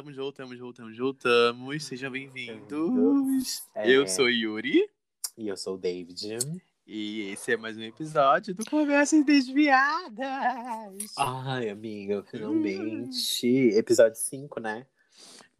Voltamos, 0.00 0.16
voltamos, 0.16 0.58
voltamos, 0.58 0.96
voltamos. 0.96 1.84
Sejam 1.84 2.10
Bem-vindos. 2.10 2.66
bem-vindos. 2.70 3.62
É. 3.74 3.90
Eu 3.90 4.06
sou 4.06 4.30
Yuri 4.30 4.88
E 5.36 5.46
eu 5.46 5.58
sou 5.58 5.74
o 5.74 5.78
David. 5.78 6.38
e 6.86 7.28
esse 7.32 7.52
é 7.52 7.56
mais 7.58 7.76
um 7.76 7.82
episódio 7.82 8.54
do 8.54 8.64
Conversas 8.64 9.22
Desviadas. 9.26 11.12
Ai, 11.18 11.68
amiga, 11.68 12.22
finalmente. 12.30 13.46
Episódio 13.76 14.16
5, 14.16 14.58
né? 14.58 14.86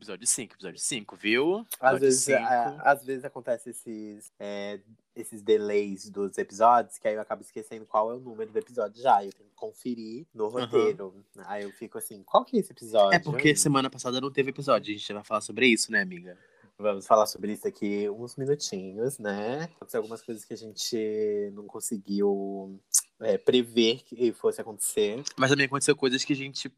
Episódio 0.01 0.27
5, 0.27 0.55
episódio 0.55 0.79
5, 0.81 1.15
viu? 1.17 1.57
Às 1.59 1.67
Episódio 1.75 2.01
vezes, 2.01 2.21
cinco. 2.25 2.39
a- 2.43 2.83
às 2.91 3.05
vezes 3.05 3.23
acontece 3.23 3.69
esses, 3.69 4.33
é, 4.41 4.81
esses 5.15 5.43
delays 5.43 6.09
dos 6.09 6.39
episódios, 6.39 6.97
que 6.97 7.07
aí 7.07 7.15
eu 7.17 7.21
acabo 7.21 7.43
esquecendo 7.43 7.85
qual 7.85 8.11
é 8.11 8.15
o 8.15 8.19
número 8.19 8.51
do 8.51 8.59
episódio 8.59 9.03
já. 9.03 9.23
Eu 9.23 9.31
tenho 9.31 9.51
que 9.51 9.55
conferir 9.55 10.27
no 10.33 10.49
roteiro. 10.49 11.23
Aí 11.45 11.65
eu 11.65 11.71
fico 11.73 11.99
assim, 11.99 12.23
qual 12.23 12.47
que 12.47 12.57
é 12.57 12.61
esse 12.61 12.73
episódio? 12.73 13.15
É 13.15 13.19
porque 13.19 13.55
semana 13.55 13.91
passada 13.91 14.23
não 14.23 14.33
teve 14.33 14.49
episódio, 14.49 14.95
a 14.95 14.97
gente 14.99 15.13
vai 15.13 15.23
falar 15.23 15.43
sobre 15.43 15.67
isso, 15.67 15.93
né, 15.93 16.01
amiga? 16.01 16.35
Vamos 16.79 17.07
falar 17.07 17.27
sobre 17.27 17.53
isso 17.53 17.69
aqui 17.69 18.09
uns 18.09 18.37
minutinhos, 18.37 19.19
né? 19.19 19.65
Aconteceu 19.77 19.99
algumas 19.99 20.23
coisas 20.23 20.47
que 20.47 20.55
a 20.55 20.57
gente 20.57 21.51
não 21.53 21.67
conseguiu 21.67 22.81
é, 23.21 23.37
prever 23.37 24.03
que 24.05 24.33
fosse 24.33 24.63
acontecer. 24.63 25.23
Mas 25.37 25.51
também 25.51 25.67
aconteceu 25.67 25.95
coisas 25.95 26.25
que 26.25 26.33
a 26.33 26.37
gente 26.37 26.73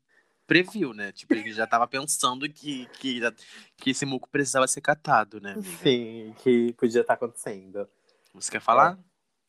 previu, 0.53 0.93
né? 0.93 1.13
Tipo, 1.13 1.35
gente 1.35 1.53
já 1.55 1.67
tava 1.67 1.87
pensando 1.87 2.47
que, 2.49 2.87
que, 2.99 3.21
que 3.79 3.91
esse 3.91 4.05
muco 4.05 4.29
precisava 4.29 4.69
ser 4.69 4.83
catado, 4.83 5.41
né, 5.41 5.53
amiga? 5.53 5.69
Sim, 5.79 6.35
que 6.43 6.73
podia 6.75 7.01
estar 7.01 7.15
acontecendo. 7.15 7.89
Você 8.35 8.51
quer 8.51 8.61
falar? 8.61 8.99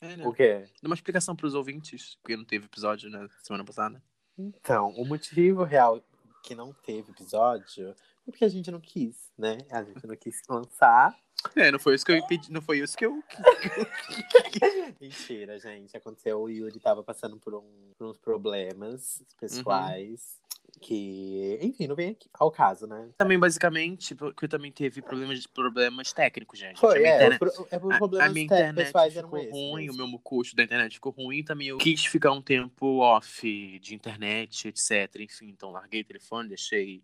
É, 0.02 0.16
né? 0.16 0.26
O 0.28 0.32
quê? 0.34 0.66
Dá 0.82 0.88
uma 0.88 0.96
explicação 0.96 1.36
pros 1.36 1.56
ouvintes, 1.56 2.18
porque 2.22 2.38
não 2.38 2.46
teve 2.46 2.66
episódio 2.66 3.10
na 3.10 3.28
semana 3.42 3.66
passada. 3.66 4.02
Então, 4.38 4.90
o 4.92 5.06
motivo 5.06 5.64
real 5.64 6.02
que 6.42 6.56
não 6.56 6.74
teve 6.74 7.12
episódio 7.12 7.90
é 8.26 8.32
porque 8.32 8.46
a 8.46 8.50
gente 8.50 8.72
não 8.72 8.80
quis, 8.80 9.30
né? 9.38 9.58
A 9.72 9.84
gente 9.84 10.06
não 10.08 10.16
quis 10.16 10.42
lançar. 10.50 11.14
É, 11.58 11.70
não 11.72 11.80
foi 11.80 11.96
isso 11.96 12.06
que 12.06 12.12
eu 12.14 12.26
pedi, 12.26 12.50
não 12.52 12.62
foi 12.62 12.80
isso 12.80 12.96
que 12.98 13.06
eu. 13.06 13.22
Mentira, 15.00 15.60
gente. 15.60 15.96
Aconteceu, 15.96 16.42
o 16.42 16.50
Yuri 16.50 16.80
tava 16.80 17.04
passando 17.04 17.38
por, 17.38 17.54
um- 17.56 17.92
por 17.98 18.08
uns 18.08 18.18
problemas 18.18 19.22
pessoais. 19.40 20.40
Que, 20.82 21.60
enfim, 21.62 21.88
não 21.88 21.96
vem 21.96 22.10
aqui 22.10 22.28
ao 22.34 22.52
caso, 22.52 22.86
né? 22.88 23.10
Também, 23.18 23.38
basicamente, 23.40 24.14
porque 24.16 24.48
também 24.48 24.72
teve 24.72 25.02
problemas, 25.02 25.46
problemas 25.48 26.12
técnicos, 26.12 26.60
gente. 26.60 26.80
Foi, 26.80 26.98
a 26.98 27.00
minha 27.00 27.10
é, 27.12 27.16
internet, 27.16 27.40
pro- 27.40 27.68
é 27.72 27.80
por 27.80 27.94
a- 27.94 27.98
problemas 27.98 28.30
a 28.30 28.34
minha 28.34 28.48
te- 28.48 28.54
internet 28.54 29.12
ficou 29.14 29.50
ruim, 29.52 29.86
mesmo. 29.86 30.04
o 30.04 30.08
meu 30.10 30.20
custo 30.20 30.56
da 30.56 30.64
internet 30.64 30.94
ficou 30.96 31.12
ruim, 31.14 31.44
também 31.44 31.68
eu 31.68 31.78
quis 31.78 32.06
ficar 32.06 32.32
um 32.32 32.42
tempo 32.42 32.98
off 33.00 33.80
de 33.80 33.96
internet, 33.96 34.68
etc. 34.68 35.22
Enfim, 35.22 35.50
então 35.50 35.72
larguei 35.72 36.02
o 36.02 36.06
telefone, 36.06 36.50
deixei. 36.50 37.04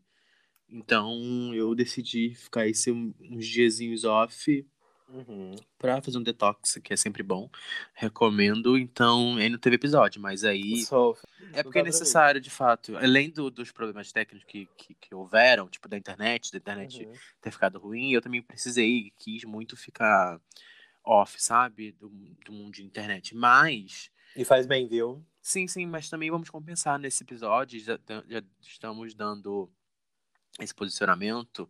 Então 0.67 1.53
eu 1.53 1.73
decidi 1.73 2.33
ficar 2.35 2.67
esse 2.67 2.91
um- 2.91 3.13
uns 3.21 3.47
diazinhos 3.47 4.03
off 4.03 4.65
Uhum. 5.11 5.55
pra 5.77 6.01
fazer 6.01 6.17
um 6.17 6.23
detox, 6.23 6.77
que 6.83 6.93
é 6.93 6.97
sempre 6.97 7.23
bom. 7.23 7.49
Recomendo. 7.93 8.77
Então, 8.77 9.37
aí 9.37 9.49
não 9.49 9.57
teve 9.57 9.75
episódio, 9.75 10.21
mas 10.21 10.43
aí. 10.43 10.83
É 11.53 11.63
porque 11.63 11.79
é 11.79 11.83
necessário, 11.83 12.39
de 12.39 12.49
fato. 12.49 12.95
Além 12.97 13.29
do- 13.31 13.49
dos 13.49 13.71
problemas 13.71 14.11
técnicos 14.11 14.45
que, 14.47 14.67
que, 14.77 14.93
que 14.93 15.15
houveram, 15.15 15.67
tipo 15.67 15.87
da 15.87 15.97
internet, 15.97 16.51
da 16.51 16.57
internet 16.59 17.05
Uhum. 17.05 17.13
ter 17.41 17.51
ficado 17.51 17.79
ruim, 17.79 18.11
eu 18.11 18.21
também 18.21 18.41
precisei, 18.41 19.11
quis 19.17 19.43
muito 19.45 19.75
ficar 19.75 20.39
off, 21.03 21.41
sabe? 21.41 21.91
Do, 21.93 22.09
do 22.45 22.51
mundo 22.51 22.73
de 22.75 22.83
internet. 22.83 23.35
Mas. 23.35 24.11
E 24.35 24.45
faz 24.45 24.67
bem, 24.67 24.87
viu? 24.87 25.25
Sim, 25.41 25.67
sim, 25.67 25.85
mas 25.87 26.07
também 26.09 26.29
vamos 26.29 26.49
compensar 26.51 26.99
nesse 26.99 27.23
episódio. 27.23 27.79
Já, 27.79 27.97
já 28.27 28.43
estamos 28.61 29.15
dando 29.15 29.71
esse 30.59 30.75
posicionamento. 30.75 31.67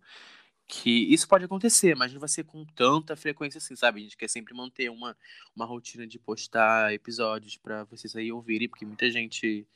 Que 0.72 1.12
isso 1.12 1.28
pode 1.28 1.44
acontecer, 1.46 1.96
mas 1.96 2.14
não 2.14 2.20
vai 2.20 2.30
ser 2.30 2.44
com 2.44 2.64
tanta 2.64 3.16
frequência 3.16 3.58
assim, 3.58 3.76
sabe? 3.76 4.00
A 4.00 4.04
gente 4.04 4.16
quer 4.16 4.28
sempre 4.30 4.54
manter 4.54 4.88
uma, 4.92 5.18
uma 5.56 5.66
rotina 5.66 6.06
de 6.06 6.20
postar 6.20 6.94
episódios 6.94 7.58
pra 7.58 7.86
vocês 7.86 8.16
aí 8.16 8.32
ouvirem, 8.32 8.70
porque 8.70 8.86
muita 8.86 9.10
gente 9.10 9.68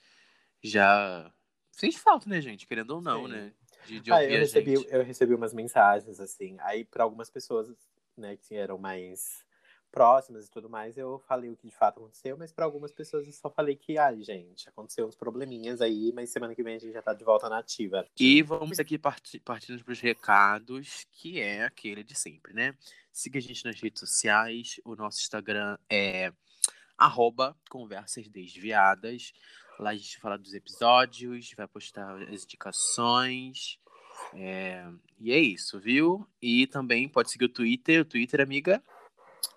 já 0.62 1.34
sente 1.72 1.98
falta, 1.98 2.30
né, 2.30 2.40
gente? 2.40 2.68
Querendo 2.68 2.92
ou 2.92 3.02
não, 3.02 3.26
Sim. 3.26 3.32
né? 3.32 3.54
De, 3.88 4.00
de 4.02 4.12
Ah, 4.12 4.22
ouvir 4.22 4.34
eu, 4.34 4.40
recebi, 4.42 4.76
gente. 4.76 4.94
eu 4.94 5.04
recebi 5.04 5.34
umas 5.34 5.52
mensagens, 5.52 6.20
assim. 6.20 6.58
Aí, 6.60 6.86
para 6.86 7.04
algumas 7.04 7.28
pessoas, 7.28 7.74
né, 8.16 8.38
que 8.38 8.54
eram 8.54 8.78
mais 8.78 9.44
próximas 9.94 10.48
e 10.48 10.50
tudo 10.50 10.68
mais, 10.68 10.98
eu 10.98 11.20
falei 11.28 11.52
o 11.52 11.56
que 11.56 11.68
de 11.68 11.76
fato 11.76 12.00
aconteceu, 12.00 12.36
mas 12.36 12.52
para 12.52 12.66
algumas 12.66 12.92
pessoas 12.92 13.28
eu 13.28 13.32
só 13.32 13.48
falei 13.48 13.76
que, 13.76 13.96
ai, 13.96 14.24
gente, 14.24 14.68
aconteceu 14.68 15.08
uns 15.08 15.16
probleminhas 15.16 15.82
aí, 15.82 16.12
mas 16.16 16.32
semana 16.32 16.56
que 16.56 16.64
vem 16.64 16.76
a 16.76 16.80
gente 16.80 16.94
já 16.94 17.02
tá 17.02 17.14
de 17.14 17.24
volta 17.24 17.48
na 17.48 17.60
ativa. 17.60 18.04
E 18.20 18.42
vamos 18.42 18.80
aqui 18.80 18.98
parti 18.98 19.40
partindo 19.40 19.84
para 19.84 19.92
os 19.92 20.00
recados, 20.00 21.06
que 21.12 21.40
é 21.40 21.64
aquele 21.64 22.04
de 22.04 22.16
sempre, 22.16 22.54
né? 22.54 22.76
Siga 23.12 23.38
a 23.38 23.42
gente 23.42 23.64
nas 23.64 23.80
redes 23.80 24.00
sociais. 24.00 24.82
O 24.84 24.96
nosso 24.96 25.22
Instagram 25.22 25.78
é 25.88 26.34
arroba 26.98 27.56
conversas 27.70 28.28
desviadas. 28.28 29.32
Lá 29.80 29.92
a 29.92 29.96
gente 29.96 30.20
fala 30.20 30.40
dos 30.40 30.56
episódios, 30.56 31.54
vai 31.56 31.68
postar 31.68 32.20
as 32.24 32.44
indicações. 32.44 33.78
é, 34.34 34.88
E 35.20 35.32
é 35.32 35.38
isso, 35.38 35.80
viu? 35.80 36.28
E 36.42 36.66
também 36.66 37.08
pode 37.08 37.30
seguir 37.30 37.46
o 37.46 37.50
Twitter. 37.50 38.02
O 38.02 38.06
Twitter, 38.06 38.42
amiga. 38.42 38.84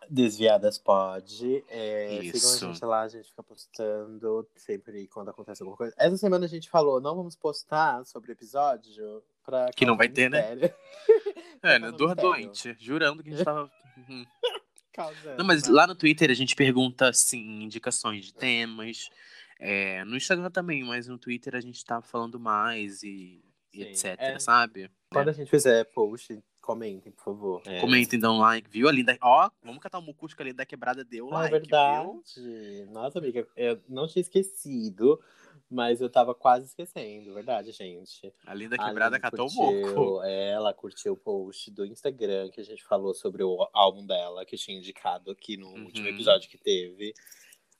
Desviadas 0.08 0.78
pode. 0.78 1.64
É, 1.68 2.20
Isso. 2.22 2.38
sigam 2.38 2.70
a 2.70 2.72
gente 2.72 2.84
lá, 2.84 3.02
a 3.02 3.08
gente 3.08 3.28
fica 3.28 3.42
postando 3.42 4.48
sempre 4.56 5.06
quando 5.08 5.30
acontece 5.30 5.62
alguma 5.62 5.76
coisa. 5.76 5.94
Essa 5.98 6.16
semana 6.16 6.46
a 6.46 6.48
gente 6.48 6.68
falou, 6.68 7.00
não 7.00 7.14
vamos 7.16 7.36
postar 7.36 8.04
sobre 8.04 8.32
episódio 8.32 9.22
pra 9.44 9.70
Que 9.74 9.84
não 9.84 9.96
vai 9.96 10.08
ter, 10.08 10.30
né? 10.30 10.54
mistério. 10.54 10.74
É, 11.62 11.78
né? 11.80 11.90
Dor 11.90 12.14
sério. 12.14 12.22
doente. 12.22 12.76
Jurando 12.78 13.22
que 13.22 13.30
a 13.30 13.32
gente 13.32 13.44
tava. 13.44 13.70
Uhum. 13.96 14.26
Causando, 14.92 15.36
Não, 15.36 15.44
mas 15.44 15.66
né? 15.66 15.74
lá 15.74 15.86
no 15.86 15.94
Twitter 15.94 16.30
a 16.30 16.34
gente 16.34 16.54
pergunta, 16.54 17.08
assim, 17.08 17.62
indicações 17.62 18.24
de 18.24 18.34
temas. 18.34 19.10
É, 19.58 20.04
no 20.04 20.16
Instagram 20.16 20.50
também, 20.50 20.84
mas 20.84 21.06
no 21.06 21.18
Twitter 21.18 21.54
a 21.54 21.60
gente 21.60 21.82
tá 21.84 22.02
falando 22.02 22.38
mais 22.38 23.02
e, 23.02 23.42
e 23.72 23.82
etc, 23.82 24.16
é. 24.18 24.38
sabe? 24.38 24.90
Quando 25.10 25.28
a 25.28 25.32
gente 25.32 25.50
fizer 25.50 25.84
post, 25.84 26.38
comentem, 26.66 27.12
por 27.12 27.22
favor. 27.24 27.62
É. 27.64 27.80
Comentem, 27.80 28.18
dão 28.18 28.38
like, 28.38 28.68
viu? 28.68 28.88
A 28.88 28.92
Linda... 28.92 29.16
Ó, 29.22 29.48
vamos 29.62 29.80
catar 29.80 29.98
o 29.98 30.02
mucusco 30.02 30.42
ali 30.42 30.52
da 30.52 30.66
quebrada, 30.66 31.04
deu 31.04 31.28
Ah, 31.32 31.42
like, 31.42 31.54
é 31.56 31.58
verdade. 31.60 32.08
viu? 32.36 32.86
Nossa, 32.90 33.18
amiga, 33.18 33.46
eu 33.56 33.80
não 33.88 34.06
tinha 34.06 34.20
esquecido, 34.20 35.20
mas 35.70 36.00
eu 36.00 36.10
tava 36.10 36.34
quase 36.34 36.66
esquecendo, 36.66 37.32
verdade, 37.32 37.72
gente. 37.72 38.32
A 38.44 38.52
Linda 38.54 38.76
A 38.76 38.84
quebrada 38.86 39.16
Aline 39.16 39.22
catou 39.22 39.46
o 39.46 39.54
curtiu- 39.54 39.94
moco. 39.96 40.22
é, 40.24 40.50
Ela 40.50 40.74
curtiu 40.74 41.12
o 41.14 41.16
post 41.16 41.70
do 41.70 41.86
Instagram 41.86 42.50
que 42.50 42.60
a 42.60 42.64
gente 42.64 42.84
falou 42.84 43.14
sobre 43.14 43.42
o 43.42 43.68
álbum 43.72 44.04
dela, 44.04 44.44
que 44.44 44.54
eu 44.54 44.58
tinha 44.58 44.76
indicado 44.76 45.30
aqui 45.30 45.56
no 45.56 45.68
último 45.68 46.06
Uhum. 46.08 46.14
episódio 46.14 46.50
que 46.50 46.58
teve. 46.58 47.14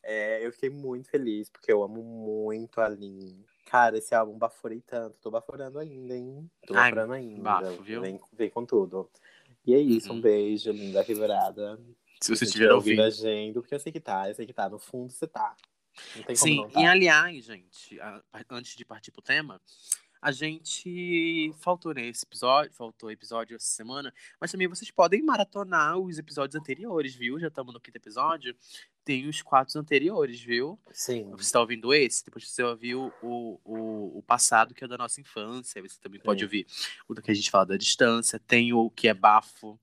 É, 0.03 0.47
eu 0.47 0.53
fiquei 0.53 0.71
muito 0.71 1.11
feliz, 1.11 1.49
porque 1.51 1.73
eu 1.73 1.83
amo 1.83 2.03
muito 2.03 2.81
a 2.81 2.89
Lin. 2.89 3.45
Cara, 3.67 3.99
esse 3.99 4.15
álbum 4.15 4.39
baforei 4.39 4.81
tanto. 4.81 5.21
Tô 5.21 5.31
baforando 5.31 5.79
ainda, 5.79 6.17
hein? 6.17 6.49
Tô 6.67 6.75
Ai, 6.75 6.91
baforando 6.91 7.13
ainda. 7.15 7.43
bafo, 7.43 7.83
viu? 7.83 8.01
Vem, 8.01 8.21
vem 8.33 8.49
com 8.49 8.65
tudo. 8.65 9.11
E 9.67 9.75
é 9.75 9.79
isso, 9.79 10.11
Uhum. 10.11 10.17
um 10.17 10.21
beijo, 10.21 10.71
linda 10.71 11.05
quebrada. 11.05 11.79
Se 12.23 12.35
você 12.35 12.45
estiver 12.45 12.73
ouvindo. 12.73 13.03
a 13.03 13.11
gente, 13.11 13.55
porque 13.55 13.75
eu 13.75 13.81
sei 13.81 13.93
que 13.93 14.01
tá, 14.01 14.29
eu 14.29 14.35
sei 14.35 14.47
que 14.47 14.53
tá. 14.53 14.69
No 14.71 14.79
fundo 14.79 15.13
você 15.13 15.27
tá. 15.27 15.55
Não 16.15 16.23
tem 16.23 16.37
como 16.37 16.37
Sim, 16.37 16.57
não 16.63 16.71
tá. 16.71 16.81
e 16.81 16.87
aliás, 16.87 17.45
gente, 17.45 17.99
antes 18.49 18.77
de 18.77 18.85
partir 18.85 19.11
pro 19.11 19.21
tema, 19.21 19.61
a 20.23 20.31
gente 20.31 21.53
faltou 21.59 21.93
nesse 21.93 22.25
episódio, 22.25 22.73
faltou 22.73 23.11
episódio 23.11 23.57
essa 23.57 23.67
semana, 23.67 24.15
mas 24.41 24.51
também 24.53 24.69
vocês 24.69 24.91
podem 24.91 25.23
maratonar 25.23 25.99
os 25.99 26.19
episódios 26.19 26.55
anteriores, 26.55 27.15
viu? 27.15 27.39
Já 27.41 27.49
estamos 27.49 27.75
no 27.75 27.81
quinto 27.81 27.97
episódio, 27.97 28.55
tem 29.07 29.29
os 29.29 29.41
quatro 29.41 29.79
anteriores, 29.79 30.41
viu? 30.41 30.79
Sim. 30.93 31.31
Você 31.31 31.43
está 31.45 31.61
ouvindo 31.61 31.95
esse, 31.95 32.25
depois 32.25 32.51
você 32.51 32.61
ouviu 32.65 33.13
o, 33.23 33.61
o, 33.65 34.19
o 34.19 34.23
passado, 34.23 34.75
que 34.75 34.83
é 34.85 34.89
da 34.89 34.99
nossa 34.99 35.21
infância, 35.21 35.81
você 35.81 35.97
também 36.01 36.21
pode 36.21 36.41
Sim. 36.41 36.45
ouvir 36.45 36.67
o 37.09 37.15
do 37.15 37.23
que 37.23 37.31
a 37.31 37.35
gente 37.35 37.49
fala 37.49 37.65
da 37.67 37.77
distância, 37.77 38.41
tem 38.41 38.73
o 38.73 38.91
que 38.91 39.07
é 39.07 39.15
bafo, 39.15 39.79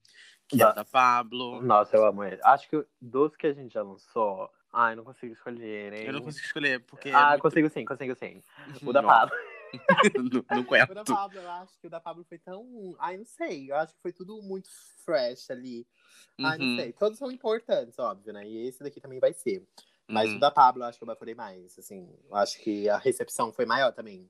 que 0.45 0.61
é 0.61 0.65
Bafo. 0.65 0.75
da 0.75 0.83
Pablo. 0.85 1.61
Nossa, 1.61 1.95
eu 1.95 2.05
amo 2.05 2.21
ele. 2.21 2.37
Acho 2.43 2.69
que 2.69 2.85
dos 3.01 3.33
que 3.37 3.47
a 3.47 3.53
gente 3.53 3.73
já 3.73 3.81
lançou. 3.81 4.49
Ai, 4.73 4.93
não 4.93 5.05
consigo 5.05 5.31
escolher, 5.33 5.93
hein? 5.93 6.05
Eu 6.05 6.13
não 6.13 6.21
consigo 6.21 6.45
escolher, 6.45 6.81
porque. 6.81 7.07
é 7.07 7.13
Ah, 7.15 7.29
muito- 7.29 7.43
consigo 7.43 7.69
sim, 7.69 7.85
consigo 7.85 8.15
sim. 8.15 8.41
O 8.85 8.91
da 8.91 9.01
Pablo. 9.01 9.33
não, 10.17 10.45
não 10.57 10.63
O 10.63 10.93
da. 10.93 11.03
Pablo, 11.03 11.39
eu 11.39 11.49
acho 11.51 11.79
que 11.79 11.87
o 11.87 11.89
da 11.89 11.99
Pablo 11.99 12.23
foi 12.23 12.37
tão. 12.37 12.95
Ai, 12.99 13.17
não 13.17 13.25
sei. 13.25 13.71
Eu 13.71 13.75
acho 13.75 13.93
que 13.93 14.01
foi 14.01 14.13
tudo 14.13 14.41
muito 14.41 14.69
fresh 15.03 15.49
ali. 15.49 15.87
Ai, 16.39 16.57
não 16.57 16.65
Uhum, 16.67 16.75
sei. 16.77 16.93
Todos 16.93 17.17
são 17.17 17.31
importantes, 17.31 17.97
óbvio, 17.99 18.33
né? 18.33 18.47
E 18.47 18.67
esse 18.67 18.83
daqui 18.83 19.01
também 19.01 19.19
vai 19.19 19.33
ser. 19.33 19.67
Mas 20.07 20.29
uhum. 20.29 20.37
o 20.37 20.39
da 20.39 20.51
Pablo, 20.51 20.83
eu 20.83 20.87
acho 20.87 20.97
que 20.97 21.03
eu 21.03 21.07
baforei 21.07 21.33
mais. 21.33 21.77
Assim, 21.77 22.07
eu 22.29 22.35
acho 22.35 22.59
que 22.59 22.89
a 22.89 22.97
recepção 22.97 23.51
foi 23.51 23.65
maior 23.65 23.91
também. 23.91 24.29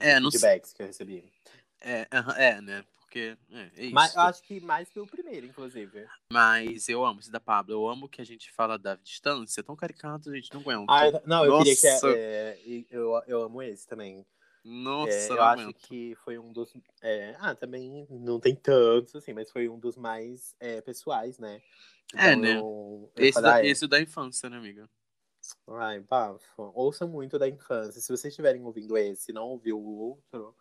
É, 0.00 0.18
não 0.18 0.30
sei. 0.30 0.40
feedbacks 0.40 0.72
que 0.72 0.82
eu 0.82 0.86
recebi. 0.86 1.32
É, 1.80 2.08
é, 2.36 2.60
né? 2.60 2.84
porque 3.14 3.36
é, 3.52 3.70
é 3.76 3.84
isso. 3.84 3.94
Mas 3.94 4.14
eu 4.14 4.22
acho 4.22 4.42
que 4.42 4.60
mais 4.60 4.88
que 4.88 4.98
o 4.98 5.06
primeiro, 5.06 5.46
inclusive. 5.46 6.06
Mas 6.32 6.88
eu 6.88 7.04
amo 7.04 7.20
esse 7.20 7.30
da 7.30 7.38
Pablo. 7.38 7.72
Eu 7.72 7.88
amo 7.88 8.08
que 8.08 8.20
a 8.20 8.24
gente 8.24 8.50
fala 8.50 8.76
da 8.76 8.96
distância. 8.96 9.60
É 9.60 9.62
tão 9.62 9.76
caricato, 9.76 10.30
a 10.30 10.34
gente 10.34 10.52
não 10.52 10.60
aguenta. 10.60 10.92
Ah, 10.92 11.22
não, 11.24 11.44
eu 11.44 11.52
Nossa. 11.52 11.64
queria 11.64 12.00
que. 12.00 12.18
É, 12.18 12.60
e 12.64 12.86
eu, 12.90 13.22
eu 13.28 13.42
amo 13.42 13.62
esse 13.62 13.86
também. 13.86 14.26
Nossa, 14.64 15.10
É, 15.12 15.28
eu 15.30 15.42
acho 15.42 15.74
que 15.74 16.14
foi 16.24 16.38
um 16.38 16.52
dos. 16.52 16.72
é, 17.02 17.36
ah, 17.38 17.54
também 17.54 18.06
não 18.10 18.40
tem 18.40 18.56
tantos, 18.56 19.14
assim, 19.14 19.32
mas 19.34 19.50
foi 19.50 19.68
um 19.68 19.78
dos 19.78 19.96
mais 19.96 20.54
é, 20.58 20.80
pessoais, 20.80 21.38
né? 21.38 21.60
É, 22.14 22.34
né? 22.36 22.56
Eu, 22.58 23.12
eu 23.16 23.26
Esse, 23.26 23.32
falei, 23.32 23.50
da, 23.50 23.56
ah, 23.56 23.64
é. 23.64 23.68
esse 23.68 23.86
da 23.86 24.00
infância, 24.00 24.48
né, 24.48 24.56
amiga? 24.56 24.88
Ai, 25.68 26.00
bafo. 26.00 26.72
Ouçam 26.74 27.08
muito 27.08 27.38
da 27.38 27.48
infância. 27.48 28.00
Se 28.00 28.08
vocês 28.08 28.24
estiverem 28.32 28.64
ouvindo 28.64 28.96
esse 28.96 29.30
e 29.30 29.34
não 29.34 29.48
ouviu 29.48 29.78
o 29.78 29.98
outro, 29.98 30.56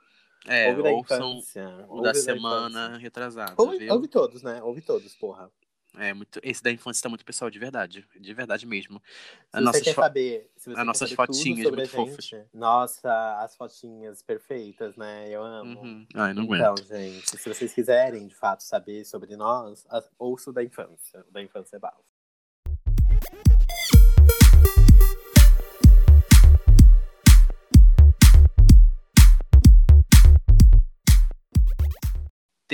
É, 0.46 0.70
ouve 0.70 0.84
da 0.84 0.92
ouçam 0.92 1.44
infância. 1.44 1.88
o 1.88 1.98
ouve 1.98 2.02
da 2.02 2.12
da 2.12 2.14
semana 2.14 2.80
infância. 2.88 2.98
retrasada, 2.98 3.56
Ouve, 3.58 3.90
ouve 3.90 4.08
todos, 4.08 4.44
né? 4.44 4.62
Ouve 4.64 4.82
todos, 4.82 5.16
porra. 5.16 5.52
É, 5.98 6.14
muito, 6.14 6.40
esse 6.42 6.62
da 6.64 6.72
infância 6.72 7.04
tá 7.04 7.10
muito 7.10 7.24
pessoal, 7.24 7.52
de 7.52 7.60
verdade. 7.60 8.06
De 8.20 8.34
verdade 8.34 8.66
mesmo. 8.66 9.02
Se 9.52 9.58
As 9.58 9.64
nossas 9.64 9.88
saber, 9.94 10.50
se 10.56 10.72
as 10.72 10.86
nossas 10.86 11.12
fotinhas 11.12 11.72
muito 11.72 11.90
gente, 11.92 12.46
Nossa, 12.54 13.40
as 13.40 13.56
fotinhas 13.56 14.22
perfeitas, 14.24 14.96
né? 14.96 15.30
Eu 15.30 15.44
amo. 15.44 15.80
Uhum. 15.82 16.08
Ai, 16.16 16.34
não 16.34 16.44
Então, 16.44 16.74
aguento. 16.74 16.88
gente, 16.88 17.38
se 17.40 17.48
vocês 17.50 17.74
quiserem 17.74 18.26
de 18.28 18.34
fato 18.36 18.64
saber 18.64 19.06
sobre 19.06 19.36
nós, 19.36 19.86
a- 19.90 20.04
ouça 20.18 20.50
o 20.50 20.54
da 20.54 20.64
infância. 20.64 21.24
O 21.30 21.32
da 21.32 21.42
infância 21.44 21.76
é 21.76 21.80
bafo. 21.80 22.02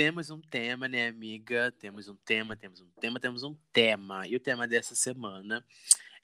Temos 0.00 0.30
um 0.30 0.40
tema, 0.40 0.88
né, 0.88 1.08
amiga? 1.08 1.70
Temos 1.72 2.08
um 2.08 2.16
tema, 2.16 2.56
temos 2.56 2.80
um 2.80 2.88
tema, 2.98 3.20
temos 3.20 3.42
um 3.42 3.54
tema. 3.70 4.26
E 4.26 4.34
o 4.34 4.40
tema 4.40 4.66
dessa 4.66 4.94
semana 4.94 5.62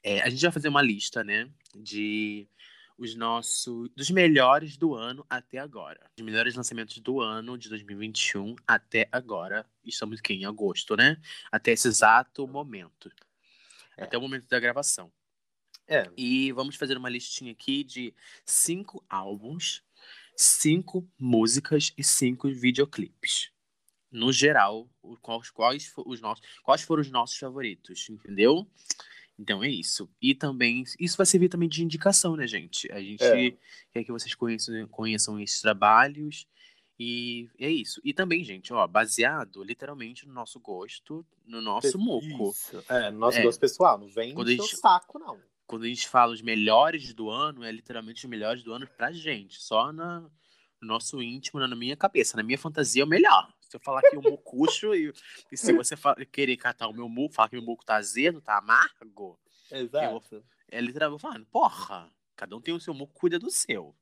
é 0.01 0.19
a 0.21 0.29
gente 0.29 0.41
vai 0.41 0.51
fazer 0.51 0.67
uma 0.67 0.81
lista, 0.81 1.23
né, 1.23 1.47
de 1.75 2.47
os 2.97 3.13
nossos 3.13 3.87
dos 3.95 4.09
melhores 4.09 4.77
do 4.77 4.95
ano 4.95 5.23
até 5.29 5.59
agora. 5.59 6.09
Os 6.17 6.25
melhores 6.25 6.55
lançamentos 6.55 6.97
do 6.97 7.21
ano 7.21 7.55
de 7.55 7.69
2021 7.69 8.55
até 8.65 9.07
agora. 9.11 9.63
Estamos 9.85 10.17
aqui 10.17 10.33
em 10.33 10.45
agosto, 10.45 10.95
né? 10.95 11.15
Até 11.51 11.71
esse 11.73 11.87
exato 11.87 12.47
momento. 12.47 13.11
É. 13.95 14.05
Até 14.05 14.17
o 14.17 14.21
momento 14.21 14.47
da 14.47 14.59
gravação. 14.59 15.11
É, 15.87 16.09
E 16.17 16.51
vamos 16.51 16.75
fazer 16.77 16.97
uma 16.97 17.09
listinha 17.09 17.51
aqui 17.51 17.83
de 17.83 18.11
cinco 18.43 19.05
álbuns, 19.07 19.83
cinco 20.35 21.07
músicas 21.19 21.93
e 21.95 22.03
cinco 22.03 22.49
videoclipes. 22.49 23.55
No 24.11 24.31
geral, 24.31 24.87
quais, 25.21 25.49
quais, 25.49 25.93
os 26.05 26.21
nossos, 26.21 26.45
quais 26.63 26.81
foram 26.81 27.01
os 27.01 27.11
nossos 27.11 27.37
favoritos, 27.37 28.09
entendeu? 28.09 28.65
Então 29.37 29.63
é 29.63 29.69
isso. 29.69 30.09
E 30.21 30.33
também, 30.33 30.83
isso 30.99 31.17
vai 31.17 31.25
servir 31.25 31.49
também 31.49 31.69
de 31.69 31.83
indicação, 31.83 32.35
né, 32.35 32.47
gente? 32.47 32.91
A 32.91 32.99
gente 33.01 33.23
É. 33.23 33.51
quer 33.91 34.03
que 34.03 34.11
vocês 34.11 34.33
conheçam, 34.33 34.87
conheçam 34.87 35.39
esses 35.39 35.61
trabalhos. 35.61 36.47
E 36.99 37.47
é 37.59 37.69
isso. 37.69 38.01
E 38.03 38.11
também, 38.11 38.43
gente, 38.43 38.73
ó, 38.73 38.87
baseado 38.87 39.63
literalmente 39.63 40.25
no 40.27 40.33
nosso 40.33 40.59
gosto, 40.59 41.23
no 41.45 41.61
nosso 41.61 41.99
muco. 41.99 42.49
Isso. 42.49 42.83
É, 42.89 43.11
no 43.11 43.19
nosso 43.19 43.37
É. 43.37 43.43
gosto 43.43 43.59
pessoal. 43.59 43.99
Não 43.99 44.07
vem 44.07 44.33
Quando 44.33 44.47
do 44.47 44.51
gente- 44.53 44.77
saco, 44.77 45.19
não. 45.19 45.39
quando 45.67 45.83
a 45.83 45.87
gente 45.87 46.07
fala 46.07 46.33
os 46.33 46.41
melhores 46.41 47.13
do 47.13 47.29
ano, 47.29 47.63
é 47.63 47.71
literalmente 47.71 48.23
os 48.25 48.29
melhores 48.29 48.63
do 48.63 48.73
ano 48.73 48.87
pra 48.97 49.11
gente. 49.11 49.61
Só 49.61 49.91
na, 49.93 50.21
no 50.81 50.87
nosso 50.87 51.21
íntimo, 51.21 51.59
na 51.59 51.75
minha 51.75 51.95
cabeça. 51.95 52.35
Na 52.35 52.41
minha 52.41 52.57
fantasia 52.57 53.03
é 53.03 53.05
o 53.05 53.07
melhor. 53.07 53.53
Se 53.69 53.75
eu 53.75 53.79
falar 53.81 54.01
que 54.03 54.15
o 54.17 54.21
mucucho 54.21 54.95
e, 54.95 55.13
e 55.51 55.57
se 55.57 55.73
você 55.73 55.95
fa- 55.97 56.15
querer 56.31 56.55
catar 56.57 56.87
o 56.87 56.93
meu 56.93 57.09
muco, 57.09 57.33
falar 57.35 57.49
que 57.49 57.57
o 57.57 57.59
meu 57.59 57.67
muco 57.71 57.85
tá 57.85 57.95
azedo, 57.97 58.41
tá 58.41 58.57
amargo, 58.57 59.37
Exato. 59.69 60.43
é 60.69 60.79
literalmente 60.81 61.21
falando, 61.21 61.45
porra, 61.47 62.09
cada 62.35 62.55
um 62.55 62.61
tem 62.61 62.73
o 62.73 62.79
seu 62.79 62.93
muco, 62.93 63.13
cuida 63.13 63.37
do 63.39 63.49
seu. 63.51 63.95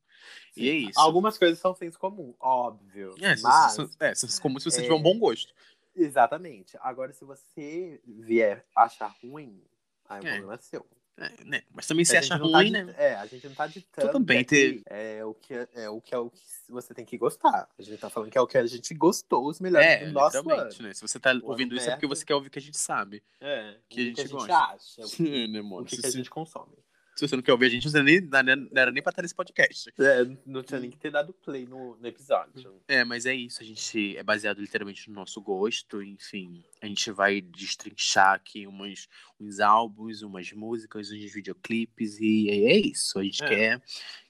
E 0.55 0.69
é 0.69 0.73
isso. 0.73 0.99
Algumas 0.99 1.37
coisas 1.37 1.59
são 1.59 1.73
senso 1.75 1.99
comum, 1.99 2.35
óbvio. 2.39 3.15
É, 3.21 3.35
mas, 3.41 3.77
é, 3.99 4.15
se- 4.15 4.41
como 4.41 4.59
se 4.59 4.69
você 4.69 4.79
é, 4.79 4.83
tiver 4.83 4.95
um 4.95 5.01
bom 5.01 5.17
gosto. 5.19 5.53
exatamente. 5.95 6.77
Agora, 6.81 7.11
se 7.13 7.25
você 7.25 8.01
vier 8.05 8.65
achar 8.75 9.13
ruim, 9.23 9.63
aí 10.07 10.21
o 10.21 10.25
É. 10.25 10.29
problema 10.31 10.53
é 10.55 10.57
seu. 10.57 10.85
É, 11.17 11.31
né? 11.45 11.61
Mas 11.73 11.87
também 11.87 12.03
se 12.03 12.17
acha 12.17 12.37
tá 12.37 12.43
ruim, 12.43 12.65
dit- 12.71 12.83
né? 12.83 12.93
É, 12.97 13.15
a 13.15 13.25
gente 13.25 13.47
não 13.47 13.55
tá 13.55 13.67
ditando 13.67 14.11
Tudo 14.11 14.19
bem 14.25 14.43
que 14.43 14.49
ter- 14.49 14.81
é 14.87 15.23
o 15.23 15.33
que 15.33 15.53
é, 15.53 15.67
é 15.75 15.89
o 15.89 16.01
que 16.01 16.13
é 16.13 16.17
o 16.17 16.29
que 16.29 16.41
você 16.67 16.93
tem 16.93 17.05
que 17.05 17.17
gostar. 17.17 17.69
A 17.77 17.81
gente 17.81 17.97
tá 17.97 18.09
falando 18.09 18.29
que 18.29 18.37
é 18.37 18.41
o 18.41 18.47
que 18.47 18.57
a 18.57 18.65
gente 18.65 18.93
gostou, 18.93 19.47
os 19.47 19.59
melhores 19.61 19.87
É, 19.87 20.05
do 20.07 20.11
nosso 20.11 20.37
ano. 20.49 20.69
né? 20.81 20.93
Se 20.93 21.01
você 21.01 21.17
tá 21.17 21.29
ano 21.31 21.41
ouvindo 21.45 21.73
isso 21.73 21.87
é 21.87 21.91
porque 21.91 22.05
perto. 22.07 22.15
você 22.19 22.25
quer 22.25 22.35
ouvir 22.35 22.47
o 22.49 22.51
que 22.51 22.59
a 22.59 22.61
gente 22.61 22.77
sabe. 22.77 23.23
É, 23.39 23.77
Que 23.87 23.99
a 23.99 24.03
o 24.03 24.05
gente 24.07 24.15
que 24.15 24.21
a 24.21 24.23
gente 24.25 24.33
gosta. 24.33 24.57
acha, 24.57 25.01
o 25.05 25.09
que, 25.15 25.47
né, 25.47 25.61
o 25.61 25.63
mano? 25.63 25.85
que 25.85 25.95
Se, 25.95 26.01
que 26.01 26.07
a 26.07 26.11
gente 26.11 26.29
consome. 26.29 26.73
Se 27.15 27.27
você 27.27 27.35
não 27.35 27.41
quer 27.43 27.53
ouvir 27.53 27.67
a 27.67 27.69
gente, 27.69 27.89
você 27.89 28.03
nem, 28.03 28.19
não 28.21 28.67
era- 28.75 28.91
nem 28.91 29.01
pra 29.01 29.09
estar 29.11 29.21
nesse 29.21 29.33
podcast. 29.33 29.89
É, 29.97 30.25
não 30.45 30.61
tinha 30.61 30.79
nem 30.79 30.89
que 30.91 30.97
ter 30.97 31.09
dado 31.11 31.33
play 31.33 31.65
no, 31.65 31.95
no 31.97 32.07
episódio. 32.07 32.81
É, 32.87 33.03
mas 33.05 33.25
é 33.25 33.33
isso. 33.33 33.61
A 33.61 33.65
gente 33.65 34.17
é 34.17 34.21
baseado 34.23 34.59
literalmente 34.59 35.07
no 35.09 35.15
nosso 35.15 35.41
gosto. 35.41 36.01
Enfim, 36.01 36.63
a 36.81 36.85
gente 36.87 37.09
vai 37.11 37.39
destrinchar 37.41 38.33
aqui 38.33 38.67
umas, 38.67 39.07
uns 39.39 39.59
álbuns, 39.59 40.21
umas 40.21 40.51
músicas, 40.51 41.09
uns 41.09 41.33
videoclipes. 41.33 42.19
E 42.19 42.49
é 42.49 42.77
isso. 42.77 43.17
A 43.17 43.23
gente 43.23 43.43
É. 43.43 43.47
quer 43.47 43.81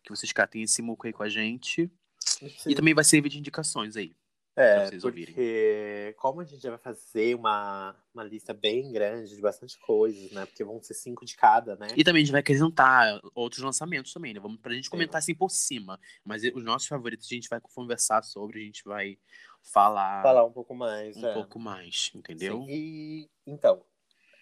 que 0.03 0.09
vocês 0.09 0.31
catem 0.31 0.61
esse 0.63 0.81
muco 0.81 1.07
aí 1.07 1.13
com 1.13 1.23
a 1.23 1.29
gente. 1.29 1.89
Sim. 2.19 2.51
E 2.67 2.75
também 2.75 2.93
vai 2.93 3.03
servir 3.03 3.29
de 3.29 3.39
indicações 3.39 3.95
aí. 3.97 4.13
É, 4.55 4.75
pra 4.75 4.85
vocês 4.85 5.01
porque 5.01 6.15
como 6.17 6.39
a 6.39 6.45
gente 6.45 6.65
vai 6.67 6.77
fazer 6.77 7.35
uma, 7.35 7.93
uma 8.13 8.23
lista 8.23 8.53
bem 8.53 8.89
grande 8.89 9.35
de 9.35 9.41
bastante 9.41 9.77
coisas, 9.79 10.31
né? 10.31 10.45
Porque 10.45 10.63
vão 10.63 10.81
ser 10.81 10.93
cinco 10.93 11.25
de 11.25 11.35
cada, 11.35 11.75
né? 11.75 11.87
E 11.95 12.03
também 12.05 12.21
a 12.21 12.25
gente 12.25 12.31
vai 12.31 12.39
acrescentar 12.39 13.19
outros 13.33 13.61
lançamentos 13.61 14.13
também, 14.13 14.33
né? 14.33 14.39
Vamos 14.39 14.61
pra 14.61 14.73
gente 14.73 14.85
Sim. 14.85 14.91
comentar 14.91 15.19
assim 15.19 15.35
por 15.35 15.49
cima. 15.49 15.99
Mas 16.23 16.43
os 16.43 16.63
nossos 16.63 16.87
favoritos 16.87 17.27
a 17.29 17.35
gente 17.35 17.49
vai 17.49 17.59
conversar 17.59 18.23
sobre, 18.23 18.61
a 18.61 18.65
gente 18.65 18.83
vai 18.85 19.17
falar, 19.61 20.23
Falar 20.23 20.45
um 20.45 20.51
pouco 20.53 20.73
mais. 20.73 21.17
um 21.17 21.27
é. 21.27 21.33
pouco 21.33 21.59
mais, 21.59 22.11
entendeu? 22.15 22.63
Sim, 22.63 22.67
E 22.69 23.29
então, 23.45 23.83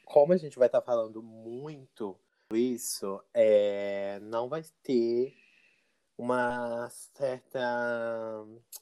como 0.05 0.34
a 0.34 0.38
gente 0.38 0.60
vai 0.60 0.67
estar 0.67 0.82
falando 0.82 1.24
muito 1.24 2.20
isso, 2.53 3.20
é, 3.34 4.20
não 4.22 4.48
vai 4.48 4.63
ter 4.84 5.34
uma 6.17 6.89
certa. 6.89 7.60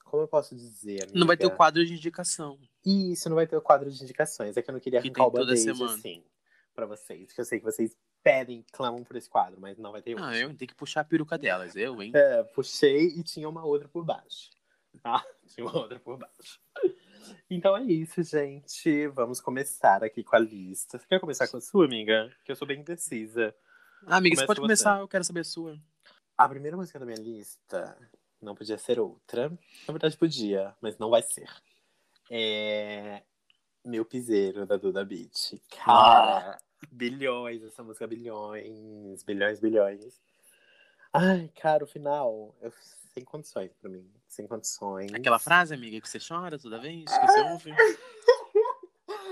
Como 0.06 0.24
eu 0.24 0.28
posso 0.28 0.56
dizer? 0.56 1.10
Não 1.14 1.26
vai 1.28 1.38
ter 1.38 1.46
o 1.46 1.48
amiga? 1.48 1.58
quadro 1.58 1.86
de 1.86 1.94
indicação. 1.94 2.58
Isso, 2.86 3.30
não 3.30 3.36
vai 3.36 3.48
ter 3.48 3.56
o 3.58 3.62
quadro 3.62 3.90
de 3.90 4.04
indicações. 4.04 4.58
É 4.58 4.62
que 4.62 4.70
eu 4.70 4.74
não 4.74 4.80
queria 4.80 5.02
Que 5.02 5.08
arrancar 5.08 5.28
o 5.28 5.32
toda 5.32 5.46
band-aid 5.46 5.62
semana. 5.62 5.94
assim 5.96 6.24
pra 6.74 6.86
vocês. 6.86 7.26
Porque 7.28 7.42
eu 7.42 7.46
sei 7.46 7.60
que 7.60 7.66
vocês 7.66 7.96
pedem, 8.24 8.66
clamam 8.72 9.04
por 9.04 9.16
esse 9.16 9.30
quadro, 9.30 9.60
mas 9.60 9.78
não 9.78 9.92
vai 9.92 10.02
ter 10.02 10.18
Ah, 10.18 10.30
hoje. 10.30 10.42
eu 10.42 10.48
tenho 10.56 10.70
que 10.70 10.76
puxar 10.76 11.02
a 11.02 11.04
peruca 11.06 11.38
delas, 11.38 11.76
eu, 11.76 12.02
hein? 12.02 12.12
É, 12.16 12.44
puxei 12.44 13.08
e 13.08 13.24
tinha 13.24 13.48
uma 13.50 13.64
outra 13.66 13.88
por 13.88 14.04
baixo. 14.06 14.50
Tá? 15.02 15.24
Tinha 15.48 15.66
uma 15.66 15.78
outra 15.78 16.00
por 16.00 16.18
baixo. 16.18 16.60
Então 17.50 17.76
é 17.78 17.84
isso, 17.84 18.22
gente. 18.24 19.08
Vamos 19.08 19.40
começar 19.40 20.04
aqui 20.04 20.22
com 20.24 20.36
a 20.36 20.40
lista. 20.40 20.98
Você 21.00 21.06
quer 21.08 21.20
começar 21.20 21.48
com 21.48 21.58
a 21.58 21.62
sua, 21.62 21.86
amiga? 21.86 22.30
Que 22.46 22.52
eu 22.52 22.56
sou 22.58 22.68
bem 22.68 22.80
indecisa. 22.82 23.56
Ah, 24.06 24.18
amiga, 24.18 24.36
Começa 24.36 24.42
você 24.42 24.48
pode 24.48 24.58
você. 24.60 24.62
começar, 24.62 25.00
eu 25.00 25.08
quero 25.08 25.24
saber 25.24 25.40
a 25.42 25.44
sua. 25.46 25.78
A 26.42 26.50
primeira 26.50 26.76
música 26.76 26.98
da 26.98 27.06
minha 27.06 27.20
lista 27.20 27.96
não 28.42 28.56
podia 28.56 28.76
ser 28.76 29.00
outra. 29.00 29.50
Na 29.88 29.92
verdade, 29.94 30.18
podia, 30.18 30.76
mas 30.82 30.98
não 30.98 31.12
vai 31.12 31.22
ser. 31.22 31.48
É. 32.32 33.22
Meu 33.86 34.04
Piseiro, 34.04 34.66
da 34.66 34.76
Duda 34.76 35.06
Beat. 35.06 35.62
Cara, 35.70 36.58
bilhões, 36.92 37.62
essa 37.64 37.84
música, 37.84 38.08
bilhões, 38.08 39.22
bilhões, 39.24 39.60
bilhões. 39.60 40.20
Ai, 41.14 41.48
cara, 41.60 41.84
o 41.84 41.88
final, 41.88 42.56
eu, 42.60 42.72
sem 43.14 43.24
condições 43.24 43.72
pra 43.80 43.88
mim. 43.88 44.10
Sem 44.28 44.48
condições. 44.48 45.14
Aquela 45.14 45.38
frase, 45.38 45.76
amiga, 45.76 46.02
que 46.02 46.10
você 46.10 46.18
chora 46.20 46.58
toda 46.58 46.80
vez, 46.80 47.06
que 47.06 47.28
você 47.28 47.42
ouve. 47.42 47.72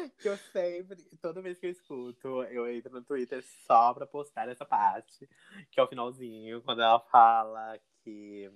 que 0.10 0.30
eu 0.30 0.38
sempre, 0.38 0.98
toda 1.22 1.42
vez 1.42 1.60
que 1.60 1.66
eu 1.66 1.72
escuto, 1.72 2.44
eu 2.44 2.70
entro 2.72 2.92
no 2.94 3.04
Twitter 3.04 3.44
só 3.66 3.94
pra 3.94 4.06
postar 4.08 4.48
essa 4.48 4.66
parte, 4.66 5.28
que 5.72 5.80
é 5.80 5.84
o 5.84 5.88
finalzinho, 5.88 6.62
quando 6.62 6.82
ela 6.82 7.00
fala 7.00 7.78
que 8.04 8.50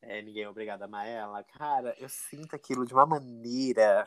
é, 0.00 0.22
ninguém 0.22 0.44
é 0.44 0.48
obrigado 0.48 0.82
a 0.82 0.84
amar 0.86 1.06
ela. 1.06 1.42
Cara, 1.44 1.94
eu 1.98 2.08
sinto 2.08 2.54
aquilo 2.54 2.86
de 2.86 2.94
uma 2.94 3.06
maneira. 3.06 4.06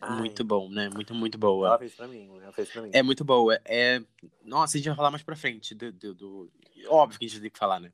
Ai, 0.00 0.16
Muito 0.18 0.44
bom, 0.44 0.68
né? 0.70 0.88
Muito, 0.88 1.12
muito 1.14 1.34
Ela 1.36 1.40
boa. 1.40 1.78
fez 1.78 1.94
pra 1.94 2.06
mim, 2.06 2.38
ela 2.40 2.52
fez 2.52 2.70
pra 2.70 2.82
mim. 2.82 2.90
É 2.92 3.02
muito 3.02 3.24
boa. 3.24 3.60
É... 3.64 4.00
Nossa, 4.44 4.76
a 4.76 4.78
gente 4.78 4.88
vai 4.88 4.96
falar 4.96 5.10
mais 5.10 5.22
pra 5.24 5.34
frente. 5.36 5.74
Do, 5.74 5.92
do, 5.92 6.14
do- 6.14 6.52
Óbvio 6.88 7.18
que 7.18 7.24
a 7.26 7.28
gente 7.28 7.40
tem 7.40 7.50
que 7.50 7.58
falar, 7.58 7.80
né? 7.80 7.92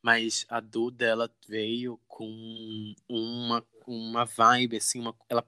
Mas 0.00 0.46
a 0.48 0.60
Duda, 0.60 1.04
ela 1.04 1.30
veio 1.48 2.00
com 2.06 2.94
uma, 3.08 3.66
uma 3.86 4.24
vibe, 4.24 4.76
assim, 4.76 5.00
uma... 5.00 5.14
Ela... 5.28 5.44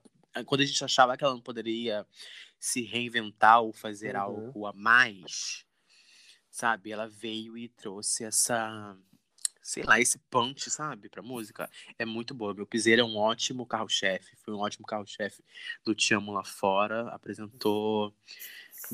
quando 0.46 0.60
a 0.62 0.64
gente 0.64 0.82
achava 0.84 1.16
que 1.16 1.24
ela 1.24 1.34
não 1.34 1.40
poderia 1.40 2.06
se 2.58 2.82
reinventar 2.82 3.60
ou 3.62 3.72
fazer 3.72 4.14
Uhum. 4.14 4.20
algo 4.22 4.66
a 4.66 4.72
mais, 4.72 5.64
sabe? 6.50 6.92
Ela 6.92 7.08
veio 7.08 7.56
e 7.58 7.68
trouxe 7.68 8.24
essa 8.24 8.96
sei 9.64 9.84
lá, 9.84 10.00
esse 10.00 10.18
punch, 10.18 10.68
sabe, 10.70 11.08
pra 11.08 11.22
música, 11.22 11.70
é 11.96 12.04
muito 12.04 12.34
boa. 12.34 12.52
Meu 12.52 12.66
Piseiro 12.66 13.00
é 13.00 13.04
um 13.04 13.16
ótimo 13.16 13.64
carro-chefe, 13.64 14.34
foi 14.36 14.52
um 14.52 14.58
ótimo 14.58 14.84
carro-chefe 14.84 15.40
do 15.84 15.94
Te 15.94 16.12
Amo 16.14 16.32
Lá 16.32 16.42
Fora, 16.42 17.08
apresentou 17.10 18.12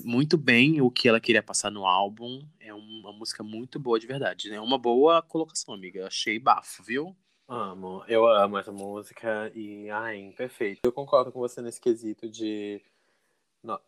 muito 0.04 0.36
bem 0.36 0.82
o 0.82 0.90
que 0.90 1.08
ela 1.08 1.20
queria 1.20 1.42
passar 1.42 1.70
no 1.70 1.86
álbum. 1.86 2.46
É 2.60 2.74
uma 2.74 3.12
música 3.14 3.42
muito 3.42 3.80
boa 3.80 3.98
de 3.98 4.06
verdade, 4.06 4.50
né? 4.50 4.60
Uma 4.60 4.76
boa 4.78 5.22
colocação, 5.22 5.72
amiga. 5.72 6.06
Achei 6.06 6.38
bafo, 6.38 6.82
viu? 6.82 7.16
Amo, 7.50 8.04
eu 8.06 8.26
amo 8.26 8.58
essa 8.58 8.70
música 8.70 9.50
e, 9.54 9.88
ai, 9.88 10.34
perfeito. 10.36 10.80
Eu 10.84 10.92
concordo 10.92 11.32
com 11.32 11.38
você 11.38 11.62
nesse 11.62 11.80
quesito 11.80 12.28
de, 12.28 12.82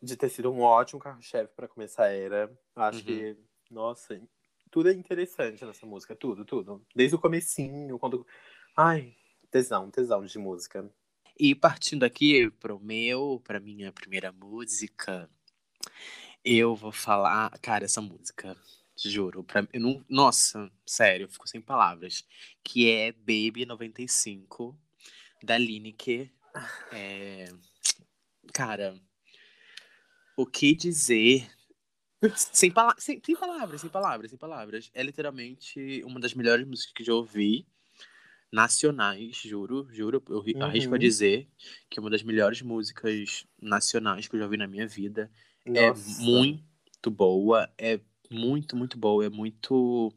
de 0.03 0.17
ter 0.17 0.31
sido 0.31 0.51
um 0.51 0.63
ótimo 0.63 0.99
carro-chefe 0.99 1.53
para 1.55 1.69
começar 1.69 2.05
a 2.05 2.13
era. 2.13 2.51
Acho 2.75 3.01
uhum. 3.01 3.05
que, 3.05 3.37
nossa, 3.71 4.19
tudo 4.71 4.89
é 4.89 4.95
interessante 4.95 5.63
nessa 5.63 5.85
música, 5.85 6.17
tudo, 6.17 6.43
tudo. 6.43 6.83
Desde 6.97 7.17
o 7.17 7.21
comecinho, 7.21 7.99
quando. 7.99 8.27
Ai, 8.75 9.15
tesão, 9.51 9.91
tesão 9.91 10.25
de 10.25 10.39
música. 10.39 10.91
E 11.39 11.55
partindo 11.55 12.05
aqui 12.05 12.51
pro 12.53 12.81
meu, 12.81 13.43
pra 13.45 13.61
minha 13.61 13.93
primeira 13.93 14.33
música, 14.33 15.29
eu 16.43 16.75
vou 16.75 16.93
falar, 16.93 17.51
cara, 17.59 17.85
essa 17.85 18.01
música, 18.01 18.57
juro, 19.09 19.45
pra, 19.45 19.67
eu 19.73 19.81
não, 19.81 20.05
nossa, 20.09 20.71
sério, 20.85 21.25
eu 21.25 21.29
fico 21.29 21.49
sem 21.49 21.61
palavras, 21.61 22.25
que 22.63 22.91
é 22.91 23.13
Baby 23.13 23.65
95 23.67 24.79
da 25.43 25.57
Lineker. 25.57 26.31
É, 26.93 27.45
cara, 28.53 29.01
o 30.37 30.45
que 30.45 30.75
dizer 30.75 31.49
sem, 32.37 32.71
pala 32.71 32.95
sem, 32.99 33.21
sem, 33.25 33.35
palavras, 33.35 33.81
sem 33.81 33.91
palavras, 33.91 34.31
sem 34.31 34.39
palavras. 34.39 34.91
É 34.93 35.03
literalmente 35.03 36.03
uma 36.05 36.21
das 36.21 36.35
melhores 36.35 36.67
músicas 36.67 36.93
que 36.93 37.05
já 37.05 37.15
ouvi. 37.15 37.67
Nacionais, 38.53 39.37
juro, 39.37 39.87
juro. 39.93 40.23
Eu 40.29 40.39
uhum. 40.39 40.63
arrisco 40.65 40.93
a 40.93 40.99
dizer 40.99 41.49
que 41.89 41.99
é 41.99 42.03
uma 42.03 42.11
das 42.11 42.25
melhores 42.25 42.61
músicas 42.63 43.47
nacionais 43.63 44.27
que 44.27 44.35
eu 44.35 44.41
já 44.41 44.45
ouvi 44.45 44.57
na 44.57 44.67
minha 44.67 44.89
vida. 44.89 45.31
É 45.65 45.89
Nossa. 45.89 46.21
É 46.21 46.25
muito 46.25 47.11
boa, 47.11 47.73
é 47.79 48.01
muito, 48.31 48.77
muito 48.77 48.97
boa, 48.97 49.27
é 49.27 49.29
muito 49.29 50.13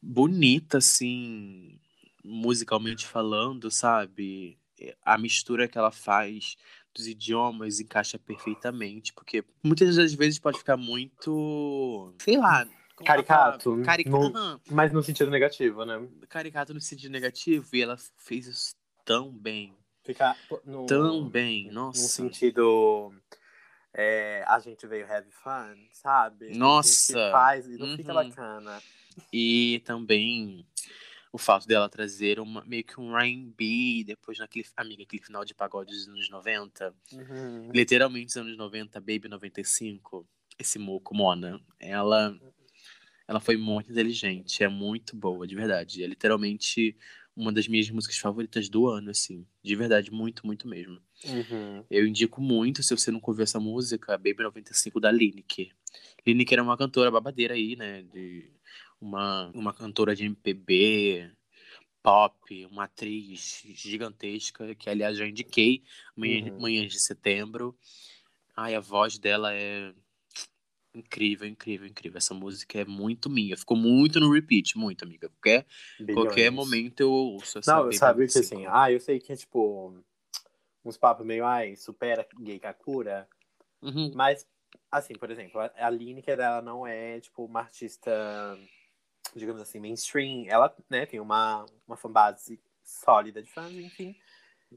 bonita, 0.00 0.78
assim, 0.78 1.78
musicalmente 2.24 3.06
falando, 3.06 3.70
sabe? 3.70 4.58
A 5.04 5.18
mistura 5.18 5.68
que 5.68 5.76
ela 5.76 5.90
faz 5.90 6.56
dos 6.94 7.06
idiomas 7.06 7.78
encaixa 7.78 8.18
perfeitamente, 8.18 9.12
porque 9.12 9.44
muitas 9.62 9.96
das 9.96 10.14
vezes 10.14 10.38
pode 10.38 10.58
ficar 10.58 10.76
muito, 10.76 12.14
sei 12.18 12.38
lá, 12.38 12.66
caricato, 13.04 13.82
Caric... 13.82 14.08
no... 14.08 14.60
mas 14.70 14.92
no 14.92 15.02
sentido 15.02 15.30
negativo, 15.30 15.84
né? 15.84 16.06
Caricato 16.28 16.72
no 16.72 16.80
sentido 16.80 17.12
negativo 17.12 17.68
e 17.74 17.82
ela 17.82 17.96
fez 18.16 18.46
isso 18.46 18.74
tão 19.04 19.30
bem. 19.30 19.76
Ficar 20.02 20.36
no... 20.64 20.86
tão 20.86 21.28
bem, 21.28 21.70
nossa. 21.70 22.00
No 22.00 22.08
sentido 22.08 23.12
é, 23.98 24.44
a 24.46 24.58
gente 24.58 24.86
veio 24.86 25.10
have 25.10 25.26
fun, 25.30 25.74
sabe? 25.90 26.50
Nossa. 26.54 27.18
A 27.18 27.22
gente 27.22 27.32
faz 27.32 27.66
e 27.66 27.78
não 27.78 27.86
uhum. 27.86 27.96
fica 27.96 28.12
bacana. 28.12 28.82
E 29.32 29.82
também 29.86 30.66
o 31.32 31.38
fato 31.38 31.66
dela 31.66 31.88
trazer 31.88 32.38
uma, 32.38 32.62
meio 32.66 32.84
que 32.84 33.00
um 33.00 33.16
R&B, 33.16 34.04
depois 34.04 34.38
naquele, 34.38 34.66
amiga, 34.76 35.02
aquele 35.02 35.22
final 35.22 35.46
de 35.46 35.54
pagode 35.54 35.94
dos 35.94 36.08
anos 36.08 36.28
90. 36.28 36.94
Uhum. 37.10 37.70
Literalmente 37.72 38.26
dos 38.26 38.36
anos 38.36 38.56
90, 38.58 39.00
Baby 39.00 39.28
95. 39.28 40.28
Esse 40.58 40.78
moco, 40.78 41.14
Mona. 41.14 41.58
Ela, 41.80 42.38
ela 43.26 43.40
foi 43.40 43.56
muito 43.56 43.90
inteligente, 43.90 44.62
é 44.62 44.68
muito 44.68 45.16
boa, 45.16 45.46
de 45.46 45.54
verdade. 45.54 46.04
É 46.04 46.06
literalmente 46.06 46.94
uma 47.36 47.52
das 47.52 47.68
minhas 47.68 47.90
músicas 47.90 48.16
favoritas 48.16 48.68
do 48.68 48.88
ano, 48.88 49.10
assim. 49.10 49.46
De 49.62 49.76
verdade, 49.76 50.10
muito, 50.10 50.46
muito 50.46 50.66
mesmo. 50.66 50.98
Uhum. 51.24 51.84
Eu 51.90 52.06
indico 52.06 52.40
muito, 52.40 52.82
se 52.82 52.96
você 52.96 53.10
não 53.10 53.20
ouviu 53.22 53.44
essa 53.44 53.60
música, 53.60 54.16
Baby 54.16 54.42
95 54.42 54.98
da 54.98 55.12
Lineker. 55.12 55.68
Lineker 56.26 56.58
é 56.58 56.62
uma 56.62 56.76
cantora 56.76 57.10
babadeira 57.10 57.54
aí, 57.54 57.76
né? 57.76 58.02
De 58.02 58.50
uma, 58.98 59.50
uma 59.54 59.74
cantora 59.74 60.16
de 60.16 60.24
MPB, 60.24 61.30
pop, 62.02 62.66
uma 62.66 62.84
atriz 62.84 63.62
gigantesca, 63.74 64.74
que 64.74 64.88
aliás 64.88 65.18
já 65.18 65.26
indiquei 65.26 65.82
Manhã, 66.16 66.50
uhum. 66.50 66.60
Manhãs 66.60 66.92
de 66.92 67.00
Setembro. 67.00 67.76
Ai, 68.56 68.74
a 68.74 68.80
voz 68.80 69.18
dela 69.18 69.52
é 69.52 69.92
incrível, 70.98 71.46
incrível, 71.46 71.86
incrível. 71.86 72.18
Essa 72.18 72.34
música 72.34 72.80
é 72.80 72.84
muito 72.84 73.28
minha. 73.28 73.56
Ficou 73.56 73.76
muito 73.76 74.18
no 74.20 74.32
repeat, 74.32 74.76
muito, 74.76 75.04
amiga. 75.04 75.28
Qualquer, 75.28 75.66
qualquer 76.14 76.50
momento 76.50 77.00
eu 77.00 77.10
ouço 77.10 77.58
essa 77.58 77.74
Não, 77.74 77.92
sabe 77.92 78.26
que 78.26 78.38
assim, 78.38 78.66
ah, 78.68 78.90
eu 78.90 79.00
sei 79.00 79.18
que 79.20 79.32
é 79.32 79.36
tipo 79.36 79.94
uns 80.84 80.96
papos 80.96 81.26
meio, 81.26 81.44
ai, 81.44 81.76
supera 81.76 82.26
gay 82.40 82.58
Kakura. 82.58 83.28
Uhum. 83.82 84.12
Mas, 84.14 84.46
assim, 84.90 85.14
por 85.14 85.30
exemplo, 85.30 85.60
a 85.60 85.90
Lineker, 85.90 86.38
ela 86.38 86.62
não 86.62 86.86
é, 86.86 87.20
tipo, 87.20 87.44
uma 87.44 87.60
artista 87.60 88.56
digamos 89.34 89.60
assim, 89.60 89.78
mainstream, 89.78 90.46
ela 90.48 90.74
né, 90.88 91.06
tem 91.06 91.20
uma, 91.20 91.66
uma 91.86 91.96
fanbase 91.96 92.60
sólida 92.82 93.42
de 93.42 93.50
fãs, 93.50 93.72
enfim. 93.72 94.16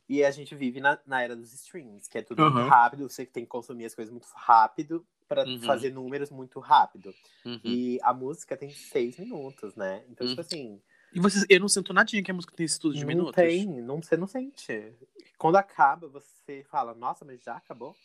E 0.07 0.23
a 0.23 0.31
gente 0.31 0.55
vive 0.55 0.79
na, 0.79 0.99
na 1.05 1.21
era 1.21 1.35
dos 1.35 1.53
streams, 1.53 2.07
que 2.07 2.17
é 2.17 2.21
tudo 2.21 2.43
uhum. 2.43 2.51
muito 2.51 2.69
rápido, 2.69 3.09
você 3.09 3.25
tem 3.25 3.43
que 3.43 3.49
consumir 3.49 3.85
as 3.85 3.95
coisas 3.95 4.11
muito 4.11 4.27
rápido 4.33 5.05
para 5.29 5.45
uhum. 5.45 5.62
fazer 5.62 5.93
números 5.93 6.31
muito 6.31 6.59
rápido. 6.59 7.13
Uhum. 7.45 7.62
E 7.63 8.00
a 8.01 8.12
música 8.12 8.57
tem 8.57 8.71
seis 8.71 9.17
minutos, 9.19 9.75
né? 9.75 10.03
Então, 10.09 10.27
tipo 10.27 10.41
uhum. 10.41 10.45
assim. 10.45 10.81
E 11.13 11.19
você, 11.19 11.45
eu 11.48 11.59
não 11.59 11.69
sinto 11.69 11.93
nadinha 11.93 12.24
que 12.24 12.31
a 12.31 12.33
música 12.33 12.55
tem 12.55 12.65
esse 12.65 12.79
tudo 12.79 12.95
de 12.95 13.01
não 13.01 13.07
minutos. 13.07 13.36
Tem, 13.36 13.65
não, 13.81 14.01
você 14.01 14.17
não 14.17 14.27
sente. 14.27 14.91
Quando 15.38 15.55
acaba, 15.55 16.07
você 16.07 16.65
fala, 16.69 16.95
nossa, 16.95 17.24
mas 17.24 17.41
já 17.43 17.55
acabou? 17.55 17.95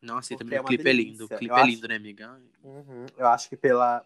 Nossa, 0.00 0.32
e 0.32 0.36
também 0.36 0.58
é 0.58 0.60
o 0.60 0.64
clipe 0.64 0.82
delícia. 0.82 1.08
é 1.08 1.12
lindo. 1.12 1.24
O 1.26 1.28
clipe 1.28 1.52
eu 1.52 1.56
é 1.56 1.64
lindo, 1.64 1.78
acho... 1.80 1.88
né, 1.88 1.96
amiga? 1.96 2.42
Uhum. 2.64 3.06
Eu 3.16 3.26
acho 3.28 3.48
que 3.48 3.56
pela, 3.56 4.02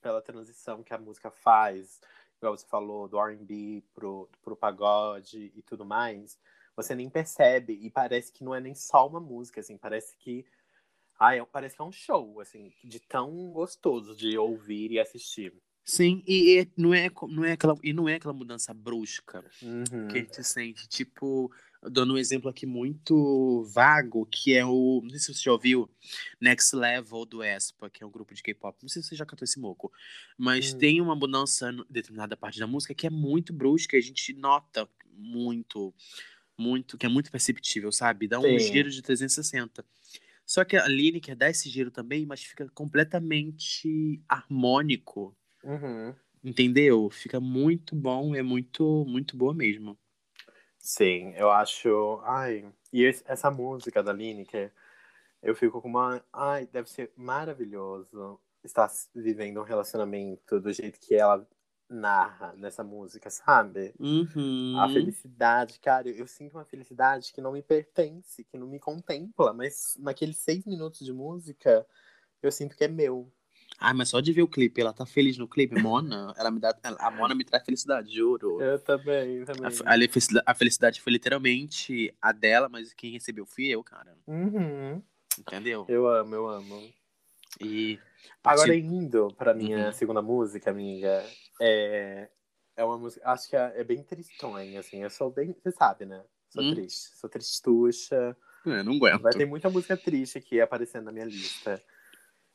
pela 0.00 0.22
transição 0.22 0.82
que 0.84 0.94
a 0.94 0.98
música 0.98 1.32
faz, 1.32 2.00
igual 2.38 2.56
você 2.56 2.66
falou, 2.66 3.08
do 3.08 3.18
R&B 3.18 3.82
pro, 3.92 4.28
pro 4.40 4.56
pagode 4.56 5.52
e 5.56 5.62
tudo 5.62 5.84
mais, 5.84 6.38
você 6.76 6.94
nem 6.94 7.10
percebe 7.10 7.78
e 7.82 7.90
parece 7.90 8.32
que 8.32 8.44
não 8.44 8.54
é 8.54 8.60
nem 8.60 8.74
só 8.74 9.06
uma 9.06 9.20
música, 9.20 9.60
assim, 9.60 9.76
parece 9.76 10.16
que 10.16 10.46
ai, 11.18 11.38
é, 11.38 11.44
parece 11.44 11.76
que 11.76 11.82
é 11.82 11.84
um 11.84 11.92
show, 11.92 12.40
assim, 12.40 12.72
de 12.82 13.00
tão 13.00 13.50
gostoso 13.50 14.16
de 14.16 14.36
ouvir 14.36 14.92
e 14.92 14.98
assistir. 14.98 15.52
Sim, 15.84 16.22
e, 16.26 16.60
e 16.60 16.68
não, 16.78 16.94
é, 16.94 17.10
não, 17.28 17.44
é 17.44 17.52
aquela, 17.52 17.76
e 17.82 17.92
não 17.92 18.08
é 18.08 18.14
aquela 18.14 18.32
mudança 18.32 18.72
brusca 18.72 19.44
uhum. 19.62 20.08
que 20.08 20.16
a 20.16 20.20
gente 20.20 20.42
sente. 20.42 20.88
Tipo, 20.88 21.52
dando 21.82 22.14
um 22.14 22.18
exemplo 22.18 22.48
aqui 22.48 22.64
muito 22.64 23.62
vago, 23.64 24.26
que 24.26 24.54
é 24.54 24.64
o. 24.64 25.00
Não 25.02 25.10
sei 25.10 25.18
se 25.18 25.34
você 25.34 25.42
já 25.42 25.52
ouviu 25.52 25.90
Next 26.40 26.74
Level 26.74 27.26
do 27.26 27.42
Espa, 27.42 27.90
que 27.90 28.02
é 28.02 28.06
um 28.06 28.10
grupo 28.10 28.34
de 28.34 28.42
K-pop. 28.42 28.78
Não 28.82 28.88
sei 28.88 29.02
se 29.02 29.08
você 29.08 29.16
já 29.16 29.26
cantou 29.26 29.44
esse 29.44 29.60
moco. 29.60 29.92
Mas 30.38 30.72
hum. 30.72 30.78
tem 30.78 31.00
uma 31.02 31.14
mudança 31.14 31.70
em 31.70 31.84
determinada 31.90 32.34
parte 32.34 32.58
da 32.58 32.66
música 32.66 32.94
que 32.94 33.06
é 33.06 33.10
muito 33.10 33.52
brusca, 33.52 33.96
a 33.96 34.00
gente 34.00 34.32
nota 34.32 34.88
muito, 35.12 35.94
muito, 36.56 36.96
que 36.96 37.04
é 37.04 37.08
muito 37.10 37.30
perceptível, 37.30 37.92
sabe? 37.92 38.26
Dá 38.26 38.38
um 38.38 38.58
Sim. 38.58 38.72
giro 38.72 38.90
de 38.90 39.02
360. 39.02 39.84
Só 40.46 40.64
que 40.64 40.76
a 40.76 40.86
Lineker 40.86 41.36
dá 41.36 41.48
esse 41.48 41.68
giro 41.68 41.90
também, 41.90 42.26
mas 42.26 42.42
fica 42.42 42.68
completamente 42.74 44.22
harmônico. 44.28 45.36
Uhum. 45.62 46.14
Entendeu? 46.42 47.08
Fica 47.10 47.40
muito 47.40 47.96
bom, 47.96 48.34
é 48.34 48.42
muito, 48.42 49.04
muito 49.06 49.36
boa 49.36 49.54
mesmo. 49.54 49.98
Sim, 50.78 51.32
eu 51.36 51.50
acho. 51.50 52.20
Ai, 52.24 52.70
e 52.92 53.06
essa 53.06 53.50
música 53.50 54.02
da 54.02 54.12
Lineker, 54.12 54.70
eu 55.42 55.54
fico 55.54 55.80
com 55.80 55.88
uma. 55.88 56.22
Ai, 56.30 56.66
deve 56.66 56.90
ser 56.90 57.10
maravilhoso 57.16 58.38
estar 58.62 58.90
vivendo 59.14 59.60
um 59.60 59.64
relacionamento 59.64 60.60
do 60.60 60.72
jeito 60.72 61.00
que 61.00 61.14
ela 61.14 61.46
narra 61.88 62.54
nessa 62.56 62.82
música, 62.82 63.30
sabe? 63.30 63.94
Uhum. 63.98 64.74
A 64.78 64.88
felicidade, 64.88 65.78
cara, 65.78 66.08
eu 66.08 66.26
sinto 66.26 66.56
uma 66.56 66.64
felicidade 66.64 67.32
que 67.32 67.40
não 67.40 67.52
me 67.52 67.62
pertence, 67.62 68.44
que 68.44 68.56
não 68.56 68.66
me 68.66 68.78
contempla, 68.78 69.52
mas 69.52 69.96
naqueles 69.98 70.38
seis 70.38 70.64
minutos 70.64 71.04
de 71.04 71.12
música, 71.12 71.86
eu 72.42 72.50
sinto 72.50 72.76
que 72.76 72.84
é 72.84 72.88
meu. 72.88 73.30
Ah, 73.78 73.92
mas 73.92 74.08
só 74.08 74.20
de 74.20 74.32
ver 74.32 74.42
o 74.42 74.48
clipe, 74.48 74.80
ela 74.80 74.92
tá 74.92 75.04
feliz 75.04 75.36
no 75.36 75.48
clipe, 75.48 75.80
Mona, 75.80 76.32
ela 76.36 76.50
me 76.50 76.60
dá, 76.60 76.74
a 76.82 77.10
Mona 77.10 77.34
me 77.34 77.44
traz 77.44 77.64
felicidade, 77.64 78.14
juro. 78.14 78.60
Eu 78.62 78.78
também, 78.78 79.44
também. 79.44 79.66
A, 79.66 80.50
a, 80.50 80.54
felicidade 80.54 81.00
foi 81.00 81.12
literalmente 81.12 82.14
a 82.22 82.32
dela, 82.32 82.68
mas 82.68 82.92
quem 82.94 83.12
recebeu 83.12 83.44
fui 83.44 83.66
eu, 83.66 83.82
cara. 83.82 84.16
Uhum. 84.26 85.02
Entendeu? 85.38 85.84
Eu 85.88 86.06
amo, 86.06 86.34
eu 86.34 86.48
amo. 86.48 86.92
E 87.60 87.98
agora 88.42 88.74
indo 88.74 89.28
para 89.36 89.54
minha 89.54 89.86
uhum. 89.86 89.92
segunda 89.92 90.22
música, 90.22 90.70
amiga, 90.70 91.24
é 91.60 92.28
é 92.76 92.84
uma 92.84 92.98
música, 92.98 93.28
acho 93.30 93.48
que 93.48 93.56
é, 93.56 93.72
é 93.76 93.84
bem 93.84 94.02
tristonha, 94.02 94.80
assim. 94.80 95.02
Eu 95.02 95.10
sou 95.10 95.30
bem, 95.30 95.52
você 95.52 95.70
sabe, 95.70 96.04
né? 96.04 96.24
Sou 96.48 96.62
hum. 96.62 96.74
triste, 96.74 97.16
sou 97.16 97.30
tristucha. 97.30 98.36
É, 98.66 98.82
não 98.82 98.94
aguento. 98.94 99.22
Vai 99.22 99.32
ter 99.32 99.46
muita 99.46 99.70
música 99.70 99.96
triste 99.96 100.38
aqui 100.38 100.60
aparecendo 100.60 101.04
na 101.04 101.12
minha 101.12 101.24
lista. 101.24 101.82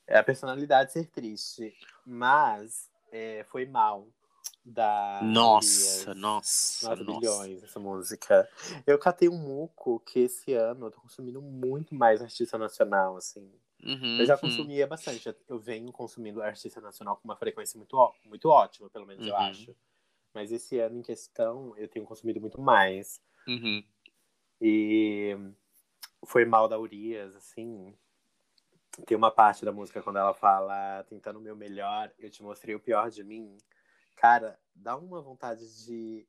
É 0.08 0.18
a 0.18 0.24
personalidade 0.24 0.92
ser 0.92 1.08
triste. 1.08 1.74
Mas 2.06 2.90
é, 3.12 3.46
foi 3.50 3.66
mal. 3.66 4.08
Da 4.64 5.22
Nossa, 5.24 6.14
nossa, 6.14 6.90
Nossa, 6.90 7.04
nossa. 7.04 7.20
bilhões 7.20 7.64
essa 7.64 7.80
música. 7.80 8.48
Eu 8.86 9.00
catei 9.00 9.28
um 9.28 9.38
muco 9.38 10.00
que 10.02 10.20
esse 10.20 10.54
ano 10.54 10.88
eu 10.88 10.92
tô 10.92 11.00
consumindo 11.00 11.42
muito 11.42 11.96
mais 11.96 12.22
artista 12.22 12.58
nacional, 12.58 13.16
assim. 13.16 13.50
Uhum, 13.84 14.20
Eu 14.20 14.26
já 14.26 14.36
uhum. 14.36 14.42
consumia 14.42 14.86
bastante. 14.88 15.34
Eu 15.48 15.60
venho 15.60 15.92
consumindo 15.92 16.42
artista 16.42 16.82
nacional 16.82 17.18
com 17.18 17.24
uma 17.28 17.36
frequência 17.36 17.78
muito, 17.78 17.96
muito 18.26 18.50
ótima, 18.50 18.90
pelo 18.90 19.06
menos 19.06 19.26
eu 19.26 19.34
Uhum. 19.34 19.40
acho. 19.42 19.76
Mas 20.34 20.52
esse 20.52 20.78
ano 20.80 20.98
em 21.00 21.02
questão, 21.02 21.76
eu 21.78 21.88
tenho 21.88 22.06
consumido 22.06 22.40
muito 22.40 22.62
mais. 22.62 23.22
Uhum. 23.48 23.84
E 24.62 25.36
foi 26.26 26.46
mal 26.46 26.68
da 26.68 26.78
Urias, 26.78 27.36
assim. 27.36 27.96
Tem 29.06 29.16
uma 29.16 29.32
parte 29.32 29.64
da 29.64 29.72
música 29.72 30.02
quando 30.02 30.18
ela 30.20 30.34
fala 30.34 31.04
tentando 31.06 31.40
o 31.40 31.42
meu 31.42 31.56
melhor, 31.56 32.12
eu 32.20 32.30
te 32.30 32.44
mostrei 32.44 32.76
o 32.76 32.80
pior 32.80 33.10
de 33.10 33.24
mim. 33.24 33.58
Cara, 34.18 34.60
dá 34.76 34.98
uma 34.98 35.22
vontade 35.22 35.86
de 35.86 36.28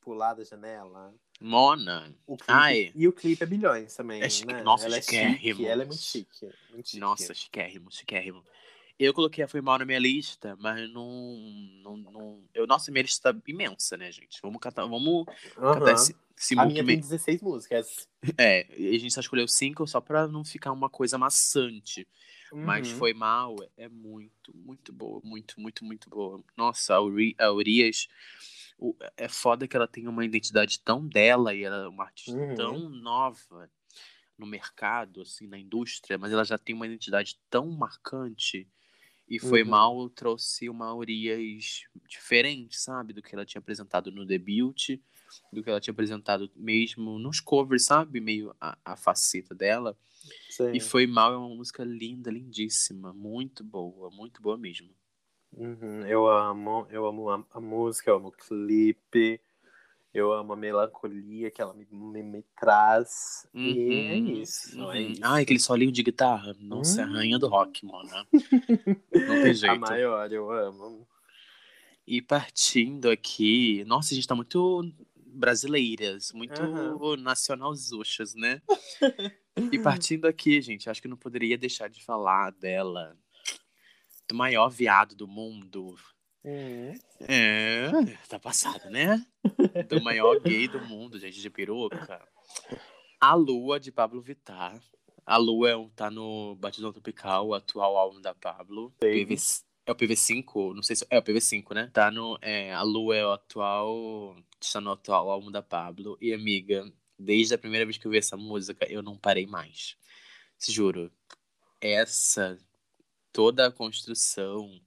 pular 0.00 0.32
da 0.32 0.42
janela. 0.42 1.14
Mona. 1.40 2.14
O 2.26 2.36
clipe, 2.36 2.52
Ai. 2.52 2.92
E 2.94 3.06
o 3.06 3.12
clipe 3.12 3.42
é 3.42 3.46
bilhões 3.46 3.94
também, 3.94 4.22
É 4.22 4.28
chique- 4.28 4.52
né? 4.52 4.62
nossa, 4.62 4.86
ela 4.86 4.96
é 4.96 5.02
chique, 5.02 5.64
ela 5.66 5.82
é 5.82 5.86
muito 5.86 6.02
chique. 6.02 6.50
Muito 6.70 6.88
chique. 6.88 7.00
Nossa, 7.00 7.32
chiquérrimo, 7.34 7.90
chiquérrimo. 7.90 8.42
Eu 8.98 9.14
coloquei 9.14 9.44
a 9.44 9.48
Foi 9.48 9.60
Mal 9.60 9.78
na 9.78 9.84
minha 9.84 9.98
lista, 10.00 10.56
mas 10.58 10.90
não. 10.92 11.36
não, 11.84 11.96
não... 11.96 12.44
Eu, 12.52 12.66
nossa, 12.66 12.90
minha 12.90 13.02
lista 13.02 13.32
tá 13.32 13.40
imensa, 13.46 13.96
né, 13.96 14.10
gente? 14.10 14.40
Vamos 14.42 14.58
catar, 14.60 14.84
vamos 14.86 15.24
Aham. 15.56 15.74
catar 15.74 15.92
esse, 15.92 16.16
esse 16.36 16.58
A 16.58 16.66
minha 16.66 16.84
tem 16.84 16.98
16 16.98 17.40
músicas. 17.40 18.08
É, 18.36 18.66
a 18.72 18.98
gente 18.98 19.12
só 19.12 19.20
escolheu 19.20 19.46
cinco 19.46 19.86
só 19.86 20.00
pra 20.00 20.26
não 20.26 20.44
ficar 20.44 20.72
uma 20.72 20.90
coisa 20.90 21.16
maçante. 21.16 22.08
Mas 22.52 22.90
Uhum. 22.90 22.96
Foi 22.96 23.14
Mal 23.14 23.54
é 23.76 23.88
muito, 23.88 24.52
muito 24.56 24.92
boa. 24.92 25.20
Muito, 25.22 25.60
muito, 25.60 25.84
muito 25.84 26.10
boa. 26.10 26.42
Nossa, 26.56 26.94
a, 26.96 27.00
Uri, 27.00 27.36
a 27.38 27.52
Urias. 27.52 28.08
O- 28.78 28.96
é 29.16 29.28
foda 29.28 29.66
que 29.68 29.76
ela 29.76 29.88
tem 29.88 30.06
uma 30.08 30.24
identidade 30.24 30.80
tão 30.80 31.06
dela 31.06 31.54
e 31.54 31.64
ela 31.64 31.84
é 31.84 31.88
uma 31.88 32.04
artista 32.04 32.32
Uhum. 32.38 32.54
tão 32.54 32.88
nova 32.88 33.70
no 34.38 34.46
mercado, 34.46 35.22
assim, 35.22 35.46
na 35.48 35.58
indústria, 35.58 36.16
mas 36.16 36.32
ela 36.32 36.44
já 36.44 36.56
tem 36.56 36.74
uma 36.74 36.86
identidade 36.86 37.38
tão 37.50 37.68
marcante. 37.70 38.68
E 39.28 39.38
Foi 39.38 39.62
Uhum. 39.62 39.68
Mal 39.70 40.10
trouxe 40.10 40.68
uma 40.70 40.94
Urias 40.94 41.82
diferente, 42.08 42.78
sabe? 42.78 43.12
Do 43.12 43.22
que 43.22 43.34
ela 43.34 43.44
tinha 43.44 43.60
apresentado 43.60 44.10
no 44.10 44.24
debut, 44.24 44.98
do 45.52 45.62
que 45.62 45.68
ela 45.68 45.80
tinha 45.80 45.92
apresentado 45.92 46.50
mesmo 46.56 47.18
nos 47.18 47.40
covers, 47.40 47.84
sabe? 47.84 48.20
Meio 48.20 48.54
a, 48.60 48.78
a 48.84 48.96
faceta 48.96 49.54
dela. 49.54 49.96
Sim. 50.50 50.72
E 50.72 50.80
Foi 50.80 51.06
Mal 51.06 51.32
é 51.34 51.36
uma 51.36 51.54
música 51.54 51.84
linda, 51.84 52.30
lindíssima. 52.30 53.12
Muito 53.12 53.62
boa, 53.64 54.10
muito 54.10 54.40
boa 54.40 54.56
mesmo. 54.56 54.90
Uhum, 55.56 56.06
Eu 56.06 56.28
amo, 56.28 56.86
eu 56.90 57.06
amo 57.06 57.30
a, 57.30 57.44
a 57.52 57.60
música, 57.60 58.10
eu 58.10 58.16
amo 58.16 58.28
o 58.28 58.32
clipe, 58.32 59.40
eu 60.12 60.32
amo 60.32 60.52
a 60.52 60.56
melancolia 60.56 61.50
que 61.50 61.60
ela 61.60 61.74
me, 61.74 61.86
me, 61.90 62.22
me 62.22 62.42
traz. 62.58 63.46
E 63.54 63.90
é 64.08 64.18
Uhum, 64.18 64.42
isso, 64.42 64.78
uhum. 64.78 64.90
é 64.92 65.02
isso. 65.02 65.20
Ai, 65.24 65.42
aquele 65.42 65.58
solinho 65.60 65.92
de 65.92 66.02
guitarra. 66.02 66.54
Nossa, 66.60 67.00
é 67.00 67.04
a 67.04 67.06
Hum. 67.08 67.12
rainha 67.12 67.38
do 67.38 67.48
rock, 67.48 67.84
mano. 67.84 68.08
Não 69.26 69.36
tem 69.40 69.52
A 69.54 69.54
jeito. 69.54 69.80
maior, 69.80 70.32
eu 70.32 70.50
amo. 70.50 71.08
E 72.06 72.22
partindo 72.22 73.10
aqui. 73.10 73.84
Nossa, 73.86 74.12
a 74.12 74.14
gente 74.14 74.26
tá 74.26 74.34
muito 74.34 74.92
brasileiras, 75.26 76.32
muito 76.32 76.60
Aham. 76.62 77.16
nacionalzuchas, 77.18 78.34
né? 78.34 78.62
E 79.72 79.78
partindo 79.78 80.26
aqui, 80.26 80.62
gente, 80.62 80.88
acho 80.88 81.02
que 81.02 81.08
não 81.08 81.16
poderia 81.16 81.58
deixar 81.58 81.88
de 81.88 82.02
falar 82.04 82.52
dela. 82.52 83.18
Do 84.28 84.34
maior 84.34 84.68
viado 84.68 85.14
do 85.16 85.26
mundo. 85.26 85.96
Uhum. 86.44 86.94
É, 87.20 87.90
tá 88.28 88.38
passada, 88.38 88.88
né? 88.90 89.24
Do 89.88 90.02
maior 90.02 90.38
gay 90.40 90.68
do 90.68 90.80
mundo, 90.80 91.18
gente, 91.18 91.40
de 91.40 91.50
peruca. 91.50 92.22
A 93.20 93.34
Lua, 93.34 93.80
de 93.80 93.90
Pablo 93.90 94.20
Vittar. 94.20 94.80
A 95.26 95.36
Lua 95.36 95.70
é 95.70 95.88
tá 95.94 96.10
no 96.10 96.54
Batidão 96.56 96.92
Tropical, 96.92 97.48
o 97.48 97.54
atual 97.54 97.96
álbum 97.96 98.20
da 98.20 98.34
Pablo. 98.34 98.94
PV, 98.98 99.36
é 99.88 99.92
o 99.92 99.94
PV5? 99.94 100.74
Não 100.74 100.82
sei 100.82 100.96
se 100.96 101.06
é 101.08 101.18
o 101.18 101.22
PV5, 101.22 101.74
né? 101.74 101.90
Tá 101.92 102.10
no, 102.10 102.38
é, 102.42 102.72
a 102.74 102.82
Lua 102.82 103.16
é 103.16 103.26
o 103.26 103.32
atual. 103.32 104.36
Está 104.60 104.80
no 104.80 104.92
atual 104.92 105.30
álbum 105.30 105.50
da 105.50 105.62
Pablo. 105.62 106.16
E, 106.20 106.32
amiga, 106.32 106.84
desde 107.18 107.54
a 107.54 107.58
primeira 107.58 107.86
vez 107.86 107.96
que 107.96 108.06
eu 108.06 108.10
vi 108.10 108.18
essa 108.18 108.36
música, 108.36 108.86
eu 108.90 109.02
não 109.02 109.16
parei 109.16 109.46
mais. 109.46 109.96
Juro. 110.58 111.10
Essa. 111.80 112.58
Toda 113.32 113.66
a 113.66 113.72
construção. 113.72 114.80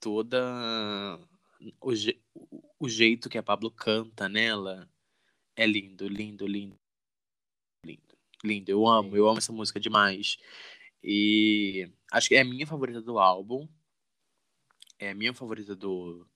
Toda. 0.00 0.38
O, 1.80 1.94
je- 1.94 2.20
o 2.78 2.88
jeito 2.88 3.28
que 3.28 3.38
a 3.38 3.42
Pablo 3.42 3.70
canta 3.70 4.28
nela 4.28 4.88
é 5.56 5.66
lindo, 5.66 6.06
lindo, 6.06 6.46
lindo. 6.46 6.78
Lindo. 7.84 8.18
Lindo. 8.44 8.70
Eu 8.70 8.86
amo, 8.86 9.16
eu 9.16 9.28
amo 9.28 9.38
essa 9.38 9.52
música 9.52 9.80
demais. 9.80 10.38
E 11.02 11.90
acho 12.12 12.28
que 12.28 12.36
é 12.36 12.40
a 12.40 12.44
minha 12.44 12.66
favorita 12.66 13.00
do 13.02 13.18
álbum. 13.18 13.68
É 14.98 15.10
a 15.10 15.14
minha 15.14 15.34
favorita 15.34 15.74
do. 15.74 16.26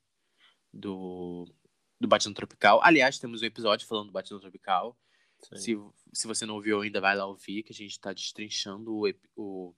Do. 0.72 1.46
Do 2.00 2.08
Batidão 2.08 2.34
Tropical. 2.34 2.80
Aliás, 2.82 3.20
temos 3.20 3.42
um 3.42 3.44
episódio 3.44 3.86
falando 3.86 4.06
do 4.06 4.12
Batidão 4.12 4.40
Tropical. 4.40 4.98
Sim. 5.40 5.56
Se, 5.56 5.76
se 6.12 6.26
você 6.26 6.44
não 6.44 6.56
ouviu 6.56 6.80
ainda, 6.80 7.00
vai 7.00 7.16
lá 7.16 7.26
ouvir, 7.26 7.62
que 7.62 7.72
a 7.72 7.74
gente 7.74 7.98
tá 8.00 8.12
destrinchando 8.12 8.92
o, 8.92 9.04
o, 9.36 9.74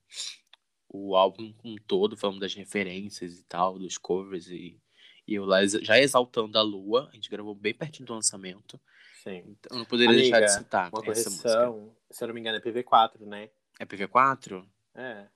o 0.96 1.16
álbum 1.16 1.52
como 1.54 1.74
um 1.74 1.78
todo, 1.78 2.16
falando 2.16 2.38
das 2.38 2.54
referências 2.54 3.38
e 3.38 3.44
tal, 3.44 3.78
dos 3.78 3.98
covers 3.98 4.46
e, 4.48 4.80
e 5.26 5.34
eu 5.34 5.44
lá 5.44 5.66
já 5.66 5.98
exaltando 5.98 6.56
a 6.56 6.62
Lua. 6.62 7.08
A 7.10 7.14
gente 7.14 7.28
gravou 7.28 7.54
bem 7.54 7.74
pertinho 7.74 8.06
do 8.06 8.14
lançamento. 8.14 8.80
Sim. 9.22 9.42
Então 9.48 9.72
eu 9.72 9.78
não 9.78 9.84
poderia 9.84 10.14
deixar 10.14 10.38
de 10.38 10.44
Amiga, 10.44 10.58
citar 10.58 10.90
Uma 10.92 11.10
essa 11.10 11.30
música. 11.30 11.42
correção, 11.48 11.96
se 12.10 12.22
eu 12.22 12.28
não 12.28 12.34
me 12.34 12.40
engano, 12.40 12.58
é 12.58 12.60
PV4, 12.60 13.20
né? 13.26 13.50
É 13.80 13.84
PV4? 13.84 14.64
É. 14.94 15.26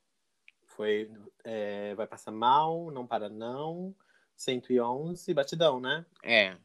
Foi. 0.66 1.10
é, 1.42 1.92
vai 1.96 2.06
passar 2.06 2.30
mal, 2.30 2.90
não 2.92 3.04
para 3.06 3.28
não. 3.28 3.94
111, 4.36 5.34
batidão, 5.34 5.80
né? 5.80 6.06
É. 6.22 6.56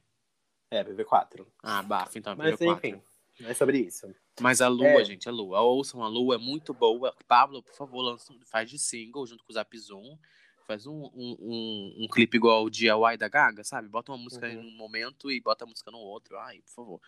É, 0.70 0.84
PV4. 0.84 1.48
Ah, 1.64 1.82
bafo, 1.82 2.18
então 2.20 2.34
é 2.34 2.36
Mas 2.36 2.56
PV4. 2.60 2.78
enfim, 2.78 3.02
é 3.46 3.54
sobre 3.56 3.80
isso. 3.80 4.14
Mas 4.42 4.62
a 4.62 4.68
Lua, 4.68 5.02
É. 5.02 5.06
gente, 5.06 5.30
a 5.30 5.32
Lua. 5.32 5.62
Ouçam 5.62 6.04
a 6.04 6.08
Lua, 6.08 6.36
é 6.36 6.38
muito 6.38 6.74
boa. 6.74 7.16
Pablo, 7.28 7.62
por 7.62 7.76
favor, 7.76 8.02
lança, 8.02 8.34
faz 8.46 8.70
de 8.70 8.80
single 8.80 9.26
junto 9.28 9.44
com 9.44 9.52
o 9.52 9.54
Zap 9.54 9.78
Zoom. 9.78 10.18
Faz 10.66 10.88
um, 10.88 10.94
um, 11.14 11.36
um, 11.40 11.96
um 12.04 12.08
clipe 12.08 12.38
igual 12.38 12.64
o 12.64 12.70
DIY 12.70 13.18
da 13.20 13.28
Gaga, 13.28 13.64
sabe? 13.66 13.90
Bota 13.90 14.12
uma 14.14 14.18
música 14.18 14.50
em 14.50 14.58
Uhum. 14.58 14.68
um 14.68 14.78
momento 14.78 15.30
e 15.30 15.40
bota 15.42 15.66
a 15.66 15.68
música 15.68 15.92
no 15.92 15.98
outro. 16.00 16.38
Ai, 16.40 16.62
por 16.62 16.72
favor. 16.74 17.02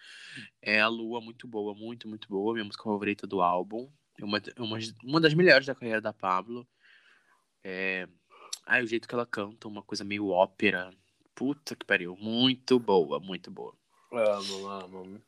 É 0.61 0.81
a 0.81 0.87
Lua, 0.89 1.21
muito 1.21 1.47
boa, 1.47 1.73
muito, 1.73 2.07
muito 2.07 2.27
boa. 2.27 2.53
Minha 2.53 2.65
música 2.65 2.83
favorita 2.83 3.25
do 3.25 3.41
álbum. 3.41 3.89
É 4.19 4.25
uma, 4.25 4.41
uma, 4.59 4.77
uma 5.03 5.21
das 5.21 5.33
melhores 5.33 5.65
da 5.65 5.73
carreira 5.73 6.01
da 6.01 6.11
Pablo. 6.13 6.67
É... 7.63 8.07
Ai, 8.65 8.83
o 8.83 8.87
jeito 8.87 9.07
que 9.07 9.15
ela 9.15 9.25
canta, 9.25 9.67
uma 9.67 9.81
coisa 9.81 10.03
meio 10.03 10.27
ópera. 10.27 10.91
Puta 11.33 11.75
que 11.75 11.85
pariu. 11.85 12.15
Muito 12.17 12.77
boa, 12.79 13.19
muito 13.19 13.49
boa. 13.49 13.73
Amo, 14.11 14.67
amo. 14.67 15.21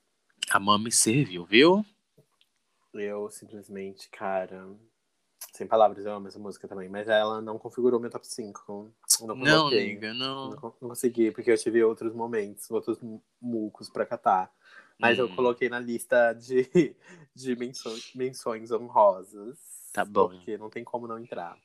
A 0.50 0.60
Mami 0.60 0.92
serviu, 0.92 1.46
viu? 1.46 1.86
Eu 2.94 3.30
simplesmente, 3.30 4.10
cara. 4.10 4.68
Sem 5.54 5.68
palavras, 5.68 6.06
eu 6.06 6.14
amo 6.14 6.28
essa 6.28 6.40
música 6.40 6.68
também. 6.68 6.90
Mas 6.90 7.08
ela 7.08 7.42
não 7.42 7.58
configurou 7.60 8.00
meu 8.00 8.10
top 8.10 8.26
5. 8.28 8.92
Não, 9.22 9.36
Não, 9.36 9.68
amiga, 9.68 10.14
não. 10.14 10.50
Não, 10.52 10.56
con- 10.58 10.74
não 10.82 10.90
consegui, 10.90 11.32
porque 11.32 11.52
eu 11.52 11.58
tive 11.58 11.84
outros 11.84 12.14
momentos, 12.14 12.70
outros 12.72 13.00
mu- 13.00 13.24
mucos 13.42 13.90
pra 13.90 14.06
catar. 14.06 14.52
Mas 14.98 15.20
eu 15.20 15.26
Hum. 15.28 15.36
coloquei 15.36 15.70
na 15.70 15.80
lista 15.80 16.34
de, 16.34 16.64
de 17.36 17.56
menções, 17.56 18.12
menções 18.16 18.72
honrosas. 18.72 19.58
Tá 19.94 20.04
bom. 20.06 20.30
Porque 20.30 20.58
não 20.58 20.70
tem 20.70 20.84
como 20.84 21.08
não 21.08 21.20
entrar. 21.20 21.58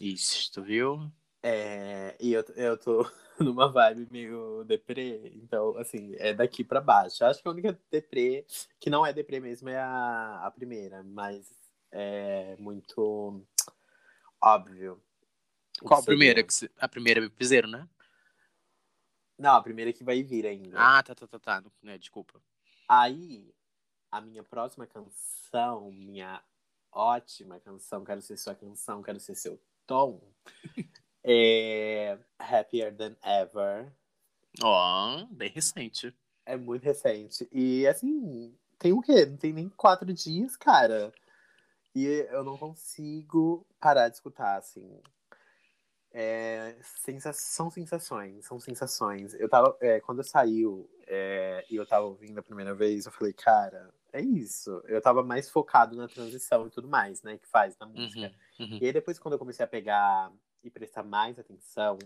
Isso, 0.00 0.50
tu 0.52 0.62
viu? 0.62 1.10
É, 1.46 2.16
e 2.18 2.32
eu, 2.32 2.42
eu 2.56 2.78
tô 2.78 3.02
numa 3.38 3.70
vibe 3.70 4.08
meio 4.10 4.64
deprê, 4.64 5.30
então, 5.34 5.76
assim, 5.76 6.14
é 6.16 6.32
daqui 6.32 6.64
pra 6.64 6.80
baixo. 6.80 7.22
Acho 7.22 7.42
que 7.42 7.46
a 7.46 7.50
única 7.50 7.78
deprê, 7.90 8.46
que 8.80 8.88
não 8.88 9.04
é 9.04 9.12
deprê 9.12 9.40
mesmo, 9.40 9.68
é 9.68 9.76
a, 9.78 10.40
a 10.46 10.50
primeira, 10.50 11.02
mas 11.02 11.52
é 11.92 12.56
muito 12.56 13.44
óbvio. 14.40 14.98
Qual 15.82 16.00
a 16.00 16.02
primeira? 16.02 16.42
que 16.42 16.54
cê- 16.54 16.70
A 16.78 16.88
primeira 16.88 17.22
é 17.22 17.28
piseiro, 17.28 17.68
né? 17.68 17.86
Não, 19.38 19.56
a 19.56 19.62
primeira 19.62 19.92
que 19.92 20.02
vai 20.02 20.22
vir 20.22 20.46
ainda. 20.46 20.78
Ah, 20.80 21.02
tá, 21.02 21.14
tá, 21.14 21.26
tá, 21.26 21.38
tá. 21.38 21.60
Não, 21.60 21.70
né, 21.82 21.98
desculpa. 21.98 22.40
Aí, 22.88 23.52
a 24.10 24.18
minha 24.18 24.42
próxima 24.42 24.86
canção, 24.86 25.90
minha 25.92 26.42
ótima 26.90 27.60
canção, 27.60 28.02
quero 28.02 28.22
ser 28.22 28.38
sua 28.38 28.54
canção, 28.54 29.02
quero 29.02 29.20
ser 29.20 29.34
seu 29.34 29.60
tom, 29.86 30.22
é 31.24 32.18
Happier 32.38 32.94
Than 32.94 33.16
Ever. 33.24 33.90
Ó, 34.62 35.24
bem 35.30 35.50
recente. 35.50 36.14
É 36.46 36.56
muito 36.56 36.84
recente. 36.84 37.48
E 37.50 37.86
assim, 37.86 38.54
tem 38.78 38.92
o 38.92 39.00
quê? 39.00 39.24
Não 39.24 39.36
tem 39.36 39.52
nem 39.52 39.68
quatro 39.70 40.12
dias, 40.12 40.56
cara. 40.56 41.12
E 41.94 42.04
eu 42.30 42.44
não 42.44 42.58
consigo 42.58 43.66
parar 43.80 44.08
de 44.08 44.16
escutar, 44.16 44.58
assim. 44.58 45.00
É, 46.12 46.76
sensa 46.82 47.32
são 47.32 47.70
sensações, 47.70 48.44
são 48.44 48.60
sensações. 48.60 49.34
Eu 49.34 49.48
tava, 49.48 49.76
é, 49.80 50.00
quando 50.00 50.22
saiu 50.22 50.88
é, 51.06 51.64
e 51.68 51.76
eu 51.76 51.86
tava 51.86 52.06
ouvindo 52.06 52.38
a 52.38 52.42
primeira 52.42 52.74
vez, 52.74 53.06
eu 53.06 53.12
falei, 53.12 53.32
cara, 53.32 53.92
é 54.12 54.20
isso. 54.20 54.82
Eu 54.86 55.00
tava 55.00 55.24
mais 55.24 55.50
focado 55.50 55.96
na 55.96 56.06
transição 56.06 56.66
e 56.66 56.70
tudo 56.70 56.88
mais, 56.88 57.22
né, 57.22 57.36
que 57.36 57.48
faz 57.48 57.76
na 57.78 57.86
música. 57.86 58.32
Uhum, 58.60 58.66
uhum. 58.66 58.78
E 58.80 58.86
aí 58.86 58.92
depois, 58.92 59.18
quando 59.18 59.32
eu 59.32 59.38
comecei 59.38 59.64
a 59.64 59.68
pegar 59.68 60.30
e 60.66 60.70
prestar 60.70 61.02
mais 61.02 61.38
atenção 61.38 61.98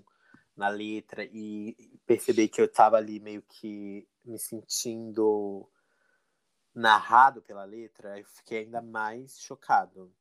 na 0.56 0.68
letra 0.68 1.24
e 1.24 1.76
perceber 2.04 2.48
que 2.48 2.60
eu 2.60 2.70
tava 2.70 2.96
ali 2.96 3.20
meio 3.20 3.42
que 3.42 4.08
me 4.24 4.38
sentindo 4.38 5.68
narrado 6.74 7.42
pela 7.42 7.64
letra, 7.64 8.18
eu 8.18 8.24
fiquei 8.24 8.60
ainda 8.64 8.80
mais 8.82 9.38
chocado. 9.40 10.12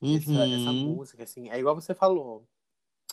Uhum. 0.00 0.16
Essa, 0.16 0.46
essa 0.46 0.72
música, 0.72 1.22
assim, 1.22 1.50
é 1.50 1.58
igual 1.58 1.74
você 1.74 1.94
falou 1.94 2.46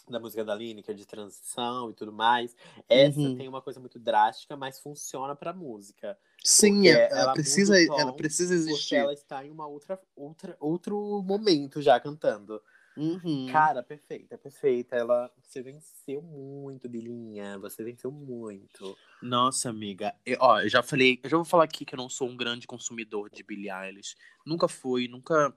da 0.07 0.19
música 0.19 0.43
da 0.43 0.55
Lineker, 0.55 0.95
de 0.95 1.05
transição 1.05 1.91
e 1.91 1.93
tudo 1.93 2.11
mais. 2.11 2.55
Essa 2.87 3.19
Uhum. 3.19 3.37
tem 3.37 3.47
uma 3.47 3.61
coisa 3.61 3.79
muito 3.79 3.99
drástica, 3.99 4.57
mas 4.57 4.79
funciona 4.79 5.35
pra 5.35 5.53
música. 5.53 6.17
Sim, 6.43 6.75
Porque 6.75 6.87
ela, 6.89 6.99
ela 7.01 7.21
muda 7.21 7.33
precisa, 7.33 7.83
ela 7.83 8.13
precisa 8.13 8.55
Porque 8.55 8.69
existir. 8.71 8.95
ela 8.95 9.13
está 9.13 9.45
em 9.45 9.51
uma 9.51 9.67
outra, 9.67 10.01
outra, 10.15 10.57
outro 10.59 11.21
momento 11.21 11.79
já 11.81 11.99
cantando. 11.99 12.61
Uhum. 12.99 13.47
Cara, 13.49 13.81
perfeita, 13.81 14.37
perfeita. 14.37 14.93
Ela, 14.93 15.31
você 15.41 15.61
venceu 15.61 16.21
muito, 16.21 16.89
Bilinha. 16.89 17.57
Você 17.59 17.81
venceu 17.81 18.11
muito. 18.11 18.97
Nossa, 19.21 19.69
amiga. 19.69 20.13
Eu, 20.25 20.37
ó, 20.41 20.59
eu 20.59 20.67
já 20.67 20.83
falei, 20.83 21.17
eu 21.23 21.29
já 21.29 21.37
vou 21.37 21.45
falar 21.45 21.63
aqui 21.63 21.85
que 21.85 21.95
eu 21.95 21.97
não 21.97 22.09
sou 22.09 22.27
um 22.27 22.35
grande 22.35 22.67
consumidor 22.67 23.29
de 23.29 23.41
Billie 23.41 23.71
Eilish. 23.71 24.17
Nunca 24.45 24.67
fui, 24.67 25.07
nunca 25.07 25.55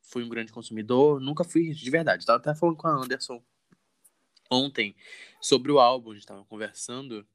fui 0.00 0.24
um 0.24 0.30
grande 0.30 0.50
consumidor, 0.50 1.20
nunca 1.20 1.44
fui 1.44 1.74
de 1.74 1.90
verdade. 1.90 2.24
Tava 2.24 2.38
até 2.38 2.54
falando 2.54 2.76
com 2.76 2.88
a 2.88 3.02
Anderson 3.02 3.42
ontem 4.50 4.96
sobre 5.42 5.70
o 5.70 5.78
álbum, 5.78 6.12
a 6.12 6.14
gente 6.14 6.26
tava 6.26 6.44
conversando. 6.46 7.26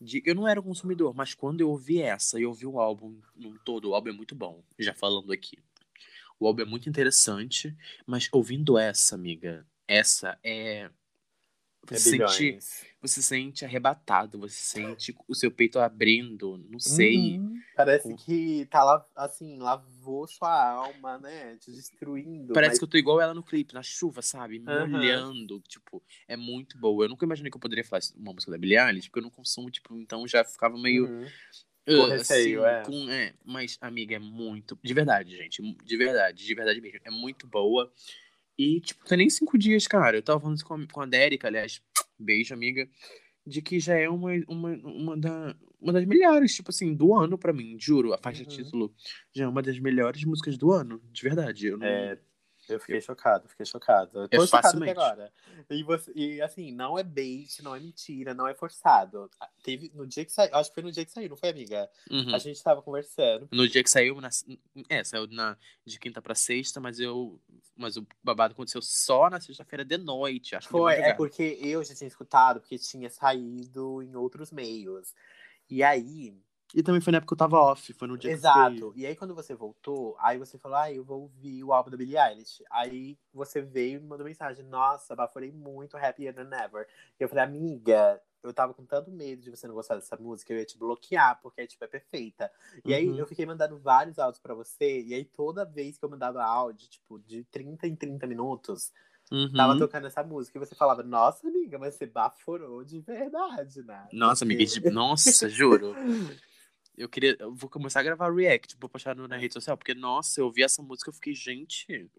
De, 0.00 0.20
eu 0.26 0.34
não 0.34 0.48
era 0.48 0.58
um 0.58 0.64
consumidor, 0.64 1.14
mas 1.14 1.32
quando 1.32 1.60
eu 1.60 1.68
ouvi 1.68 2.02
essa 2.02 2.40
e 2.40 2.46
ouvi 2.46 2.66
o 2.66 2.80
álbum 2.80 3.20
num 3.36 3.56
todo, 3.58 3.90
o 3.90 3.94
álbum 3.94 4.08
é 4.08 4.12
muito 4.12 4.34
bom, 4.34 4.64
já 4.78 4.94
falando 4.94 5.30
aqui. 5.30 5.58
O 6.40 6.46
álbum 6.46 6.62
é 6.62 6.64
muito 6.64 6.88
interessante, 6.88 7.76
mas 8.06 8.26
ouvindo 8.32 8.78
essa, 8.78 9.14
amiga, 9.14 9.66
essa 9.86 10.38
é. 10.42 10.90
É 11.90 11.96
Você 11.96 12.10
sente, 12.10 12.42
bilhões. 12.42 12.86
você 13.00 13.22
sente 13.22 13.64
arrebatado, 13.64 14.38
você 14.38 14.54
sente 14.54 15.16
o 15.26 15.34
seu 15.34 15.50
peito 15.50 15.78
abrindo, 15.78 16.58
não 16.68 16.78
sei. 16.78 17.38
Uhum. 17.38 17.58
Parece 17.74 18.08
Com- 18.10 18.16
que 18.16 18.66
tá 18.70 18.84
lá, 18.84 19.04
assim, 19.16 19.58
lavou 19.58 20.26
sua 20.28 20.72
alma, 20.72 21.18
né? 21.18 21.56
Te 21.56 21.72
destruindo. 21.72 22.52
Parece 22.52 22.72
mas- 22.72 22.78
que 22.78 22.84
eu 22.84 22.88
tô 22.88 22.96
igual 22.98 23.20
ela 23.20 23.32
no 23.34 23.42
clipe, 23.42 23.72
na 23.74 23.82
chuva, 23.82 24.20
sabe? 24.22 24.62
Aham. 24.66 24.86
Molhando. 24.88 25.60
Tipo, 25.66 26.02
é 26.28 26.36
muito 26.36 26.78
boa. 26.78 27.06
Eu 27.06 27.08
nunca 27.08 27.24
imaginei 27.24 27.50
que 27.50 27.56
eu 27.56 27.60
poderia 27.60 27.84
falar 27.84 28.02
uma 28.16 28.34
música 28.34 28.52
da 28.52 28.58
Billie 28.58 28.78
Eilish, 28.78 29.08
porque 29.08 29.18
eu 29.18 29.24
não 29.24 29.30
consumo, 29.30 29.70
tipo, 29.70 29.96
então 29.96 30.28
já 30.28 30.44
ficava 30.44 30.78
meio. 30.78 31.06
Uhum. 31.06 31.26
"Ah", 31.92 31.96
Com 31.96 32.06
receio, 32.06 32.64
é. 32.64 32.82
com- 32.84 33.10
é. 33.10 33.34
Mas, 33.44 33.76
amiga, 33.80 34.16
é 34.16 34.18
muito. 34.18 34.78
De 34.82 34.94
verdade, 34.94 35.36
gente. 35.36 35.60
De 35.84 35.96
verdade, 35.96 36.44
de 36.46 36.54
verdade 36.54 36.80
mesmo. 36.80 36.98
É 37.04 37.10
muito 37.10 37.46
boa. 37.46 37.92
E, 38.58 38.80
tipo, 38.80 39.04
tem 39.06 39.18
nem 39.18 39.30
cinco 39.30 39.56
dias, 39.58 39.86
cara. 39.86 40.16
Eu 40.18 40.22
tava 40.22 40.40
falando 40.40 40.56
isso 40.56 40.64
com 40.66 40.74
a, 40.74 40.86
com 40.86 41.00
a 41.00 41.06
Dérica, 41.06 41.48
aliás. 41.48 41.80
Beijo, 42.18 42.52
amiga. 42.54 42.88
De 43.46 43.62
que 43.62 43.80
já 43.80 43.94
é 43.94 44.08
uma, 44.08 44.30
uma, 44.46 44.70
uma, 44.84 45.16
da, 45.16 45.56
uma 45.80 45.92
das 45.94 46.04
melhores, 46.04 46.54
tipo 46.54 46.70
assim, 46.70 46.94
do 46.94 47.14
ano 47.14 47.38
pra 47.38 47.52
mim, 47.54 47.76
juro. 47.80 48.12
A 48.12 48.18
faixa 48.18 48.42
Uhum. 48.42 48.48
título 48.48 48.94
já 49.34 49.44
é 49.44 49.48
uma 49.48 49.62
das 49.62 49.78
melhores 49.78 50.22
músicas 50.24 50.58
do 50.58 50.70
ano, 50.72 51.00
de 51.10 51.22
verdade. 51.22 51.66
Eu 51.68 51.78
não... 51.78 51.86
É, 51.86 52.18
eu 52.70 52.80
fiquei 52.80 53.00
chocado, 53.00 53.48
fiquei 53.48 53.66
chocado. 53.66 54.20
Eu 54.20 54.28
tô 54.28 54.46
chocado 54.46 54.62
facilmente. 54.62 54.92
até 54.92 55.00
agora. 55.00 55.32
E, 55.68 55.82
você, 55.82 56.12
e 56.14 56.40
assim, 56.40 56.72
não 56.72 56.98
é 56.98 57.02
bait, 57.02 57.62
não 57.62 57.74
é 57.74 57.80
mentira, 57.80 58.34
não 58.34 58.46
é 58.46 58.54
forçado. 58.54 59.30
Teve 59.62 59.90
no 59.94 60.06
dia 60.06 60.24
que 60.24 60.32
saiu, 60.32 60.54
acho 60.54 60.70
que 60.70 60.74
foi 60.74 60.82
no 60.82 60.92
dia 60.92 61.04
que 61.04 61.10
saiu, 61.10 61.28
não 61.28 61.36
foi, 61.36 61.50
amiga? 61.50 61.88
Uhum. 62.10 62.34
A 62.34 62.38
gente 62.38 62.62
tava 62.62 62.82
conversando. 62.82 63.48
No 63.52 63.68
dia 63.68 63.82
que 63.82 63.90
saiu, 63.90 64.20
na, 64.20 64.30
é, 64.88 65.04
saiu 65.04 65.26
na, 65.26 65.56
de 65.84 65.98
quinta 65.98 66.22
pra 66.22 66.34
sexta, 66.34 66.80
mas 66.80 66.98
eu. 66.98 67.40
Mas 67.76 67.96
o 67.96 68.06
babado 68.22 68.52
aconteceu 68.52 68.82
só 68.82 69.30
na 69.30 69.40
sexta-feira 69.40 69.84
de 69.84 69.96
noite. 69.96 70.54
Acho 70.54 70.68
Foi, 70.68 70.94
é 70.94 71.14
porque 71.14 71.58
eu 71.62 71.82
já 71.82 71.94
tinha 71.94 72.08
escutado, 72.08 72.60
porque 72.60 72.78
tinha 72.78 73.08
saído 73.08 74.02
em 74.02 74.14
outros 74.14 74.52
meios. 74.52 75.14
E 75.68 75.82
aí, 75.82 76.34
E 76.74 76.82
também 76.82 77.00
foi 77.00 77.10
na 77.10 77.18
época 77.18 77.28
que 77.28 77.34
eu 77.34 77.38
tava 77.48 77.58
off, 77.58 77.92
foi 77.92 78.06
no 78.06 78.16
dia 78.16 78.30
Exato. 78.30 78.76
que 78.76 78.82
eu 78.82 78.92
E 78.96 79.06
aí, 79.06 79.16
quando 79.16 79.34
você 79.34 79.54
voltou, 79.54 80.16
aí 80.20 80.38
você 80.38 80.56
falou, 80.58 80.78
ah, 80.78 80.92
eu 80.92 81.04
vou 81.04 81.22
ouvir 81.22 81.64
o 81.64 81.72
álbum 81.72 81.90
da 81.90 81.96
Billie 81.96 82.16
Eilish. 82.16 82.62
Aí 82.70 83.18
você 83.32 83.60
veio 83.60 83.96
e 83.96 84.00
me 84.00 84.06
mandou 84.06 84.26
mensagem, 84.26 84.64
nossa, 84.64 85.16
baforei 85.16 85.50
muito 85.50 85.96
Happier 85.96 86.34
Than 86.34 86.50
Ever. 86.56 86.86
E 87.18 87.22
eu 87.24 87.28
falei, 87.28 87.44
amiga, 87.44 88.20
eu 88.42 88.54
tava 88.54 88.72
com 88.72 88.84
tanto 88.84 89.10
medo 89.10 89.42
de 89.42 89.50
você 89.50 89.66
não 89.66 89.74
gostar 89.74 89.96
dessa 89.96 90.16
música, 90.16 90.52
eu 90.52 90.58
ia 90.58 90.64
te 90.64 90.78
bloquear, 90.78 91.40
porque, 91.42 91.66
tipo, 91.66 91.84
é 91.84 91.88
perfeita. 91.88 92.50
E 92.86 92.94
aí 92.94 93.06
Uhum. 93.08 93.16
eu 93.16 93.26
fiquei 93.26 93.44
mandando 93.44 93.78
vários 93.78 94.18
áudios 94.18 94.40
pra 94.40 94.54
você, 94.54 95.02
e 95.02 95.12
aí 95.14 95.24
toda 95.24 95.64
vez 95.64 95.98
que 95.98 96.04
eu 96.04 96.08
mandava 96.08 96.42
áudio, 96.44 96.88
tipo, 96.88 97.18
de 97.18 97.44
30 97.44 97.86
em 97.86 97.96
30 97.96 98.26
minutos, 98.26 98.92
Uhum. 99.32 99.52
tava 99.52 99.78
tocando 99.78 100.06
essa 100.06 100.22
música, 100.22 100.58
e 100.58 100.60
você 100.60 100.74
falava, 100.74 101.02
nossa, 101.02 101.46
amiga, 101.46 101.78
mas 101.78 101.94
você 101.94 102.06
baforou 102.06 102.82
de 102.84 102.98
verdade, 103.00 103.82
né? 103.82 104.08
Nossa, 104.12 104.44
amiga, 104.44 104.64
tipo, 104.64 104.90
nossa, 104.90 105.48
juro. 105.48 105.94
Eu 107.00 107.08
queria. 107.08 107.34
Eu 107.40 107.54
vou 107.54 107.70
começar 107.70 108.00
a 108.00 108.02
gravar 108.02 108.30
react, 108.30 108.76
vou 108.78 108.88
postar 108.88 109.14
na 109.16 109.36
rede 109.38 109.54
social, 109.54 109.74
porque, 109.74 109.94
nossa, 109.94 110.38
eu 110.38 110.44
ouvi 110.44 110.62
essa 110.62 110.82
música 110.82 111.08
eu 111.08 111.14
fiquei, 111.14 111.32
gente, 111.32 112.10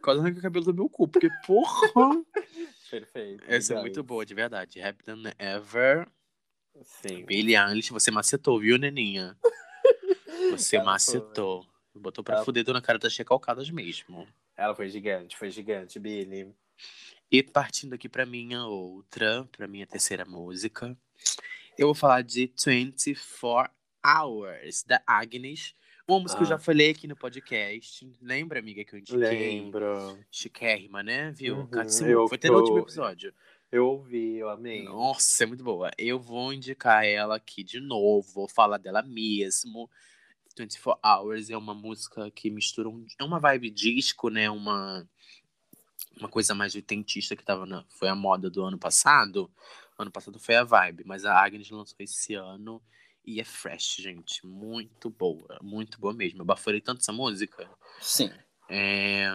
quase 0.00 0.20
arranquei 0.20 0.38
o 0.38 0.42
cabelo 0.42 0.64
do 0.64 0.72
meu 0.74 0.88
cu, 0.88 1.06
porque, 1.06 1.28
porra! 1.46 1.86
Perfeito. 2.90 3.44
Essa 3.46 3.74
é 3.74 3.80
muito 3.80 4.02
boa, 4.02 4.24
de 4.24 4.32
verdade. 4.34 4.80
Happy 4.80 5.04
Than 5.04 5.22
Ever. 5.38 6.08
Sim. 6.82 7.26
Billie 7.26 7.56
Eilish, 7.56 7.90
você 7.92 8.10
macetou, 8.10 8.58
viu, 8.58 8.78
neninha? 8.78 9.36
Você 10.50 10.76
Ela 10.76 10.86
macetou. 10.86 11.66
Botou 11.94 12.24
pra 12.24 12.36
Ela- 12.36 12.44
fuder 12.44 12.64
na 12.72 12.80
cara 12.82 12.98
das 12.98 13.16
recalcadas 13.16 13.70
mesmo. 13.70 14.26
Ela 14.56 14.74
foi 14.74 14.88
gigante, 14.88 15.36
foi 15.36 15.50
gigante, 15.50 15.98
Billy. 15.98 16.52
E 17.30 17.42
partindo 17.42 17.94
aqui 17.94 18.08
pra 18.08 18.26
minha 18.26 18.64
outra, 18.66 19.48
pra 19.52 19.68
minha 19.68 19.86
terceira 19.86 20.24
música, 20.24 20.96
eu 21.78 21.88
vou 21.88 21.94
falar 21.94 22.22
de 22.22 22.52
24 22.56 23.70
Hours, 24.04 24.84
da 24.86 25.02
Agnes. 25.06 25.74
Uma 26.06 26.20
música 26.20 26.38
que 26.38 26.42
eu 26.44 26.46
Ah. 26.46 26.50
já 26.50 26.58
falei 26.58 26.90
aqui 26.90 27.06
no 27.06 27.16
podcast. 27.16 28.06
Lembra, 28.20 28.58
amiga, 28.58 28.84
que 28.84 28.94
eu 28.94 28.98
indiquei? 28.98 29.18
Lembro. 29.20 30.18
Chiquérrima, 30.30 31.02
né? 31.02 31.30
Viu? 31.32 31.56
Uhum, 31.60 31.66
Katsumu. 31.66 32.10
eu- 32.10 32.28
Foi 32.28 32.36
até 32.36 32.48
no 32.50 32.58
último 32.58 32.78
episódio. 32.78 33.32
Eu 33.72 33.86
ouvi, 33.88 34.36
eu 34.36 34.48
amei. 34.50 34.84
Nossa, 34.84 35.42
é 35.44 35.46
muito 35.46 35.64
boa. 35.64 35.90
Eu 35.98 36.20
vou 36.20 36.52
indicar 36.52 37.04
ela 37.04 37.36
aqui 37.36 37.64
de 37.64 37.80
novo, 37.80 38.22
vou 38.32 38.48
falar 38.48 38.76
dela 38.78 39.02
mesmo. 39.02 39.90
24 40.56 41.00
Hours 41.02 41.50
é 41.50 41.56
uma 41.56 41.74
música 41.74 42.30
que 42.30 42.48
mistura 42.50 42.88
um, 42.88 43.04
é 43.18 43.24
uma 43.24 43.40
vibe 43.40 43.70
disco, 43.70 44.28
né? 44.28 44.48
Uma 44.50 45.08
uma 46.16 46.28
coisa 46.28 46.54
mais 46.54 46.76
oitentista 46.76 47.34
que 47.34 47.42
tava 47.42 47.66
na, 47.66 47.82
foi 47.88 48.06
a 48.08 48.14
moda 48.14 48.48
do 48.48 48.62
ano 48.62 48.78
passado. 48.78 49.50
Ano 49.98 50.12
passado 50.12 50.38
foi 50.38 50.54
a 50.54 50.62
vibe, 50.62 51.02
mas 51.04 51.24
a 51.24 51.36
Agnes 51.36 51.68
lançou 51.70 51.96
esse 51.98 52.34
ano 52.34 52.80
e 53.24 53.40
é 53.40 53.44
fresh, 53.44 53.96
gente, 53.98 54.46
muito 54.46 55.08
boa, 55.10 55.58
muito 55.62 55.98
boa 55.98 56.12
mesmo. 56.12 56.42
Eu 56.42 56.44
baforei 56.44 56.80
tanto 56.80 57.00
essa 57.00 57.12
música. 57.12 57.68
Sim. 58.00 58.30
É, 58.68 59.28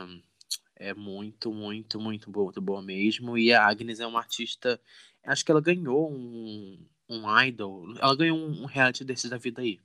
é 0.76 0.94
muito, 0.94 1.52
muito, 1.52 2.00
muito 2.00 2.30
boa, 2.30 2.46
muito 2.46 2.62
boa 2.62 2.82
mesmo. 2.82 3.38
E 3.38 3.52
a 3.52 3.66
Agnes 3.66 4.00
é 4.00 4.08
uma 4.08 4.20
artista. 4.20 4.80
Acho 5.26 5.44
que 5.44 5.52
ela 5.52 5.62
ganhou 5.62 6.12
um, 6.12 6.86
um 7.10 7.40
idol. 7.42 7.94
Ela 7.98 8.16
ganhou 8.16 8.38
um, 8.38 8.66
reality 8.66 9.04
desses 9.04 9.30
da 9.30 9.38
vida 9.38 9.62
aí. 9.62 9.80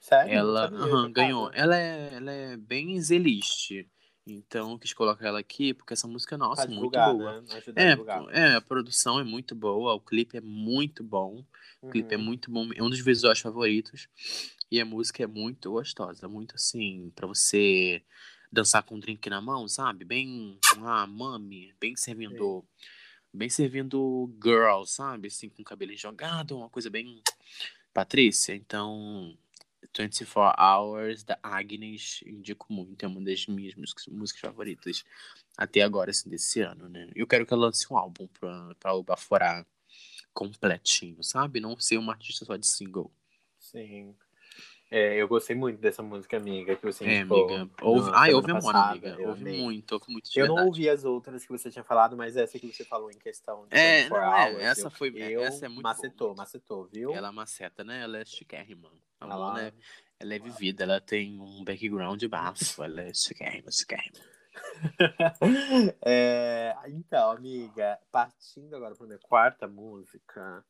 Sério? 0.00 0.32
ela 0.32 0.68
chocada. 0.68 1.08
ganhou. 1.08 1.50
Ela 1.52 1.76
é, 1.76 2.14
ela 2.14 2.32
é 2.32 2.56
bem 2.56 3.00
zeliste. 3.00 3.88
Então 4.32 4.72
eu 4.72 4.78
quis 4.78 4.92
colocar 4.92 5.26
ela 5.26 5.40
aqui, 5.40 5.72
porque 5.74 5.92
essa 5.92 6.06
música, 6.06 6.36
nossa, 6.36 6.66
Pra 6.66 6.74
muito 6.74 6.98
boa. 6.98 7.40
Né? 7.40 7.48
É, 7.76 8.40
é, 8.40 8.54
a 8.56 8.60
produção 8.60 9.18
é 9.18 9.24
muito 9.24 9.54
boa, 9.54 9.94
o 9.94 10.00
clipe 10.00 10.36
é 10.36 10.40
muito 10.40 11.02
bom. 11.02 11.44
O 11.82 11.88
clipe 11.90 12.14
é 12.14 12.18
Uhum. 12.18 12.24
muito 12.24 12.50
bom, 12.50 12.68
é 12.74 12.82
um 12.82 12.90
dos 12.90 13.00
visuais 13.00 13.40
favoritos. 13.40 14.08
E 14.70 14.80
a 14.80 14.84
música 14.84 15.22
é 15.22 15.26
muito 15.26 15.70
gostosa, 15.70 16.28
muito 16.28 16.54
assim, 16.54 17.10
pra 17.14 17.26
você 17.26 18.02
dançar 18.52 18.82
com 18.82 18.96
um 18.96 19.00
drink 19.00 19.28
na 19.30 19.40
mão, 19.40 19.66
sabe? 19.68 20.04
Bem, 20.04 20.58
ah, 20.82 21.06
mami, 21.06 21.74
bem 21.80 21.96
servindo, 21.96 22.64
bem 23.32 23.48
servindo 23.48 24.30
girl, 24.42 24.84
sabe? 24.84 25.28
Assim, 25.28 25.48
com 25.48 25.62
o 25.62 25.64
cabelo 25.64 25.96
jogado, 25.96 26.56
uma 26.56 26.68
coisa 26.68 26.90
bem 26.90 27.22
Patrícia. 27.92 28.54
Então, 28.54 29.36
24 29.96 30.54
Hours 30.62 31.24
da 31.24 31.38
Agnes, 31.42 32.20
indico 32.26 32.72
muito, 32.72 33.04
é 33.04 33.08
uma 33.08 33.20
das 33.20 33.46
minhas 33.46 33.74
músicas, 33.74 34.06
músicas 34.06 34.40
favoritas 34.42 35.04
até 35.56 35.82
agora, 35.82 36.10
assim, 36.10 36.28
desse 36.28 36.60
ano, 36.60 36.88
né? 36.88 37.10
Eu 37.14 37.26
quero 37.26 37.44
que 37.46 37.52
ela 37.52 37.66
lance 37.66 37.86
um 37.92 37.96
álbum 37.96 38.26
pra, 38.28 38.74
pra 38.78 38.94
o 38.94 39.02
baforar 39.02 39.66
completinho, 40.32 41.22
sabe? 41.24 41.60
Não 41.60 41.78
ser 41.78 41.96
uma 41.98 42.12
artista 42.12 42.44
só 42.44 42.56
de 42.56 42.66
single. 42.66 43.10
Sim. 43.58 44.14
É, 44.90 45.16
eu 45.16 45.28
gostei 45.28 45.54
muito 45.54 45.78
dessa 45.80 46.02
música, 46.02 46.36
amiga, 46.38 46.74
que 46.74 46.82
você 46.82 47.04
É, 47.04 47.18
indicou 47.20 47.44
amiga. 47.56 47.70
Ouve... 47.82 48.10
ouve 48.34 48.50
amor, 48.50 48.62
passada. 48.62 48.88
amiga. 48.90 49.08
Eu 49.20 49.28
Ouve 49.28 49.42
amei. 49.42 49.58
muito, 49.60 49.92
ouve 49.92 50.06
muito 50.08 50.30
de 50.30 50.38
Eu 50.40 50.46
não 50.46 50.64
ouvi 50.64 50.88
as 50.88 51.04
outras 51.04 51.44
que 51.44 51.50
você 51.50 51.70
tinha 51.70 51.84
falado, 51.84 52.16
mas 52.16 52.36
essa 52.36 52.58
que 52.58 52.66
você 52.72 52.84
falou 52.84 53.10
em 53.10 53.18
questão 53.18 53.66
de 53.66 53.76
É, 53.76 54.02
24 54.04 54.26
não, 54.30 54.34
é, 54.34 54.50
hours, 54.52 54.62
essa 54.64 54.86
eu- 54.86 54.90
foi- 54.92 55.12
eu 55.14 55.42
essa 55.42 55.66
é 55.66 55.68
muito 55.68 55.82
macetou, 55.82 56.28
boa. 56.28 56.36
macetou, 56.38 56.86
viu? 56.86 57.14
Ela 57.14 57.30
maceta, 57.32 57.84
né? 57.84 58.02
Ela 58.02 58.18
é 58.18 58.24
chiquérrima. 58.24 58.90
Amor, 59.20 59.34
Ela- 59.34 59.54
né? 59.54 59.72
Ela 60.20 60.34
é 60.34 60.38
vivida, 60.38 60.82
ela 60.82 61.00
tem 61.00 61.40
um 61.40 61.62
background 61.64 62.22
baixo. 62.24 62.82
Ela 62.82 63.02
é 63.02 63.14
chiquérrima, 63.14 63.70
chiquérrima. 63.70 64.18
É, 66.02 66.74
então, 66.88 67.30
amiga, 67.30 67.98
partindo 68.10 68.74
agora 68.74 68.94
para 68.96 69.06
minha 69.06 69.18
quarta 69.18 69.68
música. 69.68 70.64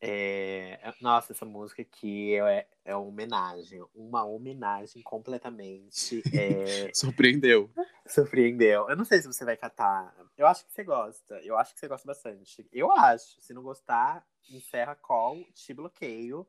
é, 0.00 0.78
nossa, 1.00 1.32
essa 1.32 1.44
música 1.44 1.82
aqui 1.82 2.34
é, 2.36 2.66
é 2.84 2.94
uma 2.96 3.06
homenagem, 3.06 3.84
uma 3.94 4.24
homenagem 4.24 5.02
completamente. 5.02 6.22
é, 6.32 6.90
Surpreendeu. 6.94 7.70
surpreendeu. 8.06 8.88
Eu 8.88 8.96
não 8.96 9.04
sei 9.04 9.20
se 9.20 9.26
você 9.26 9.44
vai 9.44 9.56
catar. 9.56 10.14
Eu 10.36 10.46
acho 10.46 10.64
que 10.64 10.72
você 10.72 10.84
gosta. 10.84 11.34
Eu 11.42 11.58
acho 11.58 11.74
que 11.74 11.80
você 11.80 11.88
gosta 11.88 12.06
bastante. 12.06 12.66
Eu 12.72 12.90
acho. 12.92 13.40
Se 13.40 13.52
não 13.52 13.62
gostar, 13.62 14.26
encerra 14.50 14.92
a 14.92 14.96
call, 14.96 15.44
te 15.54 15.74
bloqueio. 15.74 16.46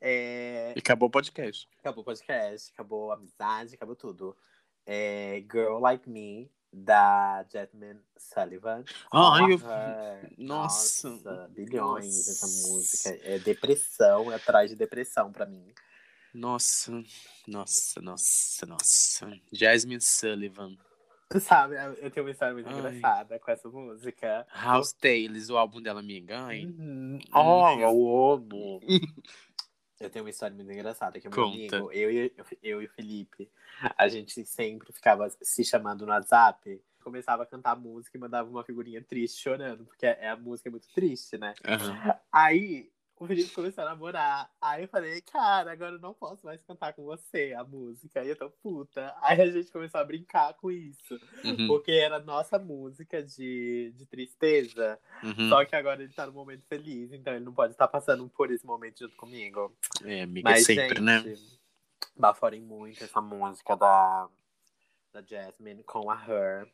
É, 0.00 0.72
E 0.76 0.78
acabou 0.78 1.08
o 1.08 1.10
podcast. 1.10 1.68
Acabou 1.80 2.02
o 2.02 2.04
podcast, 2.04 2.72
acabou 2.72 3.10
a 3.10 3.14
amizade, 3.14 3.74
acabou 3.74 3.96
tudo. 3.96 4.36
É 4.84 5.42
Girl 5.50 5.78
Like 5.78 6.08
Me, 6.08 6.50
da 6.72 7.44
Jasmine 7.52 8.00
Sullivan. 8.16 8.84
Ai, 9.12 9.52
eu-. 9.52 9.58
Nossa. 10.38 11.08
Nossa, 11.10 11.48
bilhões 11.48 12.04
Nossa. 12.06 12.30
essa 12.30 12.68
música. 12.68 13.20
É 13.22 13.38
depressão, 13.38 14.30
é 14.30 14.36
atrás 14.36 14.70
de 14.70 14.76
depressão 14.76 15.32
pra 15.32 15.46
mim. 15.46 15.72
Nossa, 16.34 16.92
nossa, 17.48 18.00
nossa, 18.02 18.66
nossa. 18.66 19.32
Jasmine 19.50 20.00
Sullivan. 20.02 20.76
Tu 21.28 21.40
sabe, 21.40 21.74
eu 22.00 22.10
tenho 22.10 22.24
uma 22.24 22.30
história 22.30 22.54
muito 22.54 22.68
Ai. 22.68 22.78
engraçada 22.78 23.38
com 23.40 23.50
essa 23.50 23.68
música. 23.68 24.46
House 24.52 24.92
Tales, 24.92 25.50
o 25.50 25.56
álbum 25.56 25.82
dela, 25.82 25.98
amiga. 25.98 26.44
Ai. 26.44 26.66
Uhum. 26.66 27.18
Ai, 27.32 27.82
eu 27.82 28.32
amo. 28.32 28.80
Eu 29.98 30.10
tenho 30.10 30.24
uma 30.24 30.30
história 30.30 30.54
muito 30.54 30.70
engraçada, 30.70 31.18
que 31.18 31.26
o 31.26 31.30
meu 31.30 31.44
Conta. 31.44 31.54
amigo, 31.54 31.92
eu 31.92 32.10
e, 32.10 32.32
eu 32.62 32.82
e 32.82 32.86
o 32.86 32.90
Felipe, 32.90 33.50
a 33.96 34.08
gente 34.08 34.44
sempre 34.44 34.92
ficava 34.92 35.28
se 35.40 35.64
chamando 35.64 36.04
no 36.04 36.12
WhatsApp, 36.12 36.82
começava 37.02 37.44
a 37.44 37.46
cantar 37.46 37.76
música 37.76 38.16
e 38.16 38.20
mandava 38.20 38.48
uma 38.50 38.64
figurinha 38.64 39.02
triste 39.02 39.40
chorando, 39.40 39.86
porque 39.86 40.04
é 40.04 40.28
a 40.28 40.36
música 40.36 40.68
é 40.68 40.72
muito 40.72 40.88
triste, 40.92 41.38
né? 41.38 41.54
Aham. 41.64 42.18
Aí 42.30 42.90
o 43.18 43.26
Felipe 43.26 43.50
começou 43.54 43.82
a 43.82 43.88
namorar. 43.88 44.50
Aí 44.60 44.82
eu 44.84 44.88
falei, 44.88 45.20
cara, 45.22 45.72
agora 45.72 45.94
eu 45.94 46.00
não 46.00 46.12
posso 46.12 46.44
mais 46.44 46.62
cantar 46.62 46.92
com 46.92 47.04
você 47.04 47.54
a 47.56 47.64
música. 47.64 48.20
Aí 48.20 48.28
eu 48.28 48.36
tô 48.36 48.50
puta. 48.50 49.14
Aí 49.22 49.40
a 49.40 49.50
gente 49.50 49.72
começou 49.72 50.00
a 50.00 50.04
brincar 50.04 50.52
com 50.54 50.70
isso. 50.70 51.18
Uhum, 51.44 51.66
Porque 51.66 51.92
era 51.92 52.18
nossa 52.18 52.58
música 52.58 53.22
de, 53.22 53.92
de 53.96 54.06
tristeza. 54.06 54.98
uhum. 55.22 55.48
Só 55.48 55.64
que 55.64 55.74
agora 55.74 56.02
ele 56.02 56.12
tá 56.12 56.26
no 56.26 56.32
momento 56.32 56.66
feliz, 56.66 57.10
então 57.12 57.34
ele 57.34 57.44
não 57.44 57.54
pode 57.54 57.72
estar 57.72 57.88
passando 57.88 58.28
por 58.28 58.50
esse 58.50 58.66
momento 58.66 58.98
junto 58.98 59.16
comigo. 59.16 59.74
É, 60.04 60.22
amiga, 60.22 60.50
Mas, 60.50 60.66
sempre, 60.66 60.88
gente, 60.88 61.00
né? 61.00 61.22
baforem 62.14 62.60
muito 62.60 63.02
essa 63.02 63.20
música 63.20 63.74
da, 63.76 64.28
da 65.12 65.22
Jasmine 65.22 65.82
com 65.84 66.10
a 66.10 66.16
Her. 66.16 66.68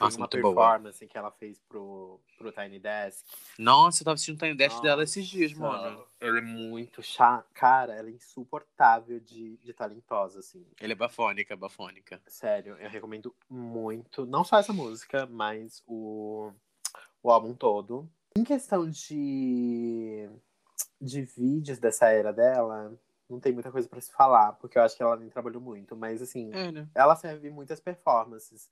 Nossa, 0.00 0.16
uma 0.16 0.28
muito 0.30 0.40
boa. 0.42 0.54
performance 0.54 1.06
que 1.06 1.16
ela 1.16 1.30
fez 1.30 1.58
pro, 1.60 2.20
pro 2.36 2.50
Tiny 2.52 2.78
Desk. 2.80 3.24
Nossa, 3.58 4.02
eu 4.02 4.04
tava 4.04 4.14
assistindo 4.14 4.36
o 4.36 4.38
Tiny 4.38 4.54
dela 4.54 4.72
Nossa, 4.72 5.02
esses 5.02 5.26
dias, 5.26 5.52
mano. 5.52 6.04
Ela 6.20 6.38
é 6.38 6.40
muito 6.40 7.02
chata. 7.02 7.46
Cara, 7.54 7.94
ela 7.94 8.08
é 8.08 8.12
insuportável 8.12 9.20
de, 9.20 9.56
de 9.58 9.72
talentosa, 9.72 10.40
assim. 10.40 10.66
Ele 10.80 10.92
é 10.92 10.96
bafônica, 10.96 11.56
bafônica. 11.56 12.20
Sério, 12.26 12.76
eu 12.78 12.88
recomendo 12.88 13.34
muito. 13.48 14.26
Não 14.26 14.42
só 14.42 14.58
essa 14.58 14.72
música, 14.72 15.26
mas 15.26 15.82
o, 15.86 16.50
o 17.22 17.30
álbum 17.30 17.54
todo. 17.54 18.10
Em 18.36 18.42
questão 18.42 18.90
de, 18.90 20.28
de 21.00 21.22
vídeos 21.22 21.78
dessa 21.78 22.08
era 22.08 22.32
dela, 22.32 22.92
não 23.30 23.38
tem 23.38 23.52
muita 23.52 23.70
coisa 23.70 23.88
pra 23.88 24.00
se 24.00 24.10
falar, 24.12 24.54
porque 24.54 24.76
eu 24.76 24.82
acho 24.82 24.96
que 24.96 25.02
ela 25.04 25.16
nem 25.16 25.30
trabalhou 25.30 25.60
muito. 25.62 25.94
Mas, 25.96 26.20
assim, 26.20 26.50
É, 26.52 26.72
né? 26.72 26.88
ela 26.94 27.14
serve 27.14 27.48
muitas 27.50 27.78
performances, 27.80 28.68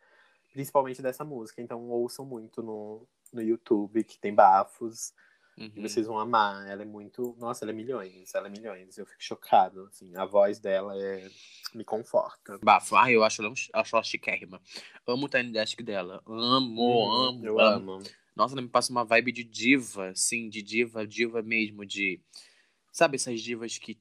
principalmente 0.52 1.02
dessa 1.02 1.24
música. 1.24 1.60
Então, 1.62 1.88
ouçam 1.90 2.24
muito 2.24 2.62
no, 2.62 3.06
no 3.32 3.42
YouTube, 3.42 4.04
que 4.04 4.18
tem 4.18 4.34
bafos. 4.34 5.12
E 5.58 5.64
Uhum. 5.64 5.82
vocês 5.82 6.06
vão 6.06 6.18
amar. 6.18 6.66
Ela 6.66 6.80
é 6.80 6.84
muito. 6.86 7.36
Nossa, 7.38 7.62
ela 7.64 7.72
é 7.72 7.74
milhões. 7.74 8.34
Ela 8.34 8.46
é 8.46 8.50
milhões. 8.50 8.96
Eu 8.96 9.04
fico 9.04 9.22
chocado. 9.22 9.84
Assim, 9.86 10.16
a 10.16 10.24
voz 10.24 10.58
dela 10.58 10.96
é... 10.96 11.28
me 11.74 11.84
conforta. 11.84 12.58
Bafo. 12.62 12.96
Ai, 12.96 13.14
eu 13.14 13.22
acho 13.22 13.42
ela, 13.42 13.52
acho 13.74 13.94
ela 13.96 14.02
chiquérrima. 14.02 14.62
Amo 15.06 15.26
o 15.26 15.28
Tiny 15.28 15.52
Desk 15.52 15.82
dela. 15.82 16.22
Amo, 16.26 17.12
amo, 17.12 17.38
Uhum, 17.40 17.44
Eu 17.44 17.60
amo. 17.60 17.92
amo. 17.92 18.02
Nossa, 18.34 18.54
ela 18.54 18.62
me 18.62 18.68
passa 18.68 18.90
uma 18.90 19.04
vibe 19.04 19.30
de 19.30 19.44
diva, 19.44 20.08
assim, 20.08 20.48
de 20.48 20.62
diva, 20.62 21.06
diva 21.06 21.42
mesmo, 21.42 21.84
de. 21.84 22.18
Sabe 22.90 23.16
essas 23.16 23.38
divas 23.42 23.76
que. 23.76 23.98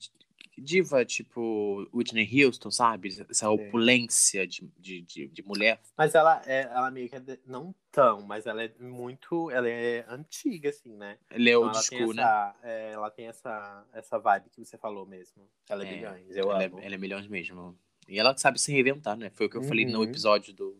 Diva 0.58 1.04
tipo 1.06 1.88
Whitney 1.94 2.28
Houston, 2.46 2.70
sabe? 2.70 3.10
Essa 3.30 3.50
opulência 3.50 4.46
de, 4.46 4.70
de, 4.78 5.02
de, 5.02 5.28
de 5.28 5.44
mulher. 5.44 5.80
Mas 5.98 6.14
ela 6.14 6.42
é. 6.46 6.64
Ela 6.64 6.92
meio 6.92 7.10
que 7.10 7.16
é. 7.16 7.20
de- 7.20 7.40
Não 7.46 7.74
tão, 7.92 8.22
mas 8.22 8.46
ela 8.46 8.64
é 8.64 8.72
muito. 8.80 9.50
Ela 9.50 9.70
é 9.70 10.06
antiga, 10.10 10.70
assim, 10.70 10.96
né? 10.96 11.18
Ela 11.30 11.42
é 11.50 11.52
Então 11.52 11.64
old 11.64 11.78
school, 11.84 12.14
né? 12.14 12.54
é, 12.64 12.92
ela 12.92 13.10
tem 13.10 13.28
essa, 13.28 13.88
essa 13.94 14.18
vibe 14.20 14.50
que 14.50 14.64
você 14.66 14.78
falou 14.78 15.06
mesmo. 15.06 15.48
Ela 15.70 15.84
é, 15.86 15.88
É, 15.88 15.96
bilhões. 15.96 16.36
Eu 16.36 16.52
ela, 16.52 16.66
amo. 16.66 16.80
é, 16.80 16.86
ela 16.86 16.96
é 16.96 16.98
milhões 16.98 17.28
mesmo. 17.28 17.78
E 18.10 18.20
ela 18.20 18.36
sabe 18.38 18.60
se 18.60 18.72
reinventar, 18.72 19.16
né? 19.18 19.30
Foi 19.30 19.46
o 19.46 19.50
que 19.50 19.58
eu 19.58 19.64
falei 19.64 19.86
no 19.86 20.00
Uhum. 20.00 20.04
episódio 20.04 20.54
do 20.54 20.78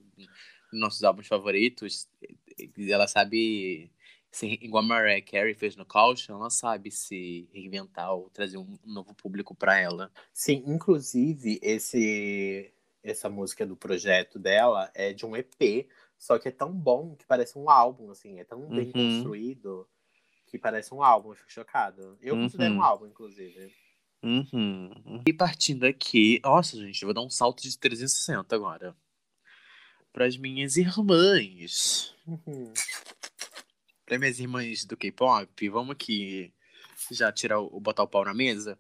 dos 0.72 0.80
nossos 0.80 1.04
álbuns 1.04 1.28
favoritos. 1.28 2.08
Ela 2.90 3.08
sabe, 3.08 3.92
se, 4.32 4.58
igual 4.62 4.84
a 4.84 4.88
Mariah 4.88 5.22
Carey 5.22 5.54
fez 5.54 5.76
no 5.76 5.86
Caution, 5.86 6.36
ela 6.36 6.50
sabe 6.50 6.90
se 6.90 7.50
reinventar 7.54 8.14
ou 8.14 8.30
trazer 8.30 8.58
um 8.58 8.78
novo 8.86 9.14
público 9.14 9.54
pra 9.54 9.78
ela. 9.78 10.12
Sim, 10.34 10.64
inclusive, 10.66 11.60
esse, 11.62 12.74
essa 13.04 13.30
música 13.30 13.66
do 13.66 13.76
projeto 13.76 14.40
dela 14.40 14.90
é 14.96 15.12
de 15.12 15.26
um 15.26 15.36
EP, 15.36 15.88
só 16.18 16.40
que 16.40 16.48
é 16.48 16.52
tão 16.52 16.72
bom 16.72 17.16
que 17.16 17.26
parece 17.26 17.58
um 17.58 17.70
álbum, 17.70 18.10
assim, 18.12 18.40
é 18.40 18.44
tão 18.46 18.62
bem 18.70 18.86
Uhum. 18.88 18.92
construído 18.94 19.88
que 20.46 20.58
parece 20.58 20.94
um 20.94 21.02
álbum, 21.04 21.30
eu 21.32 21.36
fico 21.36 21.52
chocado. 21.52 22.18
Eu 22.22 22.36
considero 22.36 22.74
Uhum. 22.74 22.80
um 22.80 22.84
álbum, 22.84 23.08
inclusive. 23.08 23.74
Uhum. 24.24 25.22
E 25.26 25.34
partindo 25.34 25.84
aqui, 25.86 26.40
nossa, 26.44 26.78
gente, 26.78 27.02
eu 27.02 27.08
vou 27.08 27.14
dar 27.14 27.22
um 27.22 27.30
salto 27.30 27.64
de 27.64 27.78
360 27.78 28.56
agora. 28.56 28.96
Para 30.14 30.26
as 30.26 30.38
minhas 30.38 30.76
irmãs. 30.78 32.14
Uhum. 32.28 32.74
Para 34.12 34.20
minhas 34.20 34.42
irmãs 34.42 34.84
do 34.84 34.98
K-pop, 34.98 35.70
vamos 35.70 35.94
aqui 35.94 36.54
já 37.14 37.32
tirar 37.32 37.62
o 37.62 37.80
botar 37.80 38.04
o 38.04 38.08
pau 38.10 38.26
na 38.26 38.34
mesa. 38.34 38.78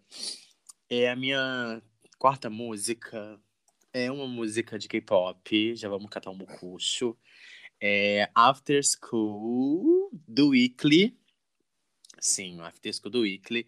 É 0.89 1.09
a 1.09 1.15
minha 1.15 1.81
quarta 2.19 2.49
música. 2.49 3.39
É 3.93 4.11
uma 4.11 4.27
música 4.27 4.77
de 4.77 4.89
K-pop. 4.89 5.73
Já 5.73 5.87
vamos 5.87 6.09
catar 6.09 6.31
um 6.31 6.35
mucucho. 6.35 7.17
É 7.79 8.29
After 8.35 8.81
School 8.83 10.09
do 10.27 10.49
Weekly. 10.49 11.17
Sim, 12.19 12.59
After 12.59 12.93
School 12.93 13.11
do 13.11 13.21
Weekly. 13.21 13.65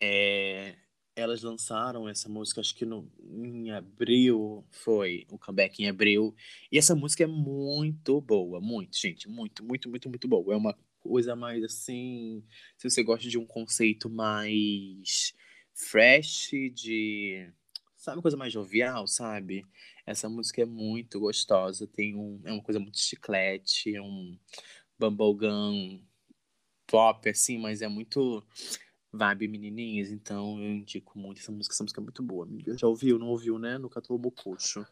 É, 0.00 0.74
elas 1.14 1.40
lançaram 1.40 2.08
essa 2.08 2.28
música, 2.28 2.60
acho 2.60 2.74
que 2.74 2.84
no, 2.84 3.08
em 3.22 3.70
abril 3.70 4.66
foi 4.72 5.24
o 5.30 5.38
comeback 5.38 5.80
em 5.80 5.88
abril. 5.88 6.34
E 6.70 6.76
essa 6.76 6.96
música 6.96 7.22
é 7.22 7.28
muito 7.28 8.20
boa, 8.20 8.60
muito, 8.60 8.98
gente, 8.98 9.28
muito, 9.28 9.64
muito, 9.64 9.88
muito, 9.88 10.08
muito 10.08 10.26
boa. 10.26 10.52
É 10.52 10.56
uma 10.56 10.76
coisa 11.06 11.36
mais 11.36 11.62
assim, 11.64 12.42
se 12.76 12.88
você 12.88 13.02
gosta 13.02 13.28
de 13.28 13.38
um 13.38 13.46
conceito 13.46 14.08
mais 14.10 15.34
fresh, 15.74 16.50
de, 16.74 17.48
sabe, 17.96 18.22
coisa 18.22 18.36
mais 18.36 18.52
jovial, 18.52 19.06
sabe? 19.06 19.64
Essa 20.06 20.28
música 20.28 20.62
é 20.62 20.66
muito 20.66 21.20
gostosa, 21.20 21.86
tem 21.86 22.14
um, 22.14 22.40
é 22.44 22.52
uma 22.52 22.62
coisa 22.62 22.80
muito 22.80 22.98
chiclete, 22.98 23.94
é 23.94 24.00
um 24.00 24.38
bubblegum 24.98 26.00
pop, 26.86 27.28
assim, 27.28 27.58
mas 27.58 27.82
é 27.82 27.88
muito 27.88 28.44
vibe 29.12 29.48
menininhas, 29.48 30.10
então 30.10 30.62
eu 30.62 30.72
indico 30.72 31.18
muito 31.18 31.40
essa 31.40 31.50
música. 31.50 31.74
Essa 31.74 31.82
música 31.82 32.00
é 32.00 32.04
muito 32.04 32.22
boa, 32.22 32.44
amiga. 32.44 32.76
Já 32.76 32.86
ouviu? 32.86 33.18
Não 33.18 33.28
ouviu, 33.28 33.58
né? 33.58 33.78
No 33.78 33.90
Catou 33.90 34.18
Mocucho. 34.18 34.86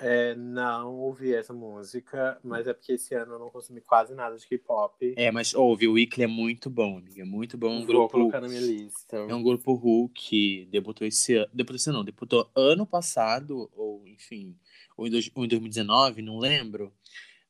É, 0.00 0.34
não 0.36 0.94
ouvi 0.94 1.34
essa 1.34 1.52
música, 1.52 2.38
mas 2.44 2.68
é 2.68 2.72
porque 2.72 2.92
esse 2.92 3.14
ano 3.16 3.34
eu 3.34 3.38
não 3.38 3.50
consumi 3.50 3.80
quase 3.80 4.14
nada 4.14 4.36
de 4.36 4.46
K-pop. 4.46 5.14
É, 5.16 5.30
mas 5.32 5.54
ouve, 5.54 5.88
o 5.88 5.94
Weekly 5.94 6.22
é 6.22 6.26
muito 6.28 6.70
bom, 6.70 6.98
amiga. 6.98 7.24
Muito 7.24 7.58
bom. 7.58 7.66
É 7.66 7.70
um 7.70 7.78
Vou 7.78 7.86
grupo, 7.86 8.12
colocar 8.12 8.40
na 8.40 8.48
minha 8.48 8.60
lista. 8.60 9.16
é 9.16 9.34
um 9.34 9.42
grupo 9.42 9.74
Hulk 9.74 10.14
que 10.14 10.68
debutou 10.70 11.04
esse 11.06 11.34
ano. 11.34 11.50
Debutou 11.52 11.76
esse 11.76 11.90
ano, 11.90 11.98
não, 11.98 12.04
debutou 12.04 12.48
ano 12.54 12.86
passado, 12.86 13.68
ou 13.74 14.06
enfim, 14.06 14.56
ou 14.96 15.06
em, 15.06 15.10
dois, 15.10 15.30
ou 15.34 15.44
em 15.44 15.48
2019, 15.48 16.22
não 16.22 16.38
lembro. 16.38 16.92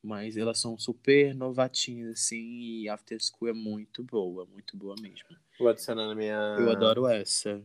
Mas 0.03 0.37
elas 0.37 0.59
são 0.59 0.79
super 0.79 1.35
novatinhas, 1.35 2.13
assim, 2.13 2.83
e 2.83 2.89
After 2.89 3.19
School 3.21 3.51
é 3.51 3.53
muito 3.53 4.03
boa, 4.03 4.47
muito 4.47 4.77
boa 4.77 4.95
mesmo. 5.03 5.29
Vou 5.59 5.69
adicionar 5.69 6.07
na 6.07 6.15
minha. 6.15 6.57
Eu 6.59 6.71
adoro 6.71 7.07
essa. 7.09 7.61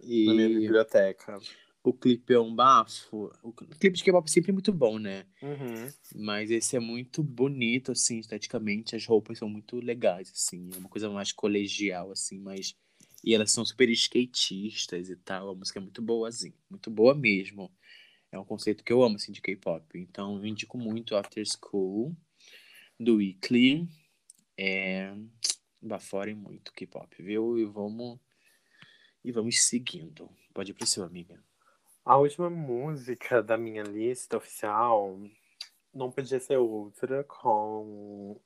E... 0.00 0.24
Na 0.26 0.34
minha 0.34 0.48
biblioteca. 0.48 1.38
O 1.88 1.92
clipe 1.94 2.34
é 2.34 2.38
um 2.38 2.54
bafo. 2.54 3.32
O 3.42 3.50
clipe 3.50 3.96
de 3.96 4.04
K-pop 4.04 4.28
é 4.28 4.30
sempre 4.30 4.52
muito 4.52 4.70
bom, 4.74 4.98
né? 4.98 5.24
Uhum. 5.40 5.90
Mas 6.16 6.50
esse 6.50 6.76
é 6.76 6.80
muito 6.80 7.22
bonito, 7.22 7.92
assim, 7.92 8.18
esteticamente. 8.18 8.94
As 8.94 9.06
roupas 9.06 9.38
são 9.38 9.48
muito 9.48 9.76
legais, 9.76 10.30
assim. 10.30 10.68
É 10.74 10.76
uma 10.76 10.88
coisa 10.90 11.08
mais 11.08 11.32
colegial, 11.32 12.10
assim, 12.10 12.38
mas. 12.38 12.76
E 13.24 13.34
elas 13.34 13.50
são 13.50 13.64
super 13.64 13.88
skatistas 13.88 15.08
e 15.08 15.16
tal. 15.16 15.48
A 15.48 15.54
música 15.54 15.78
é 15.78 15.82
muito 15.82 16.02
boazinha. 16.02 16.54
Muito 16.68 16.90
boa 16.90 17.14
mesmo. 17.14 17.72
É 18.30 18.38
um 18.38 18.44
conceito 18.44 18.84
que 18.84 18.92
eu 18.92 19.02
amo, 19.02 19.16
assim, 19.16 19.32
de 19.32 19.40
K-pop. 19.40 19.98
Então, 19.98 20.36
eu 20.36 20.44
indico 20.44 20.76
muito 20.76 21.16
After 21.16 21.42
School, 21.46 22.14
do 23.00 23.16
Weekly. 23.16 23.88
É... 24.58 25.14
Baforem 25.80 26.34
muito 26.34 26.70
K-pop, 26.74 27.22
viu? 27.22 27.58
E 27.58 27.64
vamos... 27.64 28.18
E 29.24 29.32
vamos 29.32 29.62
seguindo. 29.62 30.30
Pode 30.52 30.72
ir 30.72 30.74
pro 30.74 30.86
seu, 30.86 31.02
amiga. 31.02 31.42
A 32.08 32.16
última 32.16 32.48
música 32.48 33.42
da 33.42 33.58
minha 33.58 33.82
lista 33.82 34.38
oficial 34.38 35.20
não 35.92 36.10
podia 36.10 36.40
ser 36.40 36.56
outra 36.56 37.22
com 37.22 38.40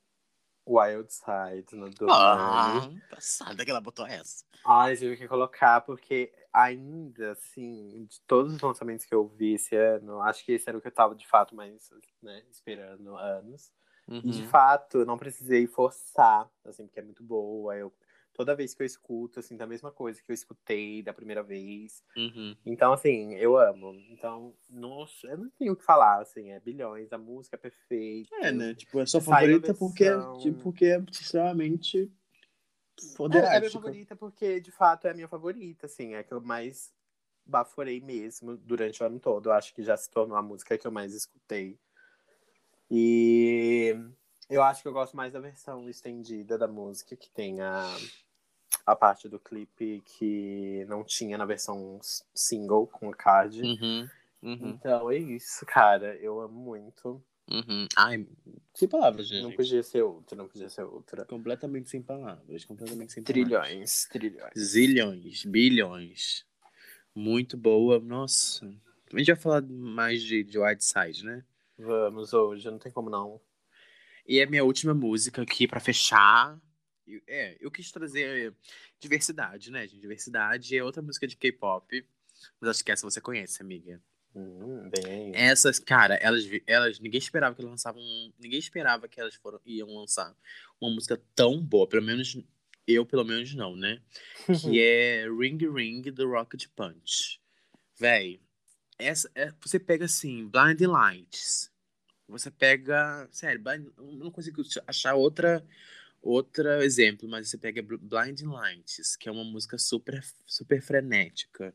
Wild 0.67 1.07
Side 1.13 1.73
no 1.73 1.89
do 1.89 2.11
Ah, 2.11 2.91
passada 3.09 3.63
que 3.63 3.71
ela 3.71 3.79
botou 3.79 4.05
essa. 4.05 4.43
Ai, 4.65 4.97
tive 4.97 5.15
que 5.15 5.29
colocar, 5.29 5.79
porque 5.79 6.33
ainda, 6.51 7.31
assim, 7.31 8.03
de 8.03 8.19
todos 8.27 8.53
os 8.53 8.61
lançamentos 8.61 9.05
que 9.05 9.15
eu 9.15 9.25
vi 9.29 9.53
esse 9.53 9.77
ano, 9.77 10.21
acho 10.21 10.43
que 10.43 10.51
esse 10.51 10.67
era 10.67 10.77
o 10.77 10.81
que 10.81 10.89
eu 10.89 10.93
tava 10.93 11.15
de 11.15 11.25
fato 11.25 11.55
mais, 11.55 11.89
né, 12.21 12.43
esperando 12.51 13.15
anos. 13.15 13.71
Uhum. 14.09 14.23
E 14.25 14.29
de 14.29 14.45
fato, 14.45 15.05
não 15.05 15.17
precisei 15.17 15.67
forçar, 15.67 16.51
assim, 16.65 16.85
porque 16.85 16.99
é 16.99 17.03
muito 17.03 17.23
boa. 17.23 17.77
Eu, 17.77 17.93
toda 18.33 18.55
vez 18.55 18.73
que 18.73 18.81
eu 18.81 18.85
escuto, 18.85 19.39
assim, 19.39 19.55
da 19.55 19.67
mesma 19.67 19.91
coisa 19.91 20.21
que 20.21 20.31
eu 20.31 20.33
escutei 20.33 21.03
da 21.03 21.13
primeira 21.13 21.43
vez. 21.43 22.03
Uhum. 22.17 22.55
Então, 22.65 22.91
assim, 22.91 23.33
eu 23.35 23.57
amo. 23.57 23.93
Então, 24.09 24.53
nossa, 24.69 25.27
eu 25.27 25.37
não 25.37 25.49
tenho 25.51 25.73
o 25.73 25.75
que 25.75 25.83
falar, 25.85 26.21
assim, 26.21 26.51
é 26.51 26.59
bilhões, 26.59 27.13
a 27.13 27.17
música 27.17 27.55
é 27.55 27.59
perfeita. 27.59 28.35
É, 28.41 28.51
né? 28.51 28.73
Tipo, 28.73 28.99
é 28.99 29.05
sua 29.05 29.21
favorita 29.21 29.73
porque, 29.73 30.05
tipo, 30.41 30.59
porque 30.63 30.85
é 30.85 30.99
extremamente 31.11 31.99
É, 31.99 32.01
é 32.01 33.05
minha 33.05 33.15
foderástica. 33.15 33.71
favorita 33.71 34.15
porque, 34.15 34.59
de 34.59 34.71
fato, 34.71 35.07
é 35.07 35.11
a 35.11 35.13
minha 35.13 35.27
favorita, 35.27 35.85
assim, 35.85 36.13
é 36.13 36.19
a 36.19 36.23
que 36.23 36.33
eu 36.33 36.41
mais 36.41 36.91
baforei 37.45 37.99
mesmo 38.01 38.57
durante 38.57 39.03
o 39.03 39.05
ano 39.05 39.19
todo. 39.19 39.49
Eu 39.49 39.53
acho 39.53 39.73
que 39.75 39.83
já 39.83 39.95
se 39.97 40.09
tornou 40.09 40.37
a 40.37 40.41
música 40.41 40.77
que 40.77 40.87
eu 40.87 40.91
mais 40.91 41.13
escutei. 41.13 41.77
E 42.89 43.95
eu 44.49 44.61
acho 44.61 44.81
que 44.81 44.87
eu 44.87 44.93
gosto 44.93 45.17
mais 45.17 45.33
da 45.33 45.39
versão 45.39 45.89
estendida 45.89 46.57
da 46.57 46.67
música, 46.67 47.15
que 47.15 47.29
tem 47.29 47.59
a, 47.61 47.83
a 48.85 48.95
parte 48.95 49.29
do 49.29 49.39
clipe 49.39 50.01
que 50.05 50.85
não 50.87 51.03
tinha 51.03 51.37
na 51.37 51.45
versão 51.45 51.99
single 52.33 52.87
com 52.87 53.09
o 53.09 53.15
card. 53.15 53.61
Uhum. 53.61 54.09
Uhum. 54.41 54.69
Então 54.69 55.09
é 55.09 55.17
isso, 55.17 55.65
cara. 55.65 56.15
Eu 56.17 56.41
amo 56.41 56.59
muito. 56.59 57.23
Uhum. 57.49 57.87
Ai, 57.97 58.25
sem 58.73 58.87
palavras, 58.87 59.29
Não 59.29 59.49
gente. 59.49 59.55
podia 59.55 59.83
ser 59.83 60.01
outra, 60.01 60.35
não 60.35 60.47
podia 60.47 60.69
ser 60.69 60.83
outra. 60.83 61.25
Completamente 61.25 61.89
sem 61.89 62.01
palavras. 62.01 62.65
Completamente 62.65 63.13
sem 63.13 63.23
palavras. 63.23 63.47
Trilhões, 63.47 64.05
trilhões. 64.05 64.53
Zilhões, 64.57 65.45
bilhões. 65.45 66.45
Muito 67.15 67.57
boa. 67.57 67.99
Nossa. 67.99 68.65
A 69.13 69.17
gente 69.17 69.27
vai 69.27 69.35
falar 69.35 69.61
mais 69.61 70.21
de, 70.23 70.43
de 70.43 70.57
Whiteside, 70.57 71.25
né? 71.25 71.43
Vamos 71.77 72.33
hoje, 72.33 72.69
não 72.69 72.79
tem 72.79 72.91
como 72.91 73.09
não. 73.09 73.39
E 74.27 74.41
a 74.41 74.47
minha 74.47 74.63
última 74.63 74.93
música 74.93 75.41
aqui 75.41 75.67
pra 75.67 75.79
fechar. 75.79 76.57
É, 77.27 77.57
eu 77.59 77.69
quis 77.69 77.91
trazer 77.91 78.53
diversidade, 78.99 79.71
né, 79.71 79.87
gente? 79.87 80.01
Diversidade 80.01 80.77
é 80.77 80.83
outra 80.83 81.01
música 81.01 81.27
de 81.27 81.35
K-pop. 81.35 82.05
Mas 82.59 82.69
acho 82.69 82.83
que 82.83 82.91
essa 82.91 83.09
você 83.09 83.21
conhece, 83.21 83.61
amiga. 83.61 84.01
Hum, 84.35 84.89
bem. 84.89 85.31
Essas, 85.35 85.77
cara, 85.79 86.15
elas, 86.15 86.43
elas 86.65 86.99
ninguém 86.99 87.19
esperava 87.19 87.55
que 87.55 87.61
elas 87.61 87.71
lançavam. 87.71 88.01
Ninguém 88.39 88.59
esperava 88.59 89.07
que 89.07 89.19
elas 89.19 89.35
foram, 89.35 89.59
iam 89.65 89.87
lançar 89.95 90.35
uma 90.81 90.91
música 90.91 91.21
tão 91.35 91.61
boa. 91.61 91.87
Pelo 91.87 92.03
menos 92.03 92.37
eu, 92.87 93.05
pelo 93.05 93.23
menos, 93.23 93.53
não, 93.53 93.75
né? 93.75 94.01
Que 94.61 94.81
é 94.81 95.25
Ring 95.29 95.57
Ring 95.71 96.01
do 96.11 96.27
Rocket 96.29 96.65
Punch. 96.75 97.39
Véi, 97.99 98.41
essa, 98.97 99.29
é- 99.35 99.53
você 99.61 99.79
pega 99.79 100.05
assim, 100.05 100.47
Blind 100.47 100.81
Lights. 100.81 101.71
Você 102.27 102.49
pega. 102.49 103.27
Sério, 103.31 103.61
Blind- 103.61 103.91
eu 103.97 104.11
não 104.13 104.31
consigo 104.31 104.63
achar 104.87 105.13
outra, 105.13 105.63
outro 106.23 106.67
exemplo, 106.81 107.27
mas 107.29 107.49
você 107.49 107.57
pega 107.57 107.81
Bl- 107.81 107.97
Blind 107.97 108.41
Lights, 108.41 109.15
que 109.15 109.27
é 109.29 109.31
uma 109.31 109.43
música 109.43 109.77
super, 109.77 110.23
super 110.45 110.81
frenética. 110.81 111.73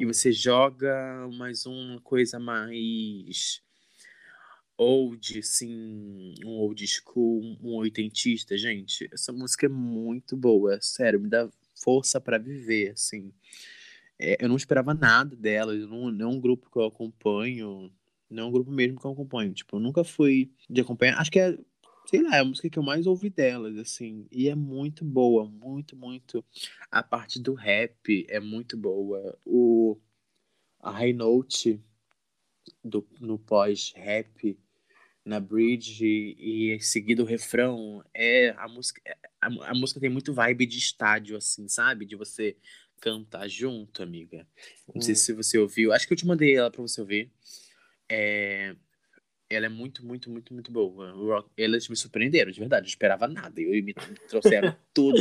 E 0.00 0.04
você 0.06 0.32
joga 0.32 1.28
mais 1.36 1.66
uma 1.66 2.00
coisa 2.00 2.38
mais 2.38 3.62
old, 4.76 5.38
assim, 5.38 6.34
um 6.44 6.50
old 6.58 6.84
school, 6.86 7.42
um 7.62 7.74
oitentista, 7.76 8.56
gente. 8.56 9.08
Essa 9.12 9.32
música 9.32 9.66
é 9.66 9.68
muito 9.68 10.36
boa, 10.36 10.80
sério, 10.80 11.20
me 11.20 11.28
dá 11.28 11.48
força 11.74 12.20
pra 12.20 12.38
viver, 12.38 12.90
assim. 12.90 13.32
É, 14.18 14.36
eu 14.42 14.48
não 14.48 14.56
esperava 14.56 14.94
nada 14.94 15.36
dela, 15.36 15.74
não, 15.74 16.10
não 16.10 16.30
é 16.30 16.32
um 16.32 16.40
grupo 16.40 16.70
que 16.70 16.78
eu 16.78 16.84
acompanho, 16.84 17.92
não 18.30 18.44
é 18.44 18.46
um 18.46 18.52
grupo 18.52 18.70
mesmo 18.70 18.98
que 18.98 19.06
eu 19.06 19.12
acompanho. 19.12 19.52
Tipo, 19.52 19.76
eu 19.76 19.80
nunca 19.80 20.02
fui 20.02 20.50
de 20.68 20.80
acompanhar. 20.80 21.18
Acho 21.18 21.30
que 21.30 21.38
é, 21.38 21.56
sei 22.06 22.22
lá, 22.22 22.36
é 22.36 22.40
a 22.40 22.44
música 22.44 22.68
que 22.70 22.78
eu 22.78 22.82
mais 22.82 23.06
ouvi 23.06 23.30
delas, 23.30 23.76
assim. 23.78 24.26
E 24.30 24.48
é 24.48 24.54
muito 24.54 25.04
boa, 25.04 25.46
muito, 25.48 25.96
muito. 25.96 26.44
A 26.90 27.02
parte 27.02 27.40
do 27.40 27.54
rap 27.54 28.26
é 28.28 28.40
muito 28.40 28.76
boa. 28.76 29.38
O, 29.44 29.98
a 30.80 30.90
high 30.92 31.12
note 31.12 31.80
do, 32.82 33.06
no 33.20 33.38
pós-rap, 33.38 34.58
na 35.24 35.40
bridge 35.40 36.04
e 36.38 36.78
seguido 36.80 37.22
o 37.22 37.26
refrão, 37.26 38.04
é 38.14 38.50
a 38.58 38.68
música. 38.68 39.00
A, 39.40 39.48
a 39.70 39.74
música 39.74 40.00
tem 40.00 40.10
muito 40.10 40.32
vibe 40.32 40.66
de 40.66 40.78
estádio, 40.78 41.36
assim, 41.36 41.68
sabe? 41.68 42.06
De 42.06 42.16
você 42.16 42.56
cantar 43.00 43.48
junto, 43.48 44.02
amiga. 44.02 44.46
Não 44.94 45.02
sei 45.02 45.14
Hum. 45.14 45.16
se 45.16 45.32
você 45.32 45.58
ouviu. 45.58 45.92
Acho 45.92 46.06
que 46.06 46.12
eu 46.12 46.16
te 46.18 46.26
mandei 46.26 46.56
ela 46.56 46.70
pra 46.70 46.82
você 46.82 47.00
ouvir. 47.00 47.32
É, 48.08 48.76
Ela 49.48 49.66
é 49.66 49.68
muito, 49.68 50.04
muito, 50.04 50.30
muito, 50.30 50.52
muito 50.52 50.72
boa. 50.72 51.44
Elas 51.56 51.88
me 51.88 51.96
surpreenderam, 51.96 52.50
de 52.50 52.58
verdade. 52.58 52.82
Eu 52.82 52.84
não 52.84 52.88
esperava 52.88 53.28
nada. 53.28 53.60
Eu 53.60 53.70
me 53.84 53.94
trouxeram 54.28 54.74
tudo. 54.92 55.18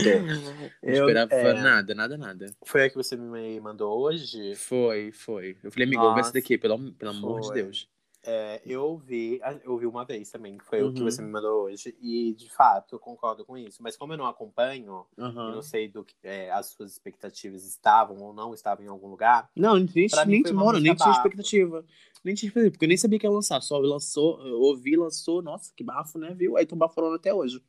Não 0.81 0.91
esperava 0.91 1.33
é, 1.33 1.53
nada, 1.53 1.93
nada, 1.93 2.17
nada. 2.17 2.45
Foi 2.65 2.85
a 2.85 2.89
que 2.89 2.95
você 2.95 3.15
me 3.15 3.59
mandou 3.59 3.99
hoje? 3.99 4.55
Foi, 4.55 5.11
foi. 5.11 5.57
Eu 5.63 5.71
falei, 5.71 5.87
amigo, 5.87 6.01
ouve 6.01 6.19
essa 6.19 6.29
Nossa, 6.29 6.33
daqui, 6.33 6.57
pelo, 6.57 6.93
pelo 6.93 7.11
amor 7.11 7.41
de. 7.41 7.53
Deus. 7.53 7.92
É, 8.25 8.61
eu 8.65 8.83
ouvi, 8.85 9.39
eu 9.63 9.73
ouvi 9.73 9.85
uma 9.85 10.05
vez 10.05 10.29
também, 10.31 10.57
que 10.57 10.63
foi 10.63 10.81
o 10.81 10.91
que 10.91 10.99
Uhum. 10.99 11.11
você 11.11 11.21
me 11.21 11.29
mandou 11.29 11.63
hoje, 11.65 11.95
e 11.99 12.33
de 12.33 12.49
fato 12.49 12.95
eu 12.95 12.99
concordo 12.99 13.45
com 13.45 13.57
isso. 13.57 13.83
Mas 13.83 13.97
como 13.97 14.13
eu 14.13 14.17
não 14.17 14.25
acompanho, 14.25 15.05
eu 15.17 15.23
Aham. 15.25 15.55
não 15.55 15.61
sei 15.61 15.89
do 15.89 16.05
que 16.05 16.15
é, 16.23 16.49
as 16.51 16.67
suas 16.67 16.93
expectativas 16.93 17.65
estavam 17.65 18.17
ou 18.21 18.33
não 18.33 18.53
estavam 18.53 18.85
em 18.85 18.87
algum 18.87 19.07
lugar. 19.09 19.49
Não, 19.55 19.77
nem, 19.77 19.87
nem, 20.25 20.53
mano, 20.53 20.79
nem 20.79 20.95
tinha 20.95 21.11
expectativa. 21.11 21.85
Nem 22.23 22.33
tinha 22.33 22.47
expectativa, 22.47 22.71
porque 22.71 22.85
eu 22.85 22.87
nem 22.89 22.97
sabia 22.97 23.19
que 23.19 23.25
ia 23.27 23.31
lançar. 23.31 23.59
Só 23.61 23.77
lançou, 23.77 24.39
eu 24.47 24.59
ouvi, 24.61 24.95
lançou, 24.95 25.41
nossa, 25.41 25.73
que 25.75 25.83
bafo, 25.83 26.17
né, 26.17 26.33
viu? 26.33 26.55
Aí 26.55 26.65
tô 26.65 26.75
baforando 26.77 27.15
até 27.15 27.33
hoje. 27.33 27.61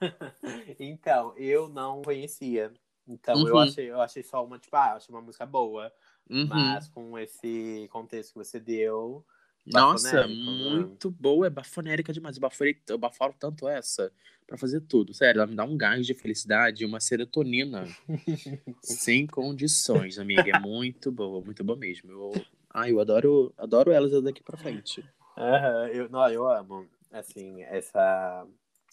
Então, 0.78 1.34
eu 1.36 1.68
não 1.68 2.02
conhecia. 2.02 2.72
Então 3.06 3.46
eu 3.46 3.54
Uhum. 3.54 3.62
achei, 3.62 3.90
eu 3.90 4.00
achei 4.00 4.22
só 4.22 4.44
uma, 4.44 4.58
tipo, 4.58 4.76
ah, 4.76 4.90
eu 4.92 4.96
achei 4.96 5.14
uma 5.14 5.20
música 5.22 5.44
boa. 5.44 5.92
Uhum. 6.30 6.46
Mas 6.48 6.88
com 6.88 7.18
esse 7.18 7.88
contexto 7.90 8.32
que 8.32 8.38
você 8.38 8.60
deu. 8.60 9.24
Nossa, 9.66 10.22
bafonérico, 10.22 10.50
né? 10.50 10.70
muito 10.70 11.10
boa, 11.10 11.46
é 11.46 11.50
bafonérica 11.50 12.12
demais. 12.12 12.36
Eu 12.36 12.40
baforei, 12.40 12.76
eu 12.88 12.98
baforo 12.98 13.34
tanto 13.38 13.68
essa 13.68 14.12
pra 14.46 14.56
fazer 14.56 14.80
tudo. 14.80 15.14
Sério, 15.14 15.40
ela 15.40 15.46
me 15.46 15.54
dá 15.54 15.64
um 15.64 15.76
gás 15.76 16.06
de 16.06 16.14
felicidade, 16.14 16.84
uma 16.84 17.00
serotonina 17.00 17.86
sem 18.82 19.26
condições, 19.26 20.18
amiga. 20.18 20.50
É 20.50 20.58
muito 20.58 21.12
boa, 21.12 21.40
muito 21.44 21.62
boa 21.62 21.78
mesmo. 21.78 22.10
Eu, 22.10 22.32
ai, 22.72 22.90
eu 22.92 23.00
adoro, 23.00 23.52
adoro 23.56 23.92
elas 23.92 24.10
daqui 24.22 24.42
pra 24.42 24.56
frente. 24.56 25.04
Aham, 25.36 25.88
eu, 25.88 26.08
não, 26.08 26.28
eu 26.28 26.46
amo, 26.48 26.86
assim, 27.10 27.62
essa, 27.62 28.46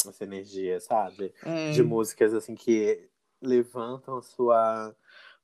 essa 0.06 0.24
energia, 0.24 0.80
sabe? 0.80 1.34
É, 1.44 1.72
De 1.72 1.84
músicas, 1.84 2.34
assim, 2.34 2.56
que 2.56 3.10
levantam 3.42 4.18
a 4.18 4.22
sua, 4.22 4.96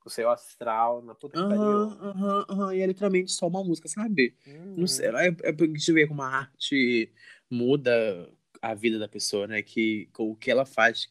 o 0.05 0.09
seu 0.09 0.29
astral 0.29 1.01
na 1.01 1.15
puta 1.15 1.35
que 1.37 1.47
pariu. 1.47 1.79
aham, 1.83 2.45
aham. 2.49 2.75
E 2.75 2.81
é 2.81 2.85
literalmente 2.87 3.31
só 3.31 3.47
uma 3.47 3.63
música, 3.63 3.87
sabe? 3.87 4.35
Uhum. 4.45 4.75
Não 4.77 4.87
sei, 4.87 5.07
é, 5.07 5.27
é 5.43 5.51
pra 5.51 5.65
gente 5.65 5.91
ver 5.91 6.07
como 6.07 6.21
a 6.21 6.27
arte 6.27 7.11
muda 7.49 8.29
a 8.61 8.73
vida 8.73 8.97
da 8.99 9.07
pessoa, 9.07 9.47
né? 9.47 9.61
Que 9.61 10.07
com 10.13 10.31
o 10.31 10.35
que 10.35 10.49
ela 10.51 10.65
faz 10.65 11.07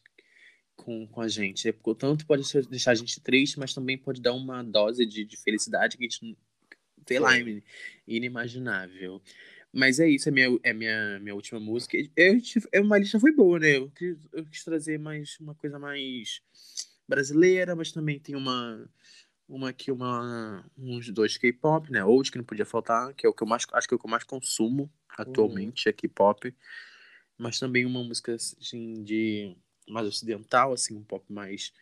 com, 0.75 1.07
com 1.07 1.21
a 1.21 1.27
gente. 1.27 1.71
Porque 1.71 1.89
o 1.89 1.95
tanto 1.95 2.25
pode 2.25 2.43
deixar 2.69 2.91
a 2.91 2.95
gente 2.95 3.21
triste, 3.21 3.59
mas 3.59 3.73
também 3.73 3.97
pode 3.97 4.21
dar 4.21 4.33
uma 4.33 4.63
dose 4.63 5.05
de, 5.05 5.23
de 5.23 5.37
felicidade 5.37 5.97
que 5.97 6.03
a 6.03 6.07
gente, 6.09 6.23
não- 6.25 6.35
sei 7.07 7.19
lá, 7.19 7.37
é 7.37 7.61
inimaginável. 8.07 9.21
Mas 9.71 9.99
é 9.99 10.07
isso, 10.07 10.29
é 10.29 10.31
minha, 10.31 10.59
é 10.63 10.71
minha, 10.73 11.19
minha 11.19 11.33
última 11.35 11.59
música. 11.59 11.97
Eu, 12.15 12.39
tive- 12.41 12.67
é 12.71 12.79
uma 12.79 12.97
lista 12.97 13.19
foi 13.19 13.31
boa, 13.31 13.57
né? 13.59 13.77
Eu 13.77 13.89
quis, 13.91 14.17
eu 14.31 14.45
quis 14.45 14.63
trazer 14.63 14.99
mais 14.99 15.37
uma 15.39 15.55
coisa 15.55 15.79
mais 15.79 16.41
brasileira, 17.07 17.75
mas 17.75 17.91
também 17.91 18.19
tem 18.19 18.35
uma 18.35 18.89
uma 19.47 19.69
aqui, 19.69 19.91
uma, 19.91 20.65
uns 20.77 21.09
dois 21.09 21.37
K-pop, 21.37 21.91
né? 21.91 22.03
Old 22.03 22.31
que 22.31 22.37
não 22.37 22.45
podia 22.45 22.65
faltar, 22.65 23.13
que 23.13 23.25
é 23.25 23.29
o 23.29 23.33
que 23.33 23.43
eu 23.43 23.47
mais 23.47 23.65
acho 23.73 23.87
que 23.87 23.93
é 23.93 23.95
o 23.95 23.99
que 23.99 24.05
eu 24.05 24.09
mais 24.09 24.23
consumo 24.23 24.91
atualmente, 25.09 25.87
é 25.87 25.93
K-pop. 25.93 26.55
Mas 27.37 27.59
também 27.59 27.85
uma 27.85 28.03
música 28.03 28.33
assim, 28.33 29.03
de 29.03 29.55
mais 29.87 30.07
ocidental, 30.07 30.73
assim, 30.73 30.95
um 30.95 31.03
pop 31.03 31.25
mais 31.31 31.73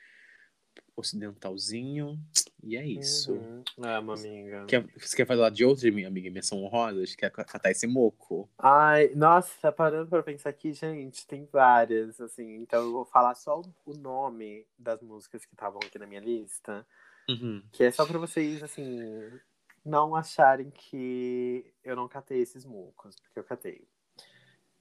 ocidentalzinho. 0.96 2.20
E 2.64 2.78
é 2.78 2.86
isso. 2.86 3.34
Uhum. 3.34 3.64
É, 3.84 4.00
uma 4.00 4.14
amiga. 4.14 4.66
Quer, 4.66 4.86
você 4.98 5.16
quer 5.16 5.26
falar 5.26 5.50
de 5.50 5.66
outra, 5.66 5.92
minha 5.92 6.08
amiga? 6.08 6.30
Menção 6.30 6.64
honrosas? 6.64 7.16
Quer 7.16 7.32
catar 7.32 7.72
esse 7.72 7.88
moco? 7.88 8.50
Ai, 8.58 9.10
nossa, 9.16 9.54
tá 9.62 9.72
parando 9.72 10.10
pra 10.10 10.22
pensar 10.22 10.50
aqui, 10.50 10.74
gente, 10.74 11.26
tem 11.26 11.48
várias, 11.52 12.22
assim. 12.22 12.56
Então 12.56 12.84
eu 12.84 12.92
vou 12.92 13.06
falar 13.06 13.36
só 13.36 13.62
o 13.86 13.94
nome 13.94 14.66
das 14.78 15.02
músicas 15.02 15.46
que 15.46 15.54
estavam 15.54 15.80
aqui 15.84 15.98
na 15.98 16.06
minha 16.08 16.22
lista. 16.22 16.86
Uhum. 17.30 17.64
Que 17.72 17.86
é 17.86 17.92
só 17.92 18.06
pra 18.06 18.20
vocês, 18.20 18.62
assim, 18.62 19.00
não 19.84 20.16
acharem 20.16 20.70
que 20.70 21.66
eu 21.84 21.96
não 21.96 22.08
catei 22.08 22.42
esses 22.42 22.66
mocos, 22.66 23.16
porque 23.20 23.40
eu 23.40 23.44
catei. 23.44 23.88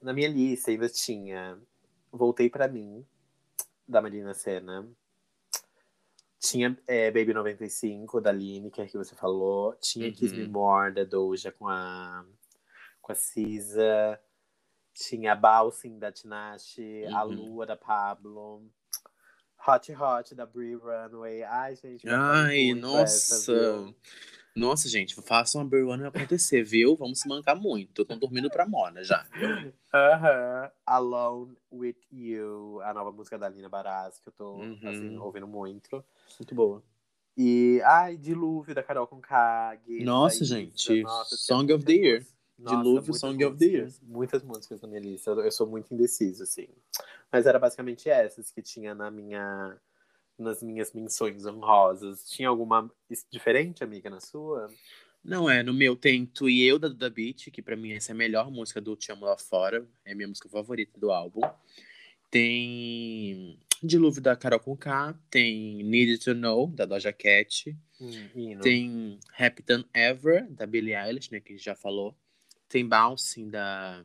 Na 0.03 0.12
minha 0.12 0.28
lista 0.28 0.70
ainda 0.70 0.88
tinha 0.88 1.59
Voltei 2.12 2.51
pra 2.51 2.66
mim, 2.66 3.07
da 3.86 4.03
Marina 4.03 4.34
Senna. 4.34 4.88
Tinha 6.41 6.76
é, 6.86 7.11
Baby 7.11 7.34
95, 7.34 8.20
da 8.20 8.32
Lineker, 8.32 8.91
que 8.91 8.97
você 8.97 9.14
falou. 9.14 9.74
Tinha 9.74 10.07
Uhum. 10.07 10.12
Kiss 10.14 10.34
Me 10.34 10.49
More, 10.49 10.95
da 10.95 11.05
Doja, 11.05 11.53
com 11.53 11.68
a, 11.68 12.24
com 13.03 13.12
a 13.12 13.14
Cisa. 13.14 14.18
Tinha 14.95 15.34
Balsing, 15.36 15.99
da 15.99 16.11
Tinashe. 16.11 17.05
A 17.12 17.24
Uhum. 17.24 17.32
Lua, 17.34 17.66
da 17.66 17.76
Pablo. 17.76 18.66
Hot 19.67 19.93
Hot, 19.95 20.35
da 20.35 20.47
Brie 20.47 20.75
Runway. 20.75 21.43
Ai, 21.45 21.77
gente. 21.77 22.07
eu 22.07 22.15
Ai, 22.17 22.67
muito 22.73 22.97
essa, 22.99 23.35
nossa. 23.53 23.95
Nossa, 24.57 24.89
gente, 24.89 25.15
façam 25.23 25.61
a 25.61 25.65
Bear 25.65 25.87
One 25.87 26.05
acontecer, 26.05 26.63
viu? 26.65 26.97
Vamos 26.97 27.21
se 27.21 27.29
mancar 27.29 27.55
muito. 27.55 28.03
Estão 28.03 28.19
dormindo 28.19 28.51
pra 28.51 28.67
Mona 28.67 29.03
já. 29.05 29.25
Aham. 29.95 30.71
Alone 30.85 31.57
with 31.73 31.97
You, 32.13 32.81
a 32.83 32.93
nova 32.93 33.13
música 33.13 33.39
da 33.39 33.49
Lina 33.49 33.69
Barás, 33.69 34.19
que 34.19 34.29
eu 34.29 34.33
tô 34.33 34.57
Uhum. 34.57 34.79
assim, 34.85 35.17
ouvindo 35.19 35.47
muito. 35.47 36.05
Muito 36.39 36.55
boa. 36.55 36.83
E, 37.37 37.81
ai, 37.85 38.17
Dilúvio 38.17 38.75
da 38.75 38.83
Carol 38.83 39.07
com 39.07 39.21
Kag. 39.21 40.05
Nossa, 40.05 40.45
gente, 40.45 41.03
Song 41.27 41.73
of 41.73 41.85
the 41.85 41.93
Year. 41.93 42.27
Dilúvio, 42.65 43.15
Song 43.15 43.43
of 43.45 43.57
the 43.57 43.65
Year. 43.65 43.89
Muitas 44.03 44.43
músicas 44.43 44.81
na 44.81 44.89
minha 44.89 45.01
lista. 45.01 45.31
Eu, 45.31 45.51
sou 45.51 45.67
muito 45.67 45.93
indeciso, 45.93 46.43
assim. 46.43 46.69
Mas 47.33 47.47
era 47.47 47.59
basicamente 47.59 48.09
essas 48.09 48.51
que 48.51 48.61
tinha 48.61 48.95
na 48.95 49.11
minha, 49.11 49.77
nas 50.39 50.63
minhas 50.63 50.93
menções 50.93 51.47
honrosas. 51.47 52.29
Tinha 52.29 52.49
alguma 52.49 52.91
diferente, 53.31 53.83
amiga, 53.83 54.11
na 54.11 54.21
sua? 54.21 54.69
Não 55.23 55.49
é, 55.49 55.63
no 55.63 55.75
meu 55.75 55.95
tem 55.95 56.25
Tu 56.25 56.49
e 56.49 56.67
Eu 56.67 56.79
da 56.79 56.89
Duda 56.89 57.11
Beat, 57.11 57.51
que 57.51 57.61
pra 57.61 57.77
mim 57.77 57.93
essa 57.93 58.13
é 58.13 58.15
a 58.15 58.17
melhor 58.17 58.51
música 58.51 58.81
do 58.81 58.97
Te 58.97 59.13
Amo 59.13 59.27
Lá 59.27 59.37
Fora. 59.37 59.87
É 60.05 60.13
a 60.13 60.15
minha 60.15 60.29
música 60.29 60.49
favorita 60.49 60.99
do 60.99 61.11
álbum. 61.11 61.41
Tem 62.31 63.59
Dilúvio 63.83 64.23
da 64.23 64.37
Carol 64.37 64.61
com 64.61 64.77
K. 64.77 65.15
Tem 65.31 65.83
Need 65.83 66.19
to 66.19 66.35
Know, 66.35 66.69
da 66.69 66.85
Doja 66.85 67.13
Cat. 67.13 67.77
Hino. 68.35 68.61
Tem 68.61 69.19
Happy 69.39 69.63
Than 69.63 69.85
Ever, 69.93 70.51
da 70.51 70.67
Billie 70.67 70.95
Eilish, 70.95 71.31
né, 71.31 71.41
que 71.41 71.53
a 71.53 71.57
gente 71.57 71.65
já 71.65 71.75
falou. 71.75 72.17
Tem 72.71 72.89
Bouncing, 72.89 73.51
da, 73.51 74.05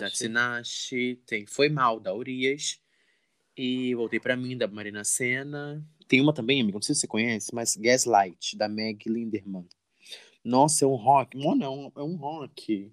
Da 0.00 0.10
Tinashe. 0.10 1.20
Tem 1.24 1.46
Foi 1.46 1.68
Mal, 1.68 2.00
da 2.00 2.12
Urias. 2.12 2.80
E 3.56 3.94
Voltei 3.94 4.18
Pra 4.18 4.36
Mim, 4.36 4.58
da 4.58 4.66
Marina 4.66 5.04
Senna. 5.04 5.86
Tem 6.08 6.20
uma 6.20 6.32
também, 6.34 6.60
amigo, 6.60 6.76
não 6.76 6.82
sei 6.82 6.92
se 6.94 7.02
você 7.02 7.06
conhece, 7.06 7.54
mas 7.54 7.76
Gaslight, 7.76 8.56
da 8.58 8.68
Meg 8.68 9.08
Linderman. 9.08 9.66
Nossa, 10.44 10.84
é 10.84 10.88
um 10.88 10.96
rock. 10.96 11.36
Mona, 11.38 11.66
é 11.66 11.68
um, 11.68 11.92
é 11.96 12.02
um 12.02 12.16
rock. 12.16 12.92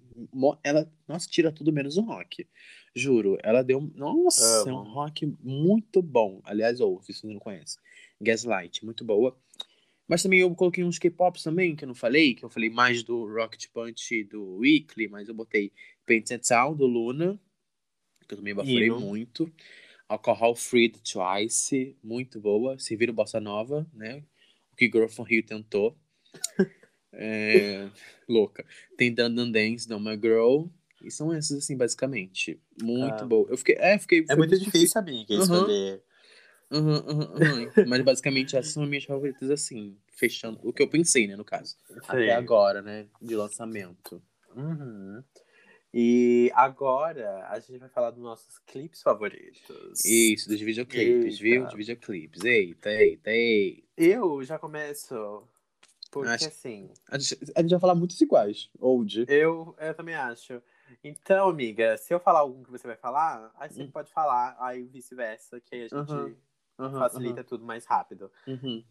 Ela, 0.62 0.90
nossa, 1.06 1.28
tira 1.28 1.50
tudo 1.50 1.72
menos 1.72 1.98
um 1.98 2.04
rock. 2.04 2.48
Juro, 2.94 3.36
ela 3.42 3.62
deu. 3.62 3.80
Nossa, 3.96 4.70
é 4.70 4.72
um 4.72 4.78
Amo. 4.78 4.90
rock 4.90 5.26
muito 5.42 6.00
bom. 6.00 6.40
Aliás, 6.44 6.80
ouve, 6.80 7.12
se 7.12 7.20
você 7.20 7.26
não 7.26 7.40
conhece. 7.40 7.76
Gaslight, 8.20 8.84
muito 8.84 9.04
boa. 9.04 9.36
Mas 10.12 10.22
também 10.22 10.40
eu 10.40 10.54
coloquei 10.54 10.84
uns 10.84 10.98
K-pops 10.98 11.42
também, 11.42 11.74
que 11.74 11.84
eu 11.84 11.88
não 11.88 11.94
falei, 11.94 12.34
que 12.34 12.44
eu 12.44 12.50
falei 12.50 12.68
mais 12.68 13.02
do 13.02 13.24
Rocket 13.32 13.64
Punch 13.72 14.24
do 14.24 14.56
Weekly, 14.58 15.08
mas 15.08 15.26
eu 15.26 15.32
botei 15.34 15.72
Painted 16.04 16.46
Town, 16.46 16.76
do 16.76 16.84
Luna, 16.84 17.40
que 18.28 18.34
eu 18.34 18.36
também 18.36 18.54
baforei 18.54 18.88
Hino. 18.88 19.00
muito. 19.00 19.50
Alcohol 20.06 20.54
Free 20.54 20.88
do 20.88 20.98
Twice, 21.00 21.96
muito 22.04 22.38
boa. 22.38 22.78
Serviram 22.78 23.14
Bossa 23.14 23.40
Nova, 23.40 23.86
né? 23.90 24.22
O 24.70 24.76
que 24.76 24.84
Girl 24.84 25.06
from 25.08 25.22
Rio 25.24 25.42
tentou. 25.42 25.96
É, 27.14 27.88
louca. 28.28 28.64
Tem 28.96 29.12
Dan 29.14 29.34
Dan 29.34 29.50
Dance, 29.50 29.86
do 29.88 29.98
My 30.00 30.16
Girl. 30.16 30.64
E 31.02 31.10
são 31.10 31.32
essas, 31.32 31.58
assim, 31.58 31.76
basicamente. 31.76 32.58
Muito 32.82 33.24
Ah. 33.24 33.26
boa. 33.26 33.46
Eu 33.50 33.56
fiquei. 33.58 33.76
É, 33.78 33.98
fiquei. 33.98 34.24
É 34.28 34.34
muito 34.36 34.58
difícil, 34.58 34.98
amiga, 35.00 35.34
Uhum. 35.34 35.42
escolher. 35.42 36.02
Uhum, 36.72 36.96
uhum, 36.96 37.20
uhum. 37.66 37.72
Mas 37.86 38.02
basicamente 38.02 38.56
essas 38.56 38.72
são 38.72 38.82
as 38.82 38.88
minhas 38.88 39.04
favoritas, 39.04 39.50
assim. 39.50 39.96
Fechando. 40.08 40.58
O 40.62 40.72
que 40.72 40.82
eu 40.82 40.88
pensei, 40.88 41.26
né, 41.26 41.36
no 41.36 41.44
caso. 41.44 41.76
Até 42.08 42.24
Sim. 42.26 42.30
agora, 42.30 42.80
né? 42.80 43.06
De 43.20 43.34
lançamento. 43.36 44.22
Uhum. 44.56 45.22
E 45.94 46.50
agora 46.54 47.46
a 47.50 47.60
gente 47.60 47.78
vai 47.78 47.88
falar 47.88 48.10
dos 48.10 48.22
nossos 48.22 48.58
clipes 48.60 49.02
favoritos. 49.02 50.02
Isso, 50.04 50.48
dos 50.48 50.60
videoclipes, 50.60 51.34
Eita. 51.34 51.42
viu? 51.42 51.66
De 51.66 51.76
videoclipes. 51.76 52.42
Eita, 52.44 52.90
eita, 52.90 53.30
eita. 53.30 53.82
Eu 53.96 54.42
já 54.42 54.58
começo. 54.58 55.42
Porque 56.10 56.28
Acho- 56.30 56.46
assim, 56.48 56.90
A 57.10 57.18
gente, 57.18 57.38
a 57.54 57.60
gente 57.62 57.70
vai 57.70 57.80
falar 57.80 57.94
muitos 57.94 58.20
iguais. 58.20 58.70
Old. 58.78 59.24
eu, 59.28 59.74
eu 59.78 59.94
também 59.94 60.14
acho. 60.14 60.62
Então, 61.02 61.48
amiga, 61.48 61.96
se 61.96 62.12
eu 62.12 62.20
falar 62.20 62.40
algum 62.40 62.62
que 62.62 62.70
você 62.70 62.86
vai 62.86 62.96
falar, 62.96 63.50
aí 63.58 63.70
você 63.70 63.82
Hum. 63.82 63.90
pode 63.90 64.12
falar, 64.12 64.54
aí 64.60 64.82
vice-versa, 64.84 65.58
que 65.60 65.74
aí 65.74 65.80
a 65.84 65.88
gente 65.88 66.10
Uhum, 66.12 66.34
Uhum, 66.78 66.98
facilita 66.98 67.44
tudo 67.44 67.64
mais 67.64 67.84
rápido. 67.86 68.30
uhum, 68.46 68.54
uhum. 68.64 68.84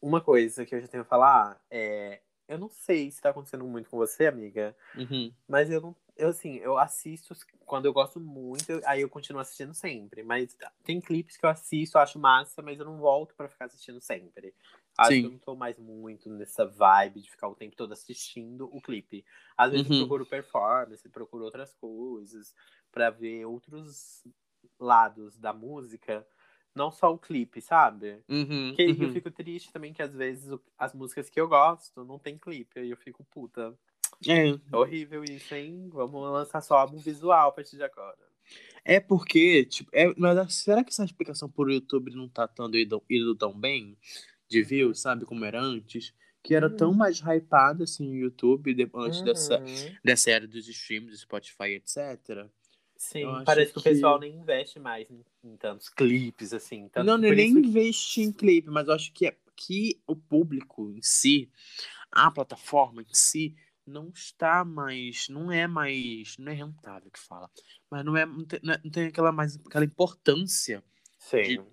Uma 0.00 0.20
coisa 0.20 0.64
que 0.64 0.74
eu 0.74 0.80
já 0.80 0.88
tenho 0.88 1.02
a 1.02 1.06
falar 1.06 1.60
é. 1.70 2.20
Eu 2.46 2.56
não 2.58 2.70
sei 2.70 3.10
se 3.10 3.20
tá 3.20 3.28
acontecendo 3.28 3.64
muito 3.66 3.90
com 3.90 3.98
você, 3.98 4.26
amiga, 4.26 4.74
Uhum. 4.94 5.34
Mas 5.48 5.70
eu 5.70 5.80
não. 5.80 5.96
Eu 6.16 6.30
assim, 6.30 6.56
eu 6.56 6.78
assisto 6.78 7.34
quando 7.66 7.86
eu 7.86 7.92
gosto 7.92 8.20
muito, 8.20 8.70
eu- 8.70 8.82
aí 8.86 9.02
eu 9.02 9.08
continuo 9.08 9.40
assistindo 9.40 9.74
sempre. 9.74 10.22
Mas 10.24 10.56
tem 10.84 11.00
clipes 11.00 11.36
que 11.36 11.46
eu 11.46 11.50
assisto, 11.50 11.98
acho 11.98 12.18
massa, 12.18 12.62
mas 12.62 12.78
eu 12.80 12.86
não 12.86 12.98
volto 12.98 13.34
pra 13.36 13.48
ficar 13.48 13.66
assistindo 13.66 14.00
sempre. 14.00 14.54
Acho 14.98 15.10
Sim. 15.10 15.20
que 15.20 15.26
eu 15.26 15.30
não 15.32 15.38
tô 15.38 15.56
mais 15.56 15.78
muito 15.78 16.28
nessa 16.30 16.66
vibe 16.66 17.22
de 17.22 17.30
ficar 17.30 17.48
o 17.48 17.54
tempo 17.54 17.76
todo 17.76 17.92
assistindo 17.92 18.66
o 18.74 18.80
clipe. 18.82 19.24
Às 19.56 19.72
vezes 19.72 19.86
Uhum. 19.88 19.94
eu 19.96 19.98
procuro 20.00 20.26
performance, 20.26 21.08
procuro 21.10 21.44
outras 21.44 21.74
coisas 21.74 22.54
pra 22.92 23.10
ver 23.10 23.44
outros 23.46 24.24
lados 24.78 25.38
da 25.38 25.52
música, 25.52 26.26
não 26.78 26.90
só 26.90 27.12
o 27.12 27.18
clipe, 27.18 27.60
sabe? 27.60 28.18
Uhum, 28.28 28.72
Que 28.74 28.82
eu 28.82 29.06
uhum. 29.06 29.12
fico 29.12 29.30
triste 29.30 29.70
também 29.72 29.92
que 29.92 30.00
às 30.00 30.14
vezes 30.14 30.48
as 30.78 30.94
músicas 30.94 31.28
que 31.28 31.38
eu 31.40 31.46
gosto 31.48 32.04
não 32.04 32.18
tem 32.18 32.38
clipe, 32.38 32.78
aí 32.80 32.88
eu 32.90 32.96
fico 32.96 33.22
puta. 33.24 33.74
É, 34.26 34.48
É 34.48 34.76
horrível 34.76 35.22
isso, 35.24 35.54
hein? 35.54 35.88
Vamos 35.92 36.22
lançar 36.32 36.60
só 36.62 36.78
álbum 36.78 36.98
visual 36.98 37.48
a 37.48 37.52
partir 37.52 37.76
de 37.76 37.82
agora. 37.82 38.16
é 38.84 38.98
porque, 38.98 39.64
tipo, 39.66 39.90
é, 39.92 40.12
mas 40.16 40.54
será 40.54 40.82
que 40.82 40.90
essa 40.90 41.04
explicação 41.04 41.50
por 41.50 41.70
YouTube 41.70 42.10
não 42.14 42.28
tá 42.28 42.48
tão 42.48 42.66
indo, 42.72 43.02
indo 43.10 43.34
tão 43.34 43.52
bem 43.52 43.98
de 44.48 44.62
views, 44.62 45.00
sabe? 45.00 45.26
Como 45.26 45.44
era 45.44 45.60
antes? 45.60 46.14
Que 46.42 46.54
era 46.54 46.70
tão 46.70 46.90
Uhum. 46.90 46.96
mais 46.96 47.20
hypado 47.20 47.82
assim 47.82 48.08
o 48.10 48.14
YouTube 48.16 48.90
antes 48.94 49.20
dessa, 49.22 49.58
Uhum. 49.60 49.94
dessa 50.02 50.30
era 50.30 50.46
dos 50.46 50.66
streams, 50.68 51.10
do 51.10 51.16
Spotify, 51.18 51.72
etc. 51.74 52.48
Sim, 52.98 53.26
parece 53.46 53.72
que, 53.72 53.78
o 53.78 53.82
que- 53.82 53.90
pessoal 53.90 54.18
nem 54.18 54.34
investe 54.34 54.80
mais 54.80 55.08
em, 55.08 55.24
em 55.44 55.56
tantos 55.56 55.88
clipes, 55.88 56.52
assim. 56.52 56.88
Tanto 56.88 57.06
não, 57.06 57.14
é 57.14 57.32
nem 57.32 57.54
que- 57.54 57.68
investir 57.68 58.24
em 58.26 58.32
clipe, 58.32 58.68
mas 58.68 58.88
eu 58.88 58.94
acho 58.94 59.12
que, 59.12 59.26
é, 59.28 59.36
que 59.54 60.00
o 60.04 60.16
público 60.16 60.90
em 60.90 61.00
si, 61.00 61.48
a 62.10 62.28
plataforma 62.28 63.00
em 63.02 63.14
si, 63.14 63.54
não 63.86 64.08
está 64.10 64.64
mais. 64.64 65.28
Não 65.28 65.50
é 65.52 65.68
mais. 65.68 66.36
Não 66.38 66.50
é 66.50 66.56
rentável 66.56 67.08
que 67.10 67.20
fala. 67.20 67.48
Mas 67.88 68.04
não 68.04 68.16
é. 68.16 68.26
Não 68.26 68.44
tem, 68.44 68.58
não 68.64 68.74
é- 68.74 68.80
não 68.82 68.90
tem 68.90 69.06
aquela, 69.06 69.30
mais, 69.30 69.56
aquela 69.64 69.84
importância 69.84 70.82
Sim. 71.18 71.64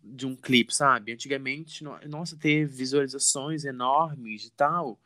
de 0.00 0.26
um 0.26 0.36
clipe, 0.36 0.72
sabe? 0.72 1.12
Antigamente, 1.12 1.82
no- 1.82 1.98
nossa, 2.08 2.36
ter 2.38 2.64
visualizações 2.66 3.64
enormes 3.64 4.44
e 4.46 4.50
tal. 4.52 4.98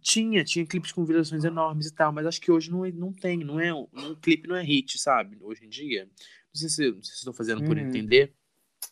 Tinha, 0.00 0.44
tinha 0.44 0.66
clipes 0.66 0.92
com 0.92 1.04
visualizações 1.04 1.44
enormes 1.44 1.86
e 1.86 1.94
tal, 1.94 2.12
mas 2.12 2.26
acho 2.26 2.40
que 2.40 2.50
hoje 2.50 2.70
não, 2.70 2.86
não 2.90 3.12
tem, 3.12 3.38
não 3.38 3.58
é 3.58 3.74
um, 3.74 3.88
um 3.92 4.14
clipe 4.14 4.48
não 4.48 4.56
é 4.56 4.62
hit, 4.62 4.98
sabe? 4.98 5.38
Hoje 5.40 5.64
em 5.64 5.68
dia. 5.68 6.04
Não 6.04 6.54
sei 6.54 6.68
se, 6.68 6.90
não 6.90 7.02
sei 7.02 7.12
se 7.12 7.18
estou 7.18 7.32
fazendo 7.32 7.62
por 7.62 7.76
Uhum. 7.76 7.84
entender. 7.84 8.34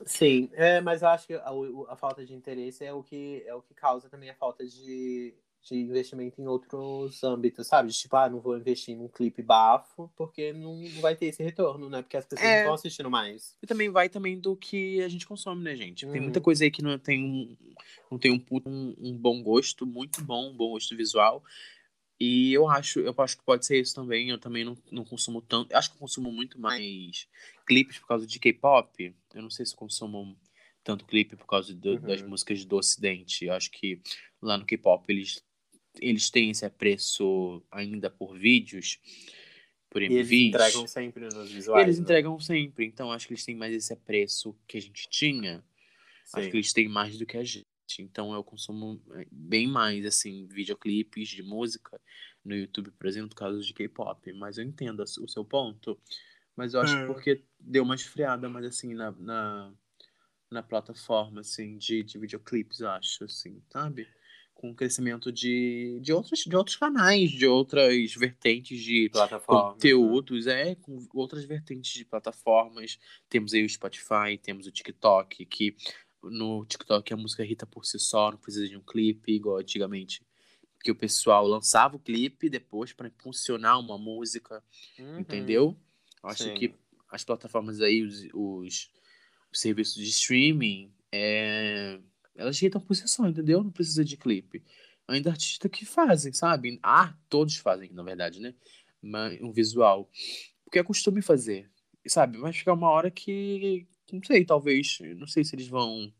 Sim, 0.04 0.50
é, 0.52 0.80
mas 0.80 1.02
eu 1.02 1.08
acho 1.08 1.26
que 1.26 1.34
a, 1.34 1.50
a 1.88 1.96
falta 1.96 2.24
de 2.24 2.34
interesse 2.34 2.84
é 2.84 2.92
o 2.92 3.02
que 3.02 3.42
é 3.46 3.54
o 3.54 3.62
que 3.62 3.72
causa 3.72 4.10
também 4.10 4.28
a 4.28 4.34
falta 4.34 4.66
de 4.66 5.34
de 5.68 5.74
investimento 5.76 6.40
em 6.40 6.46
outros 6.46 7.22
âmbitos, 7.24 7.66
sabe? 7.66 7.90
Tipo, 7.92 8.16
ah, 8.16 8.28
não 8.30 8.40
vou 8.40 8.56
investir 8.56 8.96
num 8.96 9.08
clipe 9.08 9.42
bafo, 9.42 10.10
porque 10.16 10.52
não 10.52 10.80
vai 11.00 11.16
ter 11.16 11.26
esse 11.26 11.42
retorno, 11.42 11.88
né? 11.90 12.02
Porque 12.02 12.16
as 12.16 12.24
pessoas 12.24 12.48
É. 12.48 12.52
não 12.52 12.58
estão 12.58 12.74
assistindo 12.74 13.10
mais. 13.10 13.56
E 13.62 13.66
também 13.66 13.88
vai 13.90 14.08
também 14.08 14.38
do 14.38 14.54
que 14.56 15.02
a 15.02 15.08
gente 15.08 15.26
consome, 15.26 15.62
né, 15.64 15.74
gente? 15.74 16.06
Tem 16.06 16.16
Uhum. 16.16 16.22
muita 16.24 16.40
coisa 16.40 16.62
aí 16.64 16.70
que 16.70 16.82
não 16.82 16.98
tem 16.98 17.24
um, 17.24 17.56
não 18.10 18.18
tem 18.18 18.30
um, 18.30 18.38
puto- 18.38 18.68
um, 18.70 18.94
um 18.98 19.18
bom 19.18 19.42
gosto, 19.42 19.84
muito 19.84 20.22
bom, 20.22 20.50
um 20.50 20.56
bom 20.56 20.70
gosto 20.70 20.96
visual. 20.96 21.42
E 22.18 22.52
eu 22.54 22.68
acho, 22.68 23.00
eu 23.00 23.14
acho 23.18 23.36
que 23.36 23.44
pode 23.44 23.66
ser 23.66 23.78
isso 23.80 23.94
também. 23.94 24.30
Eu 24.30 24.38
também 24.38 24.64
não, 24.64 24.76
não 24.90 25.04
consumo 25.04 25.42
tanto. 25.42 25.74
Acho 25.74 25.90
que 25.90 25.96
eu 25.96 26.00
consumo 26.00 26.32
muito 26.32 26.58
mais 26.58 27.28
clipes 27.66 27.98
por 27.98 28.06
causa 28.06 28.26
de 28.26 28.38
K-pop. 28.38 29.14
Eu 29.34 29.42
não 29.42 29.50
sei 29.50 29.66
se 29.66 29.74
consumo 29.76 30.34
tanto 30.82 31.04
clipe 31.04 31.36
por 31.36 31.46
causa 31.46 31.74
do- 31.74 31.98
das 32.00 32.22
Uhum. 32.22 32.28
músicas 32.30 32.64
do 32.64 32.76
Ocidente. 32.76 33.44
Eu 33.44 33.52
acho 33.52 33.70
que 33.70 34.00
lá 34.40 34.56
no 34.56 34.64
K-pop 34.64 35.04
eles, 35.12 35.42
eles 36.00 36.30
têm 36.30 36.50
esse 36.50 36.64
apreço 36.64 37.62
ainda 37.70 38.10
por 38.10 38.36
vídeos, 38.36 38.98
por 39.90 40.02
E 40.02 40.06
eles 40.06 40.26
MVs. 40.30 40.48
entregam 40.48 40.86
sempre 40.86 41.24
nos 41.24 41.50
visuais. 41.50 41.82
Eles 41.84 41.98
né? 41.98 42.02
entregam 42.02 42.38
sempre, 42.40 42.84
então 42.86 43.10
acho 43.12 43.26
que 43.26 43.32
eles 43.32 43.44
têm 43.44 43.56
mais 43.56 43.74
esse 43.74 43.92
apreço 43.92 44.56
que 44.66 44.76
a 44.76 44.80
gente 44.80 45.08
tinha. 45.08 45.64
Acho 46.34 46.44
Sim. 46.44 46.50
que 46.50 46.56
eles 46.56 46.72
têm 46.72 46.88
mais 46.88 47.18
do 47.18 47.24
que 47.26 47.36
a 47.36 47.44
gente. 47.44 47.66
Então 48.00 48.34
eu 48.34 48.42
consumo 48.42 49.00
eh, 49.14 49.26
bem 49.30 49.66
mais, 49.68 50.04
assim, 50.04 50.46
videoclipes 50.48 51.28
de 51.28 51.42
música 51.42 52.00
no 52.44 52.54
YouTube, 52.54 52.90
por 52.90 53.06
exemplo, 53.06 53.28
por 53.30 53.36
causa 53.36 53.60
de 53.60 53.72
K-pop. 53.72 54.32
Mas 54.32 54.58
eu 54.58 54.64
entendo 54.64 55.00
o 55.02 55.28
seu 55.28 55.44
ponto. 55.44 55.98
Mas 56.56 56.74
eu 56.74 56.80
acho 56.80 56.94
que 56.96 57.02
É. 57.02 57.06
porque 57.06 57.44
deu 57.60 57.84
uma 57.84 57.94
esfriada, 57.94 58.48
mas 58.48 58.64
assim, 58.64 58.92
na, 58.94 59.12
na, 59.12 59.72
na 60.50 60.62
plataforma, 60.62 61.40
assim, 61.40 61.76
de, 61.78 62.02
de 62.02 62.18
videoclipes, 62.18 62.80
eu 62.80 62.88
acho, 62.90 63.24
assim, 63.24 63.62
sabe? 63.70 64.08
Com 64.58 64.70
o 64.70 64.74
crescimento 64.74 65.30
de, 65.30 65.98
de, 66.00 66.12
outros, 66.14 66.40
de 66.40 66.56
outros 66.56 66.76
canais, 66.76 67.30
de 67.30 67.46
outras 67.46 68.14
vertentes 68.14 68.80
de 68.82 69.10
Plataforma. 69.10 69.72
conteúdos, 69.74 70.46
é, 70.46 70.74
com 70.76 70.98
outras 71.12 71.44
vertentes 71.44 71.92
de 71.92 72.06
plataformas. 72.06 72.98
Temos 73.28 73.52
aí 73.52 73.62
o 73.62 73.68
Spotify, 73.68 74.38
temos 74.42 74.66
o 74.66 74.70
TikTok, 74.72 75.44
que 75.44 75.76
no 76.22 76.64
TikTok 76.64 77.12
a 77.12 77.16
música 77.18 77.44
irrita 77.44 77.66
por 77.66 77.84
si 77.84 77.98
só, 77.98 78.30
não 78.30 78.38
precisa 78.38 78.66
de 78.66 78.76
um 78.78 78.80
clipe, 78.82 79.30
igual 79.32 79.58
antigamente. 79.58 80.22
Que 80.82 80.90
o 80.90 80.96
pessoal 80.96 81.46
lançava 81.46 81.96
o 81.96 82.00
clipe 82.00 82.48
depois 82.48 82.94
para 82.94 83.08
impulsionar 83.08 83.78
uma 83.78 83.98
música, 83.98 84.64
Uhum. 84.98 85.20
entendeu? 85.20 85.76
Eu 86.22 86.30
acho 86.30 86.44
Sim. 86.44 86.54
que 86.54 86.74
as 87.10 87.22
plataformas 87.22 87.82
aí, 87.82 88.02
os, 88.02 88.26
os, 88.32 88.90
os 89.52 89.60
serviços 89.60 89.96
de 90.02 90.08
streaming, 90.08 90.90
é, 91.12 92.00
elas 92.36 92.60
irritam 92.60 92.80
por 92.80 92.94
si 92.94 93.06
só, 93.08 93.26
entendeu? 93.26 93.62
Não 93.62 93.70
precisa 93.70 94.04
de 94.04 94.16
clipe. 94.16 94.62
Ainda 95.08 95.30
artistas 95.30 95.70
que 95.70 95.84
fazem, 95.84 96.32
sabe? 96.32 96.78
Ah, 96.82 97.14
todos 97.28 97.56
fazem, 97.56 97.90
na 97.92 98.02
verdade, 98.02 98.40
né? 98.40 98.54
Um 99.40 99.52
visual. 99.52 100.10
Porque 100.64 100.78
é 100.78 100.82
costume 100.82 101.22
fazer, 101.22 101.70
sabe? 102.06 102.38
Vai 102.38 102.52
chegar 102.52 102.72
uma 102.72 102.90
hora 102.90 103.10
que, 103.10 103.86
não 104.12 104.22
sei, 104.22 104.44
talvez, 104.44 104.98
não 105.16 105.26
sei 105.26 105.44
se 105.44 105.54
eles 105.54 105.68
vão 105.68 106.12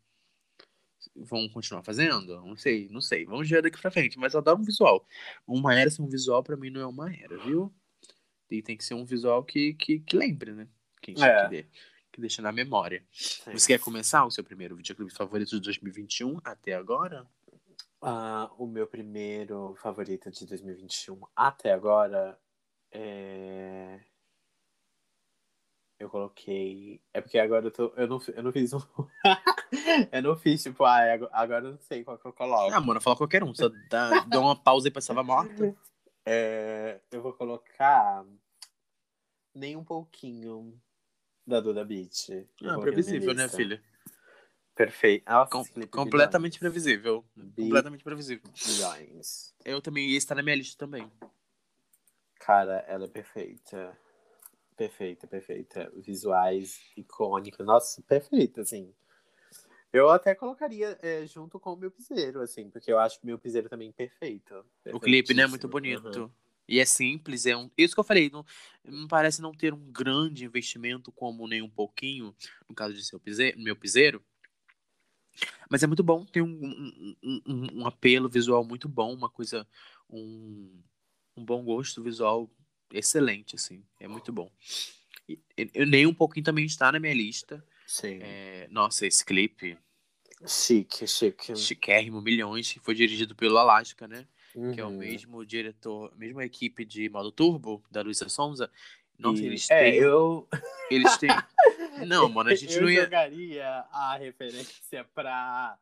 vão 1.18 1.48
continuar 1.48 1.82
fazendo, 1.82 2.40
não 2.44 2.56
sei, 2.56 2.88
não 2.90 3.00
sei. 3.00 3.24
Vamos 3.24 3.48
ver 3.48 3.62
daqui 3.62 3.80
pra 3.80 3.90
frente, 3.90 4.18
mas 4.18 4.34
adoro 4.34 4.60
um 4.60 4.64
visual. 4.64 5.06
Uma 5.46 5.74
era 5.74 5.90
sem 5.90 6.04
um 6.04 6.08
visual 6.08 6.42
pra 6.42 6.56
mim 6.56 6.68
não 6.70 6.80
é 6.80 6.86
uma 6.86 7.10
era, 7.14 7.38
viu? 7.38 7.74
E 8.50 8.62
tem 8.62 8.76
que 8.76 8.84
ser 8.84 8.94
um 8.94 9.04
visual 9.04 9.42
que, 9.42 9.74
que, 9.74 10.00
que 10.00 10.16
lembre, 10.16 10.52
né? 10.52 10.68
Que, 11.00 11.14
É. 11.22 11.48
que, 11.48 11.66
que 12.16 12.20
deixa 12.20 12.40
na 12.42 12.50
memória. 12.50 13.04
Sim. 13.12 13.52
Você 13.52 13.74
quer 13.74 13.78
começar 13.78 14.24
o 14.24 14.30
seu 14.30 14.42
primeiro 14.42 14.74
videoclipe 14.74 15.12
favorito 15.14 15.50
de 15.50 15.60
2021 15.60 16.40
até 16.42 16.72
agora? 16.74 17.26
Ah, 18.00 18.50
o 18.58 18.66
meu 18.66 18.86
primeiro 18.86 19.74
favorito 19.80 20.30
de 20.30 20.46
2021 20.46 21.20
até 21.36 21.72
agora 21.72 22.38
é. 22.90 24.00
Eu 25.98 26.08
coloquei. 26.10 27.00
É 27.12 27.20
porque 27.20 27.38
agora 27.38 27.66
eu, 27.66 27.70
tô... 27.70 27.92
eu, 27.96 28.06
não, 28.06 28.20
eu 28.34 28.42
não 28.42 28.52
fiz 28.52 28.72
um. 28.72 28.80
eu 30.12 30.22
não 30.22 30.36
fiz, 30.36 30.62
tipo, 30.62 30.84
ah, 30.84 31.12
ag- 31.14 31.28
agora 31.32 31.66
eu 31.66 31.72
não 31.72 31.80
sei 31.80 32.02
qual 32.04 32.18
que 32.18 32.26
eu 32.26 32.32
coloco. 32.32 32.74
Ah, 32.74 32.80
mano, 32.80 33.00
fala 33.00 33.16
qualquer 33.16 33.42
um. 33.44 33.54
Só 33.54 33.68
dá, 33.90 34.20
dá 34.20 34.40
uma 34.40 34.56
pausa 34.56 34.88
aí 34.88 34.92
pra 34.92 35.00
estava 35.00 35.22
morta. 35.22 35.52
É, 36.28 37.00
eu 37.12 37.22
vou 37.22 37.32
colocar 37.32 38.26
nem 39.54 39.76
um 39.76 39.84
pouquinho 39.84 40.76
da 41.46 41.60
Duda 41.60 41.84
Beat. 41.84 42.28
Eu 42.30 42.70
Ah, 42.70 42.78
previsível, 42.78 43.34
né, 43.34 43.48
filha? 43.48 43.82
Perfeito. 44.74 45.24
Nossa, 45.30 45.50
Com- 45.50 45.64
completamente 45.88 46.58
bilhões. 46.58 46.58
previsível. 46.58 47.24
Bi- 47.34 47.62
Completamente 47.62 48.04
previsível. 48.04 48.50
Bilhões. 48.66 49.54
Eu 49.64 49.80
também, 49.80 50.14
esse 50.14 50.26
tá 50.26 50.34
na 50.34 50.42
minha 50.42 50.56
lista 50.56 50.76
também. 50.78 51.10
Cara, 52.40 52.84
ela 52.86 53.04
é 53.04 53.08
perfeita. 53.08 53.96
Perfeita, 54.76 55.26
perfeita. 55.26 55.90
Visuais 55.96 56.80
icônicos. 56.96 57.64
Nossa, 57.64 58.02
perfeita, 58.02 58.60
assim. 58.60 58.92
Eu 59.92 60.10
até 60.10 60.34
colocaria 60.34 60.98
é, 61.00 61.24
junto 61.26 61.58
com 61.58 61.72
o 61.72 61.76
meu 61.76 61.90
piseiro, 61.90 62.42
assim, 62.42 62.68
porque 62.68 62.92
eu 62.92 62.98
acho 62.98 63.18
que 63.18 63.24
o 63.24 63.26
meu 63.26 63.38
piseiro 63.38 63.68
também 63.70 63.90
perfeito. 63.92 64.62
O 64.92 65.00
clipe, 65.00 65.32
né, 65.32 65.46
muito 65.46 65.66
bonito. 65.66 66.24
Uhum. 66.24 66.30
E 66.68 66.80
é 66.80 66.84
simples, 66.84 67.46
é 67.46 67.56
um. 67.56 67.70
Isso 67.78 67.94
que 67.94 68.00
eu 68.00 68.04
falei, 68.04 68.28
não, 68.30 68.44
não 68.84 69.06
parece 69.06 69.40
não 69.40 69.52
ter 69.52 69.72
um 69.72 69.90
grande 69.92 70.44
investimento, 70.44 71.12
como 71.12 71.46
nem 71.46 71.62
um 71.62 71.70
pouquinho, 71.70 72.34
no 72.68 72.74
caso 72.74 72.94
de 72.94 73.04
seu 73.04 73.20
piseiro, 73.20 73.58
meu 73.60 73.76
piseiro. 73.76 74.24
Mas 75.70 75.82
é 75.82 75.86
muito 75.86 76.02
bom, 76.02 76.24
tem 76.24 76.42
um, 76.42 76.46
um, 77.22 77.42
um- 77.46 77.66
um- 77.82 77.86
apelo 77.86 78.28
visual 78.28 78.64
muito 78.64 78.88
bom, 78.88 79.12
uma 79.12 79.28
coisa, 79.28 79.66
um, 80.08 80.82
um 81.36 81.44
bom 81.44 81.62
gosto 81.64 82.02
visual 82.02 82.50
excelente, 82.92 83.54
assim. 83.56 83.84
É 84.00 84.08
muito 84.08 84.32
bom. 84.32 84.50
E, 85.28 85.40
e- 85.56 85.86
nem 85.86 86.06
um 86.06 86.14
pouquinho 86.14 86.44
também 86.44 86.64
está 86.64 86.90
na 86.90 86.98
minha 87.00 87.14
lista. 87.14 87.64
Sim. 87.86 88.18
É, 88.22 88.66
nossa, 88.70 89.06
esse 89.06 89.24
clipe, 89.24 89.78
Chique, 90.46 91.06
chique. 91.06 91.56
chiquérrimo, 91.56 92.20
milhões, 92.20 92.72
foi 92.82 92.94
dirigido 92.94 93.34
pelo 93.34 93.56
Alaska, 93.58 94.06
né? 94.06 94.26
Que 94.74 94.80
é 94.80 94.84
o 94.84 94.88
Uhum. 94.88 94.96
mesmo 94.96 95.44
diretor, 95.44 96.10
a 96.12 96.16
mesma 96.16 96.44
equipe 96.44 96.84
de 96.84 97.08
Modo 97.08 97.30
Turbo, 97.30 97.82
da 97.90 98.02
Luísa 98.02 98.28
Sonza. 98.28 98.70
Nossa, 99.18 99.42
E- 99.42 99.46
eles 99.46 99.70
é, 99.70 99.78
têm. 99.90 99.94
eu. 100.00 100.48
Eles 100.90 101.16
têm. 101.18 101.30
Não, 102.06 102.28
mano, 102.28 102.50
a 102.50 102.54
gente 102.54 102.74
eu 102.74 102.82
não 102.82 102.90
ia. 102.90 103.04
jogaria 103.04 103.66
a 103.90 104.16
referência 104.18 105.04
pra 105.14 105.78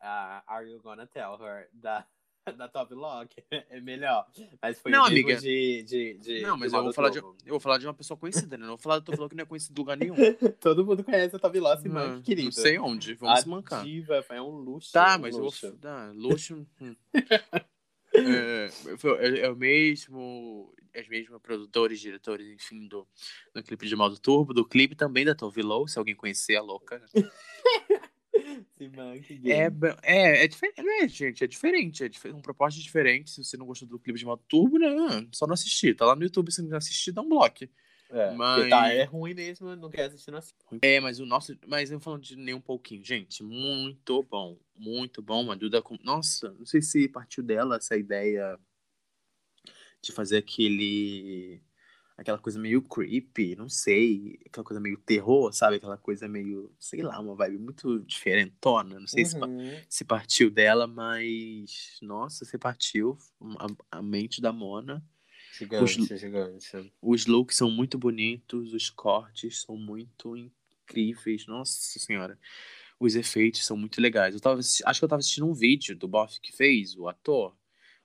a 0.00 0.42
Are 0.46 0.68
You 0.70 0.80
Gonna 0.80 1.06
Tell 1.08 1.34
Her 1.42 1.68
da, 1.72 2.06
da 2.56 2.68
Top 2.68 2.94
Lock. 2.94 3.34
É 3.50 3.80
melhor. 3.80 4.26
Mas 4.62 4.80
foi 4.80 4.92
Não, 4.92 5.04
amiga. 5.04 5.36
de, 5.36 5.82
de, 5.82 6.14
de. 6.18 6.40
Não, 6.42 6.56
mas 6.56 6.72
eu 6.72 6.82
vou, 6.84 6.92
falar 6.92 7.10
de, 7.10 7.18
eu 7.18 7.34
vou 7.48 7.58
falar 7.60 7.78
de 7.78 7.86
uma 7.86 7.94
pessoa 7.94 8.16
conhecida, 8.16 8.56
né? 8.56 8.62
Não 8.62 8.70
vou 8.76 8.78
falar, 8.78 9.00
tô 9.00 9.12
falando 9.12 9.30
que 9.30 9.36
não 9.36 9.42
é 9.42 9.46
conhecido 9.46 9.76
em 9.76 9.80
lugar 9.80 9.96
nenhum. 9.96 10.14
Todo 10.60 10.84
mundo 10.86 11.02
conhece 11.02 11.34
a 11.34 11.38
Top 11.38 11.58
Lock, 11.58 11.88
mano, 11.88 12.22
querido. 12.22 12.44
não 12.46 12.52
sei 12.52 12.78
onde, 12.78 13.14
vamos 13.14 13.38
a 13.40 13.42
se 13.42 13.48
mancar. 13.48 13.82
diva 13.84 14.24
é 14.30 14.40
um 14.40 14.50
luxo. 14.58 14.92
Tá, 14.92 15.16
um 15.16 15.20
mas 15.20 15.34
eu 15.36 15.42
luxo. 15.42 15.68
vou. 15.70 15.78
Tá, 15.78 16.12
luxo. 16.14 16.66
hum. 16.80 16.94
é, 18.14 18.68
foi- 18.98 19.18
é, 19.18 19.40
é 19.40 19.50
o 19.50 19.56
mesmo. 19.56 20.72
Os 20.96 21.08
mesmos 21.08 21.40
produtores, 21.42 21.98
diretores, 21.98 22.46
enfim, 22.46 22.86
do, 22.86 23.04
do 23.52 23.62
clipe 23.64 23.84
de 23.88 23.96
Modo 23.96 24.16
Turbo, 24.16 24.54
do 24.54 24.64
clipe 24.64 24.94
também 24.94 25.24
da 25.24 25.34
Tove 25.34 25.60
Lo, 25.60 25.88
se 25.88 25.98
alguém 25.98 26.14
conhecer 26.14 26.54
a 26.54 26.62
louca. 26.62 27.00
né? 27.00 27.06
É, 29.50 29.70
é, 30.02 30.44
é 30.44 30.48
diferente, 30.48 30.82
né, 30.82 31.08
gente? 31.08 31.42
É 31.44 31.46
diferente, 31.46 32.04
é 32.04 32.08
dife- 32.08 32.28
uma 32.30 32.42
proposta 32.42 32.80
diferente. 32.80 33.30
Se 33.30 33.42
você 33.44 33.56
não 33.56 33.66
gostou 33.66 33.88
do 33.88 33.98
clipe 33.98 34.18
de 34.18 34.24
Modo 34.24 34.42
Turbo, 34.48 34.78
né? 34.78 34.88
Só 35.32 35.46
não 35.46 35.54
assistir. 35.54 35.94
Tá 35.96 36.06
lá 36.06 36.14
no 36.16 36.22
YouTube, 36.22 36.52
se 36.52 36.62
não 36.62 36.76
assistir, 36.76 37.10
dá 37.12 37.22
um 37.22 37.28
bloco. 37.28 37.64
É, 38.16 38.30
mas- 38.32 38.54
porque 38.56 38.70
tá, 38.70 38.92
é 38.92 39.04
ruim 39.04 39.34
mesmo, 39.34 39.74
não 39.74 39.90
quer 39.90 40.04
assistir 40.04 40.32
assim. 40.34 40.52
É, 40.80 41.00
mas 41.00 41.18
o 41.18 41.26
nosso. 41.26 41.56
Mas 41.66 41.90
eu 41.90 41.98
falando 41.98 42.22
de 42.22 42.36
nem 42.36 42.54
um 42.54 42.60
pouquinho, 42.60 43.04
gente. 43.04 43.42
Muito 43.42 44.22
bom. 44.22 44.56
Muito 44.76 45.20
bom. 45.20 45.50
A 45.50 45.54
Duda. 45.54 45.82
com- 45.82 45.98
Nossa, 46.02 46.52
não 46.58 46.64
sei 46.64 46.80
se 46.80 47.08
partiu 47.08 47.42
dela 47.42 47.76
essa 47.76 47.96
ideia 47.96 48.58
de 50.00 50.12
fazer 50.12 50.38
aquele. 50.38 51.60
Aquela 52.16 52.38
coisa 52.38 52.60
meio 52.60 52.80
creepy, 52.80 53.56
não 53.56 53.68
sei. 53.68 54.38
Aquela 54.46 54.62
coisa 54.64 54.80
meio 54.80 54.96
terror, 54.98 55.52
sabe? 55.52 55.76
Aquela 55.76 55.96
coisa 55.98 56.28
meio. 56.28 56.72
Sei 56.78 57.02
lá, 57.02 57.18
uma 57.18 57.34
vibe 57.34 57.58
muito 57.58 57.98
diferentona. 58.04 59.00
Não 59.00 59.06
sei 59.08 59.24
se, 59.24 59.36
Uhum. 59.36 59.76
se 59.88 60.04
partiu 60.04 60.48
dela, 60.48 60.86
mas. 60.86 61.98
Nossa, 62.00 62.44
se 62.44 62.56
partiu. 62.56 63.18
A, 63.90 63.98
a 63.98 64.02
mente 64.02 64.40
da 64.40 64.52
Mona. 64.52 65.04
Gigante, 65.56 66.16
gigante. 66.16 66.92
Os 67.00 67.26
looks 67.26 67.56
são 67.56 67.70
muito 67.70 67.98
bonitos, 67.98 68.72
os 68.72 68.90
cortes 68.90 69.62
são 69.62 69.76
muito 69.76 70.36
incríveis. 70.36 71.46
Nossa 71.46 71.98
senhora. 71.98 72.38
Os 72.98 73.14
efeitos 73.14 73.64
são 73.64 73.76
muito 73.76 74.00
legais. 74.00 74.34
Eu 74.34 74.40
tava, 74.40 74.60
acho 74.60 74.82
que 74.82 75.04
eu 75.04 75.08
tava 75.08 75.20
assistindo 75.20 75.46
um 75.46 75.54
vídeo 75.54 75.96
do 75.96 76.08
Boff 76.08 76.40
que 76.40 76.52
fez, 76.52 76.96
o 76.96 77.08
ator, 77.08 77.54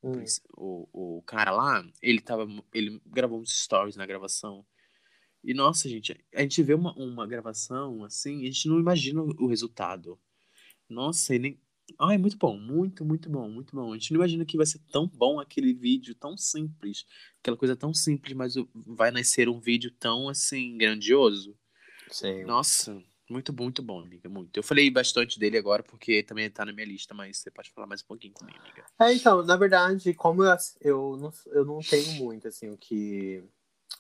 Hum. 0.02 0.24
o, 0.56 1.18
o 1.18 1.22
cara 1.24 1.52
lá, 1.52 1.86
ele 2.02 2.22
tava. 2.22 2.48
Ele 2.74 3.02
gravou 3.06 3.40
uns 3.40 3.64
stories 3.64 3.98
na 3.98 4.06
gravação. 4.06 4.66
E 5.44 5.54
nossa, 5.54 5.88
gente, 5.90 6.18
a 6.34 6.42
gente 6.42 6.62
vê 6.64 6.74
uma, 6.74 6.94
uma 6.94 7.26
gravação 7.28 8.04
assim, 8.04 8.42
a 8.42 8.46
gente 8.46 8.68
não 8.68 8.80
imagina 8.80 9.22
o, 9.22 9.48
resultado. 9.48 10.20
Nossa, 10.88 11.34
ele, 11.36 11.60
Ai, 11.98 12.18
muito 12.18 12.38
bom, 12.38 12.58
muito, 12.58 13.06
muito 13.06 13.30
bom, 13.30 13.50
muito 13.50 13.76
bom. 13.76 13.92
A 13.92 13.96
gente 13.96 14.12
não 14.12 14.20
imagina 14.20 14.46
que 14.46 14.58
vai 14.58 14.66
ser 14.66 14.80
tão 14.92 15.08
bom 15.08 15.40
aquele 15.40 15.74
vídeo 15.74 16.14
tão 16.14 16.38
simples, 16.38 17.06
aquela 17.40 17.58
coisa 17.58 17.76
tão 17.76 17.94
simples, 17.94 18.36
mas 18.36 18.56
vai 18.74 19.12
nascer 19.12 19.48
um 19.50 19.60
vídeo 19.60 19.92
tão 19.92 20.30
assim 20.30 20.78
grandioso. 20.78 21.56
Sim. 22.12 22.44
Nossa, 22.44 23.02
muito 23.30 23.54
bom, 23.54 23.66
muito 23.66 23.84
bom, 23.84 24.00
amiga, 24.00 24.28
muito. 24.28 24.58
Eu 24.58 24.64
falei 24.64 24.90
bastante 24.90 25.40
dele 25.40 25.58
agora 25.58 25.84
porque 25.84 26.24
também 26.24 26.50
tá 26.50 26.66
na 26.66 26.74
minha 26.74 26.88
lista, 26.88 27.14
mas 27.14 27.38
você 27.38 27.52
pode 27.52 27.70
falar 27.72 27.86
mais 27.86 28.02
um 28.02 28.08
pouquinho 28.08 28.34
comigo, 28.34 28.58
amiga. 28.60 28.86
É, 29.00 29.14
então, 29.14 29.44
na 29.44 29.56
verdade, 29.56 30.14
como 30.14 30.44
eu, 30.44 30.58
eu, 30.82 31.18
não, 31.18 31.34
eu 31.48 31.66
não 31.66 31.80
tenho 31.80 32.12
muito, 32.14 32.48
assim, 32.48 32.70
o 32.70 32.78
que. 32.78 33.44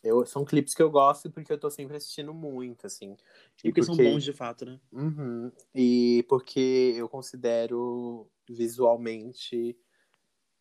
Eu, 0.01 0.25
são 0.25 0.45
clipes 0.45 0.73
que 0.73 0.81
eu 0.81 0.89
gosto 0.89 1.29
porque 1.29 1.51
eu 1.51 1.57
tô 1.57 1.69
sempre 1.69 1.97
assistindo 1.97 2.33
muito, 2.33 2.87
assim. 2.87 3.17
E 3.63 3.69
porque, 3.69 3.81
porque... 3.81 3.83
são 3.83 3.95
bons 3.95 4.23
de 4.23 4.31
fato, 4.31 4.65
né? 4.65 4.79
Uhum. 4.91 5.51
E 5.75 6.25
porque 6.29 6.93
eu 6.95 7.09
considero 7.09 8.29
visualmente 8.47 9.77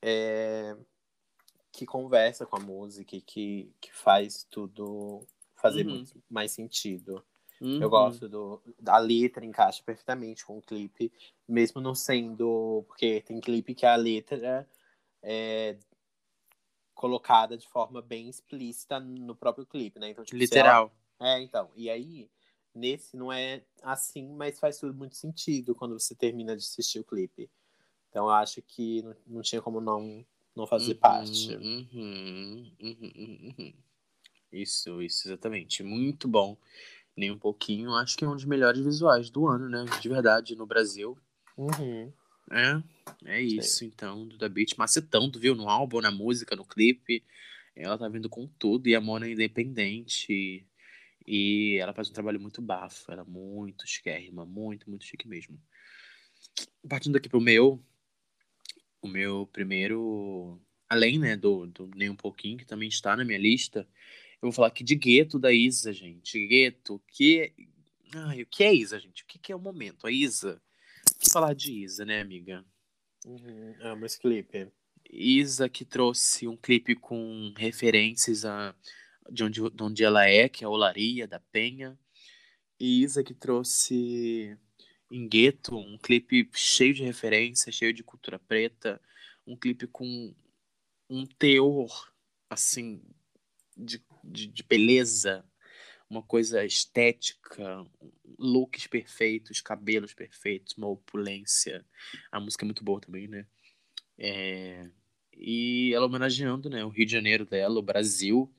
é, 0.02 0.76
que 1.72 1.86
conversa 1.86 2.44
com 2.44 2.56
a 2.56 2.60
música 2.60 3.16
e 3.16 3.20
que, 3.20 3.72
que 3.80 3.94
faz 3.94 4.44
tudo 4.50 5.24
fazer 5.54 5.86
uhum. 5.86 5.96
muito 5.96 6.22
mais 6.28 6.52
sentido. 6.52 7.24
Uhum. 7.60 7.80
Eu 7.80 7.90
gosto 7.90 8.28
do. 8.28 8.62
A 8.86 8.98
letra 8.98 9.44
encaixa 9.44 9.82
perfeitamente 9.84 10.44
com 10.44 10.58
o 10.58 10.62
clipe, 10.62 11.12
mesmo 11.46 11.80
não 11.80 11.94
sendo. 11.94 12.84
Porque 12.86 13.20
tem 13.20 13.40
clipe 13.40 13.74
que 13.74 13.86
a 13.86 13.96
letra 13.96 14.68
é 15.22 15.76
colocada 16.98 17.56
de 17.56 17.66
forma 17.68 18.02
bem 18.02 18.28
explícita 18.28 18.98
no 18.98 19.32
próprio 19.36 19.64
clipe, 19.64 20.00
né? 20.00 20.10
Então, 20.10 20.24
tipo, 20.24 20.36
Literal. 20.36 20.92
É, 21.20 21.40
então. 21.40 21.70
E 21.76 21.88
aí, 21.88 22.28
nesse 22.74 23.16
não 23.16 23.32
é 23.32 23.62
assim, 23.84 24.26
mas 24.34 24.58
faz 24.58 24.78
tudo 24.78 24.92
muito 24.92 25.16
sentido 25.16 25.76
quando 25.76 25.96
você 25.98 26.12
termina 26.12 26.56
de 26.56 26.62
assistir 26.64 26.98
o 26.98 27.04
clipe. 27.04 27.48
Então, 28.10 28.24
eu 28.24 28.30
acho 28.30 28.60
que 28.62 29.02
não, 29.02 29.16
não 29.28 29.42
tinha 29.42 29.62
como 29.62 29.80
não, 29.80 30.26
não 30.56 30.66
fazer 30.66 30.94
uhum, 30.94 30.98
parte. 30.98 31.54
Uhum, 31.54 32.72
uhum, 32.82 33.52
uhum, 33.56 33.74
isso, 34.50 35.00
isso, 35.00 35.28
exatamente. 35.28 35.84
Muito 35.84 36.26
bom 36.26 36.56
nem 37.16 37.30
um 37.30 37.38
pouquinho. 37.38 37.94
Acho 37.94 38.16
que 38.16 38.24
é 38.24 38.28
um 38.28 38.34
dos 38.34 38.44
melhores 38.44 38.80
visuais 38.80 39.30
do 39.30 39.46
ano, 39.46 39.68
né? 39.68 39.84
De 40.00 40.08
verdade, 40.08 40.56
no 40.56 40.66
Brasil. 40.66 41.16
Uhum. 41.56 42.12
É, 42.50 42.82
é 43.24 43.42
isso, 43.42 43.78
Sim. 43.78 43.86
então, 43.86 44.26
do 44.26 44.38
The 44.38 44.48
Beat. 44.48 44.76
Macetando, 44.76 45.38
viu? 45.38 45.54
No 45.54 45.68
álbum, 45.68 46.00
na 46.00 46.10
música, 46.10 46.56
no 46.56 46.64
clipe. 46.64 47.24
Ela 47.76 47.98
tá 47.98 48.08
vindo 48.08 48.28
com 48.28 48.46
tudo. 48.46 48.88
E 48.88 48.94
a 48.94 49.00
Mona 49.00 49.26
é 49.26 49.32
independente. 49.32 50.66
E 51.26 51.76
ela 51.80 51.92
faz 51.92 52.08
um 52.10 52.12
trabalho 52.12 52.40
muito 52.40 52.62
bafo. 52.62 53.10
Ela 53.12 53.22
é 53.22 53.30
muito 53.30 53.86
chiquérrima. 53.86 54.44
Muito, 54.44 54.88
muito 54.88 55.04
chique 55.04 55.28
mesmo. 55.28 55.60
Partindo 56.88 57.16
aqui 57.16 57.28
pro 57.28 57.40
meu. 57.40 57.82
O 59.00 59.08
meu 59.08 59.46
primeiro. 59.46 60.60
Além, 60.88 61.18
né, 61.18 61.36
do, 61.36 61.66
do 61.66 61.90
Nem 61.94 62.08
Um 62.08 62.16
Pouquinho, 62.16 62.56
que 62.56 62.64
também 62.64 62.88
está 62.88 63.14
na 63.14 63.24
minha 63.24 63.38
lista 63.38 63.86
eu 64.40 64.46
vou 64.46 64.52
falar 64.52 64.68
aqui 64.68 64.84
de 64.84 64.94
Gueto 64.94 65.38
da 65.38 65.52
Isa, 65.52 65.92
gente. 65.92 66.46
Gueto, 66.46 67.02
que. 67.08 67.52
Ai, 68.14 68.42
o 68.42 68.46
que 68.46 68.62
é 68.62 68.72
Isa, 68.72 68.98
gente? 68.98 69.24
O 69.24 69.26
que 69.26 69.52
é 69.52 69.56
o 69.56 69.60
momento? 69.60 70.06
A 70.06 70.12
Isa. 70.12 70.62
Que 71.18 71.30
falar 71.30 71.54
de 71.54 71.72
Isa, 71.72 72.04
né, 72.04 72.20
amiga? 72.20 72.64
Uhum, 73.26 73.74
amo 73.80 74.06
esse 74.06 74.18
clipe. 74.18 74.70
Isa 75.10 75.68
que 75.68 75.84
trouxe 75.84 76.46
um 76.46 76.56
clipe 76.56 76.94
com 76.94 77.52
referências 77.56 78.44
a, 78.44 78.74
de, 79.30 79.44
onde, 79.44 79.70
de 79.70 79.82
onde 79.82 80.04
ela 80.04 80.26
é, 80.26 80.48
que 80.48 80.64
é 80.64 80.66
a 80.66 80.70
Olaria, 80.70 81.26
da 81.26 81.40
Penha. 81.40 81.98
E 82.78 83.02
Isa 83.02 83.24
que 83.24 83.34
trouxe 83.34 84.56
em 85.10 85.28
Gueto 85.28 85.76
um 85.76 85.98
clipe 85.98 86.48
cheio 86.54 86.94
de 86.94 87.02
referências, 87.02 87.74
cheio 87.74 87.92
de 87.92 88.04
cultura 88.04 88.38
preta. 88.38 89.00
Um 89.46 89.56
clipe 89.56 89.86
com 89.86 90.34
um 91.08 91.26
teor, 91.26 92.12
assim, 92.50 93.02
de 93.76 94.02
de, 94.22 94.46
de 94.46 94.62
beleza, 94.62 95.44
uma 96.08 96.22
coisa 96.22 96.64
estética, 96.64 97.84
looks 98.38 98.86
perfeitos, 98.86 99.60
cabelos 99.60 100.14
perfeitos, 100.14 100.74
uma 100.76 100.88
opulência. 100.88 101.84
A 102.32 102.40
música 102.40 102.64
é 102.64 102.66
muito 102.66 102.84
boa 102.84 103.00
também, 103.00 103.28
né? 103.28 103.46
É... 104.18 104.88
E 105.32 105.92
ela 105.94 106.06
homenageando 106.06 106.68
né, 106.68 106.84
o 106.84 106.88
Rio 106.88 107.06
de 107.06 107.12
Janeiro 107.12 107.44
dela, 107.44 107.78
o 107.78 107.82
Brasil. 107.82 108.52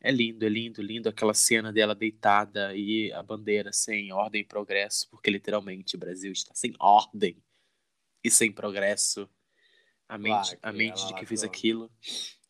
É 0.00 0.10
lindo, 0.10 0.44
é 0.44 0.48
lindo, 0.50 0.82
lindo 0.82 1.08
aquela 1.08 1.32
cena 1.32 1.72
dela 1.72 1.94
deitada 1.94 2.76
e 2.76 3.10
a 3.12 3.22
bandeira 3.22 3.72
sem 3.72 4.12
ordem 4.12 4.42
e 4.42 4.44
progresso, 4.44 5.08
porque 5.08 5.30
literalmente 5.30 5.96
o 5.96 5.98
Brasil 5.98 6.30
está 6.30 6.54
sem 6.54 6.74
ordem 6.78 7.42
e 8.22 8.30
sem 8.30 8.52
progresso. 8.52 9.26
A 10.06 10.18
mente, 10.18 10.58
a 10.60 10.72
mente 10.72 11.06
de 11.06 11.14
que 11.14 11.24
fez 11.24 11.42
aquilo. 11.42 11.90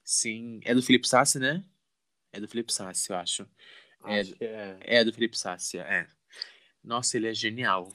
Sim, 0.02 0.58
é 0.64 0.74
do 0.74 0.82
Felipe 0.82 1.06
Sassi, 1.06 1.38
né? 1.38 1.64
É 2.32 2.40
do 2.40 2.48
Felipe 2.48 2.72
Sassi, 2.72 3.10
eu 3.10 3.16
acho. 3.16 3.48
É 4.06 4.20
é, 4.20 4.26
é. 4.40 4.96
é 4.96 5.04
do 5.04 5.12
Felipe 5.12 5.38
Sassi, 5.38 5.78
é. 5.78 6.06
Nossa, 6.82 7.16
ele 7.16 7.28
é 7.28 7.34
genial. 7.34 7.92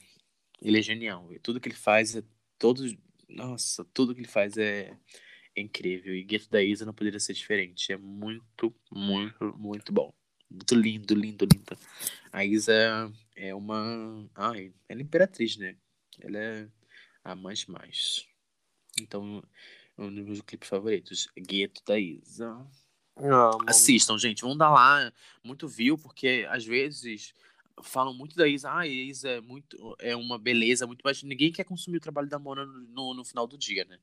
Ele 0.60 0.78
é 0.78 0.82
genial. 0.82 1.32
E 1.32 1.38
tudo 1.38 1.60
que 1.60 1.68
ele 1.68 1.76
faz 1.76 2.16
é 2.16 2.22
todo. 2.58 2.84
Nossa, 3.28 3.84
tudo 3.94 4.14
que 4.14 4.20
ele 4.20 4.28
faz 4.28 4.56
é, 4.56 4.96
é 5.54 5.60
incrível. 5.60 6.14
E 6.14 6.24
Gueto 6.24 6.50
da 6.50 6.62
Isa 6.62 6.84
não 6.84 6.92
poderia 6.92 7.20
ser 7.20 7.32
diferente. 7.32 7.92
É 7.92 7.96
muito, 7.96 8.74
muito, 8.90 9.56
muito 9.56 9.92
bom. 9.92 10.12
Muito 10.50 10.74
lindo, 10.74 11.14
lindo, 11.14 11.44
lindo. 11.44 11.78
A 12.32 12.44
Isa 12.44 13.12
é 13.36 13.54
uma. 13.54 14.28
Ai, 14.34 14.72
ela 14.88 15.00
é 15.00 15.04
imperatriz, 15.04 15.56
né? 15.56 15.76
Ela 16.20 16.38
é 16.38 16.68
a 17.22 17.36
mais 17.36 17.66
mais. 17.66 18.26
Então, 19.00 19.42
um 19.96 20.12
dos 20.12 20.24
meus 20.24 20.40
clipes 20.40 20.68
favoritos. 20.68 21.28
Gueto 21.38 21.82
da 21.86 21.98
Isa. 21.98 22.66
Amo. 23.22 23.58
Assistam, 23.66 24.18
gente. 24.18 24.42
Vão 24.42 24.56
dar 24.56 24.70
lá 24.70 25.12
muito 25.44 25.68
view, 25.68 25.98
porque 25.98 26.46
às 26.48 26.64
vezes 26.64 27.34
falam 27.82 28.14
muito 28.14 28.36
da 28.36 28.46
Isa. 28.46 28.70
Ah, 28.70 28.80
a 28.80 28.86
Isa 28.86 29.28
é, 29.28 29.40
muito, 29.40 29.96
é 29.98 30.16
uma 30.16 30.38
beleza, 30.38 30.86
muito 30.86 31.02
mas 31.04 31.22
ninguém 31.22 31.52
quer 31.52 31.64
consumir 31.64 31.98
o 31.98 32.00
trabalho 32.00 32.28
da 32.28 32.38
Mona 32.38 32.64
no, 32.64 33.14
no 33.14 33.24
final 33.24 33.46
do 33.46 33.58
dia, 33.58 33.84
né? 33.84 33.98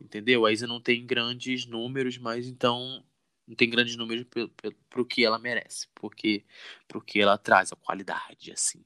Entendeu? 0.00 0.44
A 0.44 0.52
Isa 0.52 0.66
não 0.66 0.80
tem 0.80 1.06
grandes 1.06 1.66
números, 1.66 2.18
mas 2.18 2.46
então 2.46 3.04
não 3.46 3.54
tem 3.54 3.68
grandes 3.68 3.96
números 3.96 4.26
para 4.88 5.00
o 5.00 5.04
que 5.04 5.24
ela 5.24 5.38
merece, 5.38 5.88
porque 5.94 6.44
pro 6.88 7.00
que 7.00 7.20
ela 7.20 7.38
traz, 7.38 7.72
a 7.72 7.76
qualidade, 7.76 8.52
assim. 8.52 8.84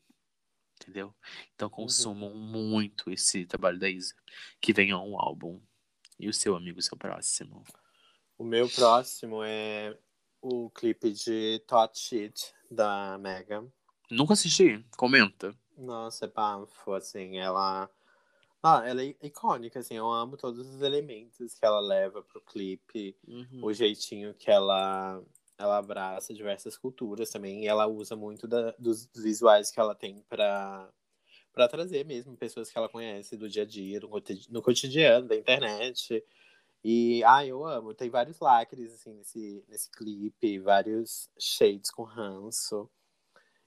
Entendeu? 0.80 1.14
Então 1.54 1.68
uhum. 1.68 1.74
consumam 1.74 2.30
uhum. 2.30 2.38
muito 2.70 3.10
esse 3.10 3.44
trabalho 3.46 3.78
da 3.78 3.88
Isa. 3.88 4.14
Que 4.60 4.72
venha 4.72 4.98
um 4.98 5.20
álbum. 5.20 5.60
E 6.18 6.28
o 6.28 6.32
seu 6.32 6.56
amigo, 6.56 6.78
o 6.78 6.82
seu 6.82 6.96
próximo. 6.96 7.64
O 8.38 8.44
meu 8.44 8.68
próximo 8.68 9.42
é 9.42 9.98
o 10.40 10.70
clipe 10.70 11.10
de 11.10 11.58
Tot 11.66 11.98
Shit 11.98 12.54
da 12.70 13.18
Megan. 13.18 13.66
Nunca 14.08 14.34
assisti, 14.34 14.86
comenta. 14.96 15.52
Nossa, 15.76 16.26
é 16.26 16.28
bafo, 16.28 16.92
assim, 16.92 17.38
ela. 17.38 17.90
Ah, 18.62 18.82
ela 18.86 19.02
é 19.02 19.14
icônica, 19.22 19.80
assim, 19.80 19.94
eu 19.94 20.08
amo 20.08 20.36
todos 20.36 20.66
os 20.68 20.82
elementos 20.82 21.54
que 21.54 21.64
ela 21.64 21.80
leva 21.80 22.22
pro 22.22 22.40
clipe, 22.40 23.16
uhum. 23.26 23.60
o 23.62 23.72
jeitinho 23.72 24.34
que 24.34 24.50
ela, 24.50 25.20
ela 25.56 25.78
abraça 25.78 26.32
diversas 26.32 26.76
culturas 26.76 27.30
também, 27.30 27.64
e 27.64 27.66
ela 27.66 27.86
usa 27.86 28.14
muito 28.14 28.46
da, 28.46 28.72
dos 28.78 29.08
visuais 29.16 29.70
que 29.70 29.78
ela 29.78 29.94
tem 29.94 30.24
pra, 30.28 30.88
pra 31.52 31.68
trazer 31.68 32.04
mesmo 32.04 32.36
pessoas 32.36 32.70
que 32.70 32.78
ela 32.78 32.88
conhece 32.88 33.36
do 33.36 33.48
dia 33.48 33.62
a 33.62 33.66
dia, 33.66 34.00
no 34.48 34.62
cotidiano, 34.62 35.28
da 35.28 35.36
internet. 35.36 36.24
E, 36.84 37.22
ah, 37.24 37.44
eu 37.44 37.64
amo. 37.64 37.94
Tem 37.94 38.08
vários 38.08 38.38
lacres, 38.38 38.92
assim, 38.94 39.12
nesse, 39.14 39.64
nesse 39.68 39.90
clipe, 39.90 40.58
vários 40.58 41.28
shades 41.38 41.90
com 41.90 42.02
ranço. 42.02 42.88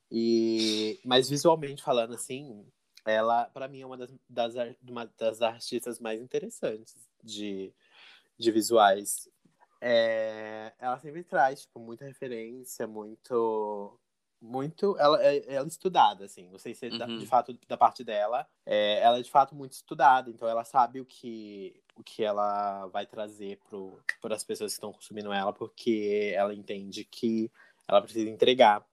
E, 0.09 0.99
mas 1.05 1.30
visualmente 1.30 1.84
falando, 1.84 2.14
assim, 2.14 2.66
ela, 3.05 3.45
para 3.45 3.68
mim, 3.68 3.82
é 3.82 3.86
uma 3.86 3.97
das, 3.97 4.14
das, 4.30 4.53
uma 4.88 5.05
das 5.18 5.41
artistas 5.41 5.99
mais 5.99 6.22
interessantes 6.22 6.95
de, 7.24 7.74
de 8.38 8.51
visuais. 8.51 9.30
É, 9.80 10.74
ela 10.78 10.99
sempre 10.99 11.24
traz, 11.24 11.62
tipo, 11.62 11.80
muita 11.80 12.05
referência, 12.05 12.86
muito 12.88 13.99
muito 14.42 14.98
ela 14.98 15.24
é 15.24 15.54
ela 15.54 15.66
é 15.66 15.68
estudada 15.68 16.26
assim. 16.26 16.50
Não 16.50 16.58
sei 16.58 16.74
se 16.74 16.88
uhum. 16.88 17.20
de 17.20 17.28
fato 17.28 17.58
da 17.68 17.78
parte 17.78 18.04
dela. 18.04 18.48
É, 18.66 19.00
ela 19.00 19.20
é 19.20 19.22
de 19.22 19.30
fato 19.30 19.54
muito 19.54 19.74
estudada. 19.74 20.30
Então 20.30 20.48
ela 20.48 20.64
sabe 20.64 21.00
o 21.00 21.06
que 21.06 21.80
o 21.96 22.04
que 22.04 22.24
ela 22.24 22.88
vai 22.88 23.06
trazer 23.06 23.60
para 24.20 24.34
as 24.34 24.44
pessoas 24.44 24.72
que 24.72 24.78
estão 24.78 24.92
consumindo 24.92 25.32
ela 25.32 25.54
porque 25.54 26.34
ela 26.36 26.56
entende 26.56 27.04
que 27.04 27.52
ela 27.88 28.02
precisa 28.02 28.30
entregar 28.30 28.84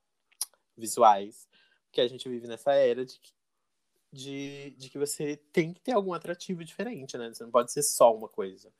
visuais 0.76 1.48
que 1.92 2.00
a 2.00 2.08
gente 2.08 2.28
vive 2.28 2.46
nessa 2.46 2.74
era 2.74 3.06
de 3.06 3.18
de, 4.10 4.70
de 4.70 4.88
que 4.88 4.98
você 4.98 5.36
tem 5.52 5.72
que 5.72 5.80
ter 5.80 5.92
algum 5.92 6.12
atrativo 6.12 6.64
diferente 6.64 7.16
né? 7.16 7.28
Você 7.32 7.44
não 7.44 7.50
pode 7.50 7.72
ser 7.72 7.82
só 7.82 8.14
uma 8.14 8.28
coisa. 8.28 8.72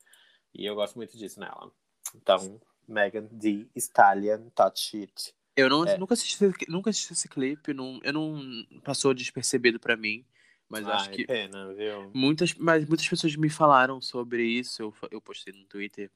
E 0.53 0.65
eu 0.65 0.75
gosto 0.75 0.95
muito 0.95 1.17
disso 1.17 1.39
nela. 1.39 1.71
Então 2.15 2.59
Megan 2.87 3.27
D 3.31 3.67
Stallion 3.75 4.49
Touch 4.49 4.97
It 4.97 5.38
eu 5.55 5.69
não, 5.69 5.83
é. 5.83 5.97
nunca, 5.97 6.13
assisti, 6.13 6.37
nunca 6.67 6.89
assisti 6.89 7.13
esse 7.13 7.27
clipe, 7.27 7.73
não, 7.73 7.99
eu 8.03 8.13
não 8.13 8.65
passou 8.83 9.13
despercebido 9.13 9.79
para 9.79 9.97
mim, 9.97 10.25
Mas 10.69 10.87
Ai, 10.87 10.93
acho 10.95 11.09
que 11.11 11.25
pena, 11.25 11.73
viu? 11.73 12.11
muitas, 12.13 12.53
mas 12.53 12.85
muitas 12.87 13.07
pessoas 13.07 13.35
me 13.35 13.49
falaram 13.49 13.99
sobre 14.01 14.43
isso. 14.45 14.81
Eu, 14.81 14.93
eu 15.11 15.21
postei 15.21 15.53
no 15.53 15.65
Twitter 15.65 16.11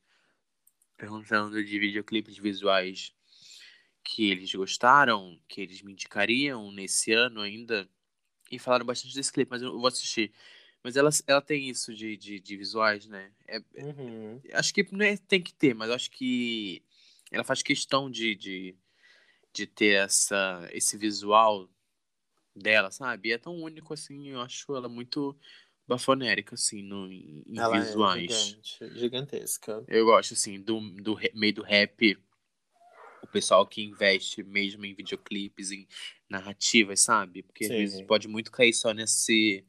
perguntando 0.97 1.63
de 1.63 1.79
videoclipes 1.79 2.37
visuais 2.37 3.13
que 4.03 4.29
eles 4.29 4.53
gostaram, 4.53 5.39
que 5.47 5.61
eles 5.61 5.81
me 5.81 5.93
indicariam 5.93 6.71
nesse 6.71 7.11
ano 7.13 7.41
ainda. 7.41 7.87
E 8.51 8.59
falaram 8.59 8.85
bastante 8.85 9.15
desse 9.15 9.31
clipe, 9.31 9.49
mas 9.49 9.61
eu 9.61 9.77
vou 9.77 9.87
assistir. 9.87 10.31
Mas 10.83 10.95
ela, 10.95 11.09
ela 11.27 11.41
tem 11.41 11.69
isso 11.69 11.93
de, 11.93 12.15
de, 12.17 12.39
de 12.39 12.57
visuais, 12.57 13.07
né? 13.07 13.31
É, 13.47 13.59
Uhum. 13.75 14.41
acho 14.53 14.73
que 14.73 14.87
não 14.91 15.03
é, 15.05 15.17
tem 15.17 15.41
que 15.41 15.53
ter, 15.53 15.73
mas 15.73 15.89
acho 15.89 16.11
que 16.11 16.83
ela 17.31 17.43
faz 17.43 17.63
questão 17.63 18.09
de, 18.11 18.35
de, 18.35 18.75
de 19.53 19.67
ter 19.67 20.03
essa, 20.03 20.67
esse 20.71 20.97
visual 20.97 21.69
dela, 22.55 22.91
sabe? 22.91 23.29
E 23.29 23.31
é 23.33 23.37
tão 23.37 23.55
único 23.55 23.93
assim, 23.93 24.29
eu 24.29 24.41
acho 24.41 24.75
ela 24.75 24.89
muito 24.89 25.37
bafonérica, 25.87 26.55
assim, 26.55 26.81
no, 26.81 27.11
em 27.11 27.43
Ela 27.55 27.79
visuais. 27.79 28.23
é 28.23 28.27
gigante, 28.27 28.99
gigantesca. 28.99 29.83
Eu 29.87 30.05
gosto, 30.05 30.33
assim, 30.33 30.59
do, 30.59 30.79
do 30.91 31.17
meio 31.33 31.53
do 31.53 31.61
rap, 31.61 32.17
o 33.21 33.27
pessoal 33.27 33.65
que 33.65 33.81
investe 33.81 34.43
mesmo 34.43 34.85
em 34.85 34.93
videoclipes, 34.93 35.71
em 35.71 35.87
narrativas, 36.29 37.01
sabe? 37.01 37.43
Porque 37.43 37.65
às 37.65 37.69
Sim. 37.69 37.77
vezes 37.77 38.01
pode 38.01 38.27
muito 38.27 38.51
cair 38.51 38.73
só 38.73 38.93
nesse, 38.93 39.65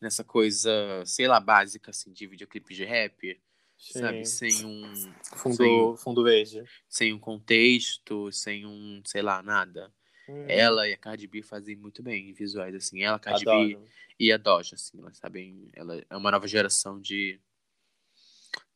nessa 0.00 0.24
coisa, 0.24 1.02
sei 1.04 1.28
lá, 1.28 1.38
básica, 1.40 1.90
assim, 1.90 2.12
de 2.12 2.26
videoclipes 2.26 2.76
de 2.76 2.84
rap, 2.84 3.40
sabe? 3.78 4.24
Sim. 4.24 4.50
Sem 4.50 4.66
um, 4.66 5.12
Fundo, 5.36 5.56
Sim. 5.56 6.02
fundo 6.02 6.24
verde. 6.24 6.64
sem 6.88 7.12
um 7.12 7.18
contexto, 7.18 8.30
sem 8.32 8.66
um, 8.66 9.00
sei 9.04 9.22
lá, 9.22 9.42
nada. 9.42 9.92
Hum, 10.28 10.44
Ela 10.48 10.88
e 10.88 10.92
a 10.92 10.96
Cardi 10.96 11.26
B 11.26 11.42
fazem 11.42 11.76
muito 11.76 12.02
bem 12.02 12.30
em 12.30 12.32
visuais, 12.32 12.74
assim. 12.74 13.02
Ela, 13.02 13.16
a 13.16 13.20
Cardi 13.20 13.44
B 13.44 13.50
adoro. 13.50 13.84
e 14.18 14.32
a 14.32 14.36
Doja, 14.36 14.74
assim, 14.74 14.98
elas 14.98 15.16
sabem. 15.16 15.68
Ela 15.72 16.04
é 16.10 16.16
uma 16.16 16.30
nova 16.30 16.46
geração 16.46 17.00
de, 17.00 17.40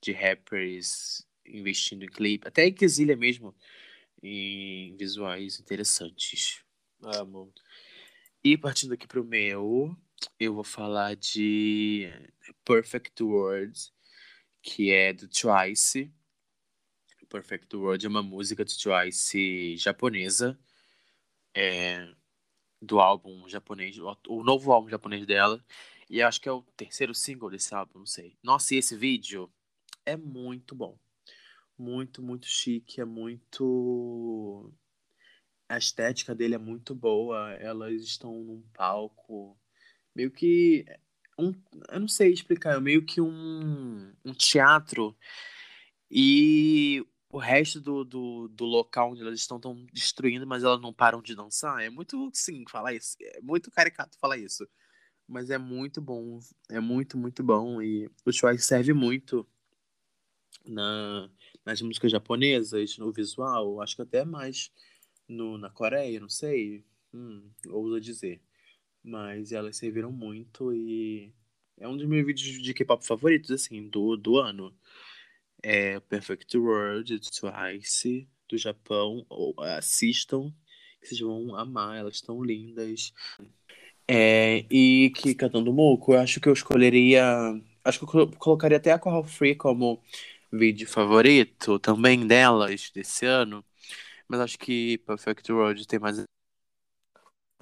de 0.00 0.12
rappers 0.12 1.26
investindo 1.44 2.04
em 2.04 2.08
clipe. 2.08 2.46
Até 2.48 2.62
a 2.62 2.66
Igzília 2.66 3.16
mesmo, 3.16 3.54
em 4.22 4.96
visuais 4.96 5.58
interessantes. 5.60 6.62
Amo. 7.02 7.52
E 8.44 8.56
partindo 8.56 8.94
aqui 8.94 9.06
pro 9.06 9.24
meu, 9.24 9.96
eu 10.38 10.54
vou 10.54 10.64
falar 10.64 11.14
de 11.16 12.08
Perfect 12.64 13.22
Words, 13.22 13.92
que 14.62 14.92
é 14.92 15.12
do 15.12 15.28
Twice. 15.28 16.12
Perfect 17.28 17.74
World 17.74 18.04
é 18.04 18.08
uma 18.08 18.22
música 18.22 18.64
do 18.64 18.70
Twice 18.70 19.76
japonesa. 19.76 20.58
É, 21.54 22.14
do 22.82 22.98
álbum 22.98 23.48
japonês, 23.48 23.96
o, 23.98 24.42
novo 24.42 24.72
álbum 24.72 24.88
japonês 24.88 25.24
dela. 25.24 25.64
E 26.10 26.20
acho 26.20 26.40
que 26.40 26.48
é 26.48 26.52
o 26.52 26.62
terceiro 26.76 27.14
single 27.14 27.48
desse 27.48 27.74
álbum, 27.74 28.00
não 28.00 28.06
sei. 28.06 28.36
Nossa, 28.42 28.74
e 28.74 28.78
esse 28.78 28.96
vídeo 28.96 29.50
é 30.04 30.16
muito 30.16 30.74
bom. 30.74 30.98
Muito, 31.78 32.22
muito 32.22 32.46
chique, 32.46 33.00
é 33.00 33.04
muito. 33.04 34.72
A 35.68 35.78
estética 35.78 36.34
dele 36.34 36.54
é 36.56 36.58
muito 36.58 36.94
boa. 36.94 37.52
Elas 37.52 38.02
estão 38.02 38.34
num 38.42 38.62
palco. 38.74 39.56
Meio 40.14 40.30
que. 40.30 40.84
Um, 41.42 41.54
eu 41.90 42.00
não 42.00 42.08
sei 42.08 42.32
explicar, 42.32 42.76
é 42.76 42.80
meio 42.80 43.04
que 43.04 43.20
um, 43.20 44.12
um 44.24 44.32
teatro. 44.32 45.16
E 46.10 47.04
o 47.30 47.38
resto 47.38 47.80
do, 47.80 48.04
do, 48.04 48.48
do 48.48 48.64
local 48.64 49.12
onde 49.12 49.22
elas 49.22 49.40
estão 49.40 49.56
estão 49.56 49.86
destruindo, 49.92 50.46
mas 50.46 50.62
elas 50.62 50.80
não 50.80 50.92
param 50.92 51.22
de 51.22 51.34
dançar. 51.34 51.82
É 51.82 51.88
muito, 51.88 52.30
sim, 52.34 52.64
falar 52.68 52.92
isso. 52.92 53.16
É 53.20 53.40
muito 53.40 53.70
caricato 53.70 54.18
falar 54.18 54.36
isso. 54.36 54.68
Mas 55.26 55.48
é 55.48 55.56
muito 55.56 56.00
bom. 56.00 56.38
É 56.70 56.78
muito, 56.78 57.16
muito 57.16 57.42
bom. 57.42 57.80
E 57.80 58.06
o 58.26 58.30
Twice 58.30 58.64
serve 58.64 58.92
muito 58.92 59.46
na, 60.66 61.30
nas 61.64 61.80
músicas 61.80 62.12
japonesas, 62.12 62.98
no 62.98 63.10
visual. 63.10 63.80
Acho 63.80 63.96
que 63.96 64.02
até 64.02 64.24
mais 64.24 64.70
no, 65.26 65.56
na 65.56 65.70
Coreia, 65.70 66.20
não 66.20 66.28
sei. 66.28 66.84
Hum, 67.14 67.50
ouso 67.68 68.00
dizer. 68.00 68.42
Mas 69.02 69.52
elas 69.52 69.76
serviram 69.76 70.12
muito 70.12 70.72
e 70.72 71.32
é 71.78 71.88
um 71.88 71.96
dos 71.96 72.06
meus 72.06 72.24
vídeos 72.26 72.62
de 72.62 72.74
K-pop 72.74 73.04
favoritos, 73.04 73.50
assim, 73.50 73.88
do, 73.88 74.16
do 74.16 74.38
ano. 74.38 74.74
É 75.62 76.00
Perfect 76.00 76.56
World, 76.58 77.20
Twice, 77.20 78.28
do 78.48 78.58
Japão. 78.58 79.26
Assistam, 79.78 80.52
que 81.00 81.08
vocês 81.08 81.20
vão 81.20 81.56
amar, 81.56 81.98
elas 81.98 82.16
estão 82.16 82.42
lindas. 82.42 83.12
É, 84.08 84.66
e 84.70 85.10
que 85.16 85.34
cantando 85.34 85.72
Moco, 85.72 86.14
eu 86.14 86.20
acho 86.20 86.40
que 86.40 86.48
eu 86.48 86.52
escolheria. 86.52 87.24
Acho 87.84 87.98
que 87.98 88.04
eu 88.04 88.08
colo- 88.08 88.36
colocaria 88.36 88.76
até 88.76 88.92
a 88.92 88.98
Coral 88.98 89.24
Free 89.24 89.54
como 89.54 90.02
vídeo 90.52 90.86
favorito 90.86 91.78
também 91.78 92.26
delas 92.26 92.90
desse 92.94 93.26
ano. 93.26 93.64
Mas 94.28 94.40
acho 94.40 94.58
que 94.58 94.98
Perfect 94.98 95.52
World 95.52 95.86
tem 95.86 95.98
mais 95.98 96.18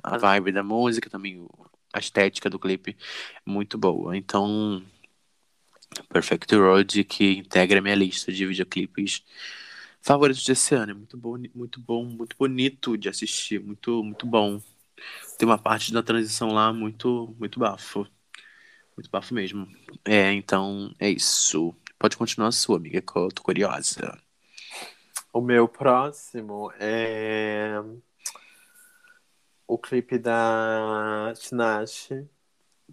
a 0.03 0.17
vibe 0.19 0.53
da 0.53 0.63
música, 0.63 1.11
também 1.11 1.47
a 1.93 1.99
estética 1.99 2.49
do 2.49 2.59
clipe 2.59 2.97
muito 3.45 3.77
boa. 3.79 4.17
Então, 4.17 4.83
Perfect 6.09 6.55
World 6.55 7.05
que 7.05 7.39
integra 7.39 7.81
minha 7.81 7.95
lista 7.95 8.33
de 8.33 8.47
videoclipes 8.47 9.25
favoritos 10.01 10.45
desse 10.45 10.75
ano. 10.75 10.93
É 10.93 10.95
muito 10.95 11.17
bom, 11.17 11.37
muito 11.55 11.81
bom, 11.81 12.05
muito 12.05 12.37
bonito 12.37 12.97
de 12.97 13.09
assistir, 13.09 13.61
muito, 13.61 14.03
muito 14.03 14.27
bom. 14.27 14.61
Tem 15.39 15.49
uma 15.49 15.59
parte 15.59 15.93
da 15.93 16.03
transição 16.03 16.53
lá 16.53 16.73
muito, 16.73 17.35
muito 17.39 17.59
bafo. 17.59 18.07
Muito 18.97 19.11
bafo 19.11 19.35
mesmo. 19.35 19.67
É, 20.05 20.33
então 20.33 20.95
é 20.99 21.11
isso. 21.11 21.75
Pode 21.99 22.17
continuar 22.17 22.49
a 22.49 22.53
sua, 22.53 22.77
amiga, 22.77 23.01
que 23.01 23.17
eu 23.17 23.29
tô 23.29 23.43
curiosa. 23.43 24.19
O 25.33 25.41
meu 25.41 25.69
próximo 25.69 26.73
é 26.79 27.83
o 29.71 29.79
clipe 29.79 30.19
da 30.19 31.33
Tinashe, 31.37 32.27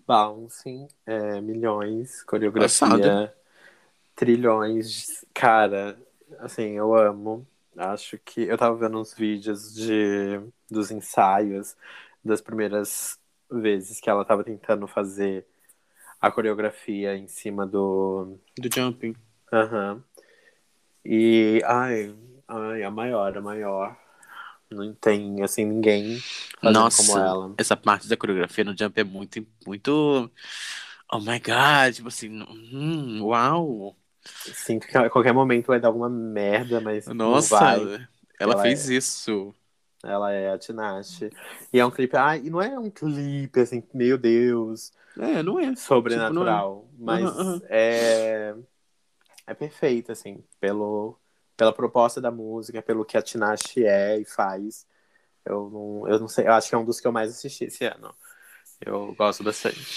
Bouncing, 0.05 0.87
é, 1.07 1.41
milhões, 1.41 2.21
coreografia, 2.23 2.65
Passada. 2.65 3.35
trilhões. 4.15 5.25
Cara, 5.33 5.97
assim, 6.37 6.77
eu 6.77 6.93
amo. 6.93 7.47
Acho 7.75 8.19
que 8.19 8.41
eu 8.43 8.55
tava 8.57 8.75
vendo 8.75 8.99
uns 8.99 9.11
vídeos 9.11 9.73
de 9.73 10.39
dos 10.69 10.91
ensaios 10.91 11.75
das 12.23 12.41
primeiras 12.41 13.19
vezes 13.49 13.99
que 13.99 14.09
ela 14.09 14.23
tava 14.23 14.43
tentando 14.43 14.85
fazer 14.85 15.47
a 16.21 16.29
coreografia 16.29 17.15
em 17.15 17.27
cima 17.27 17.65
do 17.65 18.37
Do 18.55 18.69
Jumping. 18.71 19.15
Aham. 19.51 20.03
E, 21.03 21.59
ai, 21.65 22.15
ai, 22.47 22.83
a 22.83 22.91
maior, 22.91 23.35
a 23.35 23.41
maior. 23.41 24.06
Não 24.71 24.93
tem, 24.95 25.41
assim, 25.43 25.65
ninguém 25.65 26.23
Nossa, 26.61 26.89
como 26.91 27.17
ela. 27.17 27.57
essa 27.57 27.75
parte 27.77 28.07
da 28.07 28.17
coreografia 28.17 28.63
no 28.63 28.75
Jump 28.77 28.99
é 28.99 29.03
muito, 29.03 29.45
muito. 29.65 30.31
Oh 31.11 31.19
my 31.19 31.39
god, 31.39 31.95
tipo 31.95 32.07
assim, 32.09 32.41
hum, 32.43 33.21
uau! 33.23 33.97
Sinto 34.53 34.87
que 34.87 34.97
a 34.97 35.09
qualquer 35.09 35.33
momento 35.33 35.67
vai 35.67 35.79
dar 35.79 35.89
alguma 35.89 36.09
merda, 36.09 36.79
mas 36.81 37.13
não 37.21 37.45
Nossa, 37.45 37.73
ela, 37.73 38.09
Ela 38.39 38.55
fez 38.55 38.87
isso. 38.89 39.53
Ela 40.03 40.31
é 40.31 40.51
a 40.51 40.57
Tinashe. 40.57 41.31
E 41.73 41.79
é 41.79 41.85
um 41.85 41.91
clipe, 41.91 42.15
ai, 42.15 42.39
e 42.45 42.49
não 42.49 42.61
é 42.61 42.77
um 42.79 42.89
clipe, 42.89 43.59
assim, 43.59 43.83
meu 43.93 44.17
Deus, 44.17 44.91
É, 45.19 45.41
não 45.43 45.59
é. 45.59 45.73
sobrenatural. 45.75 46.89
Mas 46.97 47.31
Aham, 47.31 47.39
aham. 47.39 47.63
é, 47.69 48.55
é 49.47 49.53
perfeito, 49.53 50.11
assim, 50.11 50.43
pelo, 50.59 51.19
pela 51.57 51.73
proposta 51.73 52.21
da 52.21 52.31
música, 52.31 52.81
pelo 52.83 53.05
que 53.05 53.17
a 53.17 53.23
Tinashe 53.23 53.85
é 53.85 54.19
e 54.19 54.25
faz. 54.25 54.87
Eu 55.45 55.69
não, 55.71 56.07
eu 56.09 56.19
não 56.19 56.27
sei, 56.29 56.47
eu 56.47 56.53
acho 56.53 56.69
que 56.69 56.75
é 56.75 56.79
um 56.79 56.85
dos 56.85 56.99
que 57.01 57.07
eu 57.07 57.11
mais 57.13 57.31
assisti 57.31 57.65
esse 57.65 57.85
ano. 57.85 58.15
Eu 58.81 59.13
gosto 59.15 59.43
bastante. 59.43 59.87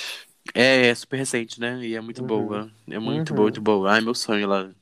É, 0.55 0.89
é 0.89 0.95
super 0.95 1.17
recente, 1.19 1.61
né? 1.61 1.85
E 1.87 1.95
é 1.95 2.01
muito 2.01 2.23
Uhum. 2.23 2.25
boa. 2.25 2.73
É 2.89 2.99
muito 2.99 3.33
Uhum. 3.33 3.35
boa, 3.35 3.45
muito 3.47 3.61
boa. 3.61 3.93
Ai, 3.93 4.01
meu 4.01 4.15
sonho 4.15 4.45
ela 4.45 4.75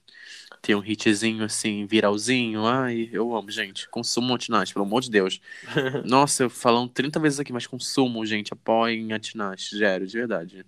ter 0.63 0.75
um 0.77 0.85
hitzinho 0.85 1.45
assim, 1.45 1.87
viralzinho. 1.87 2.67
Ai, 2.67 3.11
eu 3.13 3.35
amo, 3.37 3.51
gente. 3.51 3.89
Consumo 3.91 4.35
a 4.35 4.39
Tinashe, 4.39 4.73
pelo 4.75 4.85
amor 4.87 5.03
de 5.03 5.11
Deus. 5.11 5.41
Nossa, 6.03 6.45
eu 6.45 6.51
falando 6.51 6.91
30 6.91 7.21
vezes 7.21 7.41
aqui, 7.41 7.53
mas 7.53 7.67
consumo, 7.67 8.25
gente. 8.27 8.53
Apoiem 8.55 9.13
a 9.13 9.21
Tinashe, 9.21 9.77
zero, 9.79 10.07
de 10.07 10.19
verdade. 10.19 10.67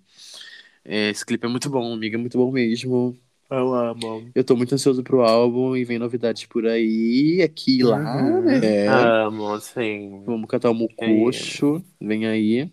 É, 0.85 1.09
esse 1.09 1.25
clipe 1.25 1.45
é 1.45 1.49
muito 1.49 1.69
bom, 1.69 1.93
amiga, 1.93 2.17
é 2.17 2.19
muito 2.19 2.37
bom 2.37 2.51
mesmo. 2.51 3.17
Eu 3.51 3.73
amo. 3.73 4.31
Eu 4.33 4.43
tô 4.45 4.55
muito 4.55 4.73
ansioso 4.73 5.03
pro 5.03 5.21
álbum 5.21 5.75
e 5.75 5.83
vem 5.83 5.99
novidades 5.99 6.45
por 6.45 6.65
aí, 6.65 7.41
aqui 7.43 7.79
e 7.79 7.83
lá, 7.83 7.97
Uhum. 7.99 8.41
né? 8.43 8.87
Amo, 8.87 9.59
sim. 9.59 10.23
Vamos 10.25 10.49
catar 10.49 10.69
o 10.69 10.73
Mucocho, 10.73 11.83
vem 11.99 12.25
aí. 12.25 12.71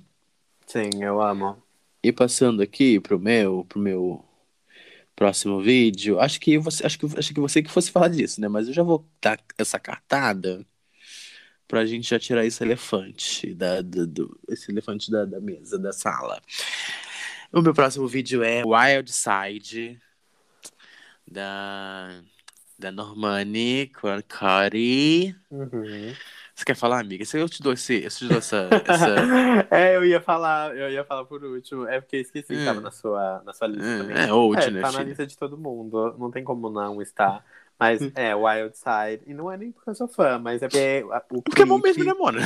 Sim, 0.66 0.90
eu 1.02 1.20
amo. 1.20 1.60
E 2.02 2.12
passando 2.12 2.62
aqui 2.62 3.00
pro 3.00 3.18
meu, 3.18 3.64
pro 3.68 3.80
meu 3.80 4.24
próximo 5.16 5.60
vídeo, 5.60 6.20
acho 6.20 6.38
que 6.40 6.56
você, 6.58 6.86
acho 6.86 6.98
que, 6.98 7.06
acho 7.18 7.34
que 7.34 7.40
você 7.40 7.60
que 7.62 7.70
fosse 7.70 7.90
falar 7.90 8.08
disso, 8.08 8.40
né? 8.40 8.46
Mas 8.46 8.68
eu 8.68 8.74
já 8.74 8.84
vou 8.84 9.04
dar 9.20 9.40
essa 9.58 9.80
cartada 9.80 10.64
pra 11.66 11.84
gente 11.84 12.08
já 12.08 12.18
tirar 12.18 12.46
esse 12.46 12.62
elefante 12.62 13.52
da, 13.54 13.82
do, 13.82 14.06
do- 14.06 14.40
esse 14.48 14.70
elefante 14.70 15.10
da, 15.10 15.24
da 15.24 15.40
mesa, 15.40 15.78
da 15.78 15.92
sala. 15.92 16.40
O 17.52 17.60
meu 17.62 17.74
próximo 17.74 18.06
vídeo 18.06 18.42
é 18.42 18.62
Wild 18.64 19.10
Side 19.12 19.98
da, 21.30 22.20
da 22.78 22.92
Normani 22.92 23.88
com 23.88 24.08
a 24.08 24.22
Cari. 24.22 25.34
Uhum. 25.50 26.14
Você 26.54 26.64
quer 26.64 26.74
falar, 26.74 27.00
amiga? 27.00 27.24
Se 27.24 27.38
eu 27.38 27.48
te 27.48 27.62
dou, 27.62 27.72
esse, 27.72 28.02
eu 28.02 28.10
te 28.10 28.26
dou 28.26 28.38
essa, 28.38 28.68
essa... 28.86 29.66
É, 29.70 29.94
eu 29.96 30.04
ia 30.04 30.20
falar, 30.20 30.76
eu 30.76 30.90
ia 30.90 31.04
falar 31.04 31.24
por 31.24 31.44
último. 31.44 31.86
É 31.86 32.00
porque 32.00 32.16
esqueci 32.16 32.48
que 32.48 32.56
Hum. 32.56 32.64
tava 32.64 32.80
na 32.80 32.90
sua, 32.90 33.42
na 33.44 33.52
sua 33.52 33.68
lista 33.68 33.98
também. 33.98 34.16
É, 34.26 34.32
old, 34.32 34.60
É, 34.60 34.70
né, 34.70 34.80
tá 34.80 34.90
na 34.90 35.02
lista 35.02 35.26
de 35.26 35.36
todo 35.38 35.56
mundo. 35.56 36.16
Não 36.18 36.30
tem 36.30 36.42
como 36.42 36.68
não 36.68 37.00
estar. 37.00 37.44
Mas 37.78 38.02
Hum. 38.02 38.10
é, 38.16 38.34
Wild 38.34 38.76
Side. 38.76 39.22
E 39.26 39.34
não 39.34 39.52
é 39.52 39.56
nem 39.56 39.70
porque 39.70 39.90
eu 39.90 39.94
sou 39.94 40.08
fã, 40.08 40.38
mas 40.38 40.62
é 40.62 40.68
porque 40.68 41.04
o 41.30 41.42
Porque 41.42 41.62
é 41.62 41.66
bom 41.66 41.78
mesmo, 41.78 42.04
né, 42.04 42.12
Mona? 42.12 42.40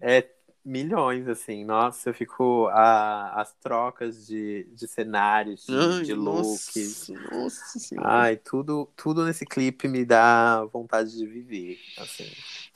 é 0.00 0.22
milhões, 0.68 1.26
assim. 1.28 1.64
Nossa, 1.64 2.10
eu 2.10 2.14
fico. 2.14 2.68
A, 2.68 3.40
as 3.40 3.52
trocas 3.54 4.26
de, 4.26 4.66
de 4.74 4.86
cenários, 4.86 5.64
de, 5.66 5.74
Ai, 5.74 6.02
de 6.02 6.14
looks. 6.14 7.08
Nossa, 7.08 7.36
nossa 7.36 7.78
senhora. 7.78 8.08
Ai, 8.08 8.36
tudo, 8.36 8.88
tudo 8.96 9.24
nesse 9.24 9.46
clipe 9.46 9.88
me 9.88 10.04
dá 10.04 10.64
vontade 10.72 11.16
de 11.16 11.26
viver. 11.26 11.78
Assim. 11.98 12.26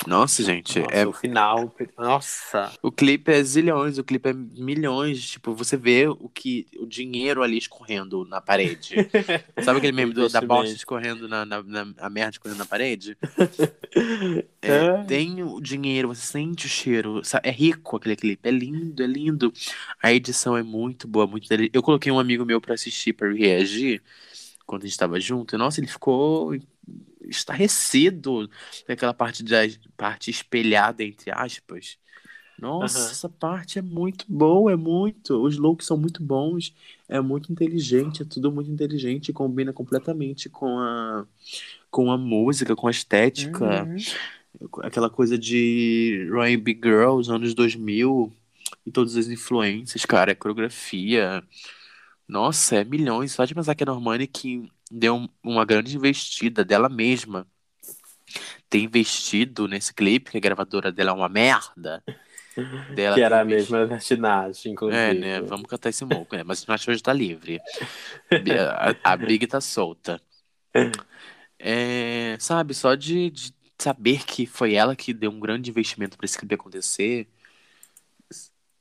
Nossa, 0.06 0.42
gente, 0.42 0.80
Nossa, 0.80 0.92
é 0.94 1.06
o 1.06 1.12
final. 1.12 1.72
Nossa! 1.96 2.72
O 2.82 2.90
clipe 2.90 3.30
é 3.30 3.42
zilhões, 3.42 3.98
o 3.98 4.04
clipe 4.04 4.30
é 4.30 4.32
milhões. 4.32 5.22
Tipo, 5.30 5.54
você 5.54 5.76
vê 5.76 6.08
o 6.08 6.28
que 6.28 6.66
o 6.78 6.86
dinheiro 6.86 7.42
ali 7.42 7.58
escorrendo 7.58 8.24
na 8.24 8.40
parede. 8.40 8.96
Sabe 9.62 9.78
aquele 9.78 9.92
meme 9.92 10.12
do- 10.12 10.28
da 10.28 10.40
bosta 10.40 10.74
escorrendo 10.74 11.28
na, 11.28 11.44
na, 11.44 11.62
na- 11.62 11.94
a 11.98 12.10
merda 12.10 12.32
escorrendo 12.32 12.58
na 12.58 12.66
parede? 12.66 13.16
É, 14.64 14.68
É. 14.68 15.04
tem 15.04 15.42
o 15.42 15.60
dinheiro, 15.60 16.08
você 16.08 16.24
sente 16.24 16.66
o 16.66 16.68
cheiro. 16.68 17.20
É 17.42 17.50
rico 17.50 17.81
aquele 17.96 18.16
clipe, 18.16 18.48
é 18.48 18.52
lindo, 18.52 19.02
é 19.02 19.06
lindo. 19.06 19.52
A 20.02 20.12
edição 20.12 20.56
é 20.56 20.62
muito 20.62 21.08
boa, 21.08 21.26
muito 21.26 21.48
dele. 21.48 21.70
Eu 21.72 21.82
coloquei 21.82 22.10
um 22.12 22.18
amigo 22.18 22.44
meu 22.44 22.60
pra 22.60 22.74
assistir, 22.74 23.12
pra 23.12 23.30
reagir, 23.32 24.02
quando 24.66 24.84
a 24.84 24.86
gente 24.86 24.98
tava 24.98 25.20
junto. 25.20 25.54
E, 25.54 25.58
nossa, 25.58 25.80
ele 25.80 25.88
ficou 25.88 26.54
estarrecido 27.28 28.50
naquela 28.88 29.14
parte 29.14 29.42
da 29.44 29.58
parte 29.96 30.30
espelhada, 30.30 31.02
entre 31.04 31.30
aspas. 31.30 31.98
Nossa, 32.58 32.98
Aham. 33.00 33.12
essa 33.12 33.28
parte 33.28 33.78
é 33.78 33.82
muito 33.82 34.24
boa, 34.28 34.72
é 34.72 34.76
muito. 34.76 35.42
Os 35.42 35.56
looks 35.56 35.86
são 35.86 35.96
muito 35.96 36.22
bons, 36.22 36.74
é 37.08 37.20
muito 37.20 37.50
inteligente, 37.52 38.22
é 38.22 38.24
tudo 38.24 38.52
muito 38.52 38.70
inteligente, 38.70 39.32
combina 39.32 39.72
completamente 39.72 40.48
com 40.48 40.78
a, 40.78 41.26
com 41.90 42.10
a 42.12 42.18
música, 42.18 42.76
com 42.76 42.88
a 42.88 42.90
estética 42.92 43.90
Uhum. 43.90 44.06
Aquela 44.82 45.10
coisa 45.10 45.38
de 45.38 46.28
R&B 46.32 46.78
Girls, 46.82 47.30
anos 47.30 47.54
2000, 47.54 48.32
e 48.86 48.90
todas 48.90 49.16
as 49.16 49.28
influências, 49.28 50.04
cara, 50.04 50.32
a 50.32 50.36
coreografia. 50.36 51.42
Nossa, 52.28 52.76
é 52.76 52.84
milhões. 52.84 53.32
Só 53.32 53.44
de 53.44 53.54
pensar 53.54 53.74
que 53.74 53.82
a 53.82 53.86
Normani 53.86 54.26
que 54.26 54.70
deu 54.90 55.16
um- 55.16 55.28
uma 55.42 55.64
grande 55.64 55.96
investida 55.96 56.64
dela 56.64 56.88
mesma. 56.88 57.46
Ter 58.70 58.78
investido 58.80 59.68
nesse 59.68 59.92
clipe, 59.92 60.30
que 60.30 60.38
a 60.38 60.40
gravadora 60.40 60.90
dela 60.90 61.10
é 61.10 61.14
uma 61.14 61.28
merda. 61.28 62.02
Dela 62.94 63.16
Que 63.16 63.22
era 63.22 63.40
a 63.40 63.44
mesma 63.44 63.86
da 63.86 63.98
Tinashe, 63.98 64.68
inclusive. 64.68 65.02
É, 65.02 65.14
né? 65.14 65.40
Vamos 65.40 65.66
cantar 65.66 65.88
esse 65.88 66.04
moco, 66.04 66.36
né? 66.36 66.42
Mas 66.44 66.66
a 66.68 66.74
hoje 66.74 67.02
tá 67.02 67.12
livre. 67.12 67.60
A, 69.04 69.12
a 69.12 69.16
Big 69.16 69.46
tá 69.46 69.60
solta. 69.60 70.20
É, 71.64 72.36
sabe, 72.40 72.74
só 72.74 72.96
de, 72.96 73.30
de 73.30 73.52
saber 73.82 74.24
que 74.24 74.46
foi 74.46 74.74
ela 74.74 74.94
que 74.96 75.12
deu 75.12 75.30
um 75.30 75.40
grande 75.40 75.70
investimento 75.70 76.16
pra 76.16 76.24
esse 76.24 76.38
clipe 76.38 76.54
acontecer. 76.54 77.28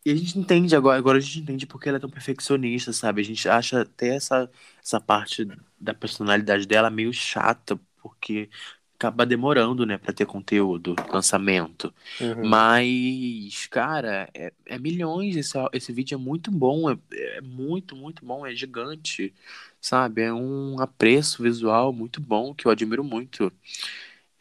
E 0.04 0.12
a 0.12 0.16
gente 0.16 0.38
entende 0.38 0.76
agora, 0.76 0.97
agora 0.97 1.18
a 1.20 1.22
gente 1.22 1.39
entende 1.39 1.68
porque 1.68 1.88
ela 1.88 1.97
é 1.97 2.02
tão 2.02 2.10
perfeccionista, 2.10 2.91
sabe? 2.91 3.22
A 3.22 3.24
gente 3.24 3.47
acha 3.47 3.82
até 3.82 4.16
essa, 4.16 4.49
essa 4.84 4.99
parte 4.99 5.47
da 5.80 5.93
personalidade 5.93 6.66
dela 6.66 6.89
meio 6.89 7.14
chata, 7.14 7.80
porque 8.02 8.49
acaba 8.95 9.26
demorando, 9.26 9.86
né, 9.86 9.97
pra 9.97 10.14
ter 10.14 10.26
conteúdo, 10.28 10.95
lançamento. 11.12 11.93
Uhum. 12.20 12.47
Mas, 12.47 13.68
cara, 13.68 14.30
é, 14.34 14.54
é 14.66 14.78
milhões. 14.80 15.36
Esse, 15.36 15.58
esse 15.74 15.91
vídeo 15.91 16.16
é 16.16 16.18
muito 16.20 16.52
bom. 16.52 16.89
É, 16.89 16.97
é 17.38 17.41
muito, 17.41 17.95
muito 17.95 18.24
bom. 18.26 18.45
É 18.45 18.56
gigante. 18.56 19.34
Sabe? 19.80 20.22
É 20.22 20.34
um 20.34 20.80
apreço 20.80 21.41
visual 21.41 21.91
muito 21.91 22.22
bom 22.22 22.54
que 22.54 22.68
eu 22.68 22.72
admiro 22.72 23.04
muito. 23.04 23.52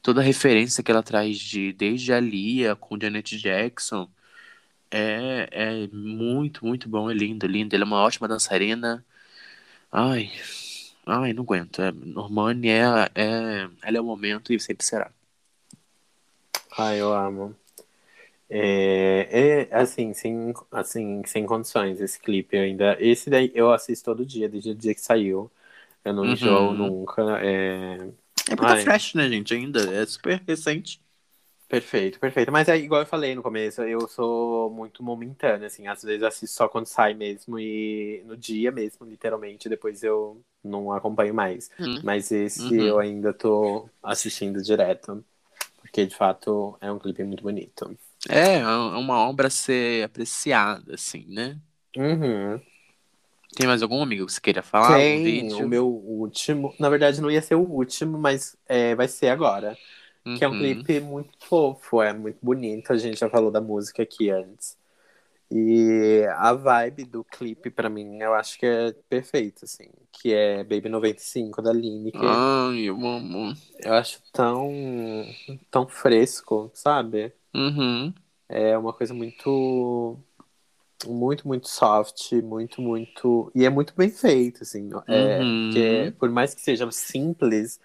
Toda 0.02 0.20
a 0.20 0.24
referência 0.24 0.82
que 0.82 0.90
ela 0.90 1.02
traz 1.02 1.38
de 1.38 1.72
desde 1.72 2.12
a 2.12 2.20
Lia 2.20 2.76
com 2.76 2.98
Janet 3.00 3.36
Jackson 3.38 4.10
é, 4.90 5.48
é 5.52 5.88
muito, 5.88 6.64
muito 6.66 6.88
bom. 6.88 7.10
É 7.10 7.14
lindo, 7.14 7.46
lindo. 7.46 7.74
Ela 7.76 7.84
é 7.84 7.86
uma 7.86 8.02
ótima 8.02 8.28
dançarina. 8.28 9.04
Ai, 9.92 10.32
ai, 11.06 11.32
não 11.34 11.42
aguento. 11.44 11.82
É, 11.82 11.92
Normani 11.92 12.68
é, 12.70 12.82
é, 13.14 13.70
ela 13.82 13.98
é 13.98 14.00
o 14.00 14.04
momento 14.04 14.52
e 14.52 14.60
sempre 14.60 14.84
será. 14.86 15.12
Ai, 16.76 17.00
eu 17.00 17.12
amo. 17.12 17.56
É, 18.48 19.68
é, 19.70 19.76
assim, 19.76 20.12
sem, 20.14 20.52
assim, 20.72 21.22
sem 21.26 21.46
condições 21.46 22.00
esse 22.00 22.20
clipe 22.20 22.56
ainda. 22.58 22.96
Esse 23.00 23.30
daí 23.30 23.52
eu 23.54 23.72
assisto 23.72 24.04
todo 24.06 24.26
dia, 24.26 24.48
desde 24.48 24.70
o 24.70 24.74
dia 24.74 24.94
que 24.94 25.00
saiu. 25.00 25.50
Eu 26.04 26.14
não 26.14 26.26
Uhum. 26.26 26.28
enjoo 26.28 26.74
nunca. 26.74 27.22
É... 27.44 27.98
É 28.50 28.56
porque 28.56 28.66
tá 28.66 28.76
Ai. 28.76 28.84
fresh, 28.84 29.14
né, 29.14 29.28
gente? 29.28 29.54
Ainda. 29.54 29.80
É 29.94 30.04
super 30.06 30.42
recente. 30.46 31.00
Perfeito, 31.68 32.18
perfeito. 32.18 32.50
Mas 32.50 32.68
é 32.68 32.76
igual 32.76 33.02
eu 33.02 33.06
falei 33.06 33.32
no 33.32 33.42
começo, 33.42 33.80
eu 33.82 34.08
sou 34.08 34.68
muito 34.70 35.04
momentânea, 35.04 35.68
assim. 35.68 35.86
Às 35.86 36.02
vezes 36.02 36.20
eu 36.22 36.26
assisto 36.28 36.56
só 36.56 36.68
quando 36.68 36.86
sai 36.86 37.14
mesmo 37.14 37.60
e 37.60 38.22
no 38.26 38.36
dia 38.36 38.72
mesmo, 38.72 39.06
literalmente. 39.06 39.68
Depois 39.68 40.02
eu 40.02 40.42
não 40.64 40.90
acompanho 40.92 41.32
mais. 41.32 41.70
Hum. 41.78 42.02
Mas 42.02 42.32
esse 42.32 42.62
Uhum. 42.62 42.86
eu 42.86 42.98
ainda 42.98 43.32
tô 43.32 43.88
assistindo 44.02 44.60
direto. 44.60 45.24
Porque 45.80 46.06
de 46.06 46.16
fato 46.16 46.76
é 46.80 46.90
um 46.90 46.98
clipe 46.98 47.22
muito 47.24 47.42
bonito. 47.42 47.96
É, 48.28 48.58
é 48.58 48.66
uma 48.66 49.18
obra 49.18 49.46
a 49.48 49.50
ser 49.50 50.04
apreciada, 50.04 50.94
assim, 50.94 51.24
né? 51.28 51.58
Uhum. 51.96 52.60
Tem 53.56 53.66
mais 53.66 53.82
algum 53.82 54.02
amigo 54.02 54.26
que 54.26 54.32
você 54.32 54.40
queira 54.40 54.62
falar? 54.62 54.96
Tem 54.98 55.44
um 55.52 55.64
o 55.64 55.68
meu 55.68 55.86
último. 55.88 56.74
Na 56.78 56.88
verdade, 56.88 57.20
não 57.20 57.30
ia 57.30 57.42
ser 57.42 57.54
o 57.56 57.60
último, 57.68 58.18
mas 58.18 58.56
é, 58.66 58.94
vai 58.94 59.08
ser 59.08 59.28
agora. 59.28 59.76
Que 60.36 60.44
é 60.44 60.48
um 60.48 60.52
Uhum. 60.52 60.58
clipe 60.58 61.00
muito 61.00 61.30
fofo, 61.46 62.00
é 62.02 62.12
muito 62.12 62.38
bonito. 62.42 62.92
A 62.92 62.96
gente 62.96 63.18
já 63.18 63.28
falou 63.28 63.50
da 63.50 63.60
música 63.60 64.02
aqui 64.02 64.30
antes. 64.30 64.78
E 65.50 66.24
a 66.38 66.52
vibe 66.54 67.04
do 67.04 67.24
clipe, 67.24 67.70
pra 67.70 67.90
mim, 67.90 68.18
eu 68.22 68.34
acho 68.34 68.58
que 68.58 68.66
é 68.66 68.92
perfeita, 69.08 69.64
assim. 69.64 69.88
Que 70.12 70.32
é 70.32 70.64
Baby 70.64 70.88
95 70.88 71.60
da 71.62 71.72
Lineker. 71.72 72.20
Ai, 72.22 72.80
eu 72.82 72.94
amo. 73.04 73.52
Eu 73.80 73.94
acho 73.94 74.20
tão, 74.32 74.70
tão 75.70 75.88
fresco, 75.88 76.70
sabe? 76.74 77.32
Uhum. 77.54 78.14
É 78.48 78.76
uma 78.76 78.92
coisa 78.92 79.14
muito. 79.14 80.18
Muito, 81.06 81.48
muito 81.48 81.66
soft, 81.68 82.32
muito, 82.42 82.82
muito. 82.82 83.50
E 83.54 83.64
é 83.64 83.70
muito 83.70 83.94
bem 83.96 84.10
feito, 84.10 84.62
assim. 84.62 84.90
É, 85.08 85.44
Uhum. 85.44 85.60
porque, 85.62 86.14
por 86.18 86.30
mais 86.30 86.54
que 86.54 86.60
seja 86.60 86.90
simples, 86.92 87.80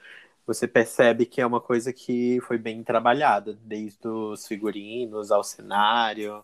você 0.45 0.67
percebe 0.67 1.25
que 1.25 1.39
é 1.41 1.45
uma 1.45 1.61
coisa 1.61 1.93
que 1.93 2.39
foi 2.41 2.57
bem 2.57 2.83
trabalhada, 2.83 3.53
desde 3.63 4.05
os 4.07 4.45
figurinos 4.47 5.31
ao 5.31 5.43
cenário, 5.43 6.43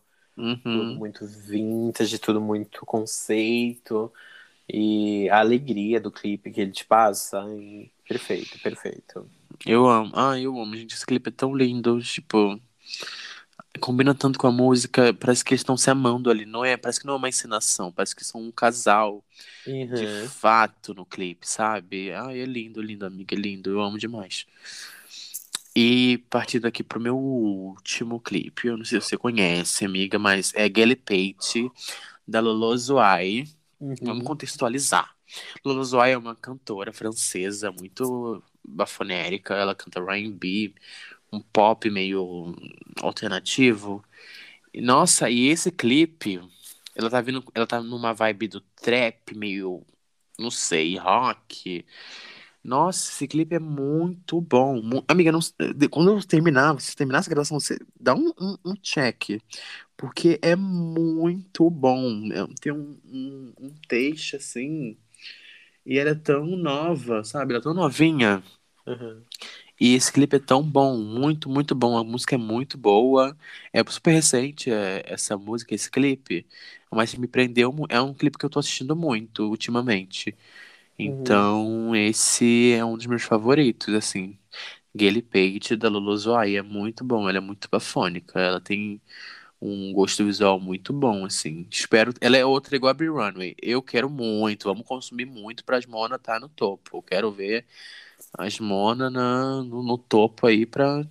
tudo 0.72 0.94
Uhum. 0.94 0.98
muito 0.98 1.26
vintage, 1.28 2.20
tudo 2.20 2.42
muito 2.42 2.86
conceito. 2.86 4.12
E 4.70 5.30
a 5.30 5.40
alegria 5.40 6.00
do 6.02 6.12
clipe 6.12 6.52
que 6.52 6.62
ele 6.62 6.72
te 6.72 6.86
passa. 6.86 7.44
e 7.50 7.92
Perfeito, 8.08 8.60
perfeito. 8.60 9.30
Eu 9.66 9.88
amo. 9.90 10.12
Ai, 10.16 10.46
eu 10.46 10.60
amo, 10.60 10.76
gente. 10.76 10.96
Esse 10.96 11.06
clipe 11.06 11.30
é 11.30 11.32
tão 11.32 11.56
lindo. 11.56 12.02
Tipo, 12.02 12.60
combina 13.80 14.14
tanto 14.16 14.38
com 14.40 14.48
a 14.48 14.52
música. 14.52 15.14
Parece 15.14 15.44
que 15.44 15.54
eles 15.54 15.62
estão 15.62 15.78
se 15.78 15.90
amando 15.90 16.30
ali. 16.30 16.46
Não 16.46 16.64
é? 16.66 16.78
Parece 16.78 17.00
que 17.00 17.06
não 17.06 17.14
é 17.16 17.18
uma 17.18 17.30
encenação. 17.30 17.92
Parece 17.92 18.16
que 18.16 18.24
são 18.26 18.42
um 18.42 18.52
casal 18.52 19.24
de 19.94 20.06
Uhum. 20.06 20.32
fato 20.32 20.94
no 20.94 21.06
clipe, 21.06 21.48
sabe? 21.48 22.12
Ai, 22.14 22.42
é 22.42 22.46
lindo, 22.46 22.82
lindo, 22.82 23.06
amiga. 23.06 23.36
É 23.36 23.40
lindo. 23.40 23.72
Eu 23.72 23.82
amo 23.82 23.98
demais. 23.98 24.46
E 25.76 26.18
partindo 26.30 26.66
aqui 26.68 26.84
pro 26.84 27.00
meu 27.00 27.18
último 27.18 28.20
clipe, 28.20 28.68
eu 28.68 28.78
não 28.78 28.84
sei 28.86 29.00
se 29.00 29.08
você 29.08 29.18
conhece, 29.18 29.86
amiga, 29.86 30.20
mas 30.20 30.52
é 30.54 30.68
Gelly 30.70 30.96
Pate, 30.96 31.72
da 32.28 32.40
Lolo. 32.42 32.76
Vamos 34.04 34.24
Uhum. 34.24 34.24
contextualizar. 34.24 35.16
Lolo 35.66 35.84
Zoai 35.84 36.12
é 36.14 36.18
uma 36.18 36.36
cantora 36.36 36.92
francesa 36.94 37.72
muito 37.72 38.44
bafonérica. 38.64 39.56
Ela 39.56 39.76
canta 39.76 40.00
R&B, 40.00 40.74
um 41.32 41.40
pop 41.42 41.90
meio 41.90 42.56
alternativo. 43.02 44.04
Nossa, 44.76 45.30
e 45.30 45.48
esse 45.48 45.72
clipe, 45.72 46.42
ela 46.96 47.10
tá 47.10 47.22
vindo, 47.22 47.44
ela 47.56 47.68
tá 47.68 47.82
numa 47.82 48.14
vibe 48.14 48.48
do 48.48 48.62
trap 48.62 49.36
meio, 49.36 49.86
não 50.40 50.52
sei, 50.52 50.98
rock. 50.98 51.86
Nossa, 52.64 53.12
esse 53.12 53.28
clipe 53.28 53.56
é 53.56 53.60
muito 53.60 54.40
bom. 54.42 54.82
Amiga, 55.08 55.32
não... 55.32 55.40
quando 55.90 56.12
eu 56.12 56.24
terminar, 56.28 56.80
se 56.80 56.96
terminar 56.96 57.20
essa 57.20 57.30
gravação, 57.30 57.60
você 57.60 57.80
dá 58.00 58.14
um, 58.16 58.32
um, 58.40 58.58
um 58.66 58.76
check. 58.76 59.42
Porque 59.98 60.40
é 60.42 60.56
muito 60.56 61.70
bom. 61.70 62.30
É- 62.34 62.48
Tem 62.62 62.72
um, 62.74 63.00
um, 63.06 63.54
um 63.60 63.70
texto 63.88 64.38
assim. 64.38 64.98
E 65.86 66.00
ela 66.00 66.12
é 66.12 66.16
tão 66.16 66.46
nova, 66.46 67.24
sabe? 67.24 67.54
Ela 67.54 67.62
é 67.62 67.64
tão 67.64 67.74
novinha. 67.74 68.44
Uhum. 68.88 69.24
E 69.82 69.96
esse 69.96 70.14
clipe 70.14 70.36
é 70.38 70.40
tão 70.40 70.64
bom, 70.64 70.98
muito, 70.98 71.50
muito 71.50 71.74
bom. 71.76 71.98
A 71.98 72.04
música 72.04 72.36
é 72.36 72.38
muito 72.38 72.78
boa. 72.78 73.36
É 73.74 73.84
super 73.90 74.12
recente 74.14 74.72
é, 74.72 75.04
essa 75.08 75.38
música, 75.38 75.74
esse 75.76 75.90
clipe. 75.90 76.48
Mas 76.92 77.16
me 77.16 77.28
prendeu. 77.28 77.74
É 77.90 78.00
um 78.02 78.14
clipe 78.14 78.38
que 78.38 78.46
eu 78.46 78.50
tô 78.50 78.60
assistindo 78.60 78.96
muito 78.96 79.50
ultimamente. 79.50 80.38
Então, 81.00 81.96
esse 81.96 82.74
é 82.74 82.86
um 82.86 82.98
dos 82.98 83.08
meus 83.08 83.24
favoritos, 83.24 83.94
assim. 83.96 84.38
Gale 84.96 85.22
Page 85.22 85.76
da 85.78 85.90
Lulu 85.90 86.18
Zoai 86.18 86.58
é 86.58 86.62
muito 86.62 87.04
bom, 87.04 87.30
ela 87.30 87.38
é 87.40 87.42
muito 87.42 87.70
bafônica, 87.72 88.40
ela 88.40 88.60
tem 88.62 89.02
um 89.62 89.94
gosto 89.94 90.26
visual 90.26 90.60
muito 90.60 90.94
bom, 90.94 91.26
assim. 91.26 91.68
Espero. 91.72 92.14
Ela 92.22 92.38
é 92.38 92.46
outra 92.46 92.76
igual 92.76 92.92
a 92.92 92.94
Brie 92.94 93.10
Runway. 93.10 93.56
Eu 93.62 93.82
quero 93.82 94.10
muito, 94.10 94.66
vamos 94.70 94.86
consumir 94.88 95.26
muito 95.26 95.64
para 95.66 95.78
as 95.78 95.86
Mona 95.86 96.16
estar 96.18 96.40
no 96.40 96.50
topo. 96.50 96.98
Eu 96.98 97.02
quero 97.04 97.32
ver 97.32 97.66
as 98.38 98.60
Mona 98.60 99.10
na, 99.10 99.64
no, 99.64 99.84
no 99.84 99.98
topo 99.98 100.48
aí 100.48 100.66
pra. 100.66 101.06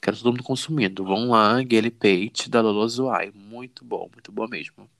Quero 0.00 0.16
todo 0.16 0.32
mundo 0.32 0.42
consumindo. 0.42 1.04
Vão 1.04 1.28
lá, 1.30 1.62
Gale 1.62 1.90
Page 1.90 2.48
da 2.48 2.60
Lulu 2.60 2.88
Zoai. 2.88 3.30
Muito 3.34 3.84
bom, 3.84 4.08
muito 4.12 4.32
bom 4.32 4.48
mesmo. 4.48 4.90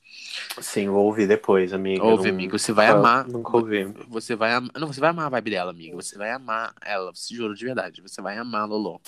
Sim, 0.61 0.89
vou 0.89 1.07
ouvir 1.07 1.27
depois, 1.27 1.73
amiga. 1.73 2.05
Ouve, 2.05 2.29
Não- 2.29 2.35
amigo, 2.35 2.59
você 2.59 2.73
vai 2.73 2.87
nunca- 2.87 2.99
amar. 2.99 3.29
Nunca 3.29 3.57
ouvi. 3.57 3.85
Você 4.09 4.37
vai 4.37 4.53
amar. 4.53 4.71
Não, 4.79 4.87
você 4.87 5.01
vai 5.01 5.11
amar 5.11 5.27
a 5.27 5.31
vibe 5.31 5.51
dela, 5.51 5.71
amiga. 5.73 5.97
Você 5.97 6.17
vai 6.17 6.31
amar 6.31 6.73
ela, 6.85 7.11
se 7.15 7.35
juro 7.35 7.55
de 7.55 7.65
verdade. 7.65 8.01
Você 8.01 8.23
vai 8.23 8.39
amar 8.39 8.63
a 8.63 8.65
Lolo. 8.67 9.01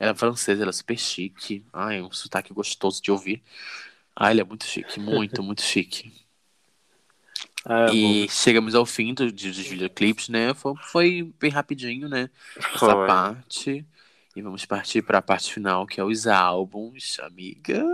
Ela 0.00 0.12
é 0.12 0.14
francesa, 0.14 0.62
ela 0.62 0.70
é 0.70 0.72
super 0.72 0.96
chique. 0.96 1.64
Ai, 1.72 2.00
um 2.00 2.10
sotaque 2.10 2.54
gostoso 2.54 3.02
de 3.02 3.10
ouvir. 3.10 3.42
Ai, 4.16 4.32
ela 4.32 4.40
é 4.40 4.44
muito 4.44 4.64
chique, 4.64 4.98
muito, 4.98 5.42
muito 5.42 5.60
chique. 5.60 6.10
Ah, 7.64 7.86
E 7.92 8.28
chegamos 8.28 8.74
ao 8.74 8.86
fim 8.86 9.12
do, 9.12 9.30
de- 9.30 9.48
dos 9.48 9.58
videoclipes, 9.58 10.28
né? 10.28 10.54
Foi, 10.54 10.74
foi 10.76 11.34
bem 11.38 11.50
rapidinho, 11.50 12.08
né? 12.08 12.30
Essa 12.56 12.78
Foi. 12.78 13.06
parte. 13.06 13.86
E 14.34 14.42
vamos 14.42 14.64
partir 14.64 15.02
para 15.02 15.18
a 15.18 15.22
parte 15.22 15.52
final, 15.52 15.86
que 15.86 16.00
é 16.00 16.04
os 16.04 16.26
álbuns, 16.26 17.18
amiga. 17.20 17.84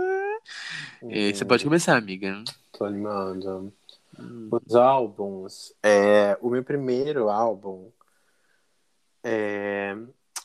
E 1.09 1.33
você 1.33 1.43
pode 1.43 1.63
começar, 1.63 1.97
amiga. 1.97 2.43
Tô 2.71 2.85
animando. 2.85 3.73
Hum. 4.19 4.49
Os 4.51 4.75
álbuns. 4.75 5.73
É, 5.81 6.37
o 6.41 6.49
meu 6.49 6.63
primeiro 6.63 7.29
álbum. 7.29 7.89
É... 9.23 9.97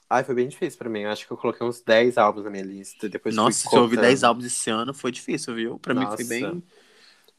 Ai, 0.09 0.25
foi 0.25 0.35
bem 0.35 0.49
difícil 0.49 0.79
pra 0.79 0.89
mim. 0.89 1.03
Eu 1.03 1.11
acho 1.11 1.27
que 1.27 1.33
eu 1.33 1.37
coloquei 1.37 1.65
uns 1.65 1.83
10 1.83 2.19
álbuns 2.19 2.45
na 2.45 2.51
minha 2.51 2.65
lista. 2.65 3.09
Depois 3.09 3.35
Nossa, 3.37 3.69
se 3.69 3.77
eu 3.77 3.83
ouvir 3.83 3.97
cortando. 3.97 4.11
10 4.11 4.25
álbuns 4.25 4.47
esse 4.47 4.71
ano, 4.71 4.93
foi 4.95 5.13
difícil, 5.13 5.55
viu? 5.55 5.79
Pra 5.79 5.95
mim 5.95 6.07
foi 6.17 6.25
bem. 6.25 6.63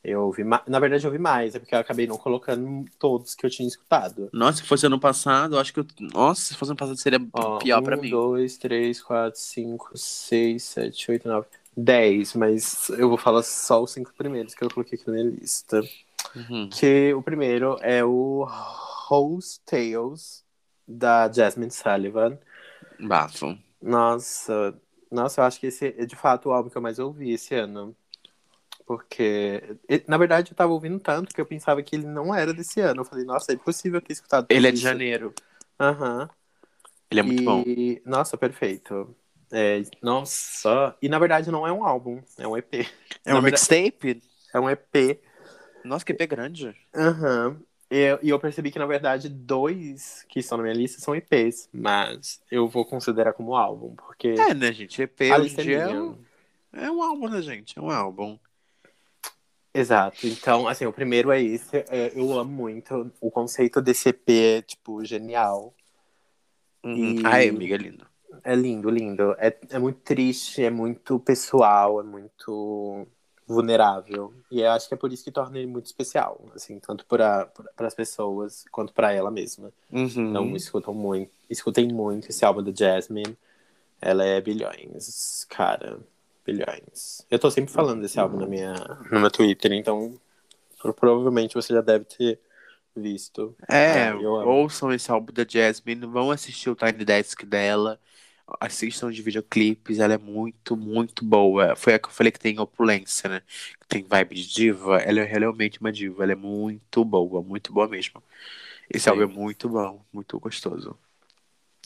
Eu 0.03 0.23
ouvi 0.23 0.43
ma... 0.43 0.63
Na 0.67 0.79
verdade, 0.79 1.05
eu 1.05 1.09
ouvi 1.09 1.21
mais, 1.21 1.53
é 1.53 1.59
porque 1.59 1.75
eu 1.75 1.79
acabei 1.79 2.07
não 2.07 2.17
colocando 2.17 2.85
todos 2.97 3.35
que 3.35 3.45
eu 3.45 3.49
tinha 3.49 3.67
escutado. 3.67 4.29
Nossa, 4.33 4.57
se 4.57 4.63
fosse 4.63 4.85
ano 4.87 4.99
passado, 4.99 5.55
eu 5.55 5.59
acho 5.59 5.71
que 5.71 5.79
eu. 5.79 5.85
Nossa, 5.99 6.41
se 6.41 6.55
fosse 6.55 6.71
ano 6.71 6.77
passado 6.77 6.97
seria 6.97 7.19
Ó, 7.33 7.59
pior 7.59 7.81
um, 7.81 7.83
pra 7.83 7.97
mim. 7.97 8.09
dois, 8.09 8.57
três, 8.57 9.01
quatro, 9.01 9.39
cinco, 9.39 9.91
seis, 9.95 10.63
sete, 10.63 11.11
oito, 11.11 11.27
nove, 11.27 11.47
dez. 11.77 12.33
Mas 12.33 12.89
eu 12.89 13.09
vou 13.09 13.17
falar 13.17 13.43
só 13.43 13.83
os 13.83 13.91
cinco 13.91 14.11
primeiros 14.17 14.55
que 14.55 14.63
eu 14.63 14.69
coloquei 14.69 14.97
aqui 14.97 15.07
na 15.07 15.13
minha 15.13 15.29
lista. 15.29 15.81
Uhum. 16.35 16.67
Que 16.69 17.13
o 17.13 17.21
primeiro 17.21 17.77
é 17.81 18.03
o 18.03 18.47
Rose 19.07 19.59
Tales, 19.65 20.43
da 20.87 21.31
Jasmine 21.31 21.71
Sullivan. 21.71 22.39
Bafo. 22.99 23.57
Nossa, 23.81 24.73
nossa, 25.11 25.41
eu 25.41 25.45
acho 25.45 25.59
que 25.59 25.67
esse 25.67 25.93
é 25.97 26.05
de 26.05 26.15
fato 26.15 26.49
o 26.49 26.53
álbum 26.53 26.69
que 26.69 26.77
eu 26.77 26.81
mais 26.81 26.97
ouvi 26.97 27.31
esse 27.31 27.53
ano. 27.53 27.95
Porque, 28.95 29.77
e- 29.87 30.03
na 30.05 30.17
verdade, 30.17 30.51
eu 30.51 30.55
tava 30.55 30.73
ouvindo 30.73 30.99
tanto 30.99 31.33
que 31.33 31.39
eu 31.39 31.45
pensava 31.45 31.81
que 31.81 31.95
ele 31.95 32.05
não 32.05 32.35
era 32.35 32.53
desse 32.53 32.81
ano. 32.81 32.99
Eu 33.01 33.05
falei, 33.05 33.23
nossa, 33.23 33.53
é 33.53 33.55
impossível 33.55 34.01
ter 34.01 34.11
escutado 34.11 34.47
Ele 34.49 34.67
é 34.67 34.69
de 34.71 34.75
isso. 34.79 34.83
janeiro. 34.83 35.33
Aham. 35.79 36.29
Ele 37.09 37.19
é 37.21 37.23
muito 37.23 37.41
bom. 37.41 37.63
E, 37.65 38.01
nossa, 38.05 38.35
perfeito. 38.35 39.15
É, 39.49 39.81
nossa, 40.01 40.93
e 41.01 41.07
na 41.07 41.17
verdade 41.19 41.49
não 41.51 41.65
é 41.65 41.71
um 41.71 41.85
álbum, 41.85 42.21
é 42.37 42.45
um 42.45 42.57
EP. 42.57 42.85
É 43.23 43.31
na 43.31 43.39
um 43.39 43.41
verdade- 43.41 43.61
mixtape? 43.61 44.21
É 44.53 44.59
um 44.59 44.69
EP. 44.69 45.21
Nossa, 45.85 46.03
que 46.03 46.11
EP 46.11 46.27
grande. 46.27 46.75
Aham. 46.93 47.61
E 47.89 47.95
eu, 47.97 48.19
e 48.21 48.29
eu 48.29 48.39
percebi 48.39 48.71
que, 48.71 48.79
na 48.79 48.85
verdade, 48.85 49.29
dois 49.29 50.25
que 50.27 50.39
estão 50.41 50.57
na 50.57 50.63
minha 50.65 50.75
lista 50.75 50.99
são 50.99 51.15
EPs, 51.15 51.69
mas 51.71 52.41
eu 52.51 52.67
vou 52.67 52.83
considerar 52.85 53.31
como 53.31 53.55
álbum, 53.55 53.95
porque 53.95 54.29
É, 54.37 54.53
né, 54.53 54.73
gente? 54.73 55.01
EP 55.01 55.31
hoje 55.31 55.53
em 55.53 55.55
dia 55.63 55.77
é 55.79 56.01
um, 56.01 56.17
é 56.73 56.91
um 56.91 57.01
álbum, 57.03 57.27
né, 57.29 57.41
gente? 57.41 57.77
É 57.77 57.81
um 57.81 57.89
álbum. 57.89 58.37
Exato. 59.73 60.27
Então, 60.27 60.67
assim, 60.67 60.85
o 60.85 60.93
primeiro 60.93 61.31
é 61.31 61.41
esse. 61.41 61.77
é, 61.89 62.11
eu 62.13 62.37
amo 62.37 62.51
muito. 62.51 63.11
O 63.21 63.31
conceito 63.31 63.81
desse 63.81 64.09
EP 64.09 64.57
é, 64.57 64.61
tipo, 64.61 65.03
genial. 65.05 65.73
Uhum. 66.83 67.19
E- 67.19 67.21
Ai, 67.25 67.49
amiga, 67.49 67.75
é 67.75 67.77
lindo. 67.77 68.05
É 68.43 68.55
lindo, 68.55 68.89
lindo. 68.89 69.35
É, 69.37 69.55
é 69.69 69.79
muito 69.79 69.99
triste, 69.99 70.63
é 70.63 70.69
muito 70.69 71.19
pessoal, 71.19 71.99
é 71.99 72.03
muito 72.03 73.07
vulnerável. 73.47 74.33
E 74.49 74.61
eu 74.61 74.71
acho 74.71 74.87
que 74.87 74.93
é 74.93 74.97
por 74.97 75.11
isso 75.11 75.23
que 75.23 75.31
torna 75.31 75.57
ele 75.57 75.67
muito 75.67 75.85
especial, 75.85 76.41
assim, 76.55 76.79
tanto 76.79 77.05
para 77.05 77.51
as 77.77 77.93
pessoas 77.93 78.65
quanto 78.71 78.93
para 78.93 79.11
ela 79.13 79.29
mesma. 79.29 79.71
Uhum. 79.91 80.29
Então, 80.29 80.55
escutam 80.55 80.93
muito, 80.93 81.31
escutem 81.49 81.87
muito 81.87 82.29
esse 82.29 82.43
álbum 82.45 82.63
da 82.63 82.71
Jasmine. 82.73 83.37
Ela 84.01 84.25
é 84.25 84.41
bilhões, 84.41 85.45
cara, 85.49 85.99
bilhões. 86.45 87.25
Eu 87.29 87.39
tô 87.39 87.49
sempre 87.49 87.71
falando 87.71 88.01
desse 88.01 88.19
álbum 88.19 88.37
na 88.37 88.45
minha, 88.47 88.73
no 89.11 89.19
meu 89.19 89.31
Twitter, 89.31 89.71
então 89.73 90.19
pro- 90.79 90.93
provavelmente 90.93 91.55
você 91.55 91.73
já 91.73 91.81
deve 91.81 92.05
ter 92.05 92.39
visto. 92.95 93.55
É, 93.69 94.11
Ah, 94.11 94.35
amo. 94.35 94.47
ouçam 94.47 94.91
esse 94.91 95.09
álbum 95.11 95.31
da 95.33 95.45
Jasmine, 95.47 96.05
vão 96.05 96.31
assistir 96.31 96.69
o 96.69 96.75
Tiny 96.75 97.05
Desk 97.05 97.45
dela, 97.45 97.99
assistam 98.59 99.11
de 99.11 99.21
videoclipes, 99.21 99.99
ela 99.99 100.13
é 100.15 100.17
muito, 100.17 100.75
muito 100.75 101.23
boa. 101.23 101.75
Foi 101.75 101.93
a 101.93 101.99
que 101.99 102.07
eu 102.07 102.11
falei 102.11 102.31
que 102.31 102.39
tem 102.39 102.59
opulência, 102.59 103.29
né? 103.29 103.41
Que 103.79 103.87
tem 103.87 104.03
vibe 104.03 104.35
de 104.35 104.47
diva, 104.47 104.97
ela 104.99 105.21
é 105.21 105.23
realmente 105.23 105.79
uma 105.79 105.91
diva, 105.91 106.23
ela 106.23 106.33
é 106.33 106.35
muito 106.35 107.05
boa, 107.05 107.41
muito 107.41 107.71
boa 107.73 107.87
mesmo. 107.87 108.21
Esse 108.89 109.09
Sim. 109.09 109.11
álbum 109.11 109.23
é 109.23 109.27
muito 109.27 109.69
bom, 109.69 110.05
muito 110.13 110.39
gostoso. 110.39 110.97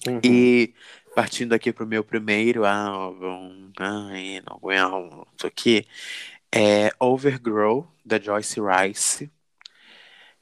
Uhum. 0.07 0.21
E 0.23 0.73
partindo 1.15 1.53
aqui 1.53 1.71
pro 1.73 1.87
meu 1.87 2.03
primeiro 2.03 2.65
álbum, 2.65 3.71
ai, 3.79 4.41
não 4.45 4.57
aguento, 4.57 5.27
isso 5.37 5.47
aqui, 5.47 5.87
é 6.53 6.91
Overgrow, 6.99 7.87
da 8.05 8.19
Joyce 8.19 8.59
Rice. 8.61 9.31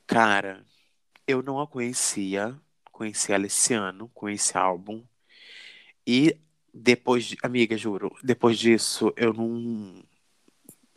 Cara, 0.07 0.65
eu 1.27 1.43
não 1.43 1.59
a 1.59 1.67
conhecia, 1.67 2.59
conheci 2.91 3.31
ela 3.33 3.47
esse 3.47 3.73
ano, 3.73 4.09
com 4.13 4.29
esse 4.29 4.57
álbum. 4.57 5.03
E 6.07 6.37
depois, 6.73 7.25
de, 7.25 7.37
amiga, 7.43 7.77
juro, 7.77 8.15
depois 8.23 8.57
disso, 8.59 9.13
eu 9.17 9.33
não. 9.33 10.03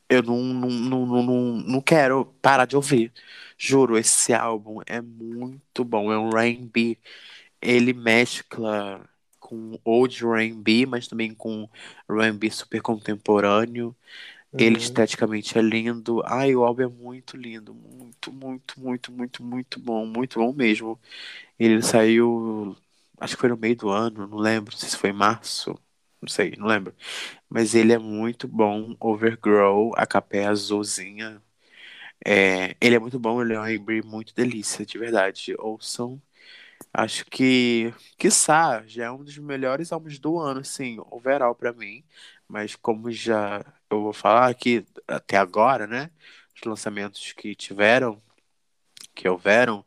Eu 0.09 0.23
não, 0.23 0.37
não, 0.43 0.71
não, 0.71 1.07
não, 1.07 1.33
não, 1.63 1.81
quero 1.81 2.27
parar 2.41 2.65
de 2.67 2.77
ouvir. 2.77 3.13
Juro, 3.59 3.99
esse 3.99 4.33
álbum 4.33 4.81
é 4.87 5.01
muito 5.01 5.85
bom. 5.85 6.13
É 6.13 6.19
um 6.19 6.31
R&B. 6.39 6.99
Ele 7.61 7.93
mescla 7.93 9.09
com 9.47 9.79
old 9.85 10.25
R&B, 10.25 10.87
mas 10.87 11.09
também 11.09 11.35
com 11.35 11.69
R&B 12.11 12.51
super 12.51 12.83
contemporâneo. 12.83 13.97
Ele 14.59 14.77
Uhum. 14.77 14.79
esteticamente 14.79 15.59
é 15.59 15.63
lindo. 15.63 16.23
Ai, 16.27 16.55
o 16.57 16.65
álbum 16.65 16.83
é 16.83 16.89
muito 16.89 17.37
lindo. 17.37 17.75
Muito, 17.75 18.33
muito, 18.33 18.81
muito, 18.81 19.13
muito, 19.13 19.43
muito 19.45 19.81
bom. 19.81 20.07
Muito 20.07 20.39
bom 20.41 20.53
mesmo. 20.53 20.99
Ele 21.59 21.83
saiu, 21.83 22.77
acho 23.21 23.35
que 23.37 23.41
foi 23.41 23.51
no 23.51 23.57
meio 23.57 23.77
do 23.77 23.91
ano, 23.91 24.27
não 24.27 24.39
lembro 24.39 24.73
não 24.73 24.79
sei 24.81 24.89
se 24.91 24.97
foi 24.99 25.11
em 25.11 25.13
março. 25.13 25.75
Não 26.23 26.29
sei, 26.29 26.53
não 26.59 26.67
lembro. 26.67 26.95
Mas 27.49 27.75
ele 27.75 27.93
é 27.93 27.99
muito 27.99 28.49
bom. 28.49 28.97
Overgrow, 29.01 29.93
a 29.97 30.07
capa 30.07 30.37
é 30.39 30.47
azulzinha. 30.47 31.43
É, 32.25 32.77
ele 32.81 32.97
é 32.97 32.99
muito 32.99 33.19
bom, 33.19 33.41
ele 33.43 33.55
é 33.55 33.61
um 33.61 33.65
R&B 33.67 34.03
muito 34.03 34.35
delícia, 34.35 34.85
de 34.87 34.99
verdade. 34.99 35.55
Ouçam. 35.59 36.21
Acho 36.99 37.27
que, 37.27 37.93
quiçá, 38.19 38.83
já 38.87 39.05
é 39.07 39.11
um 39.11 39.23
dos 39.23 39.37
melhores 39.39 39.93
álbuns 39.93 40.19
do 40.19 40.39
ano, 40.39 40.61
assim, 40.61 40.97
overall 41.11 41.55
pra 41.55 41.73
mim. 41.73 42.03
Mas 42.49 42.75
como 42.75 43.11
já 43.13 43.65
eu 43.91 44.01
vou 44.03 44.13
falar 44.15 44.49
aqui 44.49 44.85
até 45.07 45.37
agora, 45.37 45.87
né? 45.87 46.11
Os 46.55 46.63
lançamentos 46.63 47.33
que 47.35 47.55
tiveram, 47.55 48.23
que 49.15 49.29
houveram 49.29 49.85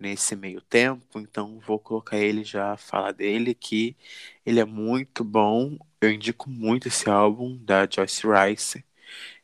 nesse 0.00 0.36
meio 0.36 0.62
tempo, 0.62 1.20
então 1.20 1.60
vou 1.60 1.80
colocar 1.80 2.18
ele 2.18 2.44
já 2.44 2.76
falar 2.78 3.12
dele, 3.12 3.54
que 3.54 3.96
ele 4.46 4.60
é 4.60 4.66
muito 4.66 5.24
bom. 5.24 5.78
Eu 6.00 6.12
indico 6.12 6.50
muito 6.50 6.88
esse 6.88 7.10
álbum 7.10 7.58
da 7.64 7.88
Joyce 7.90 8.24
Rice. 8.28 8.85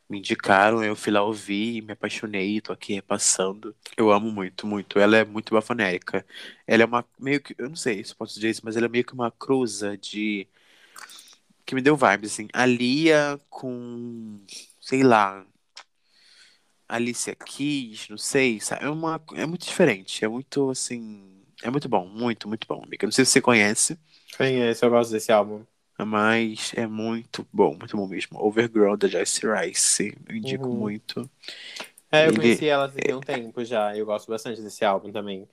Me 0.08 0.18
indicaram, 0.18 0.84
eu 0.84 0.94
fui 0.94 1.12
lá 1.12 1.22
ouvir, 1.22 1.82
me 1.82 1.92
apaixonei, 1.92 2.60
tô 2.60 2.72
aqui 2.72 2.94
repassando. 2.94 3.74
Eu 3.96 4.10
amo 4.12 4.30
muito, 4.30 4.66
muito. 4.66 4.98
Ela 4.98 5.18
é 5.18 5.24
muito 5.24 5.54
bafonérica. 5.54 6.26
Ela 6.66 6.82
é 6.82 6.86
uma, 6.86 7.04
meio 7.18 7.40
que, 7.40 7.54
eu 7.58 7.68
não 7.68 7.76
sei 7.76 8.04
se 8.04 8.14
posso 8.14 8.34
dizer 8.34 8.50
isso, 8.50 8.62
mas 8.64 8.76
ela 8.76 8.86
é 8.86 8.88
meio 8.88 9.04
que 9.04 9.14
uma 9.14 9.30
cruza 9.30 9.96
de... 9.96 10.46
Que 11.64 11.74
me 11.74 11.80
deu 11.80 11.96
vibes, 11.96 12.32
assim. 12.32 12.48
A 12.52 12.66
Lia 12.66 13.40
com, 13.48 14.38
sei 14.80 15.02
lá, 15.02 15.46
Alicia 16.88 17.34
Keys, 17.34 18.08
não 18.08 18.18
sei, 18.18 18.60
sabe? 18.60 18.84
É, 18.84 18.90
uma, 18.90 19.22
é 19.34 19.46
muito 19.46 19.66
diferente, 19.66 20.24
é 20.24 20.28
muito, 20.28 20.70
assim... 20.70 21.42
É 21.62 21.70
muito 21.70 21.88
bom, 21.88 22.06
muito, 22.06 22.48
muito 22.48 22.66
bom, 22.66 22.82
amiga. 22.84 23.06
Não 23.06 23.12
sei 23.12 23.24
se 23.24 23.30
você 23.32 23.40
conhece. 23.40 23.98
Conheço, 24.36 24.84
eu 24.84 24.90
gosto 24.90 25.12
desse 25.12 25.30
álbum. 25.32 25.64
Mas 26.04 26.72
é 26.76 26.86
muito 26.86 27.46
bom, 27.52 27.76
muito 27.76 27.96
bom 27.96 28.06
mesmo. 28.08 28.38
Overgrown 28.44 28.96
da 28.96 29.08
Joyce 29.08 29.42
Rice. 29.46 30.16
Eu 30.28 30.36
indico 30.36 30.74
Uhum. 30.74 30.74
muito. 30.74 31.30
É, 32.10 32.28
eu 32.28 32.34
Ele- 32.34 32.34
conheci 32.34 32.66
ela 32.68 32.88
tem 32.90 33.14
um 33.14 33.22
tempo 33.22 33.64
já. 33.64 33.96
Eu 33.96 34.06
gosto 34.06 34.28
bastante 34.28 34.60
desse 34.62 34.84
álbum 34.84 35.10
também. 35.12 35.48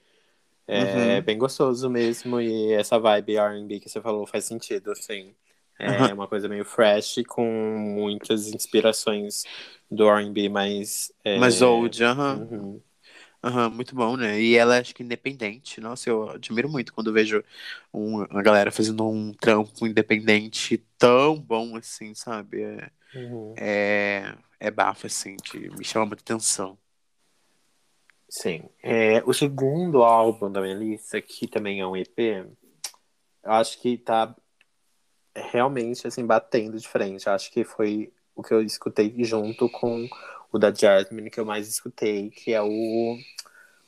É 0.67 1.21
Uhum. 1.21 1.21
bem 1.21 1.37
gostoso 1.37 1.89
mesmo. 1.89 2.41
E 2.41 2.73
essa 2.73 2.99
vibe 2.99 3.37
RB 3.37 3.79
que 3.79 3.89
você 3.89 4.01
falou 4.01 4.27
faz 4.27 4.45
sentido, 4.45 4.91
assim. 4.91 5.35
É 5.79 5.85
Aham. 5.85 6.13
uma 6.13 6.27
coisa 6.27 6.49
meio 6.49 6.65
fresh, 6.65 7.23
com 7.27 7.45
muitas 7.79 8.47
inspirações 8.49 9.43
do 9.91 10.09
RB 10.09 10.49
mais. 10.49 11.11
é, 11.23 11.31
Mas 11.33 11.61
old, 11.61 12.03
aham. 12.03 12.43
uhum. 12.51 12.81
Aham, 13.41 13.69
muito 13.69 13.95
bom, 13.95 14.17
né? 14.17 14.39
E 14.41 14.55
ela 14.57 14.79
acho 14.79 14.93
que 14.93 15.01
independente. 15.01 15.79
Nossa, 15.79 16.09
eu 16.09 16.29
admiro 16.31 16.67
muito 16.69 16.93
quando 16.93 17.13
vejo 17.13 17.43
um, 17.93 18.23
uma 18.25 18.43
galera 18.43 18.69
fazendo 18.71 19.07
um 19.07 19.33
trampo 19.33 19.87
independente 19.87 20.77
tão 20.97 21.39
bom 21.39 21.75
assim, 21.77 22.13
sabe? 22.13 22.61
É, 22.63 22.91
Uhum. 23.13 23.53
é, 23.57 24.35
é 24.59 24.71
bafo, 24.71 25.07
assim, 25.07 25.35
de, 25.37 25.69
me 25.71 25.85
chama 25.85 26.05
muita 26.07 26.23
atenção. 26.23 26.77
Sim. 28.29 28.69
É, 28.83 29.23
o 29.25 29.33
segundo 29.33 30.03
álbum 30.03 30.51
da 30.51 30.61
minha 30.61 30.75
lista, 30.75 31.21
que 31.21 31.47
também 31.47 31.79
é 31.79 31.87
um 31.87 31.95
EP, 31.97 32.45
eu 33.43 33.51
acho 33.51 33.79
que 33.81 33.97
tá 33.97 34.35
realmente 35.35 36.05
assim, 36.07 36.25
batendo 36.25 36.77
de 36.77 36.87
frente. 36.87 37.25
Eu 37.27 37.33
acho 37.33 37.51
que 37.51 37.63
foi 37.63 38.11
o 38.35 38.43
que 38.43 38.53
eu 38.53 38.61
escutei 38.61 39.13
junto 39.23 39.69
com 39.69 40.07
o 40.51 40.59
da 40.59 40.73
Jasmine, 40.73 41.29
que 41.29 41.39
eu 41.39 41.45
mais 41.45 41.67
escutei, 41.67 42.29
que 42.31 42.53
é 42.53 42.61
o, 42.61 43.17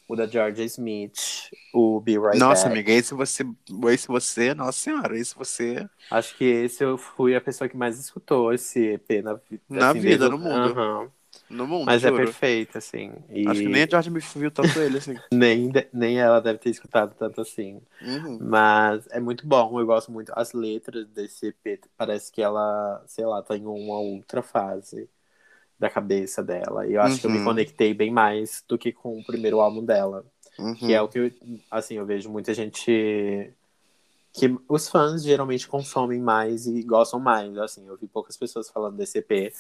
o 0.08 0.16
da 0.16 0.28
Georgia 0.28 0.66
Smith, 0.66 1.52
o 1.74 2.02
Be 2.02 2.18
Right 2.20 2.46
nossa, 2.46 2.68
Back. 2.68 2.68
amiga, 2.68 2.92
esse 2.92 3.14
você, 3.14 3.44
esse 3.92 4.08
você, 4.08 4.54
nossa 4.54 4.80
senhora, 4.80 5.18
esse 5.18 5.36
você 5.36 5.90
Acho 6.10 6.36
que 6.36 6.44
esse 6.44 6.84
eu 6.84 6.98
fui 6.98 7.36
a 7.36 7.42
pessoa 7.42 7.70
que 7.70 7.78
mais 7.78 7.98
escutou 8.00 8.54
esse 8.54 8.80
EP 8.94 9.22
na, 9.22 9.34
vi- 9.36 9.62
Na 9.70 9.94
assim, 9.94 10.02
vida, 10.04 10.30
no 10.30 10.38
mundo. 10.38 10.80
Aham. 10.80 11.12
no 11.50 11.68
mundo, 11.68 11.98
Mas 11.98 12.06
é 12.06 12.12
juro. 12.12 12.12
perfeito, 12.12 12.78
assim. 12.78 13.14
E 13.30 13.46
Acho 13.46 13.62
que 13.64 13.70
nem 13.70 13.84
a 13.84 13.88
George 13.90 14.10
me 14.10 14.20
viu 14.20 14.52
tanto 14.52 14.80
ele, 14.82 14.98
assim. 14.98 15.22
nem, 15.32 15.70
de- 15.72 15.90
nem 15.94 16.20
ela 16.20 16.42
deve 16.42 16.60
ter 16.60 16.70
escutado 16.70 17.16
tanto 17.16 17.42
assim. 17.42 17.82
Uhum. 18.02 18.44
Mas 18.44 19.08
é 19.10 19.20
muito 19.20 19.48
bom, 19.48 19.80
eu 19.80 19.86
gosto 19.86 20.12
muito. 20.12 20.32
As 20.36 20.54
letras 20.54 21.08
desse 21.10 21.48
EP, 21.48 21.82
parece 21.98 22.32
que 22.32 22.42
ela, 22.42 23.04
sei 23.08 23.26
lá, 23.26 23.42
tá 23.44 23.56
em 23.58 23.66
uma 23.66 24.00
outra 24.00 24.42
fase 24.44 25.10
da 25.82 25.90
cabeça 25.90 26.44
dela. 26.44 26.86
E 26.88 26.94
eu 26.94 27.02
acho 27.02 27.20
que 27.20 27.26
eu 27.26 27.32
me 27.32 27.40
Uhum. 27.40 27.44
conectei 27.46 27.92
bem 27.94 28.12
mais 28.12 28.64
do 28.68 28.78
que 28.78 28.92
com 28.92 29.18
o 29.20 29.26
primeiro 29.26 29.60
álbum 29.60 29.84
dela. 29.84 30.24
Uhum. 30.60 30.76
Que 30.76 30.94
é 30.94 31.02
o 31.02 31.08
que, 31.08 31.18
eu, 31.20 31.32
assim, 31.72 31.96
eu 31.96 32.06
vejo 32.06 32.30
muita 32.30 32.54
gente. 32.54 33.52
Que 34.34 34.56
os 34.70 34.88
fãs 34.88 35.24
geralmente 35.24 35.68
consomem 35.68 36.22
mais 36.22 36.68
e 36.68 36.84
gostam 36.84 37.20
mais. 37.20 37.58
Assim, 37.58 37.88
eu 37.88 37.98
vi 37.98 38.08
poucas 38.08 38.38
pessoas 38.38 38.70
falando 38.70 38.96
desse 38.96 39.18
EP. 39.18 39.52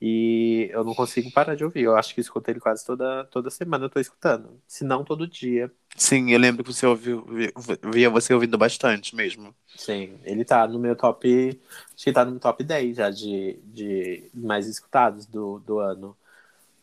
E 0.00 0.68
eu 0.72 0.84
não 0.84 0.94
consigo 0.94 1.30
parar 1.32 1.54
de 1.56 1.64
ouvir. 1.64 1.82
Eu 1.84 1.96
acho 1.96 2.14
que 2.14 2.20
escuto 2.20 2.50
ele 2.50 2.60
quase 2.60 2.84
toda, 2.86 3.24
toda 3.26 3.50
semana, 3.50 3.84
eu 3.86 3.90
tô 3.90 4.00
escutando. 4.00 4.60
Se 4.66 4.84
não 4.84 5.04
todo 5.04 5.26
dia. 5.28 5.72
Sim, 5.96 6.30
eu 6.32 6.38
lembro 6.38 6.64
que 6.64 6.72
você 6.72 6.84
ouviu, 6.86 7.24
vi- 7.26 7.52
via 7.92 8.10
você 8.10 8.32
ouvindo 8.34 8.56
bastante 8.58 9.14
mesmo. 9.14 9.54
Sim, 9.74 10.20
ele 10.24 10.44
tá 10.44 10.66
no 10.66 10.78
meu 10.78 10.96
top. 10.96 11.60
Acho 11.94 12.04
que 12.04 12.12
tá 12.12 12.24
no 12.24 12.38
top 12.40 12.62
10 12.64 12.96
já 12.96 13.10
de, 13.10 13.54
de 13.64 14.30
mais 14.34 14.66
escutados 14.66 15.26
do, 15.26 15.58
do 15.60 15.78
ano. 15.78 16.16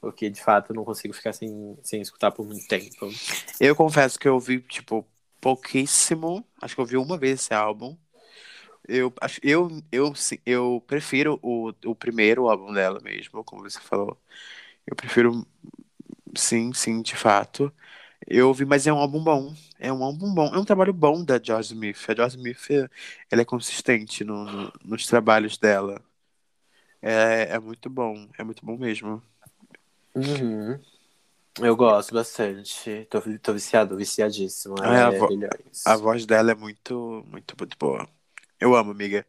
Porque 0.02 0.30
de 0.30 0.42
fato 0.44 0.72
eu 0.72 0.76
não 0.78 0.86
consigo 0.86 1.14
ficar 1.14 1.34
sem, 1.34 1.78
sem 1.84 2.02
escutar 2.02 2.32
por 2.32 2.46
muito 2.48 2.68
tempo. 2.68 3.20
Eu 3.60 3.76
confesso 3.76 4.20
que 4.20 4.28
eu 4.28 4.34
ouvi, 4.36 4.62
tipo, 4.62 5.06
pouquíssimo. 5.42 6.46
Acho 6.62 6.76
que 6.76 6.82
eu 6.82 6.84
ouvi 6.84 6.98
uma 6.98 7.18
vez 7.18 7.42
esse 7.42 7.54
álbum. 7.54 7.98
Eu, 8.88 9.14
acho, 9.22 9.40
eu, 9.44 9.70
eu, 9.92 10.16
sim, 10.16 10.38
eu 10.46 10.84
prefiro 10.88 11.40
o, 11.44 11.70
o 11.86 11.96
primeiro 11.96 12.50
álbum 12.50 12.74
dela 12.74 13.00
mesmo, 13.04 13.44
como 13.44 13.64
você 13.64 13.80
falou. 13.82 14.18
Eu 14.88 14.96
prefiro, 14.96 15.46
sim, 16.38 16.74
sim, 16.74 17.02
de 17.02 17.16
fato. 17.16 17.74
Eu 18.28 18.50
ouvi, 18.50 18.66
mas 18.66 18.88
é 18.88 18.94
um 18.94 18.98
álbum 19.00 19.24
bom. 19.24 19.54
É 19.80 19.94
um 19.94 20.04
álbum 20.04 20.34
bom. 20.34 20.54
É 20.56 20.60
um 20.60 20.66
trabalho 20.66 20.94
bom 20.94 21.24
da 21.26 21.42
Joss 21.44 21.74
Smith. 21.74 22.10
A 22.10 22.16
Joss 22.16 22.38
Smith, 22.38 22.70
ela 23.32 23.42
é 23.44 23.46
consistente 23.46 24.24
no, 24.26 24.46
no- 24.46 24.74
nos 24.86 25.06
trabalhos 25.08 25.58
dela. 25.58 26.04
É, 27.02 27.56
é 27.56 27.60
muito 27.60 27.90
bom. 27.90 28.28
É 28.38 28.44
muito 28.44 28.66
bom 28.66 28.78
mesmo. 28.78 29.22
Uhum. 30.16 30.80
Eu 31.62 31.76
gosto 31.78 32.14
bastante. 32.14 33.06
Tô, 33.08 33.22
tô 33.42 33.54
viciado, 33.54 33.98
viciadíssimo. 33.98 34.82
É, 34.82 34.84
Ela 34.84 35.00
a 35.04 35.12
é 35.12 35.20
vo-. 35.20 35.36
A 35.86 35.96
voz 35.98 36.26
dela 36.26 36.52
é 36.52 36.56
muito, 36.56 37.24
muito, 37.28 37.56
muito 37.60 37.78
boa. 37.78 38.08
Eu 38.60 38.76
amo, 38.76 38.92
amiga. 38.92 39.26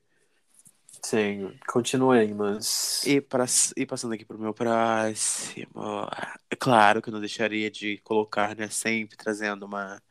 Sim, 1.03 1.59
continuemos. 1.67 3.05
E, 3.07 3.21
pra, 3.21 3.45
e 3.77 3.87
passando 3.87 4.15
aqui 4.15 4.25
pro 4.25 4.39
meu 4.39 4.53
próximo. 4.55 6.09
É 6.51 6.57
claro 6.57 7.01
que 7.01 7.09
eu 7.09 7.13
não 7.13 7.21
deixaria 7.21 7.71
de 7.71 7.99
colocar, 7.99 8.57
né? 8.57 8.69
Sempre 8.69 9.17
trazendo 9.17 9.65
uma, 9.67 10.03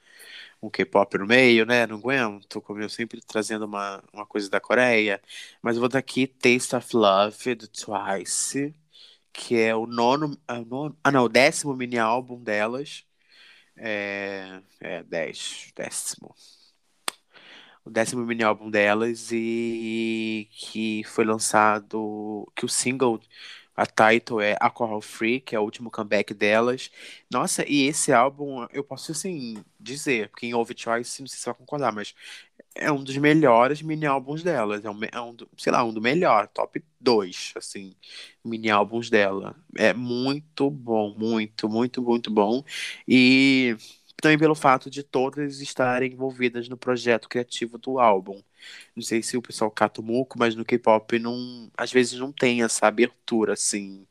um 0.61 0.69
K-pop 0.69 1.17
no 1.17 1.25
meio, 1.27 1.65
né? 1.65 1.87
Não 1.87 1.97
aguento, 1.97 2.61
como 2.61 2.81
eu 2.81 2.89
sempre 2.89 3.21
trazendo 3.21 3.65
uma, 3.65 4.03
uma 4.13 4.25
coisa 4.25 4.49
da 4.49 4.59
Coreia. 4.59 5.21
Mas 5.61 5.75
eu 5.75 5.81
vou 5.81 5.89
dar 5.89 5.99
aqui 5.99 6.27
Taste 6.27 6.75
of 6.75 6.95
Love 6.95 7.55
do 7.55 7.67
Twice, 7.67 8.73
que 9.33 9.57
é 9.59 9.75
o 9.75 9.85
nono. 9.87 10.37
ah, 10.47 10.61
nono 10.61 10.97
ah, 11.03 11.11
não, 11.11 11.25
o 11.25 11.29
décimo 11.29 11.75
mini 11.75 11.97
álbum 11.99 12.41
delas. 12.43 13.05
É, 13.77 14.61
é 14.81 15.03
dez, 15.03 15.71
décimo. 15.75 16.35
O 17.87 17.89
décimo 17.91 18.25
mini 18.25 18.43
álbum 18.43 18.69
delas 18.69 19.29
e 19.31 20.47
que 20.51 21.03
foi 21.05 21.23
lançado. 21.25 22.45
Que 22.55 22.65
o 22.65 22.69
single, 22.69 23.19
a 23.75 23.85
title 23.85 24.41
é 24.41 24.57
Alcohol 24.59 25.01
Free, 25.01 25.39
que 25.39 25.55
é 25.55 25.59
o 25.59 25.63
último 25.63 25.89
comeback 25.89 26.33
delas. 26.33 26.91
Nossa, 27.31 27.63
e 27.69 27.83
esse 27.87 28.11
álbum, 28.11 28.67
eu 28.73 28.83
posso 28.83 29.11
assim 29.13 29.63
dizer, 29.79 30.29
quem 30.37 30.53
ouve 30.53 30.73
Choice, 30.77 31.21
não 31.21 31.27
sei 31.27 31.39
se 31.39 31.45
vai 31.45 31.55
concordar, 31.55 31.93
mas 31.93 32.13
é 32.75 32.91
um 32.91 33.03
dos 33.03 33.15
melhores 33.17 33.81
mini 33.81 34.05
álbuns 34.05 34.43
delas. 34.43 34.83
É 34.85 34.89
um, 34.89 34.99
é 35.11 35.21
um 35.21 35.35
sei 35.57 35.71
lá, 35.71 35.83
um 35.83 35.93
do 35.93 36.01
melhor, 36.01 36.47
top 36.49 36.83
2, 36.99 37.53
assim, 37.55 37.95
mini 38.43 38.69
álbuns 38.69 39.09
dela. 39.09 39.55
É 39.77 39.93
muito 39.93 40.69
bom, 40.69 41.13
muito, 41.17 41.69
muito, 41.69 42.01
muito 42.01 42.31
bom. 42.31 42.63
E 43.07 43.77
também 44.21 44.37
pelo 44.37 44.55
fato 44.55 44.89
de 44.89 45.03
todas 45.03 45.61
estarem 45.61 46.13
envolvidas 46.13 46.67
no 46.69 46.77
projeto 46.77 47.29
criativo 47.29 47.77
do 47.77 47.99
álbum. 47.99 48.41
Não 48.95 49.03
sei 49.03 49.21
se 49.23 49.37
o 49.37 49.41
pessoal 49.41 49.71
cata 49.71 50.01
o 50.01 50.03
muco, 50.03 50.37
mas 50.39 50.55
no 50.55 50.65
K-pop 50.65 51.19
não, 51.19 51.71
às 51.77 51.91
vezes 51.91 52.19
não 52.19 52.31
tem 52.31 52.63
essa 52.63 52.87
abertura, 52.87 53.53
assim, 53.53 54.07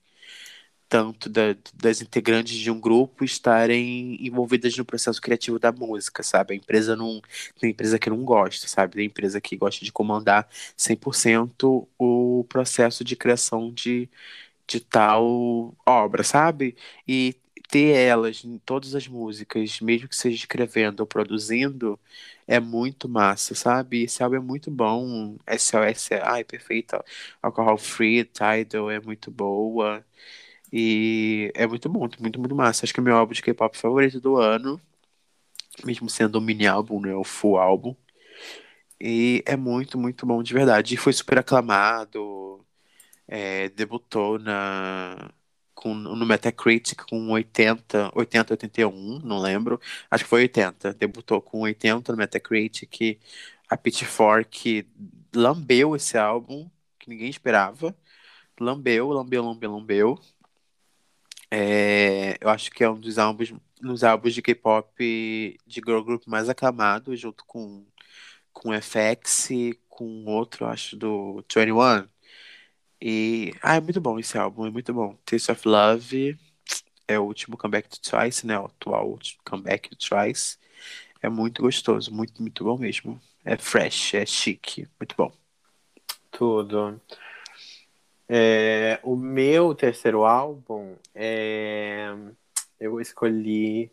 tanto 0.89 1.29
da- 1.29 1.57
das 1.75 2.01
integrantes 2.01 2.57
de 2.57 2.71
um 2.71 2.81
grupo 2.81 3.25
estarem 3.25 4.17
envolvidas 4.25 4.77
no 4.77 4.85
processo 4.85 5.21
criativo 5.21 5.59
da 5.59 5.73
música, 5.73 6.23
sabe? 6.23 6.55
A 6.55 6.57
empresa 6.57 6.95
não. 6.95 7.21
Tem 7.59 7.71
empresa 7.71 7.99
que 7.99 8.09
não 8.11 8.25
gosta, 8.25 8.69
sabe? 8.69 8.95
Tem 8.97 9.07
empresa 9.07 9.41
que 9.41 9.57
gosta 9.57 9.85
de 9.85 9.91
comandar 9.93 10.49
100% 10.77 11.89
o 11.99 12.45
processo 12.49 13.03
de 13.05 13.17
criação 13.17 13.73
de, 13.73 14.09
de 14.69 14.81
tal 14.81 15.75
obra, 15.87 16.23
sabe? 16.25 16.77
E 17.09 17.35
ter 17.69 17.97
elas 17.97 18.45
em 18.45 18.59
todas 18.59 18.95
as 18.95 19.09
músicas, 19.09 19.81
mesmo 19.81 20.09
que 20.09 20.17
seja 20.17 20.37
escrevendo 20.37 21.01
ou 21.01 21.07
produzindo, 21.07 21.99
é 22.47 22.61
muito 22.61 23.09
massa, 23.09 23.55
sabe? 23.55 24.05
Esse 24.05 24.23
álbum 24.23 24.37
é 24.37 24.41
muito 24.41 24.71
bom. 24.71 25.37
SOS, 25.47 26.13
é- 26.15 26.23
ai, 26.25 26.45
perfeita. 26.45 27.05
Alcohol 27.43 27.79
Free, 27.79 28.25
Tidal 28.25 28.91
é 28.91 29.01
muito 29.01 29.31
boa. 29.31 30.05
E 30.73 31.53
é 31.55 31.67
muito 31.67 31.89
bom, 31.89 32.09
muito, 32.21 32.41
muito 32.41 32.55
massa. 32.57 32.85
Acho 32.87 32.95
que 32.95 33.01
é 33.01 33.03
meu 33.03 33.17
álbum 33.17 33.33
de 33.35 33.43
K-pop 33.43 33.77
favorito 33.79 34.21
do 34.21 34.37
ano. 34.39 34.81
Mesmo 35.87 36.11
sendo 36.11 36.39
um 36.39 36.43
mini 36.43 36.67
álbum, 36.67 37.01
né? 37.01 37.15
O 37.15 37.25
full 37.25 37.57
álbum. 37.57 37.95
E 39.01 39.43
é 39.47 39.57
muito, 39.57 39.99
muito 39.99 40.27
bom 40.27 40.43
de 40.43 40.55
verdade. 40.55 40.95
E 40.95 40.97
foi 40.97 41.13
super 41.13 41.39
aclamado. 41.39 42.65
é, 43.29 43.69
debutou 43.71 44.39
na, 44.39 45.31
com, 45.77 45.95
no 45.95 46.27
Metacritic 46.27 47.05
com 47.09 47.31
80, 47.31 48.11
80, 48.15 48.55
81, 48.55 49.21
não 49.21 49.39
lembro. 49.39 49.81
Acho 50.11 50.25
que 50.25 50.31
foi 50.31 50.43
80. 50.43 50.95
Debutou 50.95 51.41
com 51.41 51.61
80 51.61 52.13
no 52.13 52.19
Metacritic. 52.19 53.21
A 53.69 53.77
Pitchfork 53.77 54.89
lambeu 55.35 55.95
esse 55.97 56.19
álbum, 56.19 56.69
que 56.99 57.09
ninguém 57.11 57.31
esperava. 57.31 57.97
lambeu, 58.61 59.11
lambeu, 59.11 59.45
lambeu, 59.45 59.73
lambeu. 59.73 60.21
É, 61.51 62.37
eu 62.41 62.49
acho 62.51 62.71
que 62.71 62.83
é 62.85 62.91
um 62.91 62.99
dos 63.01 63.19
álbuns, 63.19 63.53
dos 63.81 64.05
álbuns 64.05 64.35
de 64.35 64.43
K-pop 64.43 65.59
de 65.67 65.81
girl 65.87 66.01
group 66.03 66.27
mais 66.27 66.49
aclamado, 66.49 67.15
junto 67.17 67.45
com, 67.45 67.85
com 68.53 68.73
FX 68.73 69.51
com 69.89 70.25
outro, 70.27 70.67
acho, 70.67 70.97
do 70.97 71.45
21. 71.55 72.09
E. 73.01 73.53
Ah, 73.63 73.77
é 73.77 73.81
muito 73.81 74.01
bom 74.01 74.19
esse 74.19 74.39
álbum, 74.39 74.67
é 74.67 74.71
muito 74.71 74.93
bom. 74.95 75.17
Taste 75.25 75.53
of 75.53 75.69
Love 75.69 76.39
é 77.09 77.19
o 77.19 77.25
último 77.25 77.57
comeback 77.57 77.89
do 77.89 77.99
Twice, 78.01 78.47
né? 78.47 78.59
O 78.59 78.67
atual 78.67 79.19
comeback 79.45 79.91
do 79.91 79.97
Twice. 79.97 80.59
É 81.23 81.29
muito 81.29 81.63
gostoso, 81.63 82.13
muito, 82.13 82.41
muito 82.43 82.65
bom 82.65 82.79
mesmo. 82.79 83.21
É 83.45 83.57
fresh, 83.57 84.15
é 84.15 84.27
chique, 84.27 84.89
muito 84.99 85.15
bom. 85.17 85.33
Tudo. 86.31 87.01
É, 88.29 88.99
o 89.03 89.17
meu 89.17 89.75
terceiro 89.75 90.25
álbum 90.25 90.97
é. 91.15 92.09
Eu 92.79 93.01
escolhi 93.01 93.91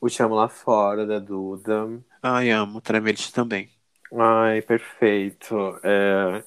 O 0.00 0.08
Chamo 0.08 0.34
Lá 0.34 0.48
Fora, 0.48 1.06
da 1.06 1.18
Duda. 1.18 2.02
Ai, 2.22 2.50
amo. 2.50 2.80
Tremelis 2.80 3.30
também. 3.30 3.70
Ai, 4.12 4.62
perfeito. 4.62 5.54
É... 5.82 6.44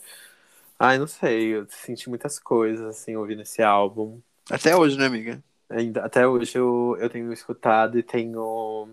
Ai, 0.79 0.97
não 0.97 1.07
sei. 1.07 1.55
Eu 1.55 1.67
senti 1.69 2.09
muitas 2.09 2.39
coisas, 2.39 2.85
assim, 2.85 3.15
ouvindo 3.15 3.41
esse 3.41 3.61
álbum. 3.61 4.21
Até 4.49 4.75
hoje, 4.75 4.97
né, 4.97 5.05
amiga? 5.05 5.43
Ainda, 5.69 6.05
até 6.05 6.27
hoje 6.27 6.57
eu, 6.57 6.95
eu 6.99 7.09
tenho 7.09 7.33
escutado 7.33 7.97
e 7.97 8.03
tenho 8.03 8.87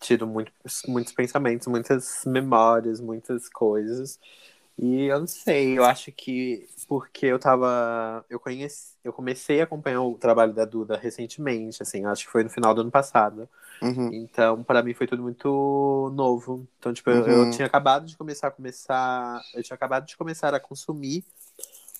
tido 0.00 0.26
muito, 0.26 0.52
muitos 0.86 1.12
pensamentos, 1.12 1.66
muitas 1.66 2.22
memórias, 2.26 3.00
muitas 3.00 3.48
coisas. 3.48 4.20
E 4.80 5.06
eu 5.06 5.18
não 5.20 5.26
sei, 5.26 5.76
eu 5.76 5.84
acho 5.84 6.12
que 6.12 6.68
porque 6.86 7.26
eu 7.26 7.38
tava. 7.38 8.24
Eu 8.30 8.38
conheci, 8.38 8.96
eu 9.02 9.12
comecei 9.12 9.60
a 9.60 9.64
acompanhar 9.64 10.02
o 10.02 10.16
trabalho 10.16 10.54
da 10.54 10.64
Duda 10.64 10.96
recentemente, 10.96 11.82
assim, 11.82 12.04
acho 12.06 12.24
que 12.26 12.30
foi 12.30 12.44
no 12.44 12.50
final 12.50 12.72
do 12.74 12.82
ano 12.82 12.90
passado. 12.90 13.48
Uhum. 13.82 14.12
Então, 14.12 14.64
para 14.64 14.82
mim 14.82 14.94
foi 14.94 15.06
tudo 15.06 15.22
muito 15.22 16.10
novo. 16.14 16.68
Então, 16.78 16.92
tipo, 16.94 17.10
eu, 17.10 17.26
eu 17.26 17.46
Uhum. 17.46 17.50
tinha 17.50 17.66
acabado 17.66 18.06
de 18.06 18.16
começar 18.16 18.48
a 18.48 18.52
começar. 18.52 19.46
Eu 19.54 19.62
tinha 19.62 19.74
acabado 19.76 20.06
de 20.06 20.16
começar 20.16 20.54
a 20.54 20.60
consumir 20.60 21.24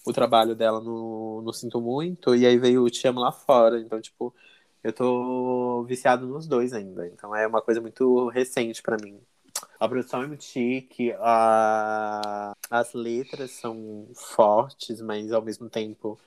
o 0.05 0.13
trabalho 0.13 0.55
dela 0.57 0.81
no, 0.81 1.43
no 1.43 1.53
Sinto 1.53 1.81
Muito, 1.81 2.35
e 2.35 2.47
aí 2.47 2.59
veio 2.59 2.85
o 2.85 2.91
Te 2.91 3.07
Amo 3.09 3.21
lá 3.21 3.33
fora. 3.33 3.81
Então, 3.81 4.01
tipo, 4.01 4.35
eu 4.83 4.93
tô 4.93 5.85
viciado 5.85 6.27
nos 6.27 6.47
dois 6.47 6.73
ainda. 6.73 7.07
Então 7.09 7.35
é 7.37 7.47
uma 7.47 7.63
coisa 7.63 7.81
muito 7.81 8.29
recente 8.31 8.83
pra 8.83 8.97
mim. 9.03 9.21
A 9.81 9.89
produção 9.89 10.23
é 10.23 10.27
muito 10.27 10.45
chique, 10.45 11.13
a... 11.21 12.53
as 12.71 12.93
letras 12.95 13.53
são 13.53 14.09
fortes, 14.15 15.01
mas 15.01 15.33
ao 15.33 15.43
mesmo 15.43 15.71
tempo 15.71 16.19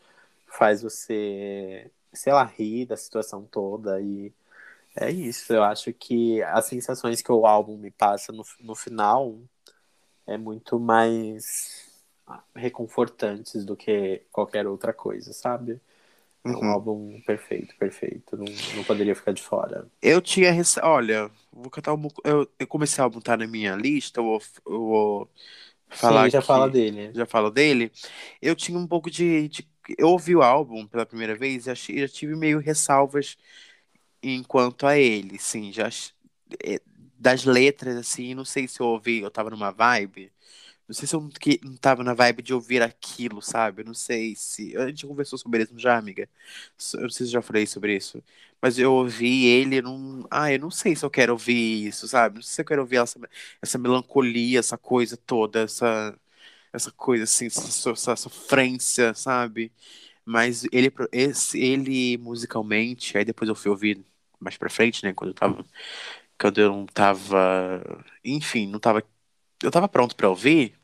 faz 0.48 0.82
você, 0.82 1.92
sei 2.14 2.34
lá, 2.34 2.44
rir 2.46 2.86
da 2.86 2.96
situação 2.98 3.46
toda. 3.46 4.02
E 4.02 4.34
é 4.96 5.12
isso. 5.12 5.54
Eu 5.54 5.64
acho 5.64 5.94
que 5.94 6.42
as 6.44 6.66
sensações 6.66 7.22
que 7.22 7.32
o 7.32 7.46
álbum 7.46 7.78
me 7.78 7.92
passa 7.92 8.32
no, 8.34 8.44
no 8.62 8.76
final 8.76 9.38
é 10.28 10.38
muito 10.38 10.80
mais 10.80 11.90
reconfortantes 12.56 13.66
do 13.66 13.76
que 13.78 14.24
qualquer 14.32 14.68
outra 14.68 14.94
coisa, 14.94 15.34
sabe? 15.34 15.82
É 16.48 16.56
um 16.56 16.64
Uhum. 16.64 16.70
álbum 16.70 17.22
perfeito, 17.22 17.76
perfeito. 17.78 18.38
Não, 18.38 18.62
não 18.72 18.84
poderia 18.84 19.16
ficar 19.16 19.34
de 19.34 19.42
fora. 19.44 19.90
Eu 20.02 20.22
tinha. 20.22 20.52
rece- 20.52 20.80
Olha, 20.84 21.30
vou 21.52 21.70
cantar 21.70 21.94
um. 21.94 22.08
Eu, 22.24 22.48
eu 22.60 22.68
como 22.68 22.84
esse 22.84 23.00
álbum 23.02 23.20
tá 23.22 23.38
na 23.38 23.48
minha 23.48 23.76
lista, 23.76 24.20
eu 24.20 24.24
vou, 24.26 24.42
eu 24.66 24.80
vou 24.80 25.32
falar 25.90 26.24
Sim, 26.24 26.30
já 26.30 26.42
fala 26.42 26.68
dele. 26.70 27.16
já 27.16 27.26
falo 27.26 27.52
dele. 27.52 27.92
Eu 28.42 28.56
tinha 28.56 28.78
um 28.78 28.88
pouco 28.88 29.10
de, 29.12 29.48
de- 29.50 29.70
eu 29.98 30.10
ouvi 30.10 30.36
o 30.36 30.42
álbum 30.44 30.88
pela 30.88 31.06
primeira 31.06 31.36
vez 31.36 31.68
e 31.68 31.72
achei, 31.72 32.04
eu 32.04 32.10
tive 32.10 32.36
meio 32.36 32.60
ressalvas 32.60 33.38
enquanto 34.24 34.88
a 34.88 34.98
ele, 34.98 35.40
sim, 35.40 35.72
já 35.74 35.90
é, 36.64 36.80
das 37.20 37.46
letras 37.46 37.96
assim, 37.98 38.34
não 38.36 38.46
sei 38.46 38.68
se 38.68 38.80
eu 38.82 38.88
ouvi, 38.88 39.20
eu 39.22 39.32
tava 39.32 39.50
numa 39.50 39.72
vibe. 39.72 40.32
Não 40.92 40.96
sei 40.96 41.08
se 41.08 41.16
eu 41.16 41.22
não, 41.22 41.30
que, 41.30 41.58
não 41.64 41.78
tava 41.78 42.04
na 42.04 42.14
vibe 42.14 42.42
de 42.44 42.54
ouvir 42.54 42.82
aquilo, 42.82 43.42
sabe? 43.42 43.82
Não 43.82 43.94
sei 43.94 44.36
se. 44.36 44.76
A 44.76 44.88
gente 44.90 45.08
conversou 45.08 45.40
sobre 45.40 45.64
isso 45.64 45.74
já, 45.80 45.98
amiga. 45.98 46.24
Eu 46.96 47.02
não 47.04 47.10
sei 47.10 47.26
se 47.26 47.32
eu 47.32 47.40
já 47.40 47.42
falei 47.42 47.66
sobre 47.66 47.96
isso. 47.96 48.22
Mas 48.62 48.78
eu 48.78 48.92
ouvi 48.94 49.46
ele 49.46 49.82
num. 49.82 50.26
Ah, 50.30 50.52
eu 50.52 50.60
não 50.60 50.70
sei 50.70 50.94
se 50.94 51.06
eu 51.06 51.10
quero 51.10 51.32
ouvir 51.32 51.88
isso, 51.88 52.08
sabe? 52.10 52.36
Não 52.36 52.42
sei 52.42 52.56
se 52.56 52.62
eu 52.62 52.66
quero 52.66 52.82
ouvir 52.82 52.98
essa, 52.98 53.18
essa 53.62 53.78
melancolia, 53.78 54.60
essa 54.60 54.78
coisa 54.78 55.16
toda, 55.16 55.62
essa, 55.62 56.14
essa 56.74 56.92
coisa 56.92 57.24
assim, 57.26 57.48
essa, 57.48 57.92
essa 57.92 58.16
sofrência, 58.18 59.14
sabe? 59.14 59.72
Mas 60.26 60.66
ele, 60.74 60.92
esse, 61.14 61.60
ele 61.60 62.18
musicalmente, 62.20 63.18
aí 63.18 63.26
depois 63.26 63.50
eu 63.50 63.56
fui 63.56 63.72
ouvir 63.72 64.06
mais 64.40 64.58
pra 64.58 64.70
frente, 64.70 65.04
né? 65.06 65.14
Quando 65.14 65.32
eu 65.32 65.36
tava. 65.36 65.66
Quando 66.40 66.60
eu 66.62 66.70
não 66.72 66.86
tava. 66.88 67.84
Enfim, 68.24 68.68
não 68.68 68.80
tava. 68.80 69.04
Eu 69.64 69.72
tava 69.72 69.88
pronto 69.90 70.16
pra 70.16 70.30
ouvir 70.30 70.76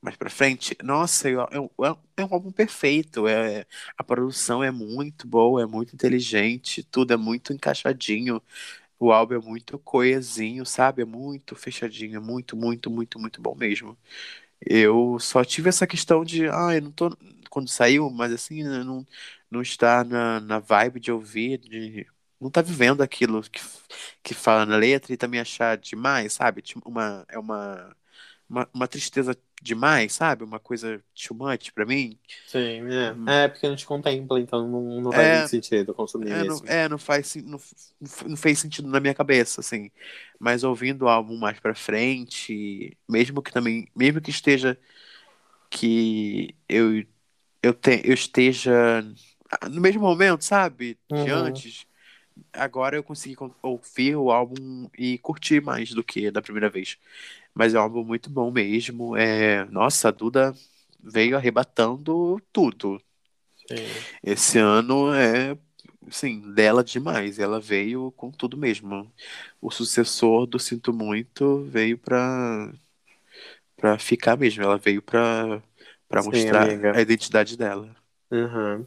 mais 0.00 0.16
pra 0.16 0.30
frente. 0.30 0.76
Nossa, 0.82 1.28
é, 1.28 1.60
um- 1.60 1.66
é 1.84 1.96
é 2.18 2.24
um 2.24 2.34
álbum 2.34 2.50
perfeito. 2.52 3.26
É, 3.28 3.66
a 3.96 4.04
produção 4.04 4.62
é 4.64 4.70
muito 4.70 5.26
boa, 5.26 5.62
é 5.62 5.66
muito 5.66 5.94
inteligente, 5.94 6.82
tudo 6.84 7.12
é 7.14 7.16
muito 7.16 7.52
encaixadinho. 7.52 8.42
O 8.98 9.12
álbum 9.12 9.34
é 9.36 9.38
muito 9.40 9.78
coesinho, 9.80 10.66
sabe? 10.66 11.02
É 11.02 11.04
muito 11.06 11.56
fechadinho, 11.56 12.16
é 12.18 12.20
muito, 12.20 12.56
muito, 12.56 12.90
muito, 12.90 13.18
muito 13.20 13.40
bom 13.42 13.54
mesmo. 13.56 13.98
Eu 14.60 15.18
só 15.20 15.44
tive 15.44 15.68
essa 15.68 15.86
questão 15.86 16.24
de, 16.24 16.48
ah, 16.48 16.74
eu 16.74 16.82
não 16.82 16.92
tô. 16.92 17.10
Quando 17.50 17.68
saiu, 17.68 18.10
mas 18.10 18.32
assim, 18.32 18.62
né, 18.64 18.82
não, 18.84 19.06
não 19.50 19.62
está 19.62 20.04
na, 20.04 20.40
na 20.40 20.58
vibe 20.58 21.00
de 21.00 21.10
ouvir, 21.12 21.58
de 21.58 22.06
não 22.40 22.50
tá 22.50 22.60
vivendo 22.62 23.02
aquilo 23.02 23.42
que, 23.42 23.60
que 24.22 24.34
fala 24.34 24.66
na 24.66 24.76
letra 24.76 25.12
e 25.12 25.16
também 25.16 25.40
achar 25.40 25.76
demais, 25.78 26.34
sabe? 26.34 26.62
Tipo, 26.62 26.88
Uma, 26.88 27.24
é 27.28 27.38
uma, 27.38 27.96
uma, 28.48 28.68
uma 28.74 28.88
tristeza 28.88 29.36
demais, 29.62 30.12
sabe? 30.14 30.44
Uma 30.44 30.60
coisa 30.60 31.02
too 31.14 31.36
much 31.36 31.72
pra 31.72 31.86
mim. 31.86 32.18
Sim, 32.46 32.88
é. 32.92 33.16
Hum. 33.16 33.36
É, 33.44 33.48
porque 33.48 33.68
não 33.68 33.76
te 33.76 33.86
contempla, 33.86 34.40
então 34.40 34.66
não, 34.68 35.00
não 35.02 35.12
faz 35.14 35.30
É. 35.30 35.30
muito 35.30 35.48
sentido 35.48 35.94
consumir 35.94 36.32
É, 36.32 36.44
não, 36.44 36.62
isso. 36.62 36.64
é, 36.66 36.88
não 36.88 36.98
faz 36.98 37.36
não, 37.36 37.58
não 38.28 38.36
fez 38.36 38.58
sentido 38.60 38.88
na 38.88 39.00
minha 39.00 39.14
cabeça, 39.14 39.60
assim. 39.60 39.90
Mas 40.40 40.64
ouvindo 40.64 41.04
o 41.06 41.08
álbum 41.08 41.38
mais 41.38 41.60
pra 41.60 41.74
frente, 41.74 42.96
mesmo 43.08 43.42
que 43.42 43.52
também, 43.52 43.88
mesmo 43.96 44.20
que 44.22 44.30
esteja 44.30 44.78
que 45.70 46.56
eu 46.68 47.04
eu, 47.62 47.74
te, 47.74 48.02
eu 48.04 48.14
esteja 48.14 49.02
no 49.70 49.80
mesmo 49.82 50.02
momento, 50.02 50.44
sabe? 50.44 50.98
De 51.14 51.30
Uhum. 51.32 51.32
antes, 51.32 51.87
agora 52.52 52.96
eu 52.96 53.02
consegui 53.04 53.34
con- 53.36 53.54
ouvir 53.62 54.16
o 54.16 54.30
álbum 54.30 54.88
e 54.98 55.18
curtir 55.18 55.60
mais 55.62 55.90
do 55.92 56.04
que 56.04 56.30
da 56.30 56.42
primeira 56.42 56.70
vez. 56.70 56.98
Mas 57.54 57.74
é 57.74 57.78
um 57.78 57.82
álbum 57.82 58.04
muito 58.04 58.30
bom 58.30 58.50
mesmo. 58.50 59.16
É, 59.16 59.64
nossa, 59.66 60.08
a 60.08 60.10
Duda 60.12 60.54
veio 61.02 61.36
arrebatando 61.36 62.40
tudo. 62.52 63.00
Sim. 63.54 64.06
Esse 64.22 64.58
ano 64.58 65.12
é, 65.14 65.56
sim, 66.10 66.52
dela 66.54 66.82
demais. 66.84 67.38
Ela 67.38 67.60
veio 67.60 68.10
com 68.12 68.30
tudo 68.30 68.56
mesmo. 68.56 69.12
O 69.60 69.70
sucessor 69.70 70.46
do 70.46 70.58
Sinto 70.58 70.92
Muito 70.92 71.64
veio 71.64 71.98
pra, 71.98 72.72
pra 73.76 73.98
ficar 73.98 74.36
mesmo. 74.36 74.62
Ela 74.62 74.78
veio 74.78 75.02
pra, 75.02 75.62
pra 76.08 76.22
Sim, 76.22 76.22
mostrar 76.22 76.74
amiga. 76.88 76.92
a 76.92 77.00
identidade 77.00 77.56
dela. 77.56 77.94
Uhum. 78.30 78.86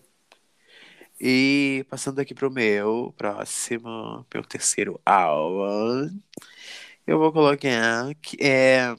E 1.24 1.86
passando 1.88 2.20
aqui 2.20 2.34
pro 2.34 2.50
meu 2.50 3.14
próximo, 3.16 4.26
meu 4.34 4.44
terceiro 4.44 5.00
álbum, 5.06 6.20
eu 7.06 7.20
vou 7.20 7.32
colocar 7.32 8.14
que 8.16 8.38
é, 8.44 8.96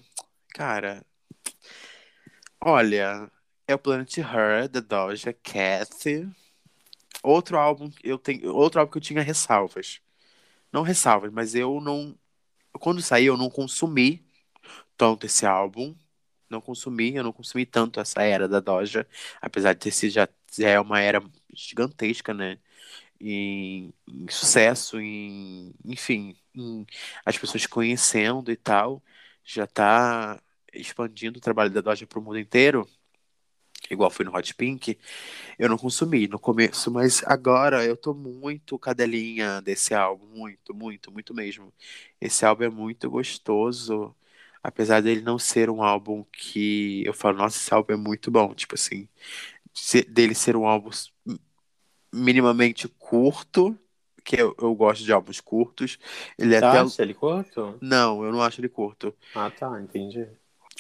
cara, 0.50 1.04
olha, 2.60 3.30
é 3.66 3.74
o 3.74 3.78
Planet 3.78 4.18
Her, 4.18 4.68
da 4.68 4.80
Doja 4.80 5.32
Cat. 5.32 6.28
Outro 7.22 7.58
álbum 7.58 7.90
que 7.90 8.08
eu 8.08 8.18
tenho, 8.18 8.54
outro 8.54 8.80
álbum 8.80 8.92
que 8.92 8.98
eu 8.98 9.02
tinha 9.02 9.22
ressalvas. 9.22 10.00
Não 10.72 10.82
ressalvas, 10.82 11.32
mas 11.32 11.54
eu 11.54 11.80
não 11.80 12.16
quando 12.80 13.02
saiu 13.02 13.34
eu 13.34 13.38
não 13.38 13.50
consumi 13.50 14.24
tanto 14.96 15.26
esse 15.26 15.46
álbum. 15.46 15.94
Não 16.50 16.60
consumi, 16.60 17.14
eu 17.16 17.24
não 17.24 17.32
consumi 17.32 17.66
tanto 17.66 18.00
essa 18.00 18.22
era 18.22 18.48
da 18.48 18.60
Doja, 18.60 19.08
apesar 19.40 19.72
de 19.74 19.80
ter 19.80 19.90
sido 19.92 20.12
já, 20.12 20.28
é 20.60 20.78
uma 20.80 21.00
era 21.00 21.22
gigantesca, 21.54 22.34
né? 22.34 22.58
Em, 23.20 23.92
em 24.08 24.28
sucesso, 24.30 25.00
em, 25.00 25.74
enfim, 25.84 26.36
em 26.54 26.86
as 27.24 27.38
pessoas 27.38 27.66
conhecendo 27.66 28.50
e 28.52 28.56
tal, 28.56 29.02
já 29.44 29.66
tá 29.66 30.42
expandindo 30.72 31.38
o 31.38 31.42
trabalho 31.42 31.70
da 31.70 31.80
Doja 31.80 32.06
pro 32.06 32.22
mundo 32.22 32.38
inteiro, 32.38 32.86
igual 33.90 34.10
foi 34.10 34.24
no 34.24 34.34
Hot 34.34 34.54
Pink. 34.54 34.98
Eu 35.58 35.68
não 35.68 35.78
consumi 35.78 36.28
no 36.28 36.38
começo, 36.38 36.90
mas 36.92 37.22
agora 37.26 37.84
eu 37.86 37.96
tô 37.96 38.14
muito 38.14 38.78
cadelinha 38.78 39.60
desse 39.62 39.94
álbum, 39.94 40.26
muito, 40.28 40.74
muito, 40.74 41.12
muito 41.12 41.34
mesmo. 41.34 41.72
Esse 42.20 42.44
álbum 42.46 42.64
é 42.64 42.70
muito 42.70 43.10
gostoso, 43.10 44.14
apesar 44.62 45.02
dele 45.02 45.22
não 45.22 45.38
ser 45.38 45.70
um 45.70 45.82
álbum 45.82 46.24
que 46.32 47.04
eu 47.06 47.14
falo, 47.14 47.38
nossa, 47.38 47.58
esse 47.58 47.74
álbum 47.74 47.94
é 47.94 47.96
muito 47.96 48.30
bom, 48.30 48.54
tipo 48.54 48.74
assim, 48.76 49.08
dele 50.08 50.34
ser 50.34 50.56
um 50.56 50.66
álbum 50.66 50.90
minimamente 52.12 52.88
curto, 52.88 53.76
que 54.24 54.36
eu, 54.40 54.54
eu 54.60 54.74
gosto 54.74 55.04
de 55.04 55.12
álbuns 55.12 55.40
curtos. 55.40 55.98
Ele 56.38 56.54
é 56.54 56.58
Tá, 56.60 56.70
até. 56.70 56.80
acha 56.80 57.02
ele 57.02 57.14
curto? 57.14 57.78
Não, 57.80 58.24
eu 58.24 58.32
não 58.32 58.42
acho 58.42 58.60
ele 58.60 58.68
curto. 58.68 59.14
Ah, 59.34 59.50
tá, 59.50 59.80
entendi. 59.80 60.26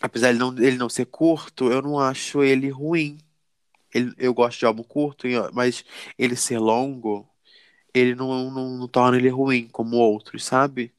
Apesar 0.00 0.32
de 0.32 0.38
não, 0.38 0.56
ele 0.58 0.76
não 0.76 0.88
ser 0.88 1.06
curto, 1.06 1.70
eu 1.70 1.80
não 1.82 1.98
acho 1.98 2.42
ele 2.42 2.68
ruim. 2.68 3.18
Ele, 3.94 4.12
eu 4.18 4.32
gosto 4.32 4.58
de 4.58 4.66
álbum 4.66 4.82
curto, 4.82 5.26
mas 5.52 5.84
ele 6.18 6.34
ser 6.34 6.58
longo, 6.58 7.28
ele 7.94 8.14
não, 8.14 8.50
não, 8.50 8.78
não 8.78 8.88
torna 8.88 9.18
ele 9.18 9.28
ruim 9.28 9.68
como 9.68 9.96
outros, 9.96 10.44
sabe? 10.44 10.92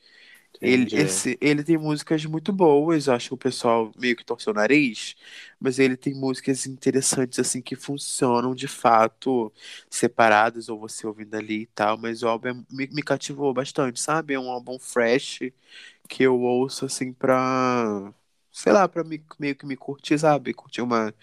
Ele, 0.64 0.90
esse, 0.94 1.38
ele 1.42 1.62
tem 1.64 1.78
músicas 1.78 2.24
muito 2.26 2.54
boas, 2.54 3.10
acho 3.10 3.30
que 3.30 3.34
o 3.34 3.38
pessoal 3.38 3.92
meio 3.98 4.16
que 4.16 4.24
torceu 4.26 4.54
o 4.54 4.56
nariz, 4.56 5.14
mas 5.60 5.78
ele 5.80 5.98
tem 5.98 6.14
músicas 6.16 6.66
interessantes, 6.66 7.38
assim, 7.40 7.62
que 7.62 7.76
funcionam 7.76 8.56
de 8.56 8.68
fato, 8.68 9.52
separadas, 9.90 10.70
ou 10.70 10.80
você 10.80 11.06
ouvindo 11.06 11.36
ali 11.36 11.64
e 11.64 11.66
tal, 11.68 11.98
mas 11.98 12.24
o 12.24 12.28
álbum 12.30 12.48
é- 12.50 12.54
me, 12.72 12.88
me 12.88 13.04
cativou 13.04 13.54
bastante, 13.54 14.00
sabe? 14.00 14.34
É 14.36 14.40
um 14.40 14.50
álbum 14.52 14.80
fresh 14.80 15.40
que 16.10 16.24
eu 16.24 16.40
ouço, 16.42 16.86
assim, 16.86 17.14
pra, 17.14 18.14
sei 18.52 18.72
lá, 18.74 18.88
pra 18.88 19.04
me, 19.04 19.24
meio 19.40 19.56
que 19.56 19.66
me 19.66 19.76
curtir, 19.78 20.18
sabe? 20.20 20.54
Curtir 20.54 20.82
uma, 20.82 21.14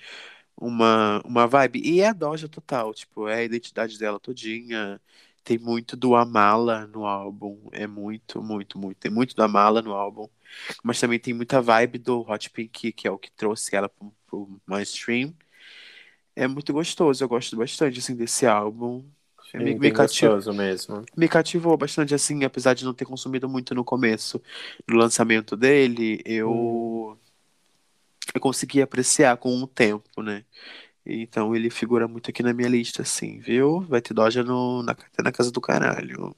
uma, 0.56 1.20
uma 1.24 1.46
vibe. 1.46 1.80
E 1.84 2.00
é 2.00 2.08
a 2.08 2.12
Doja 2.12 2.48
total, 2.48 2.92
tipo, 2.94 3.28
é 3.28 3.36
a 3.36 3.44
identidade 3.44 3.98
dela 3.98 4.20
todinha. 4.20 5.00
Tem 5.42 5.58
muito 5.58 5.96
do 5.96 6.14
Amala 6.14 6.86
no 6.86 7.06
álbum. 7.06 7.58
É 7.72 7.86
muito, 7.86 8.42
muito, 8.42 8.78
muito. 8.78 8.98
Tem 8.98 9.10
muito 9.10 9.34
do 9.34 9.42
Amala 9.42 9.82
no 9.82 9.92
álbum. 9.92 10.28
Mas 10.82 11.00
também 11.00 11.18
tem 11.18 11.34
muita 11.34 11.60
vibe 11.62 11.98
do 11.98 12.20
Hot 12.28 12.50
Pink, 12.50 12.92
que 12.92 13.08
é 13.08 13.10
o 13.10 13.18
que 13.18 13.30
trouxe 13.30 13.74
ela 13.74 13.88
pro, 13.88 14.12
pro 14.26 14.60
mainstream. 14.66 15.34
É 16.34 16.46
muito 16.46 16.72
gostoso, 16.72 17.22
eu 17.22 17.28
gosto 17.28 17.56
bastante, 17.56 17.98
assim, 17.98 18.14
desse 18.14 18.46
álbum. 18.46 19.04
Sim, 19.50 19.58
Me, 19.58 19.74
me, 19.74 19.92
mesmo. 20.54 21.04
me 21.16 21.28
cativou 21.28 21.76
bastante, 21.76 22.14
assim, 22.14 22.44
apesar 22.44 22.74
de 22.74 22.84
não 22.84 22.94
ter 22.94 23.04
consumido 23.04 23.48
muito 23.48 23.74
no 23.74 23.84
começo 23.84 24.40
do 24.86 24.94
lançamento 24.94 25.56
dele, 25.56 26.22
eu, 26.24 27.18
eu 28.34 28.40
consegui 28.40 28.80
apreciar 28.80 29.36
com 29.36 29.60
o 29.60 29.66
tempo, 29.66 30.22
né? 30.22 30.44
Então 31.04 31.54
ele 31.56 31.70
figura 31.70 32.06
muito 32.08 32.30
aqui 32.30 32.42
na 32.42 32.52
minha 32.52 32.68
lista, 32.68 33.02
assim, 33.02 33.38
viu? 33.40 33.80
Vai 33.82 34.00
ter 34.02 34.14
Doja 34.14 34.42
no, 34.44 34.82
na, 34.82 34.96
na 35.22 35.32
casa 35.32 35.50
do 35.50 35.60
caralho. 35.60 36.34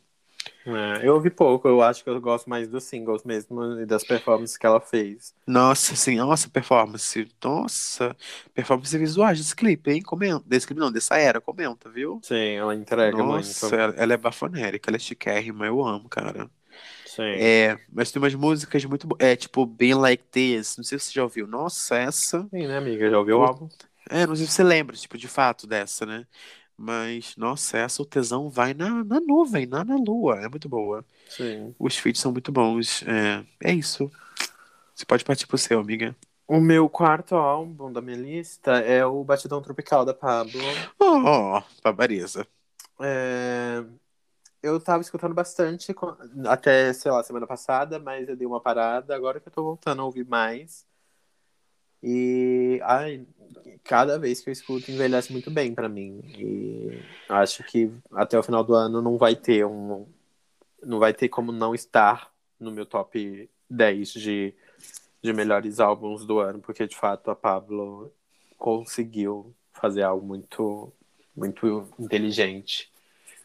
É, 0.64 1.06
eu 1.06 1.14
ouvi 1.14 1.30
pouco, 1.30 1.66
eu 1.68 1.82
acho 1.82 2.02
que 2.04 2.10
eu 2.10 2.20
gosto 2.20 2.48
mais 2.48 2.68
dos 2.68 2.84
singles 2.84 3.24
mesmo 3.24 3.80
e 3.80 3.86
das 3.86 4.04
performances 4.04 4.56
que 4.56 4.66
ela 4.66 4.80
fez. 4.80 5.34
Nossa, 5.46 5.94
assim, 5.94 6.16
nossa, 6.16 6.48
performance. 6.48 7.28
Nossa, 7.42 8.16
performance 8.54 8.96
visuais 8.96 9.38
desse 9.38 9.56
clipe, 9.56 9.90
hein? 9.90 10.02
Comenta. 10.02 10.44
Desse 10.48 10.66
clipe 10.66 10.80
não, 10.80 10.92
dessa 10.92 11.16
era, 11.18 11.40
comenta, 11.40 11.90
viu? 11.90 12.22
Sim, 12.22 12.54
ela 12.56 12.74
entrega 12.74 13.22
Nossa, 13.22 13.76
muito. 13.76 13.76
ela, 13.76 13.94
ela 13.96 14.14
é 14.14 14.16
bafonérica, 14.16 14.90
ela 14.90 14.96
é 14.96 15.00
chiquérrima, 15.00 15.66
eu 15.66 15.84
amo, 15.84 16.08
cara. 16.08 16.50
Sim. 17.04 17.46
É, 17.46 17.78
mas 17.92 18.12
tem 18.12 18.22
umas 18.22 18.34
músicas 18.34 18.84
muito 18.86 19.06
boas. 19.08 19.20
É, 19.22 19.36
tipo, 19.36 19.66
Been 19.66 19.94
Like 19.96 20.24
This. 20.30 20.76
Não 20.78 20.84
sei 20.84 20.98
se 20.98 21.06
você 21.06 21.12
já 21.14 21.24
ouviu. 21.24 21.46
Nossa, 21.46 21.96
essa. 21.96 22.50
Sim, 22.50 22.66
né, 22.68 22.76
amiga? 22.76 23.10
Já 23.10 23.18
ouviu 23.18 23.38
o 23.40 23.42
álbum? 23.42 23.68
É, 24.12 24.26
não 24.26 24.36
sei 24.36 24.46
se 24.46 24.52
você 24.52 24.62
lembra, 24.62 24.96
tipo, 24.96 25.16
de 25.16 25.28
fato 25.28 25.66
dessa, 25.66 26.04
né? 26.06 26.26
Mas, 26.76 27.36
nossa, 27.36 27.78
essa 27.78 28.02
o 28.02 28.06
tesão 28.06 28.50
vai 28.50 28.74
na, 28.74 29.04
na 29.04 29.20
nuvem, 29.20 29.66
na, 29.66 29.84
na 29.84 29.96
lua. 29.96 30.40
É 30.40 30.48
muito 30.48 30.68
boa. 30.68 31.04
Sim. 31.28 31.74
Os 31.78 31.96
feats 31.96 32.20
são 32.20 32.32
muito 32.32 32.52
bons. 32.52 33.02
É, 33.04 33.44
é 33.70 33.74
isso. 33.74 34.10
Você 34.94 35.06
pode 35.06 35.24
partir 35.24 35.46
pro 35.46 35.58
seu, 35.58 35.80
amiga. 35.80 36.16
O 36.46 36.60
meu 36.60 36.88
quarto 36.88 37.34
álbum 37.34 37.90
da 37.92 38.00
minha 38.02 38.16
lista 38.16 38.72
é 38.78 39.04
o 39.06 39.24
Batidão 39.24 39.62
Tropical 39.62 40.04
da 40.04 40.14
Pablo. 40.14 40.60
Oh, 41.00 41.62
babareza. 41.82 42.46
É, 43.00 43.84
Eu 44.62 44.80
tava 44.80 45.02
escutando 45.02 45.34
bastante 45.34 45.94
até, 46.48 46.92
sei 46.92 47.10
lá, 47.12 47.22
semana 47.24 47.46
passada, 47.46 47.98
mas 47.98 48.28
eu 48.28 48.36
dei 48.36 48.46
uma 48.46 48.60
parada, 48.60 49.14
agora 49.16 49.40
que 49.40 49.48
eu 49.48 49.52
tô 49.52 49.62
voltando 49.64 50.02
a 50.02 50.04
ouvir 50.06 50.26
mais. 50.26 50.86
E 52.02 52.80
ai, 52.82 53.24
cada 53.84 54.18
vez 54.18 54.40
que 54.40 54.50
eu 54.50 54.52
escuto 54.52 54.90
envelhece 54.90 55.32
muito 55.32 55.50
bem 55.50 55.74
pra 55.74 55.88
mim. 55.88 56.20
E 56.36 57.02
acho 57.28 57.62
que 57.64 57.90
até 58.12 58.38
o 58.38 58.42
final 58.42 58.64
do 58.64 58.74
ano 58.74 59.00
não 59.00 59.16
vai 59.16 59.36
ter 59.36 59.64
um 59.64 60.06
não 60.82 60.98
vai 60.98 61.14
ter 61.14 61.28
como 61.28 61.52
não 61.52 61.74
estar 61.74 62.32
no 62.58 62.72
meu 62.72 62.84
top 62.84 63.48
10 63.70 64.12
de, 64.14 64.52
de 65.22 65.32
melhores 65.32 65.78
álbuns 65.78 66.26
do 66.26 66.40
ano, 66.40 66.58
porque 66.60 66.86
de 66.86 66.96
fato 66.96 67.30
a 67.30 67.36
Pablo 67.36 68.12
conseguiu 68.58 69.54
fazer 69.72 70.02
algo 70.02 70.26
muito 70.26 70.92
muito 71.36 71.88
inteligente 71.98 72.90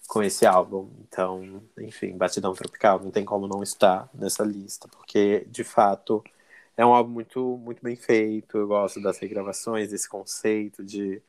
com 0.08 0.24
esse 0.24 0.46
álbum. 0.46 0.90
Então, 1.08 1.62
enfim, 1.80 2.18
Batidão 2.18 2.54
Tropical 2.54 3.00
não 3.00 3.12
tem 3.12 3.26
como 3.26 3.48
não 3.48 3.62
estar 3.62 4.10
nessa 4.14 4.44
lista, 4.44 4.88
porque 4.88 5.46
de 5.50 5.64
fato 5.64 6.24
é 6.78 6.86
um 6.86 6.94
álbum 6.94 7.12
muito, 7.12 7.58
muito 7.58 7.84
bem 7.84 7.96
feito. 7.96 8.58
Eu 8.58 8.68
gosto 8.68 9.02
das 9.02 9.18
regravações, 9.18 9.90
desse 9.90 10.08
conceito 10.08 10.86
de, 10.86 11.22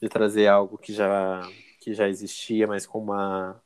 de 0.00 0.08
trazer 0.08 0.48
algo 0.48 0.78
que 0.78 0.92
já, 0.94 1.42
que 1.80 1.92
já 1.92 2.08
existia, 2.08 2.66
mas 2.66 2.86
com 2.86 2.98
uma, 2.98 3.62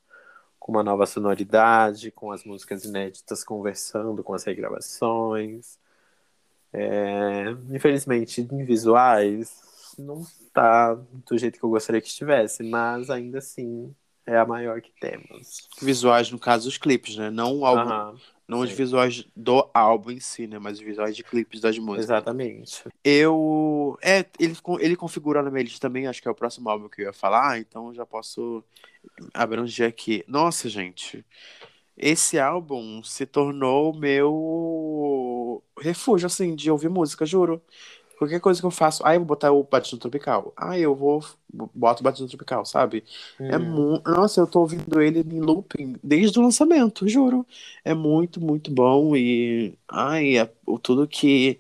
com 0.59 0.73
uma 0.73 0.83
nova 0.83 1.07
sonoridade, 1.07 2.11
com 2.11 2.33
as 2.33 2.45
músicas 2.45 2.85
inéditas 2.85 3.45
conversando 3.45 4.25
com 4.25 4.35
as 4.35 4.43
regravações. 4.45 5.79
É, 6.73 7.51
infelizmente, 7.71 8.41
em 8.41 8.65
visuais, 8.65 9.95
não 9.99 10.27
tá 10.53 10.95
do 10.95 11.39
jeito 11.39 11.59
que 11.59 11.65
eu 11.65 11.71
gostaria 11.71 12.01
que 12.01 12.09
estivesse, 12.09 12.63
mas 12.65 13.11
ainda 13.11 13.39
assim 13.39 13.95
é 14.27 14.37
a 14.37 14.47
maior 14.47 14.81
que 14.81 14.93
temos. 15.01 15.69
Visuais, 15.81 16.31
no 16.31 16.39
caso, 16.39 16.69
os 16.69 16.79
clipes, 16.79 17.17
né? 17.17 17.31
Não 17.31 17.59
o 17.59 17.67
álbum, 17.67 18.19
não 18.53 18.61
os 18.61 18.71
sim. 18.71 18.77
visuais 18.77 19.27
do 19.35 19.69
álbum 19.73 20.11
em 20.11 20.21
si, 20.21 20.47
né? 20.47 20.59
Mas 20.59 20.79
os 20.79 20.85
visuais 20.85 21.17
de 21.17 21.25
clipes 21.25 21.61
das 21.61 21.79
músicas. 21.79 22.05
exatamente. 22.05 22.85
Eu. 23.03 23.99
É, 24.03 24.25
ele, 24.39 24.57
ele 24.81 24.97
configura 24.97 25.43
na 25.43 25.51
minha 25.51 25.65
lista 25.65 25.81
também, 25.81 26.07
acho 26.07 26.21
que 26.21 26.29
é 26.29 26.31
o 26.31 26.35
próximo 26.35 26.69
álbum 26.69 26.89
que 26.89 27.03
eu 27.03 27.07
ia 27.07 27.13
falar, 27.13 27.59
então 27.59 27.89
eu 27.89 27.95
já 27.95 28.07
posso 28.07 28.63
abranger 29.33 29.89
aqui. 29.89 30.23
Nossa, 30.29 30.69
gente. 30.69 31.25
Esse 31.97 32.39
álbum 32.39 33.03
se 33.03 33.27
tornou 33.27 33.93
o 33.93 33.97
meu 33.97 35.63
refúgio, 35.79 36.27
assim, 36.27 36.55
de 36.55 36.71
ouvir 36.71 36.89
música, 36.89 37.27
juro. 37.27 37.63
Qualquer 38.23 38.41
coisa 38.41 38.61
que 38.61 38.67
eu 38.67 38.71
faço, 38.71 39.03
ah, 39.07 39.15
eu 39.15 39.21
vou 39.21 39.27
botar 39.29 39.53
o 39.53 39.65
Batidão 39.65 39.99
Tropical. 39.99 40.53
Ah, 40.57 40.79
eu 40.79 40.95
vou, 40.95 41.25
boto 41.75 42.01
o 42.03 42.05
Batidão 42.05 42.29
Tropical, 42.29 42.65
sabe? 42.65 43.05
É 43.49 43.59
Hum. 43.59 43.59
mu... 43.59 44.01
Nossa, 44.07 44.41
eu 44.41 44.47
tô 44.47 44.61
ouvindo 44.61 45.01
ele 45.03 45.21
em 45.21 45.41
looping 45.41 45.97
desde 46.03 46.39
o 46.39 46.43
lançamento, 46.43 47.09
juro. 47.09 47.47
É 47.85 47.95
muito, 47.95 48.41
muito 48.41 48.71
bom 48.73 49.17
e 49.17 49.77
ai, 49.89 50.39
é 50.39 50.53
o 50.67 50.79
tudo 50.79 51.07
que 51.09 51.59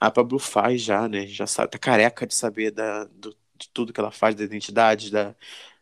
a 0.00 0.10
Pablo 0.10 0.38
faz 0.38 0.82
já, 0.82 1.08
né? 1.08 1.26
Já 1.26 1.46
sabe, 1.46 1.70
tá 1.70 1.78
careca 1.78 2.26
de 2.26 2.34
saber 2.34 2.70
da, 2.72 3.04
do- 3.04 3.36
de 3.56 3.68
tudo 3.70 3.92
que 3.92 4.00
ela 4.00 4.10
faz, 4.10 4.34
da 4.34 4.44
identidade, 4.44 5.10
da, 5.10 5.34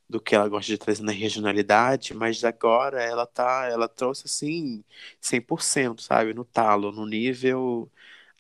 do 0.09 0.21
que 0.21 0.35
ela 0.35 0.49
gosta 0.49 0.67
de 0.73 0.79
trazer 0.79 1.03
na 1.03 1.13
regionalidade, 1.13 2.15
mas 2.15 2.45
agora 2.45 3.03
ela 3.03 3.27
tá, 3.27 3.69
ela 3.71 3.89
trouxe 3.89 4.25
assim 4.27 4.85
100%, 5.21 6.03
sabe? 6.03 6.35
No 6.35 6.45
talo, 6.45 6.93
no 6.93 7.07
nível 7.07 7.91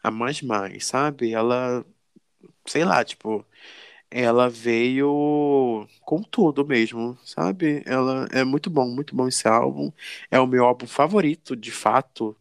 a 0.02 0.10
mais 0.10 0.42
mais, 0.42 0.86
sabe? 0.86 1.32
Ela, 1.32 1.84
sei 2.66 2.84
lá, 2.84 3.04
tipo, 3.04 3.46
ela 4.10 4.48
veio 4.50 5.86
com 6.02 6.22
tudo 6.22 6.66
mesmo, 6.66 7.18
sabe? 7.24 7.82
Ela 7.86 8.28
é 8.32 8.44
muito 8.44 8.70
bom, 8.70 8.88
muito 8.88 9.14
bom 9.16 9.28
esse 9.28 9.48
álbum. 9.48 9.92
É 10.30 10.40
o 10.40 10.46
meu 10.46 10.64
álbum 10.66 10.86
favorito, 10.86 11.56
de 11.56 11.70
fato, 11.72 12.36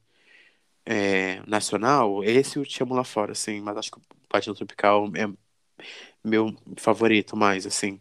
é, 0.86 1.42
nacional. 1.48 2.24
Esse 2.24 2.58
eu 2.58 2.66
te 2.66 2.82
amo 2.84 2.96
lá 2.96 3.04
fora, 3.04 3.34
assim, 3.34 3.62
mas 3.62 3.78
acho 3.78 3.92
que 3.92 3.98
o 4.00 4.02
Patinho 4.30 4.56
Tropical 4.56 5.08
é 5.16 5.28
meu 6.24 6.56
favorito 6.78 7.36
mais, 7.38 7.66
assim. 7.66 8.00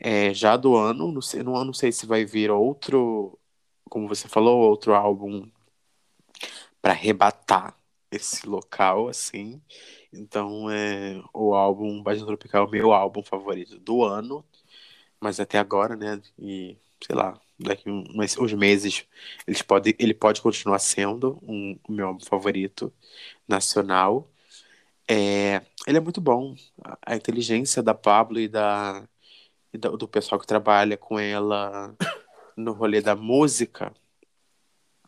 É, 0.00 0.34
já 0.34 0.56
do 0.56 0.76
ano, 0.76 1.12
não 1.12 1.22
sei, 1.22 1.42
não, 1.42 1.64
não 1.64 1.74
sei 1.74 1.92
se 1.92 2.06
vai 2.06 2.24
vir 2.24 2.50
outro, 2.50 3.38
como 3.90 4.08
você 4.08 4.28
falou, 4.28 4.60
outro 4.60 4.94
álbum 4.94 5.48
para 6.80 6.92
arrebatar 6.92 7.74
esse 8.10 8.46
local, 8.48 9.08
assim. 9.08 9.60
Então, 10.12 10.70
é, 10.70 11.22
o 11.34 11.54
álbum 11.54 12.02
Baixo 12.02 12.26
Tropical 12.26 12.66
é 12.68 12.70
meu 12.70 12.92
álbum 12.92 13.22
favorito 13.22 13.78
do 13.78 14.04
ano, 14.04 14.44
mas 15.20 15.40
até 15.40 15.58
agora, 15.58 15.96
né? 15.96 16.20
E 16.38 16.76
sei 17.04 17.16
lá, 17.16 17.40
daqui 17.58 17.90
uns, 17.90 18.36
uns 18.38 18.52
meses 18.54 19.06
eles 19.46 19.62
pode, 19.62 19.96
ele 19.98 20.14
pode 20.14 20.40
continuar 20.42 20.78
sendo 20.80 21.38
um, 21.42 21.78
o 21.88 21.92
meu 21.92 22.08
álbum 22.08 22.24
favorito 22.24 22.92
nacional. 23.48 24.30
É, 25.08 25.62
ele 25.86 25.98
é 25.98 26.00
muito 26.00 26.20
bom. 26.20 26.54
A, 26.84 26.98
a 27.12 27.16
inteligência 27.16 27.82
da 27.82 27.94
Pablo 27.94 28.38
e 28.40 28.48
da, 28.48 29.08
e 29.72 29.78
da- 29.78 29.90
do 29.90 30.08
pessoal 30.08 30.40
que 30.40 30.46
trabalha 30.46 30.96
com 30.98 31.18
ela 31.18 31.96
no 32.56 32.72
rolê 32.72 33.00
da 33.02 33.16
música 33.16 33.92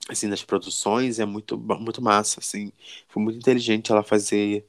assim, 0.08 0.28
das 0.28 0.42
produções, 0.44 1.18
é 1.18 1.24
muito, 1.24 1.58
muito 1.58 2.02
massa, 2.02 2.40
assim. 2.40 2.72
Foi 3.08 3.22
muito 3.22 3.38
inteligente 3.38 3.92
ela 3.92 4.02
fazer 4.02 4.66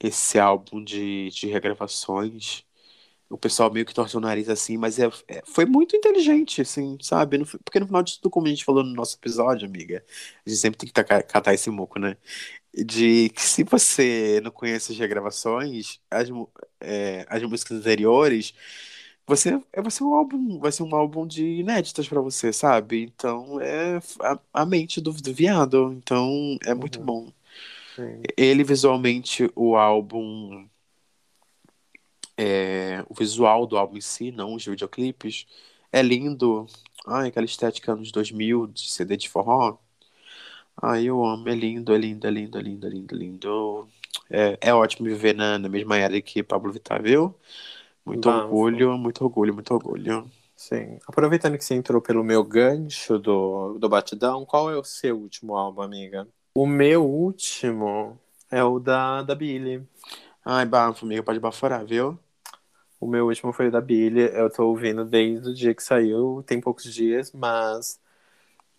esse 0.00 0.38
álbum 0.38 0.82
de, 0.84 1.30
de 1.30 1.46
regravações. 1.48 2.64
o 3.30 3.38
pessoal 3.38 3.72
meio 3.72 3.86
que 3.86 3.94
torce 3.94 4.16
o 4.16 4.20
nariz 4.20 4.48
assim, 4.48 4.76
mas 4.76 4.98
é, 4.98 5.08
é, 5.28 5.42
foi 5.46 5.64
muito 5.66 5.96
inteligente, 5.96 6.62
assim, 6.62 6.98
sabe? 7.02 7.38
Porque 7.64 7.80
no 7.80 7.86
final 7.86 8.02
de 8.02 8.16
tudo, 8.16 8.30
como 8.30 8.46
a 8.46 8.50
gente 8.50 8.64
falou 8.64 8.84
no 8.84 8.94
nosso 8.94 9.16
episódio, 9.16 9.66
amiga, 9.68 10.04
a 10.46 10.50
gente 10.50 10.60
sempre 10.60 10.78
tem 10.78 10.88
que 10.90 10.94
catar 11.24 11.54
esse 11.54 11.70
moco, 11.70 11.98
né? 12.00 12.16
De 12.74 13.30
que 13.30 13.42
se 13.42 13.64
você 13.64 14.40
não 14.44 14.50
conhece 14.52 14.92
as 14.92 14.98
regravações, 14.98 16.00
as, 16.10 16.28
é, 16.80 17.26
as 17.28 17.42
músicas 17.44 17.78
anteriores, 17.78 18.54
você 19.30 19.60
é, 19.72 19.80
vai 19.80 19.90
ser 19.90 20.04
um 20.04 20.14
álbum, 20.14 20.58
vai 20.58 20.72
ser 20.72 20.82
um 20.82 20.94
álbum 20.94 21.26
de 21.26 21.44
inéditas 21.44 22.08
para 22.08 22.20
você, 22.20 22.52
sabe? 22.52 23.02
Então 23.02 23.60
é 23.60 24.00
a, 24.20 24.38
a 24.52 24.66
mente 24.66 25.00
do, 25.00 25.12
do, 25.12 25.32
viado, 25.32 25.92
então 25.92 26.58
é 26.64 26.74
muito 26.74 26.98
uhum. 26.98 27.04
bom. 27.06 27.32
Sim. 27.96 28.22
Ele 28.36 28.64
visualmente 28.64 29.50
o 29.54 29.76
álbum 29.76 30.66
é, 32.36 33.04
o 33.08 33.14
visual 33.14 33.66
do 33.66 33.76
álbum 33.76 33.96
em 33.98 34.00
si, 34.00 34.32
não 34.32 34.54
os 34.54 34.64
videoclipes, 34.64 35.46
é 35.92 36.02
lindo. 36.02 36.66
Ai, 37.06 37.28
aquela 37.28 37.46
estética 37.46 37.92
anos 37.92 38.10
2000 38.12 38.66
de 38.68 38.90
CD 38.90 39.16
de 39.16 39.28
forró. 39.28 39.78
Ai, 40.82 41.04
eu 41.04 41.24
amo, 41.24 41.48
é 41.48 41.54
lindo, 41.54 41.94
é 41.94 41.98
lindo, 41.98 42.26
é 42.26 42.30
lindo, 42.30 42.58
é 42.58 42.62
lindo, 42.62 42.86
é 42.86 42.90
lindo, 42.90 43.14
é 43.14 43.18
lindo. 43.18 43.88
É, 44.30 44.58
é 44.60 44.74
ótimo 44.74 45.08
viver 45.08 45.34
na, 45.34 45.58
na 45.58 45.68
mesma 45.68 45.96
era 45.98 46.20
que 46.22 46.42
Pablo 46.42 46.72
Vittar, 46.72 47.02
viu? 47.02 47.34
Muito 48.10 48.28
Vamos. 48.28 48.44
orgulho, 48.46 48.98
muito 48.98 49.22
orgulho, 49.22 49.54
muito 49.54 49.72
orgulho. 49.72 50.28
Sim. 50.56 50.98
Aproveitando 51.06 51.56
que 51.56 51.64
você 51.64 51.74
entrou 51.74 52.02
pelo 52.02 52.24
meu 52.24 52.42
gancho 52.42 53.20
do, 53.20 53.78
do 53.78 53.88
Batidão, 53.88 54.44
qual 54.44 54.68
é 54.68 54.76
o 54.76 54.82
seu 54.82 55.16
último 55.16 55.56
álbum, 55.56 55.80
amiga? 55.80 56.26
O 56.52 56.66
meu 56.66 57.06
último 57.06 58.18
é 58.50 58.64
o 58.64 58.80
da, 58.80 59.22
da 59.22 59.32
Billy. 59.36 59.86
Ai, 60.44 60.66
bafo, 60.66 61.06
amiga, 61.06 61.22
pode 61.22 61.38
baforar, 61.38 61.86
viu? 61.86 62.18
O 63.00 63.06
meu 63.06 63.26
último 63.28 63.52
foi 63.52 63.68
o 63.68 63.70
da 63.70 63.80
Billy. 63.80 64.22
Eu 64.22 64.50
tô 64.50 64.66
ouvindo 64.66 65.04
desde 65.04 65.48
o 65.48 65.54
dia 65.54 65.72
que 65.72 65.82
saiu, 65.82 66.42
tem 66.44 66.60
poucos 66.60 66.92
dias, 66.92 67.30
mas. 67.32 68.00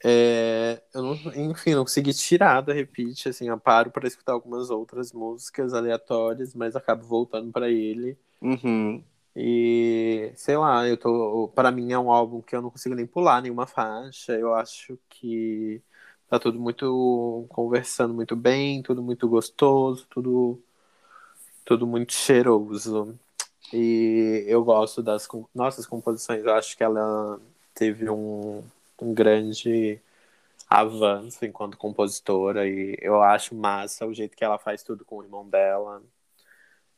É, 0.03 0.81
eu 0.93 1.03
não, 1.03 1.13
enfim, 1.35 1.73
não 1.73 1.83
consegui 1.83 2.13
tirar 2.13 2.59
da 2.59 2.73
repeat, 2.73 3.29
assim, 3.29 3.47
eu 3.47 3.57
paro 3.57 3.91
para 3.91 4.07
escutar 4.07 4.33
algumas 4.33 4.69
outras 4.69 5.13
músicas 5.13 5.73
aleatórias, 5.73 6.53
mas 6.53 6.75
acabo 6.75 7.05
voltando 7.05 7.49
para 7.49 7.69
ele. 7.69 8.17
Uhum. 8.41 9.01
E 9.35 10.31
sei 10.35 10.57
lá, 10.57 10.87
eu 10.87 10.97
tô. 10.97 11.49
para 11.55 11.71
mim 11.71 11.91
é 11.93 11.99
um 11.99 12.11
álbum 12.11 12.41
que 12.41 12.55
eu 12.55 12.61
não 12.61 12.69
consigo 12.69 12.95
nem 12.95 13.07
pular 13.07 13.41
nenhuma 13.41 13.65
faixa. 13.67 14.33
Eu 14.33 14.53
acho 14.55 14.97
que 15.09 15.81
tá 16.29 16.39
tudo 16.39 16.59
muito 16.59 17.45
conversando 17.49 18.13
muito 18.13 18.35
bem, 18.35 18.81
tudo 18.83 19.01
muito 19.03 19.27
gostoso, 19.29 20.07
tudo 20.09 20.61
tudo 21.65 21.87
muito 21.87 22.13
cheiroso. 22.13 23.17
E 23.73 24.43
eu 24.47 24.63
gosto 24.63 25.01
das 25.03 25.27
nossas 25.53 25.85
composições. 25.87 26.43
Eu 26.43 26.53
acho 26.53 26.75
que 26.77 26.83
ela 26.83 27.39
teve 27.73 28.09
um, 28.09 28.63
um 29.01 29.13
grande 29.13 29.99
avanço 30.69 31.45
enquanto 31.45 31.77
compositora 31.77 32.67
e 32.67 32.97
eu 33.01 33.21
acho 33.21 33.55
massa 33.55 34.05
o 34.07 34.13
jeito 34.13 34.37
que 34.37 34.43
ela 34.43 34.57
faz 34.59 34.83
tudo 34.83 35.05
com 35.05 35.17
o 35.17 35.23
irmão 35.23 35.47
dela. 35.49 36.01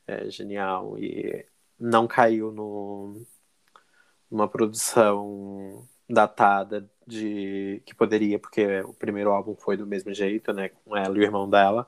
É 0.07 0.29
genial. 0.29 0.97
E 0.99 1.45
não 1.79 2.07
caiu 2.07 2.51
no, 2.51 3.21
numa 4.29 4.47
produção 4.47 5.87
datada 6.09 6.89
de 7.05 7.81
que 7.85 7.93
poderia, 7.95 8.39
porque 8.39 8.81
o 8.81 8.93
primeiro 8.93 9.31
álbum 9.31 9.55
foi 9.55 9.77
do 9.77 9.85
mesmo 9.85 10.13
jeito, 10.13 10.53
né, 10.53 10.69
com 10.69 10.95
ela 10.95 11.15
e 11.15 11.19
o 11.19 11.23
irmão 11.23 11.49
dela, 11.49 11.87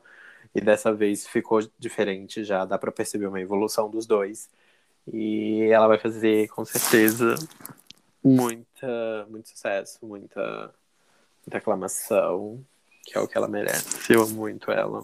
e 0.53 0.61
dessa 0.61 0.93
vez 0.93 1.27
ficou 1.27 1.59
diferente 1.77 2.43
já, 2.43 2.65
dá 2.65 2.77
para 2.77 2.91
perceber 2.91 3.27
uma 3.27 3.41
evolução 3.41 3.89
dos 3.89 4.05
dois. 4.05 4.49
E 5.11 5.63
ela 5.71 5.87
vai 5.87 5.99
fazer, 5.99 6.47
com 6.49 6.65
certeza, 6.65 7.35
muita, 8.23 9.27
muito 9.29 9.49
sucesso, 9.49 9.99
muita, 10.05 10.73
muita 11.45 11.57
aclamação, 11.57 12.63
que 13.03 13.17
é 13.17 13.21
o 13.21 13.27
que 13.27 13.37
ela 13.37 13.47
merece. 13.47 14.13
Eu 14.13 14.23
amo 14.23 14.33
muito 14.35 14.71
ela. 14.71 15.03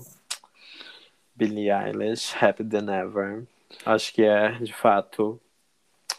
Billie 1.36 1.70
Eilish, 1.72 2.36
Happy 2.44 2.64
Than 2.64 2.92
Ever. 2.92 3.48
Acho 3.86 4.14
que 4.14 4.24
é, 4.24 4.52
de 4.60 4.74
fato, 4.74 5.40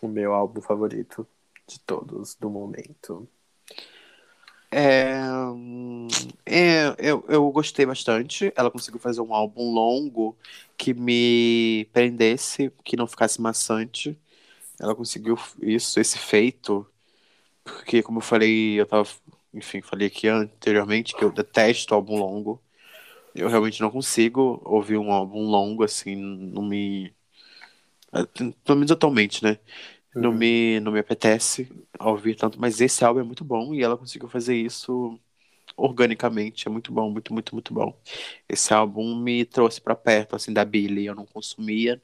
o 0.00 0.08
meu 0.08 0.32
álbum 0.32 0.60
favorito 0.60 1.26
de 1.66 1.78
todos 1.80 2.34
do 2.34 2.50
momento. 2.50 3.28
É, 4.70 5.20
é, 6.46 6.94
eu, 6.98 7.24
eu 7.28 7.50
gostei 7.50 7.84
bastante. 7.84 8.52
Ela 8.56 8.70
conseguiu 8.70 8.98
fazer 8.98 9.20
um 9.20 9.34
álbum 9.34 9.70
longo 9.72 10.36
que 10.76 10.94
me 10.94 11.86
prendesse, 11.92 12.72
que 12.82 12.96
não 12.96 13.06
ficasse 13.06 13.40
maçante. 13.40 14.18
Ela 14.80 14.94
conseguiu 14.94 15.38
isso, 15.60 16.00
esse 16.00 16.18
feito, 16.18 16.86
porque, 17.64 18.02
como 18.02 18.18
eu 18.18 18.22
falei, 18.22 18.80
eu 18.80 18.86
tava, 18.86 19.08
enfim, 19.54 19.80
falei 19.80 20.08
aqui 20.08 20.28
anteriormente 20.28 21.14
que 21.14 21.24
eu 21.24 21.30
detesto 21.30 21.94
álbum 21.94 22.18
longo. 22.18 22.60
Eu 23.34 23.48
realmente 23.48 23.80
não 23.80 23.90
consigo 23.90 24.60
ouvir 24.64 24.98
um 24.98 25.12
álbum 25.12 25.42
longo, 25.42 25.84
assim, 25.84 26.16
não 26.16 26.62
me. 26.62 27.14
Pelo 28.64 28.78
menos 28.78 28.90
atualmente, 28.90 29.42
né? 29.42 29.58
Não, 30.14 30.30
uhum. 30.30 30.36
me, 30.36 30.80
não 30.80 30.92
me 30.92 30.98
apetece 30.98 31.68
ouvir 31.98 32.34
tanto, 32.36 32.60
mas 32.60 32.80
esse 32.80 33.02
álbum 33.04 33.20
é 33.20 33.22
muito 33.22 33.44
bom 33.44 33.72
e 33.72 33.82
ela 33.82 33.96
conseguiu 33.96 34.28
fazer 34.28 34.54
isso 34.54 35.18
organicamente. 35.76 36.68
É 36.68 36.70
muito 36.70 36.92
bom, 36.92 37.10
muito, 37.10 37.32
muito, 37.32 37.54
muito 37.54 37.72
bom. 37.72 37.98
Esse 38.48 38.74
álbum 38.74 39.16
me 39.16 39.44
trouxe 39.44 39.80
para 39.80 39.94
perto, 39.94 40.36
assim, 40.36 40.52
da 40.52 40.64
Billie. 40.64 41.06
Eu 41.06 41.14
não 41.14 41.24
consumia 41.24 42.00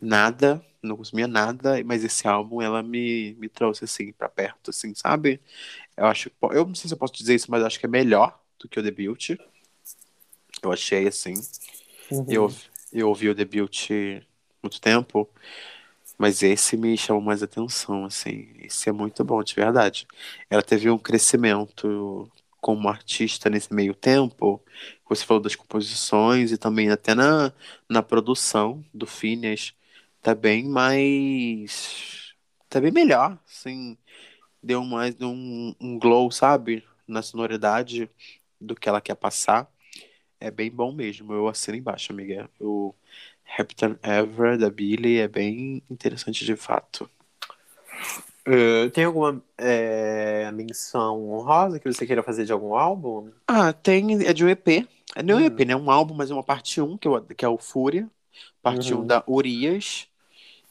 nada, 0.00 0.64
não 0.82 0.96
consumia 0.96 1.26
nada, 1.26 1.82
mas 1.84 2.04
esse 2.04 2.26
álbum 2.28 2.62
ela 2.62 2.82
me, 2.82 3.34
me 3.34 3.48
trouxe, 3.48 3.84
assim, 3.84 4.12
para 4.12 4.28
perto, 4.28 4.70
assim, 4.70 4.94
sabe? 4.94 5.40
Eu 5.96 6.06
acho, 6.06 6.30
eu 6.52 6.66
não 6.66 6.74
sei 6.74 6.88
se 6.88 6.94
eu 6.94 6.98
posso 6.98 7.14
dizer 7.14 7.34
isso, 7.34 7.50
mas 7.50 7.64
acho 7.64 7.80
que 7.80 7.86
é 7.86 7.88
melhor 7.88 8.38
do 8.58 8.68
que 8.68 8.78
o 8.78 8.82
debut. 8.82 9.30
Eu 10.62 10.72
achei, 10.72 11.08
assim. 11.08 11.34
Uhum. 12.10 12.26
Eu, 12.28 12.54
eu 12.92 13.08
ouvi 13.08 13.28
o 13.28 13.34
debut 13.34 13.90
muito 14.64 14.80
tempo. 14.80 15.28
Mas 16.18 16.42
esse 16.42 16.76
me 16.76 16.96
chamou 16.96 17.22
mais 17.22 17.42
atenção, 17.42 18.04
assim. 18.04 18.48
Esse 18.60 18.88
é 18.88 18.92
muito 18.92 19.24
bom, 19.24 19.42
de 19.42 19.54
verdade. 19.54 20.06
Ela 20.48 20.62
teve 20.62 20.90
um 20.90 20.98
crescimento 20.98 22.30
como 22.60 22.88
artista 22.88 23.50
nesse 23.50 23.74
meio 23.74 23.94
tempo. 23.94 24.62
Você 25.08 25.24
falou 25.24 25.42
das 25.42 25.56
composições 25.56 26.52
e 26.52 26.58
também 26.58 26.90
até 26.90 27.14
na, 27.14 27.52
na 27.88 28.02
produção 28.02 28.84
do 28.92 29.06
Phineas. 29.06 29.74
Tá 30.22 30.34
bem 30.34 30.64
mais. 30.68 32.34
Tá 32.68 32.80
bem 32.80 32.92
melhor, 32.92 33.38
assim. 33.46 33.96
Deu 34.62 34.84
mais 34.84 35.14
um, 35.20 35.74
um 35.80 35.98
glow, 35.98 36.30
sabe? 36.30 36.84
Na 37.06 37.22
sonoridade 37.22 38.10
do 38.60 38.74
que 38.74 38.88
ela 38.88 39.00
quer 39.00 39.14
passar. 39.16 39.70
É 40.40 40.50
bem 40.50 40.70
bom 40.70 40.92
mesmo. 40.92 41.32
Eu 41.32 41.48
assino 41.48 41.76
embaixo, 41.76 42.12
amiga. 42.12 42.50
Eu 42.60 42.94
Happy 43.58 43.74
Ever, 44.02 44.58
da 44.58 44.70
Billy, 44.70 45.18
é 45.18 45.28
bem 45.28 45.82
interessante 45.88 46.44
de 46.44 46.56
fato. 46.56 47.08
Uh, 48.46 48.90
tem 48.90 49.04
alguma 49.04 49.42
é, 49.56 50.50
menção 50.52 51.30
honrosa 51.30 51.78
que 51.78 51.90
você 51.90 52.06
queira 52.06 52.22
fazer 52.22 52.44
de 52.44 52.52
algum 52.52 52.74
álbum? 52.74 53.30
Ah, 53.46 53.72
tem. 53.72 54.22
É 54.26 54.32
de 54.32 54.44
um 54.44 54.48
EP. 54.48 54.86
É 55.14 55.22
não 55.22 55.38
é 55.38 55.42
um 55.42 55.46
EP, 55.46 55.60
né? 55.60 55.74
Um 55.74 55.90
álbum, 55.90 56.14
mas 56.14 56.30
é 56.30 56.34
uma 56.34 56.42
parte 56.42 56.80
1, 56.80 56.98
que, 56.98 57.08
é, 57.08 57.34
que 57.34 57.44
é 57.44 57.48
o 57.48 57.56
Fúria. 57.56 58.10
Parte 58.62 58.92
uhum. 58.92 59.02
1 59.02 59.06
da 59.06 59.24
Urias. 59.26 60.08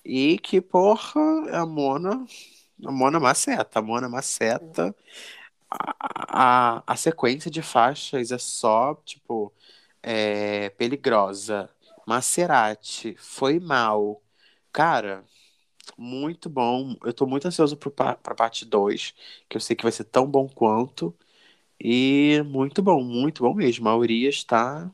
E 0.05 0.37
que, 0.37 0.61
porra, 0.61 1.21
é 1.49 1.55
a 1.55 1.65
Mona. 1.65 2.25
A 2.85 2.91
Mona 2.91 3.19
maceta. 3.19 3.79
A 3.79 3.81
Mona 3.81 4.07
maceta. 4.07 4.93
A, 5.71 5.95
a, 6.79 6.83
a 6.85 6.95
sequência 6.95 7.49
de 7.49 7.63
faixas 7.63 8.31
é 8.31 8.37
só, 8.37 8.93
tipo, 9.03 9.51
é, 10.03 10.69
peligrosa 10.71 11.69
Maserati, 12.05 13.15
foi 13.17 13.59
mal. 13.59 14.21
Cara, 14.71 15.23
muito 15.97 16.49
bom. 16.49 16.95
Eu 17.03 17.13
tô 17.13 17.27
muito 17.27 17.47
ansioso 17.47 17.77
pro, 17.77 17.91
pra 17.91 18.15
parte 18.17 18.65
2, 18.65 19.13
que 19.49 19.57
eu 19.57 19.61
sei 19.61 19.75
que 19.75 19.83
vai 19.83 19.91
ser 19.93 20.05
tão 20.05 20.27
bom 20.29 20.47
quanto. 20.49 21.15
E 21.79 22.41
muito 22.45 22.81
bom, 22.83 23.03
muito 23.03 23.43
bom 23.43 23.53
mesmo. 23.55 23.89
A 23.89 23.97
Urias 23.97 24.35
está 24.37 24.91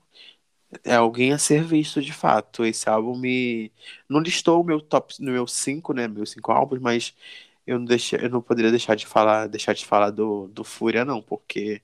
é 0.83 0.95
alguém 0.95 1.33
a 1.33 1.37
ser 1.37 1.63
visto 1.63 2.01
de 2.01 2.13
fato. 2.13 2.65
Esse 2.65 2.89
álbum 2.89 3.17
me 3.17 3.71
não 4.09 4.19
listou 4.21 4.61
o 4.61 4.63
meu 4.65 4.81
top 4.81 5.15
no 5.21 5.31
meu 5.31 5.47
5, 5.47 5.93
né, 5.93 6.07
meus 6.07 6.31
5 6.31 6.51
álbuns, 6.51 6.79
mas 6.81 7.15
eu 7.65 7.79
não 7.79 7.85
deixei, 7.85 8.19
eu 8.23 8.29
não 8.29 8.41
poderia 8.41 8.71
deixar 8.71 8.95
de 8.95 9.05
falar, 9.05 9.47
deixar 9.47 9.73
de 9.73 9.85
falar 9.85 10.11
do, 10.11 10.47
do 10.49 10.63
Fúria 10.63 11.05
não, 11.05 11.21
porque 11.21 11.81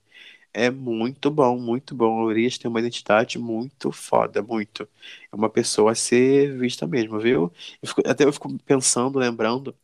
é 0.56 0.70
muito 0.70 1.30
bom, 1.30 1.58
muito 1.58 1.94
bom. 1.94 2.20
A 2.20 2.24
Urias 2.24 2.58
tem 2.58 2.68
uma 2.70 2.80
identidade 2.80 3.38
muito 3.38 3.92
foda, 3.92 4.42
muito. 4.42 4.88
É 5.32 5.36
uma 5.36 5.50
pessoa 5.50 5.92
a 5.92 5.94
ser 5.94 6.56
vista 6.58 6.86
mesmo, 6.86 7.18
viu? 7.20 7.52
Eu 7.82 7.88
fico, 7.88 8.02
até 8.06 8.24
eu 8.24 8.32
fico 8.32 8.56
pensando, 8.64 9.18
lembrando 9.18 9.76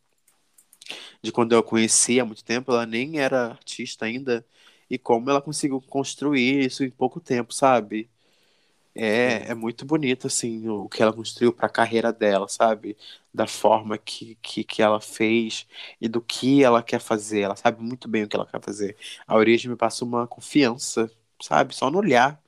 de 1.21 1.31
quando 1.31 1.53
eu 1.53 1.59
a 1.59 1.63
conheci 1.63 2.19
há 2.19 2.25
muito 2.25 2.43
tempo, 2.43 2.71
ela 2.71 2.85
nem 2.85 3.19
era 3.19 3.47
artista 3.47 4.05
ainda, 4.05 4.45
e 4.89 4.97
como 4.97 5.29
ela 5.29 5.41
conseguiu 5.41 5.81
construir 5.81 6.65
isso 6.65 6.83
em 6.83 6.89
pouco 6.89 7.19
tempo, 7.19 7.53
sabe? 7.53 8.09
É, 8.95 9.49
é 9.51 9.55
muito 9.55 9.85
bonito, 9.85 10.27
assim, 10.27 10.67
o 10.69 10.87
que 10.87 11.01
ela 11.01 11.11
construiu 11.13 11.51
para 11.51 11.65
a 11.65 11.69
carreira 11.69 12.13
dela, 12.13 12.47
sabe? 12.47 12.95
Da 13.33 13.47
forma 13.47 13.97
que, 13.97 14.35
que, 14.35 14.63
que 14.63 14.81
ela 14.83 15.01
fez 15.01 15.67
e 15.99 16.07
do 16.07 16.21
que 16.21 16.63
ela 16.63 16.83
quer 16.83 16.99
fazer. 16.99 17.41
Ela 17.41 17.55
sabe 17.55 17.81
muito 17.81 18.07
bem 18.07 18.23
o 18.23 18.27
que 18.27 18.35
ela 18.35 18.45
quer 18.45 18.61
fazer. 18.61 18.95
A 19.27 19.35
Origem 19.35 19.71
me 19.71 19.75
passa 19.77 20.05
uma 20.05 20.27
confiança, 20.27 21.09
sabe? 21.41 21.73
Só 21.75 21.89
no 21.89 21.97
olhar 21.99 22.41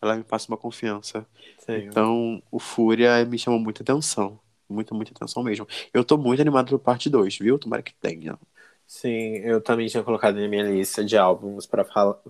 ela 0.00 0.16
me 0.16 0.24
passa 0.24 0.48
uma 0.50 0.56
confiança. 0.58 1.26
Sim. 1.58 1.90
Então, 1.90 2.42
o 2.50 2.58
Fúria 2.58 3.24
me 3.24 3.38
chamou 3.38 3.60
muita 3.60 3.82
atenção. 3.82 4.40
Muita, 4.68 4.94
muita 4.94 5.12
atenção 5.12 5.42
mesmo. 5.44 5.66
Eu 5.94 6.04
tô 6.04 6.18
muito 6.18 6.40
animado 6.40 6.68
pro 6.68 6.78
parte 6.78 7.08
2, 7.10 7.38
viu? 7.38 7.58
Tomara 7.58 7.82
que 7.82 7.94
tenha. 7.94 8.38
Sim, 8.86 9.36
eu 9.38 9.60
também 9.62 9.88
tinha 9.88 10.02
colocado 10.02 10.36
na 10.38 10.46
minha 10.48 10.64
lista 10.64 11.04
de 11.04 11.16
álbuns 11.16 11.66
para 11.66 11.84
fal 11.84 12.22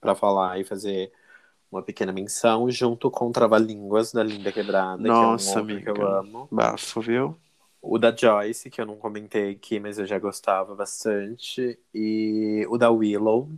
pra 0.00 0.14
falar 0.14 0.58
e 0.58 0.64
fazer 0.64 1.12
uma 1.70 1.82
pequena 1.82 2.12
menção, 2.12 2.70
junto 2.70 3.10
com 3.10 3.30
Trava-Línguas 3.30 4.12
da 4.12 4.22
Linda 4.22 4.50
Quebrada, 4.52 5.02
Nossa, 5.02 5.52
que 5.52 5.58
é 5.58 5.58
um 5.58 5.64
amiga. 5.64 5.92
que 5.92 6.00
eu 6.00 6.06
amo. 6.06 6.48
Bafo, 6.50 7.00
viu? 7.00 7.36
O 7.80 7.98
da 7.98 8.14
Joyce, 8.14 8.70
que 8.70 8.80
eu 8.80 8.86
não 8.86 8.96
comentei 8.96 9.52
aqui, 9.52 9.78
mas 9.78 9.98
eu 9.98 10.06
já 10.06 10.18
gostava 10.18 10.74
bastante. 10.74 11.78
E 11.94 12.66
o 12.68 12.76
da 12.76 12.90
Willow, 12.90 13.48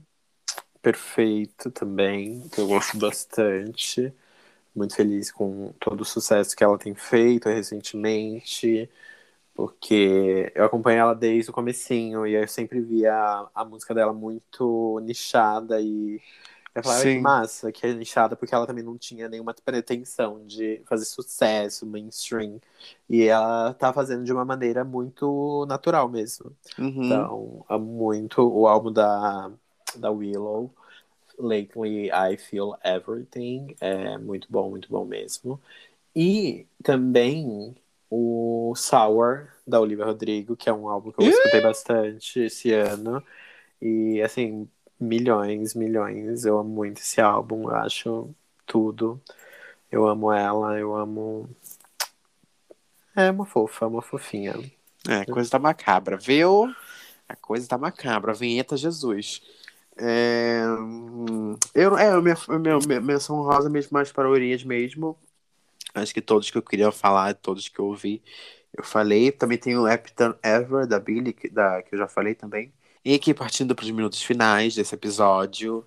perfeito 0.83 1.71
também, 1.71 2.49
que 2.49 2.61
eu 2.61 2.67
gosto 2.67 2.99
bastante. 2.99 4.13
Muito 4.75 4.95
feliz 4.95 5.33
com 5.33 5.73
todo 5.81 6.03
o 6.03 6.05
sucesso 6.05 6.57
que 6.57 6.65
ela 6.65 6.79
tem 6.79 6.95
feito 6.95 7.49
recentemente, 7.49 8.89
porque 9.55 10.53
eu 10.55 10.65
acompanho 10.65 11.01
ela 11.01 11.15
desde 11.15 11.51
o 11.51 11.55
comecinho 11.55 12.27
e 12.27 12.35
eu 12.35 12.49
sempre 12.49 12.81
via 12.81 13.13
a 13.55 13.65
música 13.65 13.95
dela 13.95 14.13
muito 14.13 15.01
nichada 15.03 15.81
e 15.81 16.21
eu 16.75 16.83
falava 16.83 17.03
Sim. 17.03 17.17
que 17.17 17.21
massa, 17.21 17.73
que 17.73 17.87
é 17.87 17.93
nichada, 17.93 18.37
porque 18.37 18.55
ela 18.55 18.67
também 18.67 18.85
não 18.85 18.97
tinha 18.97 19.29
nenhuma 19.29 19.55
pretensão 19.55 20.45
de 20.47 20.81
fazer 20.87 21.05
sucesso, 21.05 21.85
mainstream. 21.85 22.61
E 23.09 23.25
ela 23.25 23.75
tá 23.75 23.93
fazendo 23.93 24.25
de 24.25 24.33
uma 24.33 24.45
maneira 24.45 24.85
muito 24.85 25.67
natural 25.69 26.09
mesmo. 26.09 26.53
Uhum. 26.79 27.05
Então, 27.05 27.65
amo 27.69 27.87
muito 27.87 28.43
o 28.43 28.67
álbum 28.69 28.93
da, 28.93 29.51
da 29.97 30.11
Willow. 30.11 30.73
Lately 31.39 32.11
I 32.11 32.37
Feel 32.37 32.77
Everything. 32.85 33.75
É 33.81 34.19
muito 34.19 34.47
bom, 34.51 34.71
muito 34.71 34.89
bom 34.89 35.05
mesmo. 35.05 35.61
E 36.15 36.67
também 36.83 37.75
o 38.11 38.75
Sour, 38.77 39.49
da 39.67 39.81
Olivia 39.81 40.05
Rodrigo, 40.05 40.57
que 40.57 40.69
é 40.69 40.73
um 40.73 40.89
álbum 40.89 41.13
que 41.13 41.23
eu 41.23 41.29
escutei 41.29 41.61
bastante 41.61 42.41
esse 42.41 42.73
ano. 42.73 43.23
E, 43.81 44.21
assim, 44.23 44.69
milhões, 45.01 45.75
milhões. 45.75 46.45
Eu 46.45 46.59
amo 46.59 46.69
muito 46.69 46.99
esse 46.99 47.21
álbum, 47.21 47.71
eu 47.71 47.77
acho 47.77 48.31
tudo. 48.67 49.21
Eu 49.91 50.07
amo 50.07 50.33
ela, 50.33 50.79
eu 50.79 50.95
amo. 50.95 51.49
É 53.17 53.31
uma 53.31 53.47
fofa, 53.47 53.87
uma 53.87 54.03
fofinha. 54.03 54.55
É, 55.09 55.25
coisa 55.25 55.51
tá 55.51 55.59
macabra, 55.59 56.17
viu? 56.17 56.73
A 57.29 57.35
coisa 57.35 57.67
tá 57.67 57.79
macabra. 57.79 58.35
Vinheta 58.35 58.77
Jesus. 58.77 59.43
É, 59.97 60.63
eu, 61.75 61.97
é, 61.97 62.21
minha, 62.21 62.37
minha, 62.59 62.79
minha 62.87 63.01
menção 63.01 63.43
rosa 63.43 63.69
mesmo 63.69 63.91
mais 63.93 64.13
para 64.13 64.31
Urias 64.31 64.63
mesmo. 64.63 65.19
Acho 65.95 66.15
que 66.15 66.21
todos 66.23 66.51
que 66.51 66.59
eu 66.59 66.63
queria 66.63 66.93
falar, 66.93 67.35
todos 67.35 67.69
que 67.69 67.79
eu 67.79 67.87
ouvi, 67.87 68.23
eu 68.77 68.85
falei. 68.85 69.33
Também 69.33 69.59
tem 69.59 69.77
o 69.77 69.89
Epton 69.89 70.35
Ever, 70.43 70.87
da 70.87 71.01
Billy, 71.01 71.33
que, 71.33 71.49
da, 71.49 71.83
que 71.83 71.95
eu 71.95 71.99
já 71.99 72.07
falei 72.07 72.35
também. 72.35 72.73
E 73.05 73.15
aqui, 73.15 73.33
partindo 73.33 73.75
para 73.75 73.85
os 73.85 73.91
minutos 73.91 74.23
finais 74.23 74.75
desse 74.75 74.95
episódio, 74.95 75.87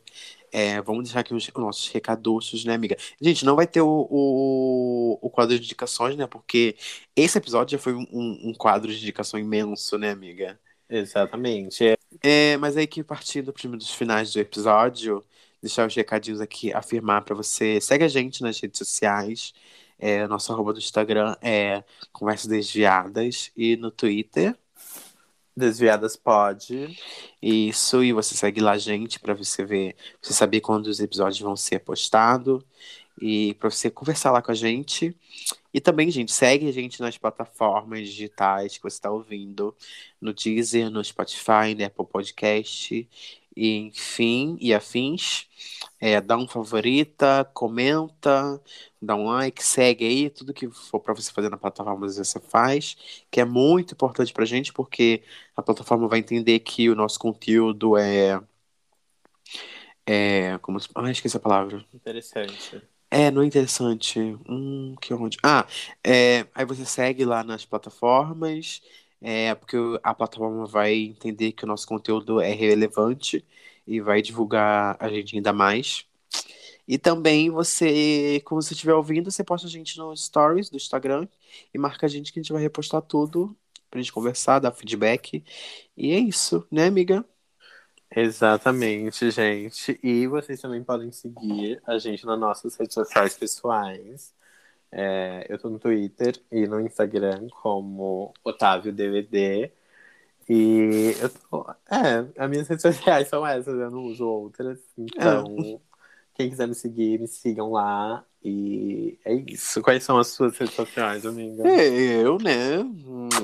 é, 0.52 0.82
vamos 0.82 1.06
deixar 1.06 1.22
aqui 1.22 1.34
os, 1.34 1.48
os 1.48 1.54
nossos 1.56 1.88
recaduchos, 1.90 2.66
né, 2.66 2.74
amiga? 2.74 2.96
Gente, 3.22 3.46
não 3.46 3.56
vai 3.56 3.68
ter 3.68 3.82
o, 3.82 4.08
o, 4.10 5.20
o 5.22 5.30
quadro 5.30 5.58
de 5.58 5.64
indicações, 5.66 6.16
né? 6.16 6.28
Porque 6.28 6.76
esse 7.16 7.38
episódio 7.38 7.78
já 7.78 7.84
foi 7.84 7.94
um, 7.94 8.08
um 8.12 8.54
quadro 8.54 8.92
de 8.92 9.00
indicação 9.02 9.40
imenso, 9.40 9.98
né, 9.98 10.12
amiga? 10.12 10.60
Exatamente. 10.90 11.96
É, 12.22 12.58
mas 12.58 12.78
aí 12.78 12.86
que 12.88 13.04
partindo 13.04 13.52
para 13.52 13.60
os 13.60 13.66
minutos 13.66 13.92
finais 13.94 14.34
do 14.34 14.40
episódio, 14.40 15.24
deixar 15.62 15.88
os 15.88 15.96
recadinhos 15.96 16.42
aqui, 16.42 16.74
afirmar 16.74 17.24
para 17.24 17.36
você, 17.36 17.80
segue 17.82 18.04
a 18.04 18.08
gente 18.08 18.42
nas 18.44 18.60
redes 18.60 18.78
sociais, 18.78 19.54
é, 19.98 20.28
nosso 20.28 20.52
arroba 20.52 20.74
do 20.74 20.80
Instagram 20.80 21.36
é 21.42 21.84
Conversas 22.12 22.48
Desviadas 22.48 23.52
e 23.56 23.76
no 23.78 23.90
Twitter, 23.90 24.56
Desviadas 25.56 26.16
pode. 26.16 26.98
isso, 27.42 28.04
e 28.04 28.12
você 28.12 28.36
segue 28.36 28.60
lá 28.60 28.78
gente 28.78 29.20
para 29.20 29.34
você 29.34 29.64
ver, 29.64 29.96
você 30.22 30.34
saber 30.34 30.62
quando 30.62 30.88
os 30.88 31.00
episódios 31.00 31.40
vão 31.40 31.56
ser 31.56 31.80
postados 31.80 32.64
e 33.22 33.54
para 33.56 33.70
você 33.70 33.92
conversar 33.92 34.32
lá 34.32 34.42
com 34.42 34.52
a 34.52 34.56
gente. 34.56 35.16
E 35.74 35.82
também, 35.82 36.10
gente, 36.12 36.32
segue 36.32 36.68
a 36.68 36.72
gente 36.72 37.02
nas 37.02 37.18
plataformas 37.18 38.08
digitais 38.08 38.78
que 38.78 38.84
você 38.84 38.96
está 38.96 39.12
ouvindo, 39.12 39.76
no 40.22 40.34
Deezer, 40.34 40.90
no 40.90 41.04
Spotify, 41.04 41.74
no 41.78 41.86
Apple 41.86 42.06
Podcast, 42.06 43.10
e, 43.56 43.78
enfim, 43.88 44.58
e 44.60 44.74
afins. 44.74 45.48
É, 46.00 46.20
dá 46.22 46.38
um 46.38 46.48
favorita, 46.48 47.46
comenta, 47.54 48.62
dá 49.02 49.16
um 49.16 49.26
like, 49.28 49.64
segue 49.64 50.06
aí, 50.06 50.30
tudo 50.30 50.54
que 50.54 50.70
for 50.70 51.00
para 51.00 51.14
você 51.14 51.32
fazer 51.32 51.50
na 51.50 51.58
plataforma 51.58 52.08
você 52.08 52.40
faz, 52.42 52.96
que 53.32 53.40
é 53.42 53.46
muito 53.46 53.94
importante 53.94 54.34
pra 54.34 54.46
gente, 54.46 54.74
porque 54.74 55.24
a 55.56 55.62
plataforma 55.62 56.08
vai 56.08 56.20
entender 56.20 56.60
que 56.60 56.90
o 56.90 56.96
nosso 56.96 57.20
conteúdo 57.20 57.98
é. 57.98 58.42
É. 60.06 60.58
Como. 60.60 60.80
se- 60.80 60.90
Ah, 60.96 61.10
esqueci 61.12 61.38
a 61.38 61.40
palavra. 61.40 61.84
Interessante. 61.94 62.82
É, 63.10 63.30
não 63.30 63.42
é 63.44 63.46
interessante. 63.46 64.20
Hum, 64.50 64.96
que 65.00 65.14
onde? 65.14 65.38
Ah, 65.44 65.68
é, 66.04 66.48
aí 66.54 66.66
você 66.66 66.84
segue 66.86 67.24
lá 67.26 67.44
nas 67.44 67.64
plataformas, 67.64 68.82
é, 69.24 69.56
porque 69.56 69.78
a 70.04 70.14
plataforma 70.14 70.66
vai 70.68 70.94
entender 70.94 71.54
que 71.54 71.64
o 71.64 71.68
nosso 71.68 71.88
conteúdo 71.88 72.42
é 72.42 72.52
relevante 72.52 73.46
e 73.88 74.02
vai 74.02 74.22
divulgar 74.22 74.98
a 75.00 75.08
gente 75.08 75.36
ainda 75.38 75.54
mais. 75.54 76.06
E 76.86 76.98
também 76.98 77.50
você, 77.50 78.42
quando 78.44 78.62
você 78.62 78.74
estiver 78.74 78.94
ouvindo, 78.94 79.32
você 79.32 79.42
posta 79.42 79.66
a 79.68 79.70
gente 79.70 79.98
nos 79.98 80.26
stories 80.26 80.70
do 80.70 80.76
Instagram 80.76 81.26
e 81.74 81.78
marca 81.78 82.06
a 82.06 82.10
gente 82.10 82.34
que 82.34 82.40
a 82.40 82.44
gente 82.44 82.52
vai 82.52 82.62
repostar 82.62 83.02
tudo 83.02 83.56
pra 83.90 84.02
gente 84.02 84.12
conversar, 84.12 84.60
dar 84.60 84.72
feedback. 84.74 85.42
E 85.96 86.12
é 86.12 86.20
isso, 86.20 86.68
né, 86.70 86.88
amiga? 86.88 87.26
Exatamente, 88.16 89.32
gente. 89.32 89.98
E 90.04 90.28
vocês 90.28 90.60
também 90.60 90.84
podem 90.84 91.12
seguir 91.14 91.82
a 91.88 91.98
gente 91.98 92.26
nas 92.26 92.40
nossas 92.40 92.76
redes 92.76 92.94
sociais 92.94 93.38
pessoais. 93.38 94.34
É, 94.96 95.48
eu 95.50 95.58
tô 95.58 95.70
no 95.70 95.80
Twitter 95.80 96.40
e 96.52 96.68
no 96.68 96.80
Instagram 96.80 97.48
como 97.62 98.32
Otávio 98.44 98.94
DVD. 98.94 99.72
E 100.48 101.16
eu 101.20 101.30
tô. 101.30 101.66
É, 101.90 102.28
as 102.38 102.50
minhas 102.50 102.68
redes 102.68 102.84
sociais 102.84 103.28
são 103.28 103.46
essas, 103.46 103.74
eu 103.74 103.90
não 103.90 104.04
uso 104.04 104.28
outras. 104.28 104.80
Então, 104.96 105.82
quem 106.36 106.48
quiser 106.48 106.68
me 106.68 106.76
seguir, 106.76 107.20
me 107.20 107.28
sigam 107.28 107.72
lá. 107.72 108.24
E 108.44 109.18
é 109.26 109.34
isso. 109.34 109.82
Quais 109.82 110.04
são 110.04 110.20
as 110.20 110.28
suas 110.28 110.56
redes 110.58 110.76
sociais, 110.76 111.26
amiga? 111.26 111.68
Eu, 111.68 112.38
né? 112.38 112.78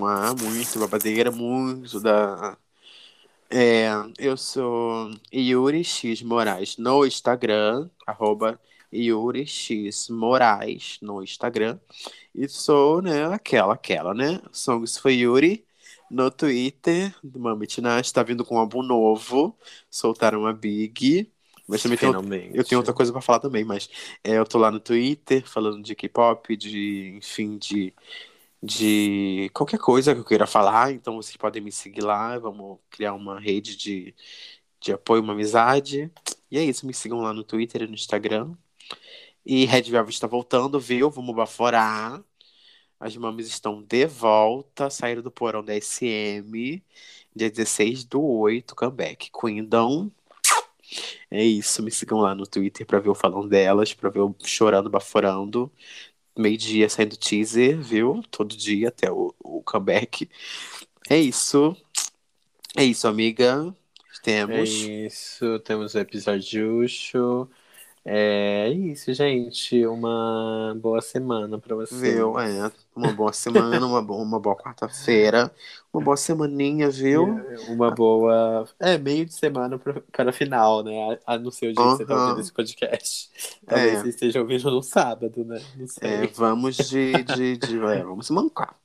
Ah, 0.06 0.36
muito 0.40 0.80
babadeira, 0.80 1.32
muito 1.32 2.00
da. 2.00 2.58
É, 3.50 3.90
eu 4.20 4.38
sou 4.38 5.10
Yuri 5.34 5.84
X 5.84 6.22
Moraes 6.22 6.78
no 6.78 7.04
Instagram, 7.08 7.90
arroba 8.06 8.60
Yuri 8.94 9.46
X 9.46 10.10
Moraes 10.10 10.98
no 11.02 11.24
Instagram. 11.24 11.80
E 12.34 12.48
sou, 12.48 13.02
né, 13.02 13.26
aquela, 13.26 13.74
aquela, 13.74 14.14
né? 14.14 14.42
Songs 14.52 14.98
for 14.98 15.10
Yuri 15.10 15.66
no 16.10 16.32
Twitter. 16.32 17.16
Mami 17.24 17.68
Tinashe 17.68 18.14
tá 18.14 18.24
vindo 18.24 18.44
com 18.46 18.56
um 18.56 18.60
álbum 18.60 18.82
novo. 18.82 19.58
Soltaram 19.90 20.46
a 20.48 20.54
Big. 20.54 21.32
Mas 21.68 21.84
também 21.84 22.00
tem, 22.00 22.10
eu 22.56 22.64
tenho 22.64 22.80
outra 22.80 22.94
coisa 22.96 23.12
pra 23.12 23.22
falar 23.22 23.40
também, 23.40 23.64
mas 23.64 23.88
é, 24.24 24.40
eu 24.40 24.46
tô 24.46 24.58
lá 24.58 24.72
no 24.72 24.80
Twitter 24.80 25.48
falando 25.48 25.84
de 25.84 25.94
K-pop, 25.94 26.58
de, 26.58 27.14
enfim, 27.16 27.60
de, 27.60 27.94
de 28.62 29.52
qualquer 29.54 29.78
coisa 29.78 30.16
que 30.16 30.20
eu 30.20 30.26
queira 30.26 30.48
falar. 30.48 30.92
Então 30.92 31.16
vocês 31.16 31.38
podem 31.38 31.62
me 31.62 31.72
seguir 31.72 32.02
lá, 32.02 32.40
vamos 32.40 32.80
criar 32.90 33.14
uma 33.14 33.40
rede 33.40 33.78
de, 33.78 34.16
de 34.82 34.92
apoio, 34.94 35.22
uma 35.22 35.34
amizade. 35.34 36.12
E 36.50 36.58
é 36.58 36.64
isso, 36.64 36.88
me 36.88 36.94
sigam 36.94 37.22
lá 37.22 37.34
no 37.34 37.44
Twitter 37.44 37.84
e 37.84 37.88
no 37.88 37.94
Instagram. 37.94 38.56
E 39.46 39.66
Red 39.66 39.84
Velvet 39.84 40.14
está 40.14 40.28
voltando, 40.28 40.80
viu? 40.80 41.10
Vamos 41.10 41.36
baforar. 41.36 42.24
As 43.00 43.16
mames 43.16 43.48
estão 43.48 43.82
de 43.82 44.06
volta, 44.06 44.90
saíram 44.90 45.22
do 45.22 45.32
porão 45.32 45.64
da 45.64 45.74
SM, 45.74 46.84
dia 47.34 47.50
16 47.50 48.04
do 48.04 48.22
8, 48.22 48.76
comeback. 48.76 49.32
Queendom. 49.32 50.12
É 51.32 51.44
isso, 51.44 51.82
me 51.82 51.92
sigam 51.92 52.20
lá 52.20 52.36
no 52.36 52.46
Twitter 52.46 52.86
pra 52.86 53.00
ver 53.00 53.10
eu 53.10 53.16
falando 53.16 53.48
delas, 53.48 53.94
pra 53.94 54.10
ver 54.10 54.20
eu 54.20 54.36
chorando, 54.44 54.90
baforando. 54.90 55.72
Meio-dia 56.38 56.90
saindo 56.90 57.16
teaser, 57.16 57.80
viu? 57.80 58.22
Todo 58.30 58.56
dia 58.56 58.90
até 58.90 59.12
o, 59.12 59.34
o 59.40 59.62
comeback. 59.64 60.30
É 61.10 61.18
isso. 61.18 61.76
É 62.76 62.84
isso, 62.84 63.08
amiga. 63.08 63.74
É 64.20 64.22
Temos. 64.24 64.70
isso, 64.70 65.60
temos 65.60 65.96
o 65.96 66.00
episódio. 66.00 66.86
É 68.06 68.70
isso, 68.70 69.14
gente. 69.14 69.86
Uma 69.86 70.76
boa 70.82 71.02
semana 71.02 71.60
pra 71.60 71.76
vocês. 71.76 72.00
Viu? 72.02 72.40
É, 72.40 72.72
uma 72.96 73.12
boa 73.12 73.32
semana, 73.34 73.86
uma 73.86 74.02
boa, 74.02 74.22
uma 74.24 74.40
boa 74.40 74.56
quarta-feira, 74.56 75.52
uma 75.94 76.02
boa 76.04 76.18
semaninha, 76.18 76.90
viu? 76.90 77.40
Uma 77.68 77.92
boa. 77.92 78.68
É, 78.80 78.98
meio 78.98 79.26
de 79.26 79.34
semana 79.34 79.80
para 80.12 80.32
final, 80.32 80.84
né? 80.84 81.20
A, 81.26 81.38
não 81.38 81.52
ser 81.52 81.68
o 81.68 81.74
dia 81.74 81.84
que 81.84 81.90
você 81.98 82.06
tá 82.06 82.24
ouvindo 82.24 82.40
esse 82.42 82.54
podcast. 82.54 83.30
Talvez 83.68 83.94
É. 83.94 84.02
você 84.02 84.10
esteja 84.10 84.40
ouvindo 84.42 84.72
no 84.72 84.82
sábado, 84.82 85.44
né? 85.46 85.62
Não 85.78 85.88
sei. 85.88 86.10
É, 86.10 86.28
vamos 86.28 86.78
de. 86.78 87.12
de, 87.24 87.58
de 87.58 87.78
é, 87.86 88.04
vamos 88.04 88.30
mancar. 88.30 88.76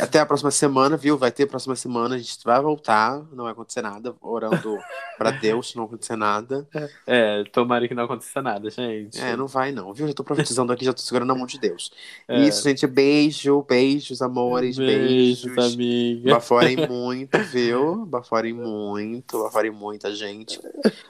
Até 0.00 0.18
a 0.18 0.26
próxima 0.26 0.50
semana, 0.50 0.96
viu? 0.96 1.16
Vai 1.16 1.30
ter 1.30 1.46
próxima 1.46 1.76
semana, 1.76 2.16
a 2.16 2.18
gente 2.18 2.36
vai 2.44 2.60
voltar, 2.60 3.22
não 3.32 3.44
vai 3.44 3.52
acontecer 3.52 3.82
nada, 3.82 4.14
orando 4.20 4.78
pra 5.16 5.30
Deus 5.30 5.74
não 5.74 5.84
acontecer 5.84 6.16
nada. 6.16 6.68
É, 7.06 7.44
tomara 7.44 7.86
que 7.86 7.94
não 7.94 8.04
aconteça 8.04 8.42
nada, 8.42 8.68
gente. 8.70 9.20
É, 9.20 9.36
não 9.36 9.46
vai 9.46 9.70
não, 9.70 9.92
viu? 9.92 10.08
Já 10.08 10.14
tô 10.14 10.24
profetizando 10.24 10.72
aqui, 10.72 10.84
já 10.84 10.92
tô 10.92 11.00
segurando 11.00 11.30
a 11.32 11.34
mão 11.34 11.46
de 11.46 11.58
Deus. 11.58 11.92
É. 12.26 12.40
Isso, 12.40 12.62
gente, 12.64 12.86
beijo, 12.86 13.62
beijos, 13.62 14.20
amores, 14.20 14.76
beijos. 14.76 15.44
Beijos, 15.44 15.74
amiga. 15.74 16.30
Baforem 16.32 16.76
muito, 16.88 17.38
viu? 17.38 18.04
Baforem 18.06 18.52
muito, 18.52 19.42
baforem 19.44 19.70
muita 19.70 20.14
gente. 20.14 20.60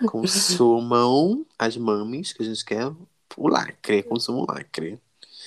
Consumam 0.07 1.47
as 1.59 1.77
mames 1.77 2.33
que 2.33 2.43
a 2.43 2.47
gente 2.47 2.65
quer. 2.65 2.93
O 3.37 3.49
lacre, 3.49 4.03
consumam 4.03 4.43
o 4.43 4.53
lacre. 4.53 4.99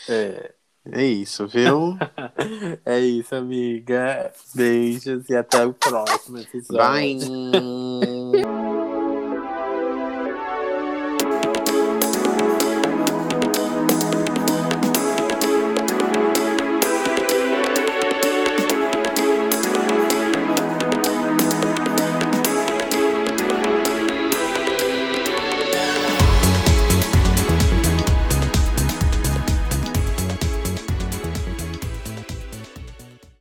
É. 0.10 0.55
É 0.91 1.03
isso, 1.03 1.48
viu? 1.48 1.98
É 2.86 2.99
isso, 2.99 3.36
amiga. 3.36 4.32
Beijos 4.53 5.28
e 5.30 5.36
até 5.36 5.66
o 5.66 5.74
próximo 5.74 6.38
episódio. 6.38 6.78
Bye! 6.78 8.14